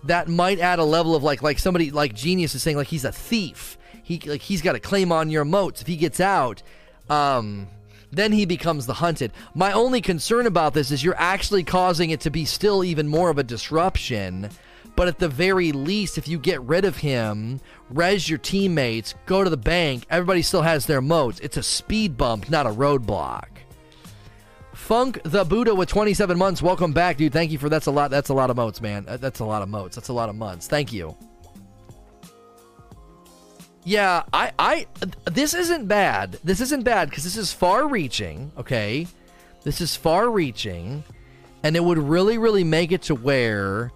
that 0.05 0.29
might 0.29 0.61
add 0.61 0.79
a 0.79 0.85
level 0.85 1.17
of 1.17 1.25
like 1.25 1.43
like 1.43 1.59
somebody 1.59 1.91
like 1.91 2.15
genius 2.15 2.55
is 2.55 2.63
saying 2.63 2.77
like 2.77 2.87
he's 2.87 3.05
a 3.05 3.13
thief. 3.13 3.77
He 4.07 4.21
like 4.21 4.41
he's 4.41 4.63
got 4.63 4.77
a 4.77 4.81
claim 4.81 5.11
on 5.11 5.31
your 5.31 5.45
motes 5.45 5.81
if 5.81 5.89
he 5.89 5.97
gets 5.97 6.21
out. 6.21 6.63
Um 7.11 7.67
then 8.13 8.31
he 8.31 8.47
becomes 8.47 8.87
the 8.87 8.95
hunted. 8.95 9.33
My 9.53 9.73
only 9.73 10.01
concern 10.01 10.47
about 10.47 10.75
this 10.75 10.93
is 10.93 11.03
you're 11.03 11.19
actually 11.19 11.65
causing 11.65 12.11
it 12.11 12.21
to 12.21 12.31
be 12.31 12.45
still 12.45 12.85
even 12.85 13.09
more 13.09 13.31
of 13.31 13.39
a 13.39 13.43
disruption. 13.43 14.49
But 14.95 15.09
at 15.09 15.19
the 15.19 15.29
very 15.29 15.73
least, 15.73 16.19
if 16.19 16.29
you 16.29 16.39
get 16.39 16.63
rid 16.63 16.85
of 16.85 16.97
him, 16.97 17.61
res 17.91 18.31
your 18.31 18.39
teammates, 18.39 19.17
go 19.27 19.43
to 19.43 19.51
the 19.51 19.57
bank, 19.57 20.07
everybody 20.09 20.41
still 20.41 20.63
has 20.63 20.87
their 20.87 21.03
motes. 21.03 21.41
It's 21.41 21.57
a 21.57 21.63
speed 21.63 22.17
bump, 22.17 22.49
not 22.49 22.65
a 22.65 22.71
roadblock. 22.71 23.49
Funk 24.73 25.21
the 25.25 25.43
Buddha 25.43 25.75
with 25.75 25.89
27 25.89 26.39
months. 26.39 26.63
Welcome 26.63 26.93
back, 26.93 27.17
dude. 27.17 27.33
Thank 27.33 27.51
you 27.51 27.59
for 27.59 27.69
that's 27.69 27.87
a 27.87 27.91
lot. 27.91 28.13
That's 28.13 28.29
a 28.29 28.35
lot 28.35 28.51
of 28.51 28.57
motes, 28.57 28.81
man. 28.81 29.05
That's 29.09 29.41
a 29.41 29.45
lot 29.45 29.63
of 29.63 29.69
motes. 29.69 29.97
That's 29.97 30.11
a 30.11 30.13
lot 30.13 30.29
of 30.29 30.37
months. 30.37 30.69
Thank 30.69 30.93
you. 30.93 31.17
Yeah, 33.87 34.25
I, 34.33 34.51
I, 34.59 34.87
this 35.27 35.55
isn't 35.55 35.87
bad. 35.87 36.41
This 36.43 36.61
isn't 36.61 36.83
bad 36.83 37.09
because 37.09 37.23
this 37.23 37.37
is 37.37 37.53
far 37.53 37.87
reaching, 37.87 38.51
okay? 38.59 39.07
This 39.63 39.81
is 39.81 39.95
far 39.95 40.29
reaching, 40.29 41.05
and 41.63 41.77
it 41.77 41.85
would 41.85 41.97
really, 41.97 42.37
really 42.37 42.65
make 42.65 42.91
it 42.91 43.03
to 43.03 43.15
where 43.15 43.93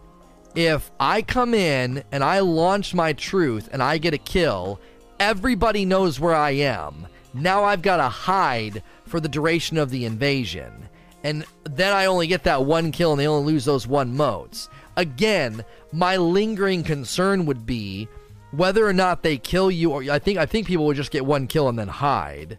if 0.54 0.92
I 1.00 1.22
come 1.22 1.54
in 1.54 2.04
and 2.12 2.22
I 2.22 2.38
launch 2.38 2.94
my 2.94 3.12
truth 3.14 3.68
and 3.72 3.82
I 3.82 3.98
get 3.98 4.14
a 4.14 4.18
kill, 4.18 4.78
everybody 5.18 5.84
knows 5.84 6.20
where 6.20 6.36
I 6.36 6.50
am. 6.50 7.08
Now 7.34 7.64
I've 7.64 7.82
got 7.82 7.96
to 7.96 8.08
hide 8.08 8.84
for 9.06 9.18
the 9.18 9.28
duration 9.28 9.76
of 9.76 9.90
the 9.90 10.04
invasion. 10.04 10.88
And 11.24 11.44
then 11.64 11.92
I 11.92 12.06
only 12.06 12.28
get 12.28 12.44
that 12.44 12.64
one 12.64 12.92
kill 12.92 13.10
and 13.10 13.20
they 13.20 13.26
only 13.26 13.54
lose 13.54 13.64
those 13.64 13.88
one 13.88 14.16
motes. 14.16 14.68
Again, 14.96 15.64
my 15.90 16.16
lingering 16.16 16.84
concern 16.84 17.44
would 17.46 17.66
be 17.66 18.08
whether 18.52 18.86
or 18.86 18.93
not 18.93 19.22
they 19.22 19.39
kill 19.39 19.70
you 19.70 19.93
or 19.93 20.02
I 20.10 20.18
think 20.18 20.39
I 20.39 20.47
think 20.47 20.66
people 20.66 20.86
would 20.86 20.97
just 20.97 21.10
get 21.10 21.24
one 21.24 21.47
kill 21.47 21.68
and 21.68 21.78
then 21.78 21.89
hide. 21.89 22.59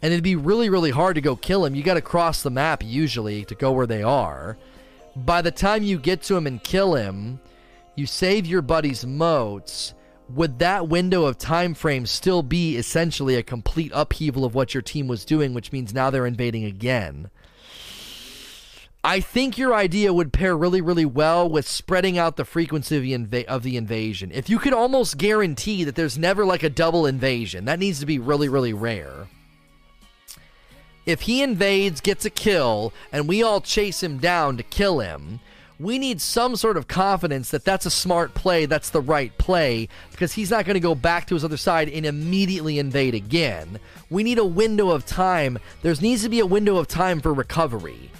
And 0.00 0.12
it'd 0.12 0.24
be 0.24 0.36
really 0.36 0.70
really 0.70 0.90
hard 0.90 1.14
to 1.16 1.20
go 1.20 1.36
kill 1.36 1.64
him. 1.64 1.74
You 1.74 1.82
got 1.82 1.94
to 1.94 2.02
cross 2.02 2.42
the 2.42 2.50
map 2.50 2.82
usually 2.84 3.44
to 3.46 3.54
go 3.54 3.72
where 3.72 3.86
they 3.86 4.02
are. 4.02 4.56
By 5.14 5.42
the 5.42 5.50
time 5.50 5.82
you 5.82 5.98
get 5.98 6.22
to 6.22 6.36
him 6.36 6.46
and 6.46 6.62
kill 6.62 6.94
him, 6.94 7.40
you 7.96 8.06
save 8.06 8.46
your 8.46 8.62
buddy's 8.62 9.04
motes. 9.04 9.94
Would 10.30 10.60
that 10.60 10.88
window 10.88 11.26
of 11.26 11.36
time 11.36 11.74
frame 11.74 12.06
still 12.06 12.42
be 12.42 12.76
essentially 12.76 13.34
a 13.34 13.42
complete 13.42 13.92
upheaval 13.94 14.46
of 14.46 14.54
what 14.54 14.72
your 14.72 14.82
team 14.82 15.06
was 15.06 15.26
doing, 15.26 15.52
which 15.52 15.72
means 15.72 15.92
now 15.92 16.08
they're 16.08 16.26
invading 16.26 16.64
again? 16.64 17.28
I 19.04 19.18
think 19.18 19.58
your 19.58 19.74
idea 19.74 20.12
would 20.12 20.32
pair 20.32 20.56
really, 20.56 20.80
really 20.80 21.04
well 21.04 21.48
with 21.48 21.66
spreading 21.66 22.18
out 22.18 22.36
the 22.36 22.44
frequency 22.44 22.96
of 22.96 23.02
the, 23.02 23.42
inv- 23.42 23.46
of 23.46 23.64
the 23.64 23.76
invasion. 23.76 24.30
If 24.32 24.48
you 24.48 24.60
could 24.60 24.72
almost 24.72 25.18
guarantee 25.18 25.82
that 25.82 25.96
there's 25.96 26.16
never 26.16 26.44
like 26.44 26.62
a 26.62 26.70
double 26.70 27.06
invasion, 27.06 27.64
that 27.64 27.80
needs 27.80 27.98
to 27.98 28.06
be 28.06 28.20
really, 28.20 28.48
really 28.48 28.72
rare. 28.72 29.26
If 31.04 31.22
he 31.22 31.42
invades, 31.42 32.00
gets 32.00 32.24
a 32.24 32.30
kill, 32.30 32.92
and 33.10 33.26
we 33.26 33.42
all 33.42 33.60
chase 33.60 34.04
him 34.04 34.18
down 34.18 34.56
to 34.58 34.62
kill 34.62 35.00
him, 35.00 35.40
we 35.80 35.98
need 35.98 36.20
some 36.20 36.54
sort 36.54 36.76
of 36.76 36.86
confidence 36.86 37.50
that 37.50 37.64
that's 37.64 37.86
a 37.86 37.90
smart 37.90 38.34
play, 38.34 38.66
that's 38.66 38.90
the 38.90 39.00
right 39.00 39.36
play, 39.36 39.88
because 40.12 40.34
he's 40.34 40.52
not 40.52 40.64
going 40.64 40.74
to 40.74 40.80
go 40.80 40.94
back 40.94 41.26
to 41.26 41.34
his 41.34 41.42
other 41.42 41.56
side 41.56 41.88
and 41.88 42.06
immediately 42.06 42.78
invade 42.78 43.16
again. 43.16 43.80
We 44.10 44.22
need 44.22 44.38
a 44.38 44.44
window 44.44 44.90
of 44.90 45.04
time. 45.06 45.58
There 45.82 45.92
needs 45.96 46.22
to 46.22 46.28
be 46.28 46.38
a 46.38 46.46
window 46.46 46.76
of 46.76 46.86
time 46.86 47.20
for 47.20 47.34
recovery. 47.34 48.11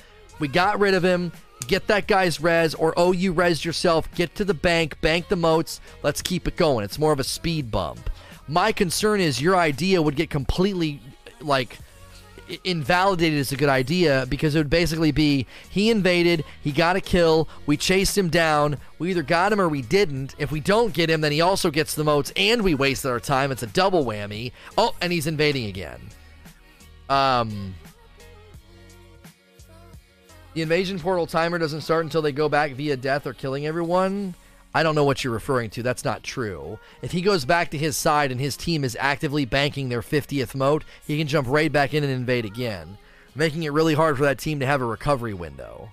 We 0.43 0.48
got 0.48 0.81
rid 0.81 0.94
of 0.94 1.05
him. 1.05 1.31
Get 1.69 1.86
that 1.86 2.09
guy's 2.09 2.40
res, 2.40 2.74
or 2.74 2.93
oh, 2.97 3.12
you 3.12 3.31
res 3.31 3.64
yourself. 3.64 4.12
Get 4.16 4.35
to 4.35 4.44
the 4.44 4.55
bank, 4.55 5.01
bank 5.01 5.28
the 5.28 5.36
motes. 5.36 5.81
Let's 6.02 6.20
keep 6.20 6.48
it 6.48 6.56
going. 6.56 6.85
It's 6.85 6.98
more 6.98 7.12
of 7.12 7.20
a 7.20 7.24
speed 7.24 7.70
bump. 7.70 8.10
My 8.48 8.73
concern 8.73 9.20
is 9.20 9.40
your 9.40 9.55
idea 9.55 10.02
would 10.02 10.16
get 10.16 10.31
completely 10.31 11.01
like 11.40 11.78
invalidated 12.64 13.39
as 13.39 13.52
a 13.52 13.56
good 13.56 13.69
idea 13.69 14.27
because 14.28 14.56
it 14.56 14.59
would 14.59 14.69
basically 14.69 15.12
be 15.12 15.47
he 15.70 15.93
invaded, 15.93 16.43
he 16.60 16.73
got 16.73 16.97
a 16.97 17.01
kill, 17.01 17.48
we 17.66 17.77
chased 17.77 18.19
him 18.19 18.28
down, 18.28 18.78
we 18.98 19.10
either 19.10 19.23
got 19.23 19.52
him 19.52 19.60
or 19.60 19.69
we 19.69 19.81
didn't. 19.81 20.35
If 20.39 20.51
we 20.51 20.59
don't 20.59 20.93
get 20.93 21.09
him, 21.09 21.20
then 21.20 21.31
he 21.31 21.40
also 21.40 21.70
gets 21.70 21.94
the 21.94 22.02
motes 22.02 22.32
and 22.35 22.62
we 22.62 22.74
wasted 22.74 23.12
our 23.12 23.20
time. 23.20 23.52
It's 23.52 23.62
a 23.62 23.69
double 23.69 24.05
whammy. 24.05 24.51
Oh, 24.77 24.97
and 25.01 25.12
he's 25.12 25.28
invading 25.28 25.66
again. 25.66 26.01
Um 27.09 27.77
the 30.55 30.62
invasion 30.62 30.99
portal 30.99 31.27
timer 31.27 31.59
doesn't 31.59 31.81
start 31.81 32.05
until 32.05 32.23
they 32.23 32.33
go 32.33 32.49
back 32.49 32.73
via 32.73 32.97
death 32.97 33.27
or 33.27 33.33
killing 33.33 33.66
everyone. 33.66 34.35
I 34.74 34.83
don't 34.83 34.95
know 34.95 35.05
what 35.05 35.23
you're 35.23 35.33
referring 35.33 35.70
to. 35.70 35.83
That's 35.83 36.05
not 36.05 36.23
true. 36.23 36.79
If 37.03 37.12
he 37.12 37.20
goes 37.20 37.45
back 37.45 37.70
to 37.70 37.79
his 37.79 37.97
side 37.97 38.31
and 38.31 38.41
his 38.41 38.57
team 38.57 38.85
is 38.85 38.97
actively 38.99 39.45
banking 39.45 39.89
their 39.89 40.03
50th 40.03 40.55
mote, 40.55 40.85
he 41.07 41.19
can 41.19 41.27
jump 41.27 41.49
right 41.49 41.70
back 41.70 41.93
in 41.95 42.05
and 42.05 42.12
invade 42.12 42.45
again, 42.45 42.97
making 43.35 43.62
it 43.65 43.73
really 43.73 43.95
hard 43.95 44.16
for 44.16 44.24
that 44.24 44.39
team 44.39 44.61
to 44.61 44.66
have 44.66 44.81
a 44.81 44.87
recovery 44.87 45.35
window. 45.35 45.93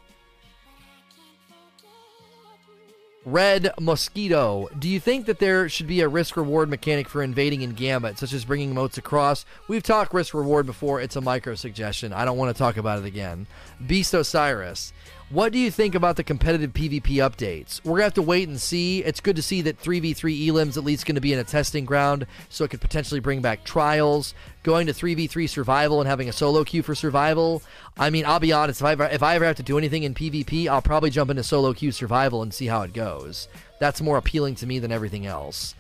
Red 3.26 3.72
Mosquito, 3.80 4.70
do 4.80 4.88
you 4.88 5.00
think 5.00 5.26
that 5.26 5.40
there 5.40 5.68
should 5.68 5.88
be 5.88 6.00
a 6.00 6.08
risk 6.08 6.38
reward 6.38 6.70
mechanic 6.70 7.10
for 7.10 7.22
invading 7.22 7.62
in 7.62 7.72
Gambit, 7.72 8.18
such 8.18 8.32
as 8.32 8.46
bringing 8.46 8.74
motes 8.74 8.98
across? 8.98 9.46
We've 9.68 9.84
talked 9.84 10.14
risk 10.14 10.34
reward 10.34 10.66
before. 10.66 11.02
It's 11.02 11.18
a 11.18 11.22
micro 11.22 11.56
suggestion. 11.56 12.14
I 12.14 12.24
don't 12.24 12.38
want 12.38 12.56
to 12.56 12.58
talk 12.58 12.78
about 12.78 13.00
it 13.00 13.06
again. 13.06 13.46
Beast 13.86 14.14
Osiris, 14.14 14.94
what 15.32 15.54
do 15.54 15.60
you 15.60 15.70
think 15.70 15.94
about 15.94 16.16
the 16.16 16.24
competitive 16.24 16.74
PvP 16.74 17.18
updates? 17.18 17.84
We're 17.84 17.92
going 17.92 18.00
to 18.00 18.06
have 18.06 18.14
to 18.16 18.22
wait 18.24 18.48
and 18.48 18.60
see. 18.60 19.04
It's 19.04 19.20
good 19.20 19.36
to 19.36 19.44
see 19.44 19.62
that 19.62 19.80
3v3 19.80 20.48
Elim's 20.48 20.76
at 20.76 20.84
least 20.84 21.06
going 21.06 21.16
to 21.16 21.22
be 21.22 21.34
in 21.34 21.40
a 21.40 21.44
testing 21.44 21.86
ground, 21.86 22.26
so 22.50 22.64
it 22.64 22.72
could 22.72 22.82
potentially 22.82 23.20
bring 23.20 23.40
back 23.40 23.64
trials. 23.64 24.34
Going 24.64 24.88
to 24.88 24.94
3v3 24.94 25.48
survival 25.48 26.02
and 26.02 26.10
having 26.10 26.30
a 26.30 26.34
solo 26.34 26.64
queue 26.64 26.82
for 26.82 26.96
survival. 26.96 27.62
I 27.96 28.10
mean, 28.10 28.26
I'll 28.26 28.40
be 28.40 28.52
honest, 28.52 28.82
if 28.82 28.86
I, 28.86 28.94
ever, 28.94 29.06
if 29.06 29.22
I 29.22 29.36
ever 29.36 29.46
have 29.46 29.58
to 29.58 29.64
do 29.64 29.78
anything 29.78 30.02
in 30.02 30.16
PvP, 30.16 30.68
I'll 30.68 30.82
probably 30.82 31.12
jump 31.12 31.30
into 31.30 31.44
solo 31.44 31.74
queue 31.74 31.92
survival 31.92 32.42
and 32.42 32.52
see 32.52 32.66
how 32.66 32.82
it 32.82 32.94
goes. 32.94 33.48
That's 33.80 34.02
more 34.02 34.18
appealing 34.18 34.56
to 34.56 34.68
me 34.68 34.80
than 34.80 34.92
everything 34.92 35.28
else. 35.28 35.76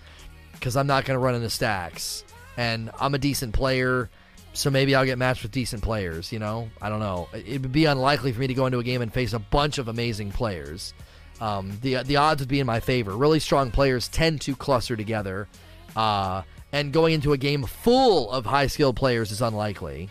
Because 0.54 0.76
I'm 0.78 0.88
not 0.88 1.06
going 1.06 1.16
to 1.16 1.26
run 1.26 1.36
into 1.36 1.50
stacks. 1.50 2.24
And 2.56 2.92
I'm 3.00 3.16
a 3.16 3.20
decent 3.20 3.56
player. 3.56 4.10
So 4.60 4.70
maybe 4.70 4.94
I'll 4.94 5.06
get 5.06 5.18
matched 5.18 5.44
with 5.44 5.54
decent 5.54 5.82
players, 5.82 6.34
you 6.34 6.40
know? 6.40 6.70
I 6.82 6.90
don't 6.90 7.00
know. 7.00 7.30
It 7.32 7.62
would 7.62 7.72
be 7.72 7.86
unlikely 7.86 8.34
for 8.34 8.42
me 8.42 8.48
to 8.48 8.54
go 8.54 8.66
into 8.66 8.80
a 8.80 8.84
game 8.84 9.02
and 9.02 9.12
face 9.12 9.32
a 9.32 9.40
bunch 9.40 9.78
of 9.78 9.88
amazing 9.88 10.34
players. 10.34 10.94
Um, 11.40 11.80
the, 11.82 12.04
the 12.04 12.18
odds 12.18 12.42
would 12.42 12.50
be 12.50 12.60
in 12.60 12.66
my 12.66 12.82
favor. 12.82 13.16
Really 13.16 13.40
strong 13.40 13.72
players 13.72 14.10
tend 14.10 14.42
to 14.42 14.58
cluster 14.58 14.98
together. 14.98 15.48
Uh, 15.96 16.42
and 16.74 16.92
going 16.92 17.14
into 17.14 17.32
a 17.32 17.38
game 17.38 17.64
full 17.64 18.30
of 18.32 18.46
high 18.46 18.68
skilled 18.68 18.98
players 18.98 19.32
is 19.32 19.42
unlikely. 19.42 20.10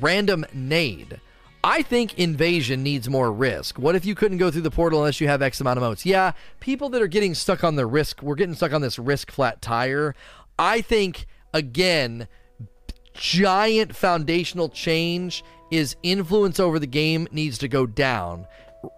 Random 0.00 0.46
Nade. 0.54 1.20
I 1.62 1.82
think 1.82 2.18
Invasion 2.18 2.82
needs 2.82 3.06
more 3.06 3.30
risk. 3.30 3.78
What 3.78 3.96
if 3.96 4.06
you 4.06 4.14
couldn't 4.14 4.38
go 4.38 4.50
through 4.50 4.62
the 4.62 4.70
portal 4.70 5.00
unless 5.00 5.20
you 5.20 5.28
have 5.28 5.42
X 5.42 5.60
amount 5.60 5.76
of 5.76 5.82
motes? 5.82 6.06
Yeah, 6.06 6.32
people 6.58 6.88
that 6.88 7.02
are 7.02 7.06
getting 7.06 7.34
stuck 7.34 7.62
on 7.62 7.76
the 7.76 7.84
risk, 7.84 8.22
we're 8.22 8.34
getting 8.34 8.54
stuck 8.54 8.72
on 8.72 8.80
this 8.80 8.98
risk 8.98 9.30
flat 9.30 9.60
tire. 9.60 10.14
I 10.58 10.80
think 10.80 11.26
again, 11.52 12.28
giant 13.14 13.94
foundational 13.94 14.68
change 14.68 15.44
is 15.70 15.96
influence 16.02 16.58
over 16.58 16.78
the 16.78 16.86
game 16.86 17.28
needs 17.30 17.58
to 17.58 17.68
go 17.68 17.86
down. 17.86 18.46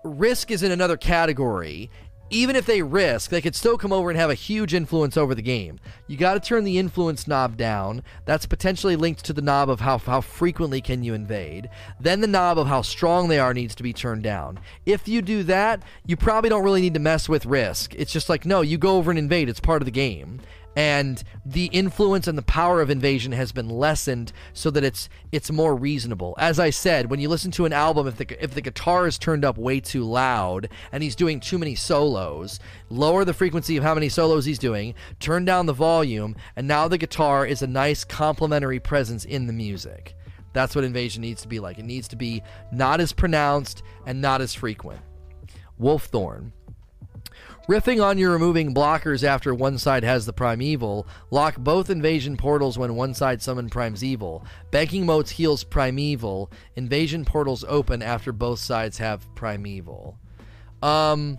Risk 0.04 0.50
is 0.50 0.62
in 0.62 0.72
another 0.72 0.96
category. 0.96 1.90
Even 2.30 2.56
if 2.56 2.64
they 2.64 2.80
risk, 2.80 3.28
they 3.28 3.42
could 3.42 3.54
still 3.54 3.76
come 3.76 3.92
over 3.92 4.08
and 4.08 4.18
have 4.18 4.30
a 4.30 4.34
huge 4.34 4.72
influence 4.72 5.18
over 5.18 5.34
the 5.34 5.42
game. 5.42 5.78
You 6.06 6.16
got 6.16 6.32
to 6.32 6.40
turn 6.40 6.64
the 6.64 6.78
influence 6.78 7.28
knob 7.28 7.58
down. 7.58 8.02
That's 8.24 8.46
potentially 8.46 8.96
linked 8.96 9.22
to 9.26 9.34
the 9.34 9.42
knob 9.42 9.68
of 9.68 9.80
how, 9.80 9.98
how 9.98 10.22
frequently 10.22 10.80
can 10.80 11.02
you 11.02 11.12
invade. 11.12 11.68
Then 12.00 12.22
the 12.22 12.26
knob 12.26 12.58
of 12.58 12.68
how 12.68 12.80
strong 12.80 13.28
they 13.28 13.38
are 13.38 13.52
needs 13.52 13.74
to 13.74 13.82
be 13.82 13.92
turned 13.92 14.22
down. 14.22 14.60
If 14.86 15.08
you 15.08 15.20
do 15.20 15.42
that, 15.42 15.82
you 16.06 16.16
probably 16.16 16.48
don't 16.48 16.64
really 16.64 16.80
need 16.80 16.94
to 16.94 17.00
mess 17.00 17.28
with 17.28 17.44
risk. 17.44 17.94
It's 17.96 18.12
just 18.12 18.30
like, 18.30 18.46
no, 18.46 18.62
you 18.62 18.78
go 18.78 18.96
over 18.96 19.10
and 19.10 19.18
invade. 19.18 19.50
It's 19.50 19.60
part 19.60 19.82
of 19.82 19.86
the 19.86 19.92
game 19.92 20.40
and 20.76 21.22
the 21.44 21.66
influence 21.66 22.26
and 22.26 22.36
the 22.38 22.42
power 22.42 22.80
of 22.80 22.90
invasion 22.90 23.32
has 23.32 23.52
been 23.52 23.68
lessened 23.68 24.32
so 24.52 24.70
that 24.70 24.84
it's 24.84 25.08
it's 25.30 25.50
more 25.50 25.74
reasonable. 25.74 26.34
As 26.38 26.58
I 26.58 26.70
said, 26.70 27.10
when 27.10 27.20
you 27.20 27.28
listen 27.28 27.50
to 27.52 27.66
an 27.66 27.72
album, 27.72 28.06
if 28.06 28.16
the 28.16 28.42
if 28.42 28.54
the 28.54 28.60
guitar 28.60 29.06
is 29.06 29.18
turned 29.18 29.44
up 29.44 29.58
way 29.58 29.80
too 29.80 30.04
loud 30.04 30.68
and 30.90 31.02
he's 31.02 31.16
doing 31.16 31.40
too 31.40 31.58
many 31.58 31.74
solos, 31.74 32.58
lower 32.88 33.24
the 33.24 33.34
frequency 33.34 33.76
of 33.76 33.84
how 33.84 33.94
many 33.94 34.08
solos 34.08 34.44
he's 34.44 34.58
doing, 34.58 34.94
turn 35.20 35.44
down 35.44 35.66
the 35.66 35.72
volume, 35.72 36.36
and 36.56 36.66
now 36.66 36.88
the 36.88 36.98
guitar 36.98 37.46
is 37.46 37.62
a 37.62 37.66
nice 37.66 38.04
complementary 38.04 38.80
presence 38.80 39.24
in 39.24 39.46
the 39.46 39.52
music. 39.52 40.14
That's 40.52 40.74
what 40.74 40.84
invasion 40.84 41.22
needs 41.22 41.42
to 41.42 41.48
be 41.48 41.60
like. 41.60 41.78
It 41.78 41.84
needs 41.84 42.08
to 42.08 42.16
be 42.16 42.42
not 42.70 43.00
as 43.00 43.12
pronounced 43.12 43.82
and 44.06 44.20
not 44.20 44.40
as 44.40 44.54
frequent. 44.54 45.00
Wolfthorn. 45.80 46.52
Riffing 47.68 48.04
on 48.04 48.18
your 48.18 48.32
removing 48.32 48.74
blockers 48.74 49.22
after 49.22 49.54
one 49.54 49.78
side 49.78 50.02
has 50.02 50.26
the 50.26 50.32
primeval, 50.32 51.06
lock 51.30 51.56
both 51.56 51.90
invasion 51.90 52.36
portals 52.36 52.76
when 52.76 52.96
one 52.96 53.14
side 53.14 53.40
summon 53.40 53.70
primes 53.70 54.02
evil. 54.02 54.44
Banking 54.72 55.06
motes 55.06 55.30
heals 55.30 55.62
primeval. 55.62 56.50
Invasion 56.74 57.24
portals 57.24 57.64
open 57.68 58.02
after 58.02 58.32
both 58.32 58.58
sides 58.58 58.98
have 58.98 59.32
primeval. 59.36 60.18
Um, 60.82 61.38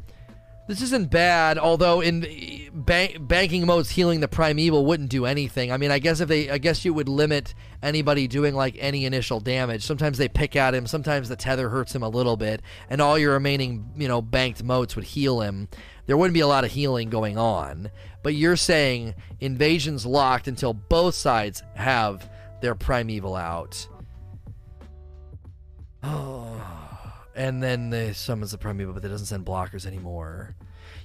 this 0.66 0.82
isn't 0.82 1.12
bad, 1.12 1.58
although 1.58 2.00
in 2.00 2.72
bank, 2.74 3.18
banking 3.28 3.66
motes 3.66 3.90
healing 3.90 4.22
the 4.22 4.30
primeval 4.30 4.86
wouldn't 4.86 5.10
do 5.10 5.26
anything. 5.26 5.74
I 5.74 5.78
mean, 5.78 5.92
I 5.92 6.00
guess 6.00 6.22
if 6.22 6.30
they, 6.30 6.50
I 6.50 6.58
guess 6.58 6.86
you 6.86 6.94
would 6.94 7.10
limit 7.10 7.54
anybody 7.82 8.30
doing 8.30 8.56
like 8.56 8.78
any 8.80 9.04
initial 9.04 9.42
damage. 9.42 9.84
Sometimes 9.84 10.18
they 10.18 10.30
pick 10.30 10.56
at 10.56 10.74
him, 10.74 10.88
sometimes 10.88 11.28
the 11.28 11.36
tether 11.36 11.68
hurts 11.68 11.94
him 11.94 12.02
a 12.02 12.08
little 12.08 12.38
bit, 12.38 12.62
and 12.90 13.02
all 13.02 13.20
your 13.20 13.34
remaining, 13.34 13.92
you 13.98 14.08
know, 14.08 14.22
banked 14.22 14.64
motes 14.64 14.96
would 14.96 15.04
heal 15.04 15.42
him 15.42 15.68
there 16.06 16.18
wouldn't 16.18 16.34
be 16.34 16.42
a 16.42 16.48
lot 16.48 16.66
of 16.66 16.72
healing 16.72 17.10
going 17.10 17.38
on. 17.38 17.92
But 18.22 18.36
you're 18.36 18.56
saying 18.56 19.16
invasion's 19.40 20.06
locked 20.06 20.48
until 20.48 20.74
both 20.74 21.16
sides 21.16 21.64
have 21.76 22.30
their 22.62 22.76
primeval 22.76 23.36
out. 23.36 23.88
Oh. 26.02 26.50
And 27.36 27.64
then 27.64 27.90
they 27.90 28.14
summons 28.14 28.52
the 28.52 28.60
primeval, 28.60 28.94
but 28.94 29.04
it 29.04 29.08
doesn't 29.08 29.26
send 29.26 29.44
blockers 29.44 29.88
anymore. 29.88 30.56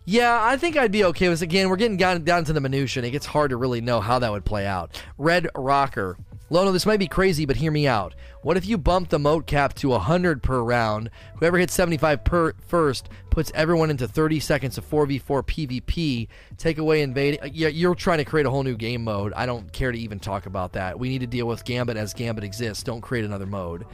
Yeah, 0.05 0.39
I 0.43 0.59
think 0.59 0.77
I'd 0.77 0.93
be 0.93 1.05
okay 1.05 1.31
with 1.31 1.41
Again, 1.41 1.71
we're 1.71 1.77
getting 1.77 1.97
down, 1.97 2.23
down 2.23 2.45
to 2.45 2.53
the 2.53 2.61
minutia, 2.61 3.01
and 3.01 3.07
it 3.07 3.13
gets 3.13 3.25
hard 3.25 3.49
to 3.49 3.57
really 3.57 3.81
know 3.81 4.01
how 4.01 4.19
that 4.19 4.31
would 4.31 4.45
play 4.45 4.67
out. 4.67 5.03
Red 5.17 5.49
Rocker. 5.55 6.19
Lono, 6.51 6.73
this 6.73 6.87
might 6.87 6.99
be 6.99 7.07
crazy, 7.09 7.45
but 7.45 7.57
hear 7.57 7.71
me 7.71 7.87
out. 7.87 8.15
What 8.43 8.57
if 8.57 8.67
you 8.67 8.79
bump 8.79 9.11
the 9.11 9.19
mote 9.19 9.47
cap 9.47 9.75
to 9.75 9.91
100 9.91 10.43
per 10.43 10.61
round? 10.63 11.11
Whoever 11.39 11.59
hits 11.59 11.75
75 11.75 12.25
per 12.25 12.55
first 12.67 13.11
puts 13.31 13.53
everyone 13.55 13.91
into 13.91 14.09
30 14.09 14.41
seconds 14.41 14.79
of 14.79 14.89
4v4 14.89 15.23
PvP. 15.23 16.29
Take 16.57 16.79
away 16.79 17.03
invading. 17.03 17.41
Uh, 17.43 17.49
yeah, 17.53 17.69
you're 17.69 17.95
trying 17.95 18.19
to 18.19 18.25
create 18.25 18.47
a 18.47 18.51
whole 18.51 18.63
new 18.63 18.77
game 18.77 19.05
mode. 19.05 19.33
I 19.35 19.45
don't 19.45 19.71
care 19.73 19.93
to 19.93 19.99
even 19.99 20.19
talk 20.19 20.47
about 20.47 20.73
that. 20.73 20.99
We 20.99 21.11
need 21.11 21.21
to 21.21 21.27
deal 21.27 21.47
with 21.47 21.65
Gambit 21.65 21.97
as 21.97 22.15
Gambit 22.15 22.45
exists. 22.45 22.83
Don't 22.83 23.03
create 23.03 23.25
another 23.27 23.47
mode. 23.47 23.85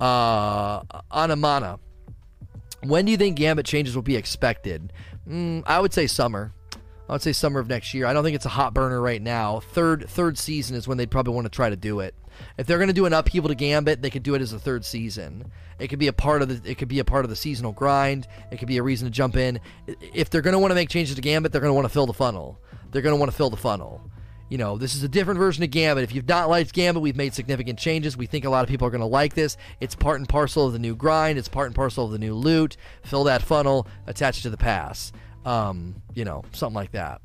Uh, 0.00 0.82
Anamana. 1.12 1.80
When 2.82 3.04
do 3.04 3.10
you 3.10 3.16
think 3.16 3.36
Gambit 3.36 3.66
changes 3.66 3.96
will 3.96 4.02
be 4.02 4.16
expected? 4.16 4.92
Mm, 5.28 5.64
I 5.66 5.80
would 5.80 5.92
say 5.92 6.06
summer. 6.06 6.52
I 7.08 7.12
would 7.12 7.22
say 7.22 7.32
summer 7.32 7.60
of 7.60 7.68
next 7.68 7.94
year. 7.94 8.06
I 8.06 8.12
don't 8.12 8.24
think 8.24 8.34
it's 8.34 8.46
a 8.46 8.50
hot 8.50 8.74
burner 8.74 9.00
right 9.00 9.22
now. 9.22 9.60
Third 9.60 10.08
third 10.08 10.38
season 10.38 10.76
is 10.76 10.88
when 10.88 10.98
they'd 10.98 11.10
probably 11.10 11.34
want 11.34 11.44
to 11.44 11.50
try 11.50 11.70
to 11.70 11.76
do 11.76 12.00
it. 12.00 12.14
If 12.58 12.66
they're 12.66 12.78
going 12.78 12.88
to 12.88 12.94
do 12.94 13.06
an 13.06 13.12
upheaval 13.12 13.48
to 13.48 13.54
Gambit, 13.54 14.02
they 14.02 14.10
could 14.10 14.22
do 14.22 14.34
it 14.34 14.42
as 14.42 14.52
a 14.52 14.58
third 14.58 14.84
season. 14.84 15.50
It 15.78 15.88
could 15.88 15.98
be 15.98 16.08
a 16.08 16.12
part 16.12 16.42
of 16.42 16.48
the 16.48 16.70
it 16.70 16.78
could 16.78 16.88
be 16.88 16.98
a 16.98 17.04
part 17.04 17.24
of 17.24 17.30
the 17.30 17.36
seasonal 17.36 17.72
grind. 17.72 18.26
It 18.50 18.58
could 18.58 18.68
be 18.68 18.78
a 18.78 18.82
reason 18.82 19.06
to 19.06 19.12
jump 19.12 19.36
in. 19.36 19.60
If 19.86 20.30
they're 20.30 20.42
going 20.42 20.52
to 20.52 20.58
want 20.58 20.72
to 20.72 20.76
make 20.76 20.88
changes 20.88 21.14
to 21.16 21.22
Gambit, 21.22 21.52
they're 21.52 21.60
going 21.60 21.70
to 21.70 21.74
want 21.74 21.86
to 21.86 21.92
fill 21.92 22.06
the 22.06 22.12
funnel. 22.12 22.58
They're 22.90 23.02
going 23.02 23.14
to 23.14 23.18
want 23.20 23.30
to 23.30 23.36
fill 23.36 23.50
the 23.50 23.56
funnel. 23.56 24.10
You 24.48 24.58
know, 24.58 24.78
this 24.78 24.94
is 24.94 25.02
a 25.02 25.08
different 25.08 25.38
version 25.38 25.64
of 25.64 25.70
Gambit. 25.70 26.04
If 26.04 26.14
you've 26.14 26.28
not 26.28 26.48
liked 26.48 26.72
Gambit, 26.72 27.02
we've 27.02 27.16
made 27.16 27.34
significant 27.34 27.80
changes. 27.80 28.16
We 28.16 28.26
think 28.26 28.44
a 28.44 28.50
lot 28.50 28.62
of 28.62 28.68
people 28.68 28.86
are 28.86 28.92
going 28.92 29.00
to 29.00 29.06
like 29.06 29.34
this. 29.34 29.56
It's 29.80 29.96
part 29.96 30.20
and 30.20 30.28
parcel 30.28 30.66
of 30.66 30.72
the 30.72 30.78
new 30.78 30.94
grind. 30.94 31.36
It's 31.36 31.48
part 31.48 31.66
and 31.66 31.74
parcel 31.74 32.04
of 32.04 32.12
the 32.12 32.18
new 32.18 32.34
loot. 32.34 32.76
Fill 33.02 33.24
that 33.24 33.42
funnel, 33.42 33.88
attach 34.06 34.38
it 34.38 34.42
to 34.42 34.50
the 34.50 34.56
pass. 34.56 35.12
Um, 35.46 36.02
you 36.14 36.24
know, 36.24 36.44
something 36.52 36.74
like 36.74 36.92
that. 36.92 37.22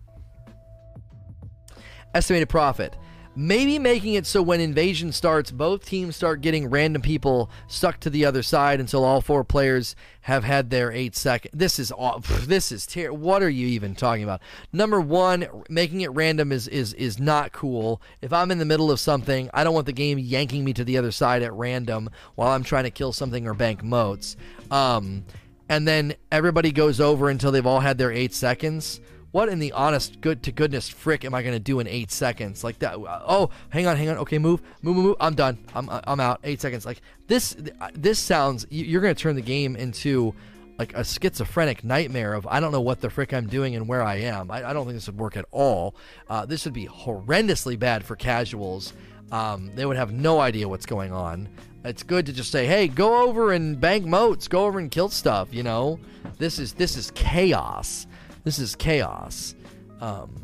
Estimated 2.14 2.48
profit. 2.49 2.95
Maybe 3.34 3.80
making 3.80 4.15
it 4.15 4.26
so 4.26 4.41
when 4.41 4.60
invasion 4.60 5.14
starts, 5.14 5.52
both 5.52 5.85
teams 5.85 6.18
start 6.18 6.41
getting 6.41 6.69
random 6.69 7.02
people 7.02 7.49
stuck 7.68 7.98
to 8.02 8.10
the 8.10 8.26
other 8.26 8.43
side 8.43 8.81
until 8.81 9.06
all 9.06 9.22
four 9.22 9.45
players 9.45 9.95
have 10.22 10.43
had 10.43 10.69
their 10.69 10.91
eight 10.91 11.15
seconds. 11.15 11.53
This 11.57 11.80
is 11.80 11.93
this 12.41 12.73
is 12.73 12.85
ter- 12.85 13.14
What 13.14 13.41
are 13.41 13.49
you 13.49 13.68
even 13.68 13.95
talking 13.95 14.26
about? 14.26 14.41
Number 14.73 14.99
one, 14.99 15.48
making 15.69 16.02
it 16.02 16.11
random 16.11 16.52
is 16.52 16.68
is 16.68 16.93
is 16.95 17.19
not 17.19 17.53
cool. 17.53 18.02
If 18.22 18.34
I'm 18.34 18.52
in 18.52 18.57
the 18.57 18.65
middle 18.65 18.91
of 18.91 18.99
something, 18.99 19.49
I 19.53 19.64
don't 19.64 19.73
want 19.73 19.85
the 19.85 19.93
game 19.93 20.19
yanking 20.19 20.65
me 20.65 20.73
to 20.73 20.84
the 20.84 20.98
other 20.98 21.11
side 21.11 21.41
at 21.41 21.53
random 21.53 22.10
while 22.35 22.49
I'm 22.49 22.64
trying 22.64 22.84
to 22.84 22.91
kill 22.91 23.14
something 23.14 23.48
or 23.48 23.53
bank 23.53 23.81
motes. 23.81 24.35
Um, 24.72 25.23
and 25.72 25.88
then 25.88 26.14
everybody 26.31 26.72
goes 26.72 26.99
over 26.99 27.30
until 27.30 27.52
they've 27.52 27.65
all 27.65 27.80
had 27.80 27.98
their 27.98 28.11
eight 28.11 28.34
seconds 28.34 28.99
what 29.31 29.48
in 29.48 29.60
the 29.60 29.72
honest 29.72 30.19
good 30.19 30.43
to 30.43 30.52
goodness 30.52 30.89
frick 30.89 31.23
am 31.23 31.34
I 31.34 31.41
going 31.41 31.53
to 31.56 31.60
do 31.60 31.80
in 31.80 31.88
eight 31.88 32.11
seconds 32.11 32.64
like 32.64 32.80
that? 32.80 32.95
Oh, 32.98 33.49
hang 33.69 33.88
on, 33.88 33.95
hang 33.95 34.10
on. 34.10 34.18
Okay, 34.18 34.38
move, 34.38 34.61
move, 34.81 34.98
move. 34.98 35.06
move. 35.06 35.15
I'm 35.22 35.35
done. 35.35 35.57
I'm 35.73 35.89
I'm 35.89 36.19
out. 36.19 36.41
Eight 36.43 36.60
seconds. 36.60 36.85
Like 36.85 37.02
this. 37.27 37.56
This 37.93 38.19
sounds. 38.19 38.68
You're 38.69 39.02
going 39.02 39.15
to 39.15 39.22
turn 39.22 39.38
the 39.38 39.41
game 39.41 39.77
into 39.77 40.35
like 40.77 40.93
a 40.95 41.03
schizophrenic 41.03 41.84
nightmare 41.84 42.34
of 42.34 42.45
I 42.48 42.60
don't 42.60 42.73
know 42.73 42.81
what 42.81 42.99
the 42.99 43.10
frick 43.10 43.34
I'm 43.34 43.48
doing 43.48 43.76
and 43.76 43.88
where 43.88 44.03
I 44.03 44.15
am. 44.15 44.52
I, 44.52 44.69
I 44.69 44.73
don't 44.73 44.85
think 44.85 44.98
this 44.98 45.07
would 45.07 45.18
work 45.18 45.38
at 45.38 45.45
all. 45.52 45.95
Uh, 46.30 46.45
this 46.45 46.65
would 46.65 46.73
be 46.73 46.88
horrendously 46.88 47.80
bad 47.80 48.03
for 48.03 48.18
casuals. 48.18 48.91
Um, 49.31 49.72
they 49.76 49.85
would 49.85 49.95
have 49.95 50.11
no 50.11 50.41
idea 50.41 50.68
what's 50.68 50.85
going 50.85 51.14
on. 51.14 51.48
It's 51.83 52.03
good 52.03 52.25
to 52.27 52.33
just 52.33 52.51
say, 52.51 52.67
"Hey, 52.67 52.87
go 52.87 53.27
over 53.27 53.51
and 53.51 53.79
bank 53.79 54.05
motes. 54.05 54.47
Go 54.47 54.65
over 54.65 54.79
and 54.79 54.91
kill 54.91 55.09
stuff." 55.09 55.53
You 55.53 55.63
know, 55.63 55.99
this 56.37 56.59
is 56.59 56.73
this 56.73 56.95
is 56.95 57.11
chaos. 57.11 58.07
This 58.43 58.59
is 58.59 58.75
chaos. 58.75 59.55
Um, 59.99 60.35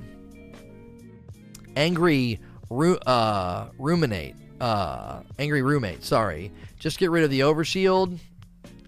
angry 1.75 2.39
ru- 2.69 2.97
uh, 2.97 3.69
ruminate. 3.77 4.35
Uh, 4.59 5.21
angry 5.37 5.61
roommate. 5.61 6.03
Sorry. 6.03 6.51
Just 6.79 6.97
get 6.97 7.11
rid 7.11 7.23
of 7.23 7.29
the 7.29 7.41
overshield. 7.41 8.17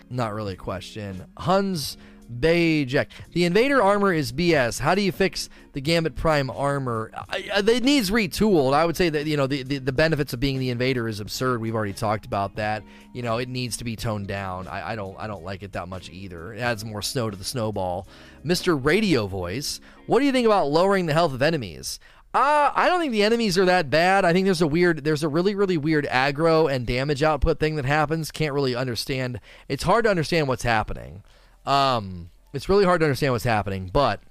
Not 0.09 0.33
really 0.33 0.53
a 0.53 0.57
question. 0.57 1.25
Huns 1.37 1.97
Bajek. 2.31 3.07
The 3.31 3.45
Invader 3.45 3.81
armor 3.81 4.13
is 4.13 4.31
BS. 4.31 4.79
How 4.79 4.95
do 4.95 5.01
you 5.01 5.11
fix 5.11 5.49
the 5.73 5.81
Gambit 5.81 6.15
Prime 6.15 6.49
armor? 6.49 7.11
it 7.33 7.83
needs 7.83 8.11
retooled. 8.11 8.73
I 8.73 8.85
would 8.85 8.95
say 8.95 9.09
that 9.09 9.25
you 9.25 9.37
know 9.37 9.47
the, 9.47 9.63
the, 9.63 9.77
the 9.79 9.91
benefits 9.91 10.33
of 10.33 10.39
being 10.39 10.59
the 10.59 10.69
Invader 10.69 11.07
is 11.07 11.19
absurd. 11.19 11.61
We've 11.61 11.75
already 11.75 11.93
talked 11.93 12.25
about 12.25 12.55
that. 12.55 12.83
You 13.13 13.21
know 13.21 13.37
it 13.37 13.49
needs 13.49 13.77
to 13.77 13.83
be 13.83 13.95
toned 13.95 14.27
down. 14.27 14.67
I, 14.67 14.91
I 14.91 14.95
don't 14.95 15.17
I 15.19 15.27
don't 15.27 15.43
like 15.43 15.63
it 15.63 15.73
that 15.73 15.87
much 15.87 16.09
either. 16.09 16.53
It 16.53 16.59
adds 16.59 16.85
more 16.85 17.01
snow 17.01 17.29
to 17.29 17.37
the 17.37 17.43
snowball. 17.43 18.07
Mr. 18.45 18.83
Radio 18.83 19.27
Voice. 19.27 19.79
What 20.05 20.19
do 20.19 20.25
you 20.25 20.31
think 20.31 20.45
about 20.45 20.69
lowering 20.69 21.05
the 21.05 21.13
health 21.13 21.33
of 21.33 21.41
enemies? 21.41 21.99
Uh, 22.31 22.71
I 22.75 22.89
don't 22.89 22.99
think 22.99 23.11
the 23.11 23.23
enemies 23.23 23.57
are 23.57 23.65
that 23.65 23.89
bad. 23.89 24.23
I 24.23 24.33
think 24.33 24.45
there's 24.45 24.61
a 24.61 24.67
weird, 24.67 25.03
there's 25.03 25.23
a 25.23 25.27
really, 25.27 25.55
really 25.55 25.77
weird 25.77 26.05
aggro 26.05 26.71
and 26.71 26.85
damage 26.85 27.23
output 27.23 27.59
thing 27.59 27.75
that 27.77 27.85
happens. 27.85 28.29
Can't 28.29 28.53
really 28.53 28.75
understand. 28.75 29.39
It's 29.67 29.81
hard 29.81 30.03
to 30.03 30.11
understand 30.11 30.47
what's 30.47 30.61
happening. 30.61 31.23
Um, 31.69 32.31
it's 32.51 32.67
really 32.67 32.83
hard 32.83 32.99
to 33.01 33.05
understand 33.05 33.31
what's 33.31 33.43
happening, 33.43 33.89
but 33.93 34.21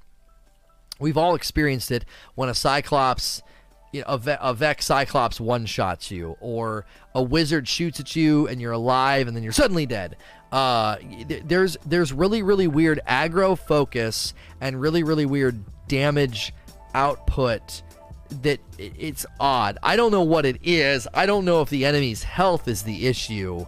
we've 0.99 1.17
all 1.17 1.37
experienced 1.37 1.93
it 1.93 2.05
when 2.35 2.49
a 2.49 2.55
Cyclops, 2.55 3.43
you 3.93 4.01
know, 4.01 4.07
a, 4.09 4.19
Ve- 4.19 4.37
a 4.41 4.53
Vex 4.53 4.87
Cyclops 4.87 5.41
one 5.41 5.65
shots 5.65 6.11
you, 6.11 6.37
or 6.41 6.85
a 7.15 7.23
wizard 7.23 7.69
shoots 7.69 8.01
at 8.01 8.17
you 8.17 8.49
and 8.49 8.61
you're 8.61 8.73
alive 8.73 9.29
and 9.29 9.37
then 9.37 9.45
you're 9.45 9.53
suddenly 9.53 9.87
dead. 9.87 10.17
Uh, 10.51 10.97
there's 11.45 11.77
there's 11.85 12.13
really 12.13 12.43
really 12.43 12.67
weird 12.67 13.01
aggro 13.07 13.57
focus 13.57 14.33
and 14.63 14.81
really 14.81 15.03
really 15.03 15.27
weird 15.27 15.63
damage 15.87 16.55
output 16.95 17.83
that 18.43 18.59
it's 18.79 19.27
odd. 19.39 19.79
I 19.83 19.97
don't 19.97 20.11
know 20.11 20.23
what 20.23 20.45
it 20.45 20.59
is. 20.63 21.07
I 21.15 21.27
don't 21.27 21.45
know 21.45 21.63
if 21.63 21.71
the 21.71 21.85
enemy's 21.85 22.23
health 22.23 22.67
is 22.67 22.83
the 22.83 23.07
issue. 23.07 23.67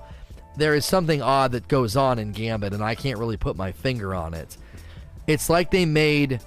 There 0.56 0.74
is 0.74 0.85
something 0.85 1.22
odd 1.22 1.52
that 1.52 1.68
goes 1.68 1.97
on 1.97 2.18
in 2.18 2.32
Gambit, 2.32 2.72
and 2.72 2.82
I 2.82 2.94
can't 2.94 3.18
really 3.18 3.36
put 3.36 3.56
my 3.56 3.72
finger 3.72 4.14
on 4.14 4.35
it. 4.35 4.56
It's 5.27 5.48
like 5.48 5.70
they 5.70 5.85
made. 5.85 6.40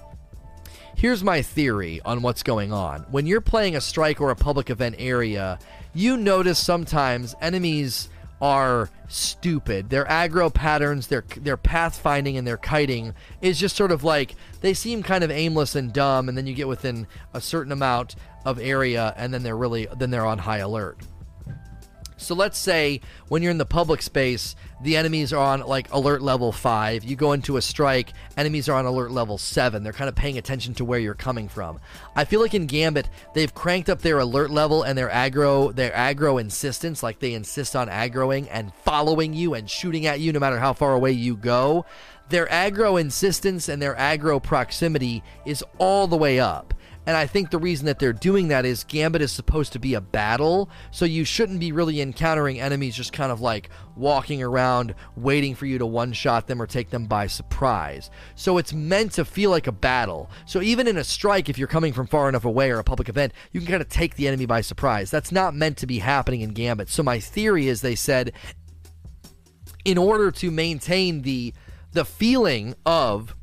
Here's 0.96 1.24
my 1.24 1.42
theory 1.42 2.00
on 2.04 2.22
what's 2.22 2.42
going 2.42 2.72
on. 2.72 3.00
When 3.10 3.26
you're 3.26 3.40
playing 3.40 3.76
a 3.76 3.80
strike 3.80 4.20
or 4.20 4.30
a 4.30 4.36
public 4.36 4.70
event 4.70 4.96
area, 4.98 5.58
you 5.92 6.16
notice 6.16 6.58
sometimes 6.58 7.34
enemies 7.40 8.08
are 8.40 8.90
stupid. 9.08 9.90
Their 9.90 10.04
aggro 10.04 10.52
patterns, 10.52 11.06
their 11.06 11.24
their 11.36 11.56
pathfinding 11.56 12.36
and 12.36 12.46
their 12.46 12.56
kiting 12.56 13.14
is 13.40 13.58
just 13.58 13.76
sort 13.76 13.90
of 13.90 14.04
like 14.04 14.34
they 14.60 14.74
seem 14.74 15.02
kind 15.02 15.24
of 15.24 15.30
aimless 15.30 15.74
and 15.74 15.92
dumb 15.92 16.28
and 16.28 16.36
then 16.36 16.46
you 16.46 16.54
get 16.54 16.68
within 16.68 17.06
a 17.32 17.40
certain 17.40 17.72
amount 17.72 18.16
of 18.44 18.58
area 18.58 19.14
and 19.16 19.32
then 19.32 19.42
they're 19.42 19.56
really 19.56 19.88
then 19.96 20.10
they're 20.10 20.26
on 20.26 20.38
high 20.38 20.58
alert. 20.58 20.98
So 22.24 22.34
let's 22.34 22.58
say 22.58 23.00
when 23.28 23.42
you're 23.42 23.50
in 23.50 23.58
the 23.58 23.66
public 23.66 24.02
space, 24.02 24.56
the 24.82 24.96
enemies 24.96 25.32
are 25.32 25.38
on 25.38 25.60
like 25.60 25.92
alert 25.92 26.22
level 26.22 26.52
5. 26.52 27.04
You 27.04 27.16
go 27.16 27.32
into 27.32 27.56
a 27.56 27.62
strike, 27.62 28.12
enemies 28.36 28.68
are 28.68 28.76
on 28.76 28.86
alert 28.86 29.10
level 29.10 29.38
7. 29.38 29.82
They're 29.82 29.92
kind 29.92 30.08
of 30.08 30.14
paying 30.14 30.38
attention 30.38 30.74
to 30.74 30.84
where 30.84 30.98
you're 30.98 31.14
coming 31.14 31.48
from. 31.48 31.80
I 32.16 32.24
feel 32.24 32.40
like 32.40 32.54
in 32.54 32.66
Gambit, 32.66 33.08
they've 33.34 33.54
cranked 33.54 33.88
up 33.88 34.00
their 34.00 34.18
alert 34.18 34.50
level 34.50 34.82
and 34.82 34.96
their 34.96 35.08
aggro 35.08 35.74
their 35.74 35.92
aggro 35.92 36.40
insistence, 36.40 37.02
like 37.02 37.18
they 37.18 37.34
insist 37.34 37.76
on 37.76 37.88
aggroing 37.88 38.48
and 38.50 38.74
following 38.74 39.34
you 39.34 39.54
and 39.54 39.70
shooting 39.70 40.06
at 40.06 40.20
you 40.20 40.32
no 40.32 40.40
matter 40.40 40.58
how 40.58 40.72
far 40.72 40.94
away 40.94 41.12
you 41.12 41.36
go. 41.36 41.84
Their 42.30 42.46
aggro 42.46 42.98
insistence 43.00 43.68
and 43.68 43.82
their 43.82 43.94
aggro 43.94 44.42
proximity 44.42 45.22
is 45.44 45.64
all 45.78 46.06
the 46.06 46.16
way 46.16 46.40
up. 46.40 46.72
And 47.06 47.16
I 47.16 47.26
think 47.26 47.50
the 47.50 47.58
reason 47.58 47.86
that 47.86 47.98
they're 47.98 48.12
doing 48.12 48.48
that 48.48 48.64
is 48.64 48.84
Gambit 48.84 49.22
is 49.22 49.32
supposed 49.32 49.72
to 49.74 49.78
be 49.78 49.94
a 49.94 50.00
battle, 50.00 50.70
so 50.90 51.04
you 51.04 51.24
shouldn't 51.24 51.60
be 51.60 51.72
really 51.72 52.00
encountering 52.00 52.60
enemies 52.60 52.96
just 52.96 53.12
kind 53.12 53.30
of 53.30 53.40
like 53.40 53.68
walking 53.96 54.42
around 54.42 54.94
waiting 55.16 55.54
for 55.54 55.66
you 55.66 55.78
to 55.78 55.86
one 55.86 56.12
shot 56.12 56.46
them 56.46 56.60
or 56.60 56.66
take 56.66 56.90
them 56.90 57.06
by 57.06 57.26
surprise. 57.26 58.10
So 58.34 58.58
it's 58.58 58.72
meant 58.72 59.12
to 59.12 59.24
feel 59.24 59.50
like 59.50 59.66
a 59.66 59.72
battle. 59.72 60.30
So 60.46 60.62
even 60.62 60.88
in 60.88 60.96
a 60.96 61.04
strike, 61.04 61.48
if 61.48 61.58
you're 61.58 61.68
coming 61.68 61.92
from 61.92 62.06
far 62.06 62.28
enough 62.28 62.44
away 62.44 62.70
or 62.70 62.78
a 62.78 62.84
public 62.84 63.08
event, 63.08 63.32
you 63.52 63.60
can 63.60 63.68
kind 63.68 63.82
of 63.82 63.88
take 63.88 64.16
the 64.16 64.26
enemy 64.26 64.46
by 64.46 64.62
surprise. 64.62 65.10
That's 65.10 65.32
not 65.32 65.54
meant 65.54 65.76
to 65.78 65.86
be 65.86 65.98
happening 65.98 66.40
in 66.40 66.50
Gambit. 66.50 66.88
So 66.88 67.02
my 67.02 67.20
theory 67.20 67.68
is 67.68 67.80
they 67.80 67.94
said 67.94 68.32
in 69.84 69.98
order 69.98 70.30
to 70.30 70.50
maintain 70.50 71.22
the 71.22 71.52
the 71.92 72.04
feeling 72.04 72.74
of 72.84 73.36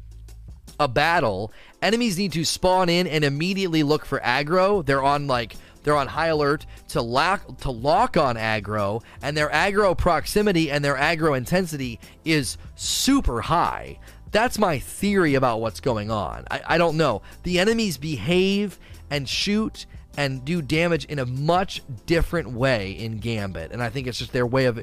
a 0.79 0.87
battle, 0.87 1.53
enemies 1.81 2.17
need 2.17 2.31
to 2.33 2.45
spawn 2.45 2.89
in 2.89 3.07
and 3.07 3.23
immediately 3.23 3.83
look 3.83 4.05
for 4.05 4.19
aggro. 4.19 4.85
They're 4.85 5.03
on 5.03 5.27
like 5.27 5.55
they're 5.83 5.97
on 5.97 6.07
high 6.07 6.27
alert 6.27 6.65
to 6.89 7.01
lock 7.01 7.59
to 7.61 7.71
lock 7.71 8.17
on 8.17 8.35
aggro, 8.35 9.03
and 9.21 9.35
their 9.35 9.49
aggro 9.49 9.97
proximity 9.97 10.69
and 10.69 10.83
their 10.83 10.95
aggro 10.95 11.35
intensity 11.37 11.99
is 12.23 12.57
super 12.75 13.41
high. 13.41 13.99
That's 14.31 14.57
my 14.57 14.79
theory 14.79 15.35
about 15.35 15.59
what's 15.59 15.81
going 15.81 16.09
on. 16.09 16.45
I, 16.49 16.61
I 16.65 16.77
don't 16.77 16.95
know. 16.95 17.21
The 17.43 17.59
enemies 17.59 17.97
behave 17.97 18.79
and 19.09 19.27
shoot 19.27 19.85
and 20.15 20.45
do 20.45 20.61
damage 20.61 21.05
in 21.05 21.19
a 21.19 21.25
much 21.25 21.81
different 22.05 22.51
way 22.51 22.91
in 22.91 23.17
Gambit, 23.17 23.71
and 23.71 23.83
I 23.83 23.89
think 23.89 24.07
it's 24.07 24.19
just 24.19 24.33
their 24.33 24.45
way 24.45 24.65
of 24.65 24.79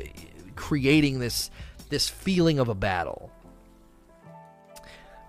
creating 0.57 1.19
this 1.21 1.51
this 1.89 2.09
feeling 2.09 2.59
of 2.59 2.69
a 2.69 2.75
battle. 2.75 3.31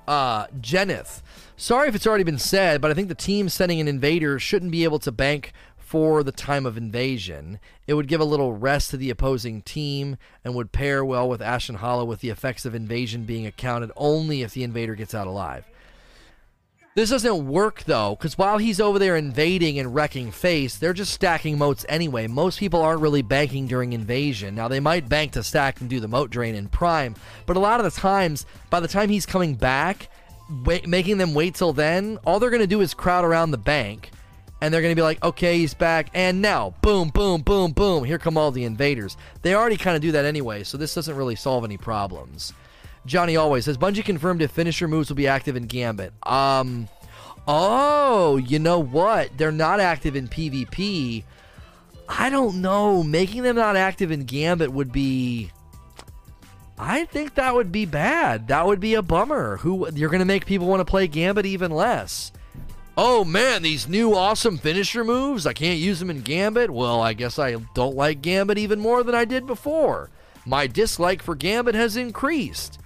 Uh, 0.09 0.47
Jenith. 0.59 1.21
Sorry 1.55 1.87
if 1.87 1.93
it's 1.93 2.07
already 2.07 2.23
been 2.23 2.39
said, 2.39 2.81
but 2.81 2.89
I 2.89 2.95
think 2.95 3.09
the 3.09 3.13
team 3.13 3.47
sending 3.47 3.79
an 3.79 3.87
invader 3.87 4.39
shouldn't 4.39 4.71
be 4.71 4.83
able 4.83 4.97
to 4.97 5.11
bank 5.11 5.53
for 5.77 6.23
the 6.23 6.31
time 6.31 6.65
of 6.65 6.77
invasion. 6.77 7.59
It 7.85 7.93
would 7.93 8.07
give 8.07 8.19
a 8.19 8.25
little 8.25 8.53
rest 8.53 8.89
to 8.89 8.97
the 8.97 9.11
opposing 9.11 9.61
team 9.61 10.17
and 10.43 10.55
would 10.55 10.71
pair 10.71 11.05
well 11.05 11.29
with 11.29 11.43
Ashen 11.43 11.75
Hollow 11.75 12.05
with 12.05 12.21
the 12.21 12.31
effects 12.31 12.65
of 12.65 12.73
invasion 12.73 13.25
being 13.25 13.45
accounted 13.45 13.91
only 13.95 14.41
if 14.41 14.55
the 14.55 14.63
invader 14.63 14.95
gets 14.95 15.13
out 15.13 15.27
alive. 15.27 15.65
This 16.95 17.11
doesn't 17.11 17.47
work 17.47 17.83
though, 17.85 18.15
because 18.15 18.37
while 18.37 18.57
he's 18.57 18.81
over 18.81 18.99
there 18.99 19.15
invading 19.15 19.79
and 19.79 19.93
wrecking 19.93 20.31
face, 20.31 20.77
they're 20.77 20.91
just 20.91 21.13
stacking 21.13 21.57
motes 21.57 21.85
anyway. 21.87 22.27
Most 22.27 22.59
people 22.59 22.81
aren't 22.81 23.01
really 23.01 23.21
banking 23.21 23.67
during 23.67 23.93
invasion. 23.93 24.55
Now, 24.55 24.67
they 24.67 24.79
might 24.79 25.07
bank 25.07 25.33
to 25.33 25.43
stack 25.43 25.79
and 25.79 25.89
do 25.89 25.99
the 25.99 26.07
mote 26.07 26.29
drain 26.29 26.55
in 26.55 26.67
prime, 26.67 27.15
but 27.45 27.57
a 27.57 27.59
lot 27.61 27.79
of 27.79 27.91
the 27.91 27.99
times, 27.99 28.45
by 28.69 28.79
the 28.79 28.87
time 28.87 29.09
he's 29.09 29.25
coming 29.25 29.55
back, 29.55 30.09
wait, 30.65 30.87
making 30.87 31.19
them 31.19 31.33
wait 31.33 31.55
till 31.55 31.73
then, 31.73 32.17
all 32.25 32.39
they're 32.39 32.49
going 32.49 32.59
to 32.59 32.67
do 32.67 32.81
is 32.81 32.93
crowd 32.93 33.23
around 33.23 33.51
the 33.51 33.57
bank. 33.57 34.11
And 34.61 34.73
they're 34.73 34.81
going 34.81 34.91
to 34.91 34.99
be 34.99 35.03
like, 35.03 35.23
okay, 35.23 35.57
he's 35.57 35.73
back. 35.73 36.09
And 36.13 36.41
now, 36.41 36.73
boom, 36.81 37.09
boom, 37.09 37.43
boom, 37.43 37.71
boom. 37.71 38.03
Here 38.03 38.17
come 38.17 38.37
all 38.37 38.51
the 38.51 38.65
invaders. 38.65 39.15
They 39.41 39.55
already 39.55 39.77
kind 39.77 39.95
of 39.95 40.01
do 40.01 40.11
that 40.11 40.25
anyway, 40.25 40.63
so 40.65 40.77
this 40.77 40.93
doesn't 40.93 41.15
really 41.15 41.37
solve 41.37 41.63
any 41.63 41.77
problems. 41.77 42.51
Johnny 43.09 43.35
always 43.35 43.65
says 43.65 43.77
Bungie 43.77 44.05
confirmed 44.05 44.41
if 44.43 44.51
finisher 44.51 44.87
moves 44.87 45.09
will 45.09 45.15
be 45.15 45.27
active 45.27 45.55
in 45.55 45.65
Gambit. 45.65 46.13
Um, 46.23 46.87
oh, 47.47 48.37
you 48.37 48.59
know 48.59 48.79
what? 48.79 49.35
They're 49.35 49.51
not 49.51 49.79
active 49.79 50.15
in 50.15 50.27
PvP. 50.27 51.23
I 52.07 52.29
don't 52.29 52.61
know. 52.61 53.01
Making 53.03 53.41
them 53.43 53.55
not 53.55 53.75
active 53.75 54.11
in 54.11 54.25
Gambit 54.25 54.71
would 54.71 54.91
be. 54.91 55.51
I 56.77 57.05
think 57.05 57.33
that 57.35 57.55
would 57.55 57.71
be 57.71 57.85
bad. 57.85 58.47
That 58.47 58.67
would 58.67 58.79
be 58.79 58.93
a 58.93 59.01
bummer. 59.01 59.57
Who 59.57 59.89
you're 59.93 60.09
going 60.09 60.19
to 60.19 60.25
make 60.25 60.45
people 60.45 60.67
want 60.67 60.79
to 60.79 60.85
play 60.85 61.07
Gambit 61.07 61.47
even 61.47 61.71
less. 61.71 62.31
Oh 62.95 63.25
man, 63.25 63.63
these 63.63 63.87
new 63.87 64.13
awesome 64.13 64.57
finisher 64.57 65.03
moves. 65.03 65.47
I 65.47 65.53
can't 65.53 65.79
use 65.79 65.99
them 65.99 66.11
in 66.11 66.21
Gambit. 66.21 66.69
Well, 66.69 67.01
I 67.01 67.13
guess 67.13 67.39
I 67.39 67.55
don't 67.73 67.95
like 67.95 68.21
Gambit 68.21 68.59
even 68.59 68.79
more 68.79 69.03
than 69.03 69.15
I 69.15 69.25
did 69.25 69.47
before. 69.47 70.11
My 70.45 70.67
dislike 70.67 71.23
for 71.23 71.33
Gambit 71.33 71.75
has 71.75 71.97
increased. 71.97 72.79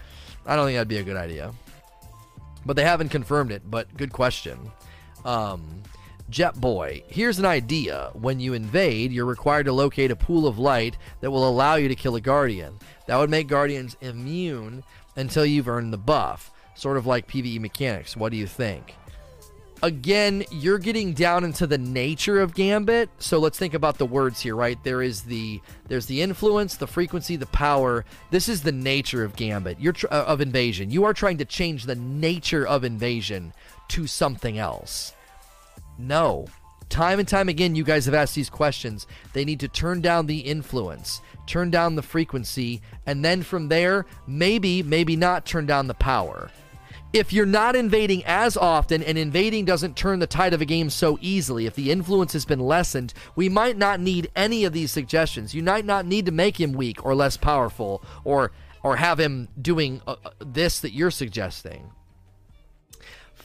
I 0.46 0.56
don't 0.56 0.66
think 0.66 0.76
that'd 0.76 0.88
be 0.88 0.98
a 0.98 1.04
good 1.04 1.18
idea. 1.18 1.54
But 2.66 2.76
they 2.76 2.84
haven't 2.84 3.10
confirmed 3.10 3.52
it, 3.52 3.62
but 3.70 3.96
good 3.98 4.12
question. 4.12 4.58
Um, 5.26 5.84
Jet 6.30 6.60
Boy, 6.60 7.04
here's 7.08 7.40
an 7.40 7.46
idea. 7.46 8.10
When 8.14 8.40
you 8.40 8.54
invade, 8.54 9.12
you're 9.12 9.26
required 9.26 9.66
to 9.66 9.74
locate 9.74 10.12
a 10.12 10.16
pool 10.16 10.48
of 10.48 10.58
light 10.58 10.98
that 11.22 11.32
will 11.32 11.48
allow 11.48 11.76
you 11.76 11.88
to 11.90 11.96
kill 11.96 12.16
a 12.16 12.22
Guardian. 12.22 12.80
That 13.08 13.18
would 13.18 13.30
make 13.30 13.48
Guardians 13.48 13.98
immune 14.02 14.84
until 15.16 15.46
you've 15.46 15.68
earned 15.68 15.94
the 15.94 15.98
buff. 15.98 16.52
Sort 16.76 16.98
of 16.98 17.06
like 17.06 17.28
PvE 17.28 17.60
mechanics. 17.60 18.18
What 18.18 18.32
do 18.32 18.38
you 18.38 18.48
think? 18.48 18.96
Again, 19.84 20.46
you're 20.50 20.80
getting 20.80 21.14
down 21.14 21.44
into 21.44 21.68
the 21.68 21.78
nature 21.78 22.42
of 22.42 22.56
Gambit. 22.56 23.10
So 23.20 23.38
let's 23.38 23.60
think 23.60 23.74
about 23.74 23.98
the 23.98 24.06
words 24.06 24.40
here, 24.40 24.56
right? 24.56 24.82
There 24.84 25.04
is 25.04 25.22
the 25.22 25.62
there's 25.90 26.08
the 26.08 26.22
influence, 26.22 26.78
the 26.78 26.88
frequency, 26.88 27.36
the 27.36 27.46
power. 27.48 28.06
This 28.32 28.50
is 28.50 28.64
the 28.64 28.72
nature 28.72 29.24
of 29.24 29.36
Gambit. 29.36 29.80
You're 29.80 29.94
tr- 29.94 30.08
uh, 30.10 30.24
of 30.24 30.42
invasion. 30.42 30.90
You 30.90 31.04
are 31.04 31.14
trying 31.14 31.38
to 31.38 31.46
change 31.46 31.84
the 31.84 31.96
nature 31.96 32.66
of 32.66 32.84
invasion 32.84 33.54
to 33.90 34.08
something 34.08 34.58
else. 34.58 35.14
No. 36.00 36.48
Time 36.90 37.20
and 37.20 37.28
time 37.28 37.50
again, 37.50 37.76
you 37.76 37.84
guys 37.84 38.06
have 38.06 38.14
asked 38.14 38.36
these 38.36 38.50
questions. 38.50 39.08
They 39.34 39.46
need 39.46 39.60
to 39.62 39.68
turn 39.68 40.02
down 40.02 40.28
the 40.28 40.40
influence, 40.40 41.22
turn 41.48 41.72
down 41.72 41.96
the 41.96 42.04
frequency, 42.04 42.82
and 43.06 43.26
then 43.26 43.42
from 43.42 43.68
there, 43.68 44.06
maybe, 44.28 44.84
maybe 44.84 45.16
not 45.16 45.46
turn 45.46 45.66
down 45.66 45.88
the 45.88 45.96
power 45.96 46.52
if 47.14 47.32
you're 47.32 47.46
not 47.46 47.76
invading 47.76 48.24
as 48.26 48.58
often 48.58 49.04
and 49.04 49.18
invading 49.20 49.66
doesn't 49.66 49.96
turn 49.96 50.18
the 50.18 50.28
tide 50.28 50.54
of 50.54 50.62
a 50.62 50.66
game 50.66 50.90
so 50.90 51.20
easily, 51.22 51.68
if 51.68 51.76
the 51.76 51.92
influence 51.92 52.34
has 52.34 52.44
been 52.44 52.60
lessened, 52.60 53.14
we 53.36 53.48
might 53.48 53.78
not 53.78 54.00
need 54.00 54.32
any 54.36 54.66
of 54.66 54.74
these 54.74 54.92
suggestions. 54.92 55.54
You 55.54 55.62
might 55.62 55.86
not 55.86 56.08
need 56.08 56.26
to 56.26 56.32
make 56.32 56.60
him 56.60 56.74
weak 56.74 57.06
or 57.06 57.14
less 57.14 57.38
powerful 57.38 58.04
or 58.24 58.52
or 58.82 58.98
have 58.98 59.18
him 59.18 59.48
doing 59.62 60.02
uh, 60.06 60.16
uh, 60.26 60.32
this 60.40 60.82
that 60.82 60.92
you're 60.92 61.12
suggesting. 61.12 61.92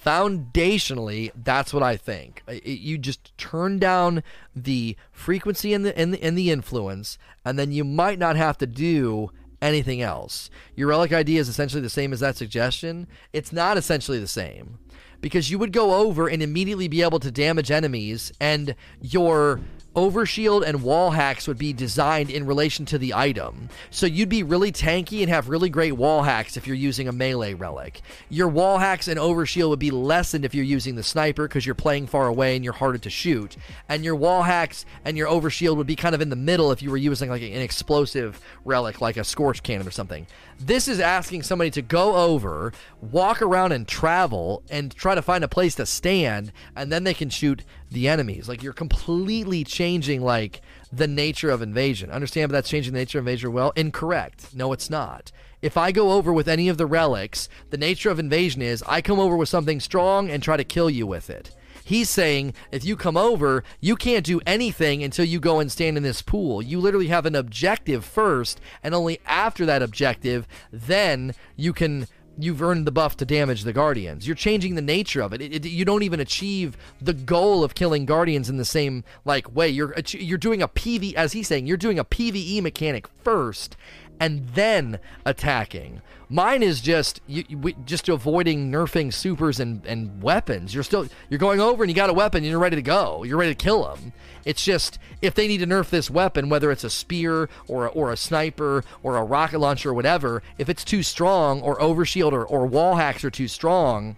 Foundationally, 0.04 1.30
that's 1.36 1.72
what 1.72 1.82
I 1.82 1.96
think. 1.96 2.42
It, 2.48 2.80
you 2.80 2.98
just 2.98 3.36
turn 3.38 3.78
down 3.78 4.24
the 4.56 4.96
frequency 5.12 5.74
and 5.74 5.84
the, 5.84 5.96
and 5.96 6.14
the 6.14 6.22
and 6.22 6.36
the 6.36 6.50
influence, 6.50 7.18
and 7.44 7.58
then 7.58 7.70
you 7.70 7.84
might 7.84 8.18
not 8.18 8.34
have 8.36 8.56
to 8.58 8.66
do 8.66 9.30
anything 9.60 10.02
else. 10.02 10.50
Your 10.74 10.88
relic 10.88 11.12
ID 11.12 11.36
is 11.36 11.48
essentially 11.48 11.82
the 11.82 11.90
same 11.90 12.12
as 12.12 12.20
that 12.20 12.36
suggestion. 12.36 13.06
It's 13.32 13.52
not 13.52 13.76
essentially 13.76 14.18
the 14.18 14.26
same 14.26 14.78
because 15.20 15.50
you 15.50 15.58
would 15.58 15.72
go 15.72 15.94
over 15.94 16.28
and 16.28 16.42
immediately 16.42 16.88
be 16.88 17.02
able 17.02 17.18
to 17.20 17.30
damage 17.30 17.70
enemies, 17.70 18.32
and 18.40 18.74
your 19.00 19.60
overshield 19.96 20.64
and 20.64 20.82
wall 20.82 21.10
hacks 21.10 21.48
would 21.48 21.58
be 21.58 21.72
designed 21.72 22.30
in 22.30 22.46
relation 22.46 22.84
to 22.86 22.98
the 22.98 23.14
item. 23.14 23.68
So 23.90 24.06
you'd 24.06 24.28
be 24.28 24.42
really 24.42 24.70
tanky 24.70 25.20
and 25.22 25.28
have 25.28 25.48
really 25.48 25.70
great 25.70 25.92
wall 25.92 26.22
hacks 26.22 26.56
if 26.56 26.66
you're 26.66 26.76
using 26.76 27.08
a 27.08 27.12
melee 27.12 27.54
relic. 27.54 28.00
Your 28.28 28.48
wall 28.48 28.78
hacks 28.78 29.08
and 29.08 29.18
overshield 29.18 29.70
would 29.70 29.78
be 29.78 29.90
lessened 29.90 30.44
if 30.44 30.54
you're 30.54 30.64
using 30.64 30.94
the 30.94 31.02
sniper 31.02 31.48
because 31.48 31.66
you're 31.66 31.74
playing 31.74 32.06
far 32.06 32.28
away 32.28 32.54
and 32.54 32.64
you're 32.64 32.74
harder 32.74 32.98
to 32.98 33.10
shoot. 33.10 33.56
And 33.88 34.04
your 34.04 34.14
wall 34.14 34.42
hacks 34.42 34.84
and 35.04 35.16
your 35.16 35.28
overshield 35.28 35.76
would 35.76 35.86
be 35.86 35.96
kind 35.96 36.14
of 36.14 36.20
in 36.20 36.28
the 36.28 36.36
middle 36.36 36.70
if 36.70 36.82
you 36.82 36.90
were 36.90 36.96
using 36.96 37.30
like 37.30 37.42
an 37.42 37.52
explosive 37.54 38.40
relic 38.64 39.00
like 39.00 39.16
a 39.16 39.24
scorch 39.24 39.62
cannon 39.62 39.88
or 39.88 39.90
something. 39.90 40.26
This 40.60 40.88
is 40.88 41.00
asking 41.00 41.44
somebody 41.44 41.70
to 41.72 41.82
go 41.82 42.16
over, 42.16 42.72
walk 43.00 43.42
around 43.42 43.72
and 43.72 43.86
travel 43.86 44.62
and 44.70 44.94
try 44.94 45.14
to 45.14 45.22
find 45.22 45.44
a 45.44 45.48
place 45.48 45.76
to 45.76 45.86
stand 45.86 46.52
and 46.76 46.92
then 46.92 47.04
they 47.04 47.14
can 47.14 47.30
shoot 47.30 47.64
the 47.90 48.08
enemies. 48.08 48.48
Like 48.48 48.62
you're 48.62 48.72
completely 48.72 49.64
changing 49.64 50.22
like 50.22 50.60
the 50.92 51.08
nature 51.08 51.50
of 51.50 51.62
invasion. 51.62 52.10
Understand 52.10 52.50
but 52.50 52.54
that's 52.54 52.70
changing 52.70 52.92
the 52.92 52.98
nature 52.98 53.18
of 53.18 53.26
invasion 53.26 53.52
well? 53.52 53.72
Incorrect. 53.76 54.54
No, 54.54 54.72
it's 54.72 54.90
not. 54.90 55.32
If 55.60 55.76
I 55.76 55.90
go 55.90 56.12
over 56.12 56.32
with 56.32 56.48
any 56.48 56.68
of 56.68 56.78
the 56.78 56.86
relics, 56.86 57.48
the 57.70 57.78
nature 57.78 58.10
of 58.10 58.18
invasion 58.18 58.62
is 58.62 58.84
I 58.86 59.00
come 59.00 59.18
over 59.18 59.36
with 59.36 59.48
something 59.48 59.80
strong 59.80 60.30
and 60.30 60.42
try 60.42 60.56
to 60.56 60.64
kill 60.64 60.88
you 60.88 61.06
with 61.06 61.30
it. 61.30 61.54
He's 61.88 62.10
saying 62.10 62.52
if 62.70 62.84
you 62.84 62.96
come 62.96 63.16
over, 63.16 63.64
you 63.80 63.96
can't 63.96 64.24
do 64.24 64.42
anything 64.46 65.02
until 65.02 65.24
you 65.24 65.40
go 65.40 65.58
and 65.58 65.72
stand 65.72 65.96
in 65.96 66.02
this 66.02 66.20
pool. 66.20 66.60
You 66.60 66.78
literally 66.80 67.08
have 67.08 67.24
an 67.24 67.34
objective 67.34 68.04
first, 68.04 68.60
and 68.82 68.94
only 68.94 69.20
after 69.24 69.64
that 69.64 69.82
objective, 69.82 70.46
then 70.70 71.34
you 71.56 71.72
can 71.72 72.06
you've 72.38 72.62
earned 72.62 72.86
the 72.86 72.92
buff 72.92 73.16
to 73.18 73.24
damage 73.24 73.64
the 73.64 73.72
guardians. 73.72 74.26
You're 74.26 74.36
changing 74.36 74.74
the 74.74 74.82
nature 74.82 75.20
of 75.20 75.32
it. 75.32 75.42
It, 75.42 75.54
it. 75.54 75.68
You 75.68 75.84
don't 75.84 76.02
even 76.02 76.20
achieve 76.20 76.76
the 77.00 77.12
goal 77.12 77.64
of 77.64 77.74
killing 77.74 78.06
guardians 78.06 78.48
in 78.48 78.56
the 78.56 78.64
same 78.64 79.04
like 79.24 79.54
way. 79.54 79.68
You're 79.68 79.94
you're 80.08 80.38
doing 80.38 80.62
a 80.62 80.68
PV 80.68 81.14
as 81.14 81.32
he's 81.32 81.48
saying. 81.48 81.66
You're 81.66 81.76
doing 81.76 81.98
a 81.98 82.04
PVE 82.04 82.62
mechanic 82.62 83.08
first, 83.22 83.76
and 84.20 84.48
then 84.50 84.98
attacking. 85.24 86.02
Mine 86.30 86.62
is 86.62 86.80
just 86.82 87.20
you, 87.26 87.44
you, 87.48 87.72
just 87.86 88.08
avoiding 88.08 88.70
nerfing 88.70 89.12
supers 89.12 89.60
and, 89.60 89.84
and 89.86 90.22
weapons. 90.22 90.74
You're 90.74 90.82
still 90.82 91.08
you're 91.30 91.38
going 91.38 91.60
over 91.60 91.82
and 91.82 91.90
you 91.90 91.96
got 91.96 92.10
a 92.10 92.14
weapon 92.14 92.38
and 92.38 92.46
you're 92.50 92.58
ready 92.58 92.76
to 92.76 92.82
go. 92.82 93.22
You're 93.22 93.38
ready 93.38 93.54
to 93.54 93.64
kill 93.64 93.84
them. 93.84 94.12
It's 94.44 94.62
just 94.62 94.98
if 95.22 95.34
they 95.34 95.48
need 95.48 95.58
to 95.58 95.66
nerf 95.66 95.88
this 95.88 96.10
weapon, 96.10 96.48
whether 96.48 96.70
it's 96.70 96.84
a 96.84 96.90
spear 96.90 97.48
or 97.66 97.86
a, 97.86 97.88
or 97.88 98.12
a 98.12 98.16
sniper 98.16 98.84
or 99.02 99.16
a 99.16 99.24
rocket 99.24 99.58
launcher 99.58 99.90
or 99.90 99.94
whatever, 99.94 100.42
if 100.58 100.68
it's 100.68 100.84
too 100.84 101.02
strong 101.02 101.62
or 101.62 101.78
overshield 101.78 102.32
or, 102.32 102.44
or 102.44 102.66
wall 102.66 102.96
hacks 102.96 103.24
are 103.24 103.30
too 103.30 103.48
strong, 103.48 104.16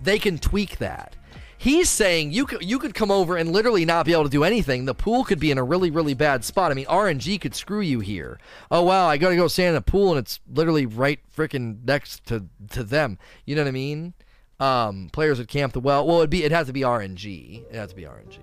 they 0.00 0.18
can 0.18 0.38
tweak 0.38 0.78
that. 0.78 1.14
He's 1.62 1.88
saying 1.88 2.32
you 2.32 2.44
could 2.44 2.64
you 2.64 2.80
could 2.80 2.92
come 2.92 3.12
over 3.12 3.36
and 3.36 3.52
literally 3.52 3.84
not 3.84 4.04
be 4.04 4.12
able 4.12 4.24
to 4.24 4.28
do 4.28 4.42
anything. 4.42 4.84
The 4.84 4.96
pool 4.96 5.22
could 5.22 5.38
be 5.38 5.52
in 5.52 5.58
a 5.58 5.62
really 5.62 5.92
really 5.92 6.12
bad 6.12 6.42
spot. 6.42 6.72
I 6.72 6.74
mean, 6.74 6.86
RNG 6.86 7.40
could 7.40 7.54
screw 7.54 7.80
you 7.80 8.00
here. 8.00 8.40
Oh 8.72 8.82
wow, 8.82 9.06
I 9.06 9.16
got 9.16 9.28
to 9.28 9.36
go 9.36 9.46
stand 9.46 9.76
in 9.76 9.76
a 9.76 9.80
pool 9.80 10.10
and 10.10 10.18
it's 10.18 10.40
literally 10.52 10.86
right 10.86 11.20
freaking 11.36 11.84
next 11.84 12.26
to 12.26 12.46
to 12.70 12.82
them. 12.82 13.16
You 13.46 13.54
know 13.54 13.62
what 13.62 13.68
I 13.68 13.70
mean? 13.70 14.12
Um, 14.58 15.08
players 15.12 15.38
would 15.38 15.46
camp 15.46 15.72
the 15.72 15.78
well. 15.78 16.04
Well, 16.04 16.18
it'd 16.18 16.30
be 16.30 16.42
it 16.42 16.50
has 16.50 16.66
to 16.66 16.72
be 16.72 16.80
RNG. 16.80 17.62
It 17.70 17.76
has 17.76 17.90
to 17.90 17.94
be 17.94 18.02
RNG. 18.02 18.40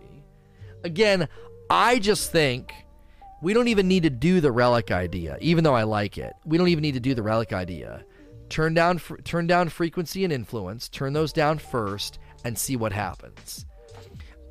Again, 0.85 1.27
I 1.69 1.99
just 1.99 2.31
think 2.31 2.73
we 3.41 3.53
don't 3.53 3.67
even 3.67 3.89
need 3.89 4.03
to 4.03 4.09
do 4.09 4.39
the 4.39 4.53
relic 4.53 4.91
idea, 4.91 5.37
even 5.41 5.65
though 5.65 5.75
I 5.75 5.83
like 5.83 6.17
it. 6.17 6.31
We 6.45 6.57
don't 6.57 6.69
even 6.69 6.83
need 6.83 6.93
to 6.93 7.01
do 7.01 7.13
the 7.13 7.23
relic 7.23 7.51
idea. 7.51 8.05
Turn 8.47 8.73
down 8.73 9.01
turn 9.25 9.45
down 9.45 9.67
frequency 9.67 10.23
and 10.23 10.31
influence. 10.31 10.87
Turn 10.87 11.11
those 11.11 11.33
down 11.33 11.57
first 11.57 12.17
and 12.43 12.57
see 12.57 12.75
what 12.75 12.91
happens. 12.91 13.65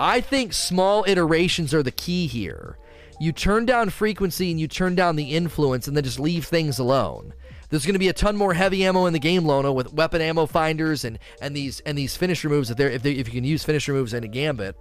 I 0.00 0.20
think 0.20 0.52
small 0.52 1.04
iterations 1.06 1.74
are 1.74 1.82
the 1.82 1.90
key 1.90 2.26
here. 2.26 2.78
You 3.20 3.32
turn 3.32 3.66
down 3.66 3.90
frequency 3.90 4.50
and 4.50 4.60
you 4.60 4.68
turn 4.68 4.94
down 4.94 5.16
the 5.16 5.34
influence 5.34 5.88
and 5.88 5.96
then 5.96 6.04
just 6.04 6.20
leave 6.20 6.44
things 6.44 6.78
alone. 6.78 7.34
There's 7.68 7.84
going 7.84 7.94
to 7.94 7.98
be 7.98 8.08
a 8.08 8.12
ton 8.12 8.36
more 8.36 8.54
heavy 8.54 8.84
ammo 8.84 9.06
in 9.06 9.12
the 9.12 9.18
game, 9.18 9.44
Lono, 9.44 9.72
with 9.72 9.92
weapon 9.92 10.22
ammo 10.22 10.46
finders 10.46 11.04
and, 11.04 11.18
and 11.42 11.54
these 11.54 11.80
and 11.80 11.98
these 11.98 12.16
finisher 12.16 12.48
moves. 12.48 12.68
That 12.68 12.80
if, 12.80 13.04
if 13.04 13.28
you 13.28 13.34
can 13.34 13.44
use 13.44 13.64
finisher 13.64 13.92
moves 13.92 14.14
in 14.14 14.24
a 14.24 14.28
gambit, 14.28 14.76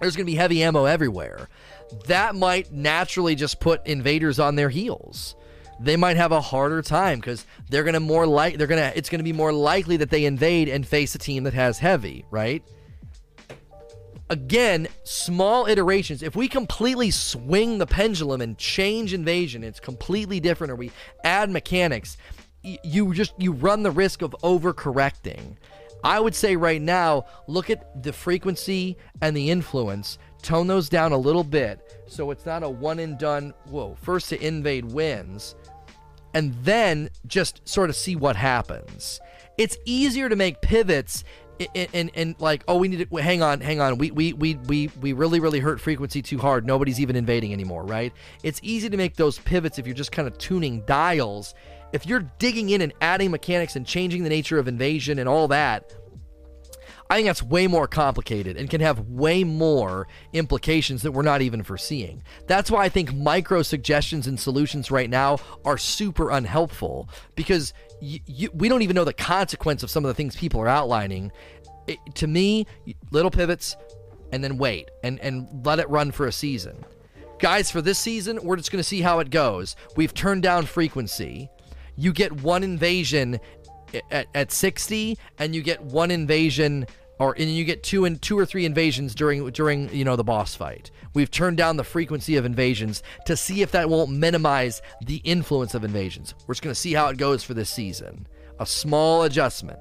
there's 0.00 0.16
going 0.16 0.26
to 0.26 0.30
be 0.30 0.36
heavy 0.36 0.62
ammo 0.62 0.84
everywhere. 0.84 1.48
That 2.06 2.34
might 2.34 2.72
naturally 2.72 3.34
just 3.34 3.60
put 3.60 3.86
invaders 3.86 4.38
on 4.38 4.56
their 4.56 4.68
heels 4.68 5.36
they 5.82 5.96
might 5.96 6.16
have 6.16 6.30
a 6.30 6.40
harder 6.40 6.82
time 6.82 7.18
because 7.18 7.46
they're 7.70 7.84
gonna 7.84 8.00
more 8.00 8.26
like 8.26 8.58
they're 8.58 8.66
gonna 8.66 8.92
it's 8.94 9.08
gonna 9.08 9.22
be 9.22 9.32
more 9.32 9.52
likely 9.52 9.96
that 9.96 10.10
they 10.10 10.26
invade 10.26 10.68
and 10.68 10.86
face 10.86 11.14
a 11.14 11.18
team 11.18 11.44
that 11.44 11.54
has 11.54 11.78
heavy, 11.78 12.24
right? 12.30 12.62
Again, 14.28 14.86
small 15.02 15.66
iterations. 15.66 16.22
If 16.22 16.36
we 16.36 16.46
completely 16.46 17.10
swing 17.10 17.78
the 17.78 17.86
pendulum 17.86 18.40
and 18.40 18.56
change 18.56 19.12
invasion, 19.12 19.64
it's 19.64 19.80
completely 19.80 20.38
different, 20.38 20.70
or 20.70 20.76
we 20.76 20.92
add 21.24 21.50
mechanics, 21.50 22.16
you 22.62 23.12
just 23.12 23.32
you 23.38 23.52
run 23.52 23.82
the 23.82 23.90
risk 23.90 24.22
of 24.22 24.36
overcorrecting. 24.42 25.56
I 26.04 26.20
would 26.20 26.34
say 26.34 26.56
right 26.56 26.80
now, 26.80 27.26
look 27.46 27.70
at 27.70 28.02
the 28.02 28.12
frequency 28.12 28.96
and 29.20 29.36
the 29.36 29.50
influence, 29.50 30.18
tone 30.42 30.66
those 30.66 30.88
down 30.88 31.12
a 31.12 31.18
little 31.18 31.44
bit 31.44 32.00
so 32.10 32.32
it's 32.32 32.44
not 32.44 32.64
a 32.64 32.68
one 32.68 32.98
and 32.98 33.16
done, 33.18 33.54
whoa, 33.66 33.94
first 34.02 34.30
to 34.30 34.44
invade 34.44 34.84
wins 34.84 35.54
and 36.34 36.54
then 36.62 37.10
just 37.26 37.66
sort 37.68 37.90
of 37.90 37.96
see 37.96 38.16
what 38.16 38.36
happens. 38.36 39.20
It's 39.58 39.76
easier 39.84 40.28
to 40.28 40.36
make 40.36 40.60
pivots 40.60 41.24
and, 41.74 42.10
and, 42.14 42.34
like 42.38 42.64
oh 42.68 42.78
we 42.78 42.88
need 42.88 43.08
to 43.10 43.16
hang 43.16 43.42
on 43.42 43.60
hang 43.60 43.80
on. 43.80 43.98
We, 43.98 44.10
we 44.10 44.32
we 44.32 44.54
we 44.54 44.90
we 45.00 45.12
really 45.12 45.40
really 45.40 45.60
hurt 45.60 45.80
frequency 45.80 46.22
too 46.22 46.38
hard. 46.38 46.66
Nobody's 46.66 47.00
even 47.00 47.16
invading 47.16 47.52
anymore 47.52 47.84
right? 47.84 48.12
It's 48.42 48.60
easy 48.62 48.88
to 48.88 48.96
make 48.96 49.16
those 49.16 49.38
pivots 49.38 49.78
if 49.78 49.86
you're 49.86 49.94
just 49.94 50.12
kind 50.12 50.26
of 50.26 50.38
tuning 50.38 50.82
dials. 50.86 51.54
If 51.92 52.06
you're 52.06 52.30
digging 52.38 52.70
in 52.70 52.82
and 52.82 52.92
adding 53.00 53.30
mechanics 53.30 53.76
and 53.76 53.84
changing 53.84 54.22
the 54.22 54.30
nature 54.30 54.58
of 54.58 54.68
invasion 54.68 55.18
and 55.18 55.28
all 55.28 55.48
that 55.48 55.92
I 57.10 57.16
think 57.16 57.26
that's 57.26 57.42
way 57.42 57.66
more 57.66 57.88
complicated 57.88 58.56
and 58.56 58.70
can 58.70 58.80
have 58.80 59.00
way 59.00 59.42
more 59.42 60.06
implications 60.32 61.02
that 61.02 61.10
we're 61.10 61.22
not 61.22 61.42
even 61.42 61.64
foreseeing. 61.64 62.22
That's 62.46 62.70
why 62.70 62.84
I 62.84 62.88
think 62.88 63.12
micro 63.12 63.62
suggestions 63.62 64.28
and 64.28 64.38
solutions 64.38 64.92
right 64.92 65.10
now 65.10 65.38
are 65.64 65.76
super 65.76 66.30
unhelpful 66.30 67.08
because 67.34 67.74
y- 68.00 68.20
we 68.54 68.68
don't 68.68 68.82
even 68.82 68.94
know 68.94 69.04
the 69.04 69.12
consequence 69.12 69.82
of 69.82 69.90
some 69.90 70.04
of 70.04 70.08
the 70.08 70.14
things 70.14 70.36
people 70.36 70.60
are 70.60 70.68
outlining. 70.68 71.32
It, 71.88 71.98
to 72.14 72.28
me, 72.28 72.66
little 73.10 73.32
pivots 73.32 73.76
and 74.30 74.44
then 74.44 74.56
wait 74.56 74.88
and, 75.02 75.18
and 75.18 75.66
let 75.66 75.80
it 75.80 75.90
run 75.90 76.12
for 76.12 76.28
a 76.28 76.32
season. 76.32 76.84
Guys, 77.40 77.72
for 77.72 77.82
this 77.82 77.98
season, 77.98 78.38
we're 78.44 78.56
just 78.56 78.70
going 78.70 78.78
to 78.78 78.88
see 78.88 79.00
how 79.00 79.18
it 79.18 79.30
goes. 79.30 79.74
We've 79.96 80.14
turned 80.14 80.44
down 80.44 80.64
frequency. 80.64 81.50
You 81.96 82.12
get 82.12 82.30
one 82.30 82.62
invasion 82.62 83.40
at, 84.10 84.26
at 84.34 84.52
60 84.52 85.18
and 85.38 85.54
you 85.54 85.62
get 85.62 85.82
one 85.82 86.10
invasion 86.10 86.86
or 87.20 87.36
and 87.38 87.50
you 87.50 87.64
get 87.64 87.82
two 87.82 88.06
and 88.06 88.20
two 88.20 88.36
or 88.36 88.46
three 88.46 88.64
invasions 88.64 89.14
during 89.14 89.48
during 89.50 89.94
you 89.94 90.04
know 90.04 90.16
the 90.16 90.24
boss 90.24 90.56
fight. 90.56 90.90
We've 91.14 91.30
turned 91.30 91.58
down 91.58 91.76
the 91.76 91.84
frequency 91.84 92.36
of 92.36 92.44
invasions 92.44 93.02
to 93.26 93.36
see 93.36 93.62
if 93.62 93.70
that 93.72 93.88
won't 93.88 94.10
minimize 94.10 94.82
the 95.04 95.16
influence 95.18 95.74
of 95.74 95.84
invasions. 95.84 96.34
We're 96.46 96.54
just 96.54 96.62
going 96.62 96.74
to 96.74 96.80
see 96.80 96.94
how 96.94 97.08
it 97.08 97.18
goes 97.18 97.44
for 97.44 97.54
this 97.54 97.70
season. 97.70 98.26
A 98.58 98.66
small 98.66 99.22
adjustment. 99.22 99.78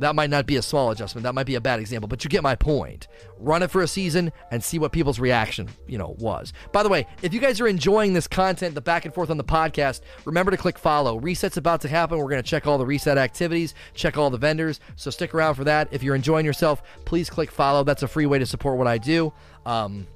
That 0.00 0.14
might 0.14 0.30
not 0.30 0.46
be 0.46 0.56
a 0.56 0.62
small 0.62 0.90
adjustment. 0.90 1.24
That 1.24 1.34
might 1.34 1.46
be 1.46 1.56
a 1.56 1.60
bad 1.60 1.78
example, 1.78 2.08
but 2.08 2.24
you 2.24 2.30
get 2.30 2.42
my 2.42 2.56
point. 2.56 3.06
Run 3.38 3.62
it 3.62 3.70
for 3.70 3.82
a 3.82 3.86
season 3.86 4.32
and 4.50 4.64
see 4.64 4.78
what 4.78 4.92
people's 4.92 5.20
reaction, 5.20 5.68
you 5.86 5.98
know, 5.98 6.16
was. 6.18 6.54
By 6.72 6.82
the 6.82 6.88
way, 6.88 7.06
if 7.20 7.34
you 7.34 7.40
guys 7.40 7.60
are 7.60 7.68
enjoying 7.68 8.14
this 8.14 8.26
content, 8.26 8.74
the 8.74 8.80
back 8.80 9.04
and 9.04 9.12
forth 9.12 9.28
on 9.28 9.36
the 9.36 9.44
podcast, 9.44 10.00
remember 10.24 10.50
to 10.52 10.56
click 10.56 10.78
follow. 10.78 11.18
Reset's 11.18 11.58
about 11.58 11.82
to 11.82 11.88
happen. 11.88 12.16
We're 12.16 12.30
going 12.30 12.42
to 12.42 12.48
check 12.48 12.66
all 12.66 12.78
the 12.78 12.86
reset 12.86 13.18
activities, 13.18 13.74
check 13.92 14.16
all 14.16 14.30
the 14.30 14.38
vendors. 14.38 14.80
So 14.96 15.10
stick 15.10 15.34
around 15.34 15.56
for 15.56 15.64
that. 15.64 15.88
If 15.90 16.02
you're 16.02 16.14
enjoying 16.14 16.46
yourself, 16.46 16.82
please 17.04 17.28
click 17.28 17.50
follow. 17.50 17.84
That's 17.84 18.02
a 18.02 18.08
free 18.08 18.26
way 18.26 18.38
to 18.38 18.46
support 18.46 18.78
what 18.78 18.86
I 18.86 18.96
do. 18.96 19.34
Um, 19.66 20.06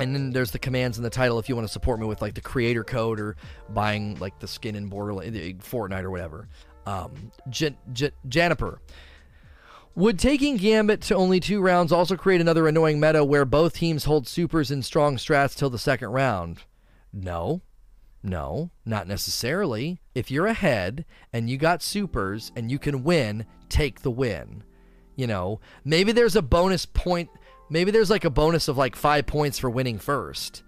and 0.00 0.14
then 0.14 0.30
there's 0.30 0.50
the 0.50 0.58
commands 0.58 0.96
in 0.96 1.04
the 1.04 1.10
title 1.10 1.38
if 1.38 1.48
you 1.48 1.54
want 1.54 1.66
to 1.66 1.72
support 1.72 2.00
me 2.00 2.06
with 2.06 2.20
like 2.20 2.34
the 2.34 2.40
creator 2.40 2.82
code 2.82 3.20
or 3.20 3.36
buying 3.70 4.16
like 4.18 4.38
the 4.40 4.48
skin 4.48 4.74
in 4.74 4.88
Borderlands, 4.88 5.36
Fortnite 5.68 6.02
or 6.02 6.10
whatever 6.10 6.48
um. 6.88 7.32
Would 9.94 10.18
taking 10.18 10.56
Gambit 10.56 11.00
to 11.02 11.14
only 11.14 11.40
two 11.40 11.60
rounds 11.60 11.92
also 11.92 12.16
create 12.16 12.40
another 12.40 12.68
annoying 12.68 13.00
meta 13.00 13.24
where 13.24 13.44
both 13.44 13.74
teams 13.74 14.04
hold 14.04 14.28
supers 14.28 14.70
and 14.70 14.84
strong 14.84 15.16
strats 15.16 15.56
till 15.56 15.70
the 15.70 15.78
second 15.78 16.10
round? 16.10 16.62
No. 17.12 17.62
No, 18.22 18.70
not 18.84 19.06
necessarily. 19.06 20.00
If 20.14 20.30
you're 20.30 20.46
ahead 20.46 21.04
and 21.32 21.50
you 21.50 21.56
got 21.56 21.82
supers 21.82 22.52
and 22.56 22.70
you 22.70 22.78
can 22.78 23.04
win, 23.04 23.44
take 23.68 24.02
the 24.02 24.10
win. 24.10 24.64
You 25.16 25.26
know, 25.26 25.60
maybe 25.84 26.12
there's 26.12 26.36
a 26.36 26.42
bonus 26.42 26.86
point. 26.86 27.28
Maybe 27.70 27.90
there's 27.90 28.10
like 28.10 28.24
a 28.24 28.30
bonus 28.30 28.68
of 28.68 28.78
like 28.78 28.96
five 28.96 29.26
points 29.26 29.58
for 29.58 29.68
winning 29.68 29.98
first. 29.98 30.62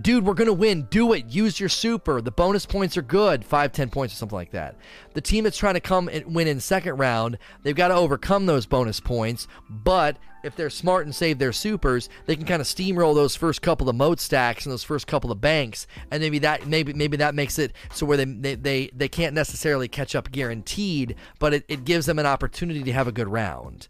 Dude, 0.00 0.24
we're 0.24 0.34
going 0.34 0.46
to 0.46 0.52
win. 0.52 0.82
Do 0.90 1.12
it. 1.12 1.26
Use 1.26 1.58
your 1.58 1.68
super. 1.68 2.20
The 2.20 2.30
bonus 2.30 2.66
points 2.66 2.96
are 2.96 3.02
good. 3.02 3.44
Five, 3.44 3.72
ten 3.72 3.90
points 3.90 4.14
or 4.14 4.16
something 4.16 4.36
like 4.36 4.52
that. 4.52 4.76
The 5.14 5.20
team 5.20 5.44
that's 5.44 5.56
trying 5.56 5.74
to 5.74 5.80
come 5.80 6.08
and 6.08 6.34
win 6.34 6.46
in 6.46 6.60
second 6.60 6.96
round, 6.96 7.38
they've 7.62 7.74
got 7.74 7.88
to 7.88 7.94
overcome 7.94 8.46
those 8.46 8.66
bonus 8.66 9.00
points. 9.00 9.48
But 9.68 10.18
if 10.44 10.54
they're 10.54 10.70
smart 10.70 11.06
and 11.06 11.14
save 11.14 11.38
their 11.38 11.52
supers, 11.52 12.08
they 12.26 12.36
can 12.36 12.44
kind 12.44 12.60
of 12.60 12.66
steamroll 12.66 13.14
those 13.14 13.34
first 13.34 13.62
couple 13.62 13.88
of 13.88 13.96
mote 13.96 14.20
stacks 14.20 14.66
and 14.66 14.72
those 14.72 14.84
first 14.84 15.06
couple 15.06 15.32
of 15.32 15.40
banks, 15.40 15.86
and 16.10 16.22
maybe 16.22 16.38
that 16.40 16.66
maybe 16.66 16.92
maybe 16.92 17.16
that 17.16 17.34
makes 17.34 17.58
it 17.58 17.72
so 17.92 18.06
where 18.06 18.16
they 18.16 18.24
they 18.24 18.54
they, 18.54 18.90
they 18.94 19.08
can't 19.08 19.34
necessarily 19.34 19.88
catch 19.88 20.14
up 20.14 20.30
guaranteed, 20.30 21.16
but 21.38 21.54
it, 21.54 21.64
it 21.68 21.84
gives 21.84 22.06
them 22.06 22.18
an 22.18 22.26
opportunity 22.26 22.82
to 22.82 22.92
have 22.92 23.08
a 23.08 23.12
good 23.12 23.28
round. 23.28 23.88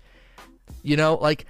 You 0.83 0.97
know, 0.97 1.15
like 1.15 1.47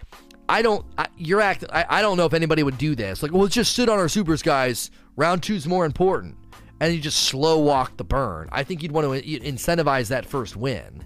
I 0.48 0.62
don't. 0.62 0.84
I, 0.96 1.06
you're 1.16 1.40
acting. 1.40 1.68
I, 1.72 2.00
don't 2.00 2.16
know 2.16 2.24
if 2.24 2.32
anybody 2.32 2.62
would 2.62 2.78
do 2.78 2.94
this. 2.94 3.22
Like, 3.22 3.32
well, 3.32 3.46
just 3.46 3.74
sit 3.74 3.88
on 3.88 3.98
our 3.98 4.08
supers, 4.08 4.42
guys. 4.42 4.90
Round 5.16 5.42
two's 5.42 5.66
more 5.66 5.84
important, 5.84 6.36
and 6.80 6.94
you 6.94 7.00
just 7.00 7.24
slow 7.24 7.58
walk 7.58 7.96
the 7.96 8.04
burn. 8.04 8.48
I 8.50 8.64
think 8.64 8.82
you'd 8.82 8.92
want 8.92 9.06
to 9.06 9.22
incentivize 9.40 10.08
that 10.08 10.24
first 10.24 10.56
win. 10.56 11.04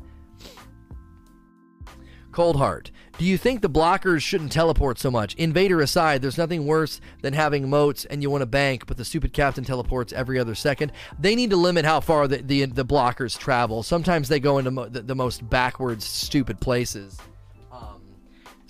Cold 2.30 2.56
Heart. 2.56 2.90
Do 3.18 3.26
you 3.26 3.36
think 3.36 3.60
the 3.60 3.68
blockers 3.68 4.22
shouldn't 4.22 4.52
teleport 4.52 4.98
so 4.98 5.10
much? 5.10 5.34
Invader 5.34 5.80
aside, 5.82 6.22
there's 6.22 6.38
nothing 6.38 6.66
worse 6.66 6.98
than 7.20 7.34
having 7.34 7.68
motes 7.68 8.06
and 8.06 8.22
you 8.22 8.30
want 8.30 8.40
to 8.40 8.46
bank, 8.46 8.86
but 8.86 8.96
the 8.96 9.04
stupid 9.04 9.34
captain 9.34 9.64
teleports 9.64 10.14
every 10.14 10.38
other 10.38 10.54
second. 10.54 10.92
They 11.18 11.34
need 11.34 11.50
to 11.50 11.56
limit 11.56 11.84
how 11.84 12.00
far 12.00 12.26
the, 12.26 12.38
the, 12.38 12.64
the 12.64 12.86
blockers 12.86 13.38
travel. 13.38 13.82
Sometimes 13.82 14.28
they 14.28 14.40
go 14.40 14.56
into 14.56 14.70
mo- 14.70 14.88
the, 14.88 15.02
the 15.02 15.14
most 15.14 15.48
backwards, 15.50 16.06
stupid 16.06 16.58
places. 16.58 17.18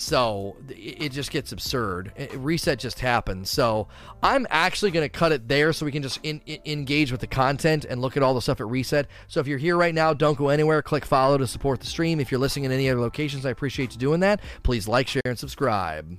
So 0.03 0.57
it 0.69 1.11
just 1.11 1.31
gets 1.31 1.53
absurd. 1.53 2.12
reset 2.35 2.81
just 2.81 2.99
happens. 2.99 3.49
So 3.51 3.87
I'm 4.23 4.49
actually 4.51 4.91
going 4.91 5.05
to 5.05 5.09
cut 5.09 5.31
it 5.31 5.47
there 5.47 5.73
so 5.73 5.87
we 5.87 5.93
can 5.93 6.03
just 6.03 6.19
in, 6.24 6.41
in, 6.45 6.59
engage 6.66 7.12
with 7.12 7.20
the 7.20 7.29
content 7.29 7.85
and 7.85 8.01
look 8.01 8.16
at 8.16 8.23
all 8.23 8.35
the 8.35 8.43
stuff 8.43 8.61
at 8.61 8.66
reset. 8.66 9.07
So 9.29 9.39
if 9.39 9.47
you're 9.47 9.59
here 9.59 9.77
right 9.77 9.95
now, 9.95 10.12
don't 10.12 10.37
go 10.37 10.49
anywhere. 10.49 10.83
Click 10.83 11.05
follow 11.05 11.39
to 11.39 11.47
support 11.47 11.79
the 11.79 11.87
stream. 11.87 12.19
If 12.19 12.33
you're 12.33 12.41
listening 12.41 12.65
in 12.65 12.73
any 12.73 12.91
other 12.91 13.01
locations, 13.01 13.47
I 13.47 13.51
appreciate 13.51 13.93
you 13.93 13.99
doing 13.99 14.20
that. 14.20 14.41
Please 14.65 14.89
like, 14.89 15.07
share, 15.07 15.23
and 15.24 15.39
subscribe. 15.39 16.19